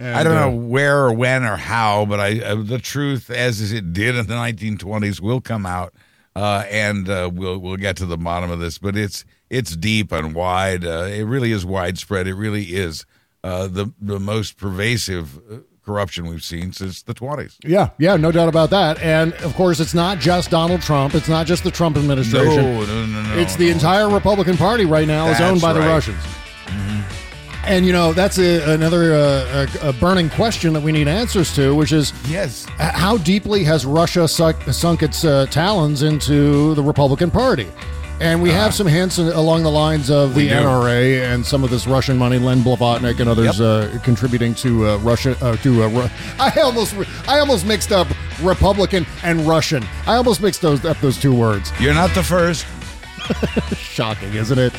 I 0.00 0.22
don't 0.22 0.36
And, 0.36 0.56
know 0.56 0.64
uh, 0.64 0.68
where 0.68 1.06
or 1.06 1.12
when 1.12 1.42
or 1.44 1.56
how, 1.56 2.04
but 2.06 2.20
I 2.20 2.40
uh, 2.40 2.54
the 2.62 2.78
truth, 2.78 3.30
as 3.30 3.72
it 3.72 3.92
did 3.92 4.14
in 4.16 4.26
the 4.26 4.34
1920s, 4.34 5.20
will 5.20 5.40
come 5.40 5.66
out, 5.66 5.92
uh, 6.36 6.64
and 6.70 7.08
uh, 7.08 7.30
we'll 7.32 7.58
we'll 7.58 7.76
get 7.76 7.96
to 7.96 8.06
the 8.06 8.16
bottom 8.16 8.50
of 8.50 8.60
this. 8.60 8.78
But 8.78 8.96
it's 8.96 9.24
it's 9.50 9.74
deep 9.76 10.12
and 10.12 10.34
wide. 10.34 10.84
Uh, 10.84 11.08
it 11.10 11.24
really 11.24 11.50
is 11.50 11.66
widespread. 11.66 12.28
It 12.28 12.34
really 12.34 12.64
is 12.76 13.06
uh, 13.42 13.66
the 13.66 13.92
the 14.00 14.20
most 14.20 14.56
pervasive 14.56 15.40
corruption 15.84 16.26
we've 16.26 16.44
seen 16.44 16.70
since 16.70 17.02
the 17.02 17.14
20s. 17.14 17.56
Yeah, 17.64 17.88
yeah, 17.98 18.14
no 18.16 18.30
doubt 18.30 18.48
about 18.50 18.68
that. 18.70 19.00
And 19.00 19.32
of 19.36 19.54
course, 19.54 19.80
it's 19.80 19.94
not 19.94 20.18
just 20.18 20.50
Donald 20.50 20.82
Trump. 20.82 21.14
It's 21.14 21.30
not 21.30 21.46
just 21.46 21.64
the 21.64 21.70
Trump 21.70 21.96
administration. 21.96 22.56
No, 22.62 22.84
no, 22.84 23.06
no, 23.06 23.22
no. 23.22 23.38
it's 23.38 23.56
the 23.56 23.70
entire 23.70 24.08
Republican 24.10 24.58
Party 24.58 24.84
right 24.84 25.08
now 25.08 25.28
is 25.28 25.40
owned 25.40 25.56
That's 25.56 25.62
by 25.62 25.72
the 25.72 25.80
right. 25.80 25.88
Russians. 25.88 26.22
And 27.64 27.84
you 27.84 27.92
know 27.92 28.12
that's 28.12 28.38
a, 28.38 28.72
another 28.72 29.12
uh, 29.14 29.66
a, 29.82 29.88
a 29.88 29.92
burning 29.94 30.30
question 30.30 30.72
that 30.72 30.82
we 30.82 30.92
need 30.92 31.08
answers 31.08 31.54
to, 31.56 31.74
which 31.74 31.92
is 31.92 32.12
yes, 32.28 32.64
how 32.78 33.18
deeply 33.18 33.64
has 33.64 33.84
Russia 33.84 34.26
suck, 34.28 34.62
sunk 34.72 35.02
its 35.02 35.24
uh, 35.24 35.46
talons 35.46 36.02
into 36.02 36.74
the 36.74 36.82
Republican 36.82 37.30
Party? 37.30 37.68
And 38.20 38.42
we 38.42 38.50
have 38.50 38.74
some 38.74 38.86
hints 38.88 39.18
along 39.18 39.62
the 39.62 39.70
lines 39.70 40.10
of 40.10 40.34
the 40.34 40.48
NRA 40.48 41.32
and 41.32 41.46
some 41.46 41.62
of 41.62 41.70
this 41.70 41.86
Russian 41.86 42.16
money, 42.16 42.38
Len 42.38 42.62
Blavatnik 42.62 43.20
and 43.20 43.28
others 43.28 43.60
uh, 43.60 43.96
contributing 44.02 44.54
to 44.56 44.86
uh, 44.88 44.96
Russia. 44.98 45.36
Uh, 45.40 45.56
to 45.58 45.84
uh, 45.84 45.88
Ru- 45.88 46.08
I 46.40 46.50
almost 46.60 46.96
I 47.28 47.38
almost 47.38 47.64
mixed 47.64 47.92
up 47.92 48.08
Republican 48.42 49.06
and 49.22 49.46
Russian. 49.46 49.84
I 50.06 50.16
almost 50.16 50.42
mixed 50.42 50.62
those 50.62 50.84
up 50.84 50.98
those 51.00 51.16
two 51.18 51.34
words. 51.34 51.70
You're 51.80 51.94
not 51.94 52.12
the 52.14 52.22
first. 52.24 52.66
Shocking, 53.76 54.34
isn't 54.34 54.58
it? 54.58 54.72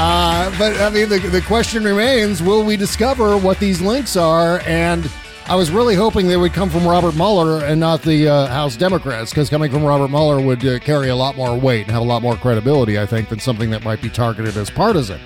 Uh, 0.00 0.56
but 0.58 0.80
I 0.80 0.90
mean, 0.90 1.08
the, 1.08 1.18
the 1.18 1.40
question 1.42 1.82
remains: 1.82 2.40
Will 2.40 2.64
we 2.64 2.76
discover 2.76 3.36
what 3.36 3.58
these 3.58 3.80
links 3.80 4.16
are? 4.16 4.60
And 4.60 5.10
I 5.46 5.56
was 5.56 5.70
really 5.70 5.96
hoping 5.96 6.28
they 6.28 6.36
would 6.36 6.52
come 6.52 6.70
from 6.70 6.86
Robert 6.86 7.16
Mueller 7.16 7.64
and 7.64 7.80
not 7.80 8.02
the 8.02 8.28
uh, 8.28 8.46
House 8.46 8.76
Democrats, 8.76 9.30
because 9.30 9.50
coming 9.50 9.72
from 9.72 9.82
Robert 9.82 10.08
Mueller 10.08 10.40
would 10.40 10.64
uh, 10.64 10.78
carry 10.78 11.08
a 11.08 11.16
lot 11.16 11.36
more 11.36 11.58
weight 11.58 11.82
and 11.82 11.90
have 11.90 12.02
a 12.02 12.04
lot 12.04 12.22
more 12.22 12.36
credibility, 12.36 12.98
I 12.98 13.06
think, 13.06 13.28
than 13.28 13.40
something 13.40 13.70
that 13.70 13.82
might 13.82 14.00
be 14.00 14.08
targeted 14.08 14.56
as 14.56 14.70
partisan. 14.70 15.20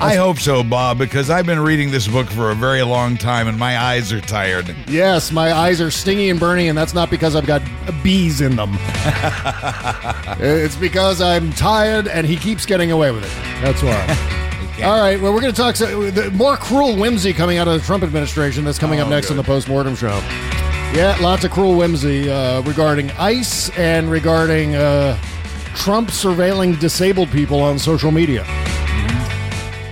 I 0.00 0.14
hope 0.14 0.38
so, 0.38 0.62
Bob, 0.62 0.98
because 0.98 1.28
I've 1.28 1.46
been 1.46 1.58
reading 1.58 1.90
this 1.90 2.06
book 2.06 2.28
for 2.28 2.50
a 2.50 2.54
very 2.54 2.82
long 2.82 3.16
time 3.16 3.48
and 3.48 3.58
my 3.58 3.76
eyes 3.78 4.12
are 4.12 4.20
tired. 4.20 4.74
Yes, 4.86 5.32
my 5.32 5.52
eyes 5.52 5.80
are 5.80 5.90
stingy 5.90 6.30
and 6.30 6.38
burning, 6.38 6.68
and 6.68 6.78
that's 6.78 6.94
not 6.94 7.10
because 7.10 7.34
I've 7.34 7.46
got 7.46 7.62
bees 8.02 8.40
in 8.40 8.54
them. 8.54 8.70
it's 10.38 10.76
because 10.76 11.20
I'm 11.20 11.52
tired, 11.52 12.06
and 12.06 12.26
he 12.26 12.36
keeps 12.36 12.64
getting 12.64 12.92
away 12.92 13.10
with 13.10 13.24
it. 13.24 13.62
That's 13.62 13.82
why. 13.82 14.36
All 14.84 15.00
right, 15.00 15.20
well, 15.20 15.32
we're 15.34 15.40
going 15.40 15.52
to 15.52 15.60
talk 15.60 15.74
so, 15.74 16.08
the, 16.12 16.30
more 16.30 16.56
cruel 16.56 16.96
whimsy 16.96 17.32
coming 17.32 17.58
out 17.58 17.66
of 17.66 17.80
the 17.80 17.84
Trump 17.84 18.04
administration 18.04 18.64
that's 18.64 18.78
coming 18.78 19.00
up 19.00 19.08
Oh, 19.08 19.10
next 19.10 19.30
on 19.30 19.36
good. 19.36 19.44
the 19.44 19.46
postmortem 19.48 19.96
show. 19.96 20.16
Yeah, 20.94 21.18
lots 21.20 21.44
of 21.44 21.50
cruel 21.50 21.76
whimsy 21.76 22.30
uh, 22.30 22.62
regarding 22.62 23.10
ICE 23.12 23.70
and 23.76 24.08
regarding 24.08 24.76
uh, 24.76 25.18
Trump 25.74 26.10
surveilling 26.10 26.78
disabled 26.78 27.30
people 27.30 27.60
on 27.60 27.76
social 27.80 28.12
media. 28.12 28.44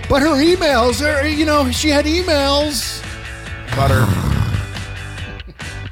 But 0.09 0.21
her 0.21 0.35
emails, 0.43 1.05
are, 1.05 1.27
you 1.27 1.45
know, 1.45 1.69
she 1.71 1.89
had 1.89 2.05
emails. 2.05 3.03
Butter. 3.75 4.05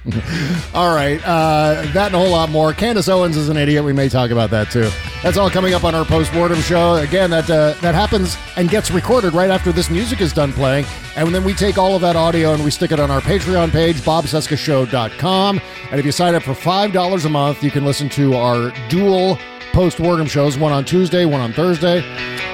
All 0.75 0.93
right, 0.93 1.19
uh, 1.25 1.81
that 1.93 2.07
and 2.07 2.15
a 2.15 2.19
whole 2.19 2.29
lot 2.29 2.49
more. 2.51 2.73
Candace 2.73 3.09
Owens 3.09 3.35
is 3.35 3.49
an 3.49 3.57
idiot. 3.57 3.83
We 3.83 3.91
may 3.91 4.07
talk 4.07 4.29
about 4.29 4.51
that 4.51 4.69
too. 4.69 4.89
That's 5.23 5.35
all 5.35 5.49
coming 5.49 5.73
up 5.73 5.83
on 5.83 5.95
our 5.95 6.05
postmortem 6.05 6.59
show. 6.59 6.95
Again, 6.95 7.31
that 7.31 7.49
uh, 7.49 7.73
that 7.81 7.95
happens 7.95 8.37
and 8.55 8.69
gets 8.69 8.91
recorded 8.91 9.33
right 9.33 9.49
after 9.49 9.71
this 9.71 9.89
music 9.89 10.21
is 10.21 10.31
done 10.31 10.53
playing, 10.53 10.85
and 11.15 11.33
then 11.33 11.43
we 11.43 11.55
take 11.55 11.79
all 11.79 11.95
of 11.95 12.01
that 12.01 12.15
audio 12.15 12.53
and 12.53 12.63
we 12.63 12.69
stick 12.69 12.91
it 12.91 12.99
on 12.99 13.09
our 13.09 13.19
Patreon 13.21 13.71
page, 13.71 13.97
bobcescashow.com. 14.01 15.61
And 15.89 15.99
if 15.99 16.05
you 16.05 16.11
sign 16.11 16.35
up 16.35 16.43
for 16.43 16.53
five 16.53 16.93
dollars 16.93 17.25
a 17.25 17.29
month, 17.29 17.63
you 17.63 17.71
can 17.71 17.83
listen 17.83 18.07
to 18.09 18.35
our 18.35 18.71
dual 18.89 19.39
postmortem 19.75 20.25
shows, 20.25 20.57
one 20.57 20.71
on 20.71 20.85
Tuesday, 20.85 21.25
one 21.25 21.41
on 21.41 21.51
Thursday. 21.51 22.01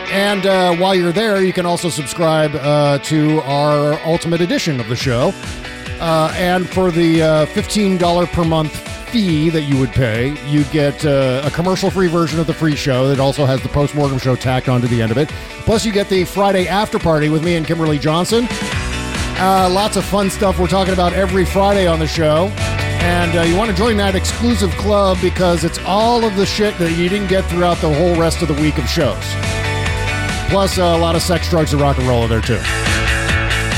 And 0.10 0.44
uh, 0.48 0.76
while 0.78 0.96
you're 0.96 1.12
there, 1.12 1.44
you 1.44 1.54
can 1.54 1.68
also 1.68 1.88
subscribe 1.88 2.56
uh, 2.56 2.98
to 2.98 3.40
our 3.42 3.94
Ultimate 4.04 4.42
Edition 4.42 4.80
of 4.80 4.90
the 4.90 4.96
show. 4.96 5.32
Uh, 6.00 6.34
and 6.36 6.68
for 6.68 6.90
the 6.90 7.22
uh, 7.22 7.46
$15 7.46 8.28
per 8.32 8.44
month 8.44 8.76
fee 9.12 9.52
that 9.52 9.62
you 9.62 9.78
would 9.78 9.92
pay, 9.92 10.30
you 10.50 10.64
get 10.66 11.06
uh, 11.06 11.44
a 11.46 11.52
commercial 11.52 11.92
free 11.92 12.08
version 12.08 12.40
of 12.40 12.48
the 12.48 12.56
free 12.56 12.76
show 12.76 13.08
that 13.08 13.20
also 13.20 13.46
has 13.46 13.62
the 13.62 13.70
post 13.70 13.94
mortem 13.94 14.18
show 14.18 14.36
tacked 14.36 14.68
onto 14.68 14.88
the 14.88 15.00
end 15.00 15.12
of 15.12 15.20
it. 15.20 15.30
Plus, 15.64 15.86
you 15.86 15.92
get 15.92 16.10
the 16.10 16.26
Friday 16.26 16.68
after 16.68 16.98
party 16.98 17.30
with 17.30 17.46
me 17.46 17.54
and 17.56 17.68
Kimberly 17.68 18.00
Johnson. 18.00 18.48
Uh, 18.50 19.70
lots 19.72 19.96
of 19.96 20.04
fun 20.06 20.32
stuff 20.32 20.58
we're 20.58 20.66
talking 20.66 20.94
about 20.94 21.14
every 21.14 21.46
Friday 21.46 21.86
on 21.86 22.00
the 22.00 22.08
show. 22.08 22.52
And 23.02 23.36
uh, 23.38 23.42
you 23.42 23.56
want 23.56 23.72
to 23.72 23.76
join 23.76 23.98
that 23.98 24.16
exclusive 24.16 24.72
club 24.72 25.18
because 25.22 25.64
it's 25.64 25.80
all 25.86 26.24
of 26.24 26.36
the 26.36 26.46
shit 26.46 26.78
that 26.78 26.92
you 26.92 27.10
didn't 27.10 27.28
get 27.28 27.44
throughout 27.46 27.78
the 27.78 27.94
whole 27.94 28.16
rest 28.16 28.42
of 28.42 28.48
the 28.48 28.54
week 28.56 28.78
of 28.78 28.88
shows. 28.88 29.24
Plus, 30.50 30.78
uh, 30.78 30.84
a 30.84 30.98
lot 30.98 31.16
of 31.16 31.22
sex, 31.22 31.50
drugs, 31.50 31.74
and 31.74 31.82
rock 31.82 31.98
and 31.98 32.08
roll 32.08 32.24
in 32.24 32.30
there, 32.30 32.42
too. 32.42 32.60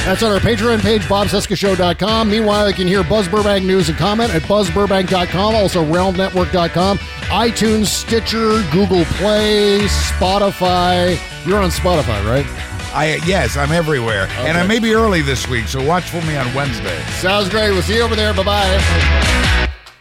That's 0.06 0.22
on 0.22 0.34
our 0.34 0.40
Patreon 0.40 0.82
page, 0.82 1.04
bobcescashow.com. 1.04 2.30
Meanwhile, 2.30 2.68
you 2.68 2.76
can 2.76 2.88
hear 2.88 3.04
Buzz 3.04 3.30
Burbank 3.30 3.64
news 3.64 3.88
and 3.88 3.98
comment 3.98 4.36
at 4.36 4.42
buzzburbank.com, 4.42 5.56
also 5.56 5.86
realmnetwork.com, 5.86 6.98
iTunes, 6.98 7.86
Stitcher, 7.86 8.62
Google 8.72 9.06
Play, 9.06 9.80
Spotify. 9.86 11.18
You're 11.48 11.60
on 11.60 11.70
Spotify, 11.70 12.26
right? 12.26 12.73
I 12.94 13.20
yes, 13.26 13.58
I'm 13.58 13.72
everywhere, 13.72 14.28
and 14.38 14.58
I 14.58 14.66
may 14.68 14.80
be 14.80 14.94
early 14.94 15.22
this 15.22 15.48
week, 15.48 15.68
so 15.68 15.84
watch 15.84 16.10
for 16.10 16.22
me 16.22 16.36
on 16.38 16.54
Wednesday. 16.54 17.04
Sounds 17.20 17.50
great. 17.50 17.72
We'll 17.72 17.82
see 17.82 17.96
you 17.96 18.04
over 18.04 18.16
there. 18.16 18.34
Bye 18.34 18.44
bye. 18.44 19.40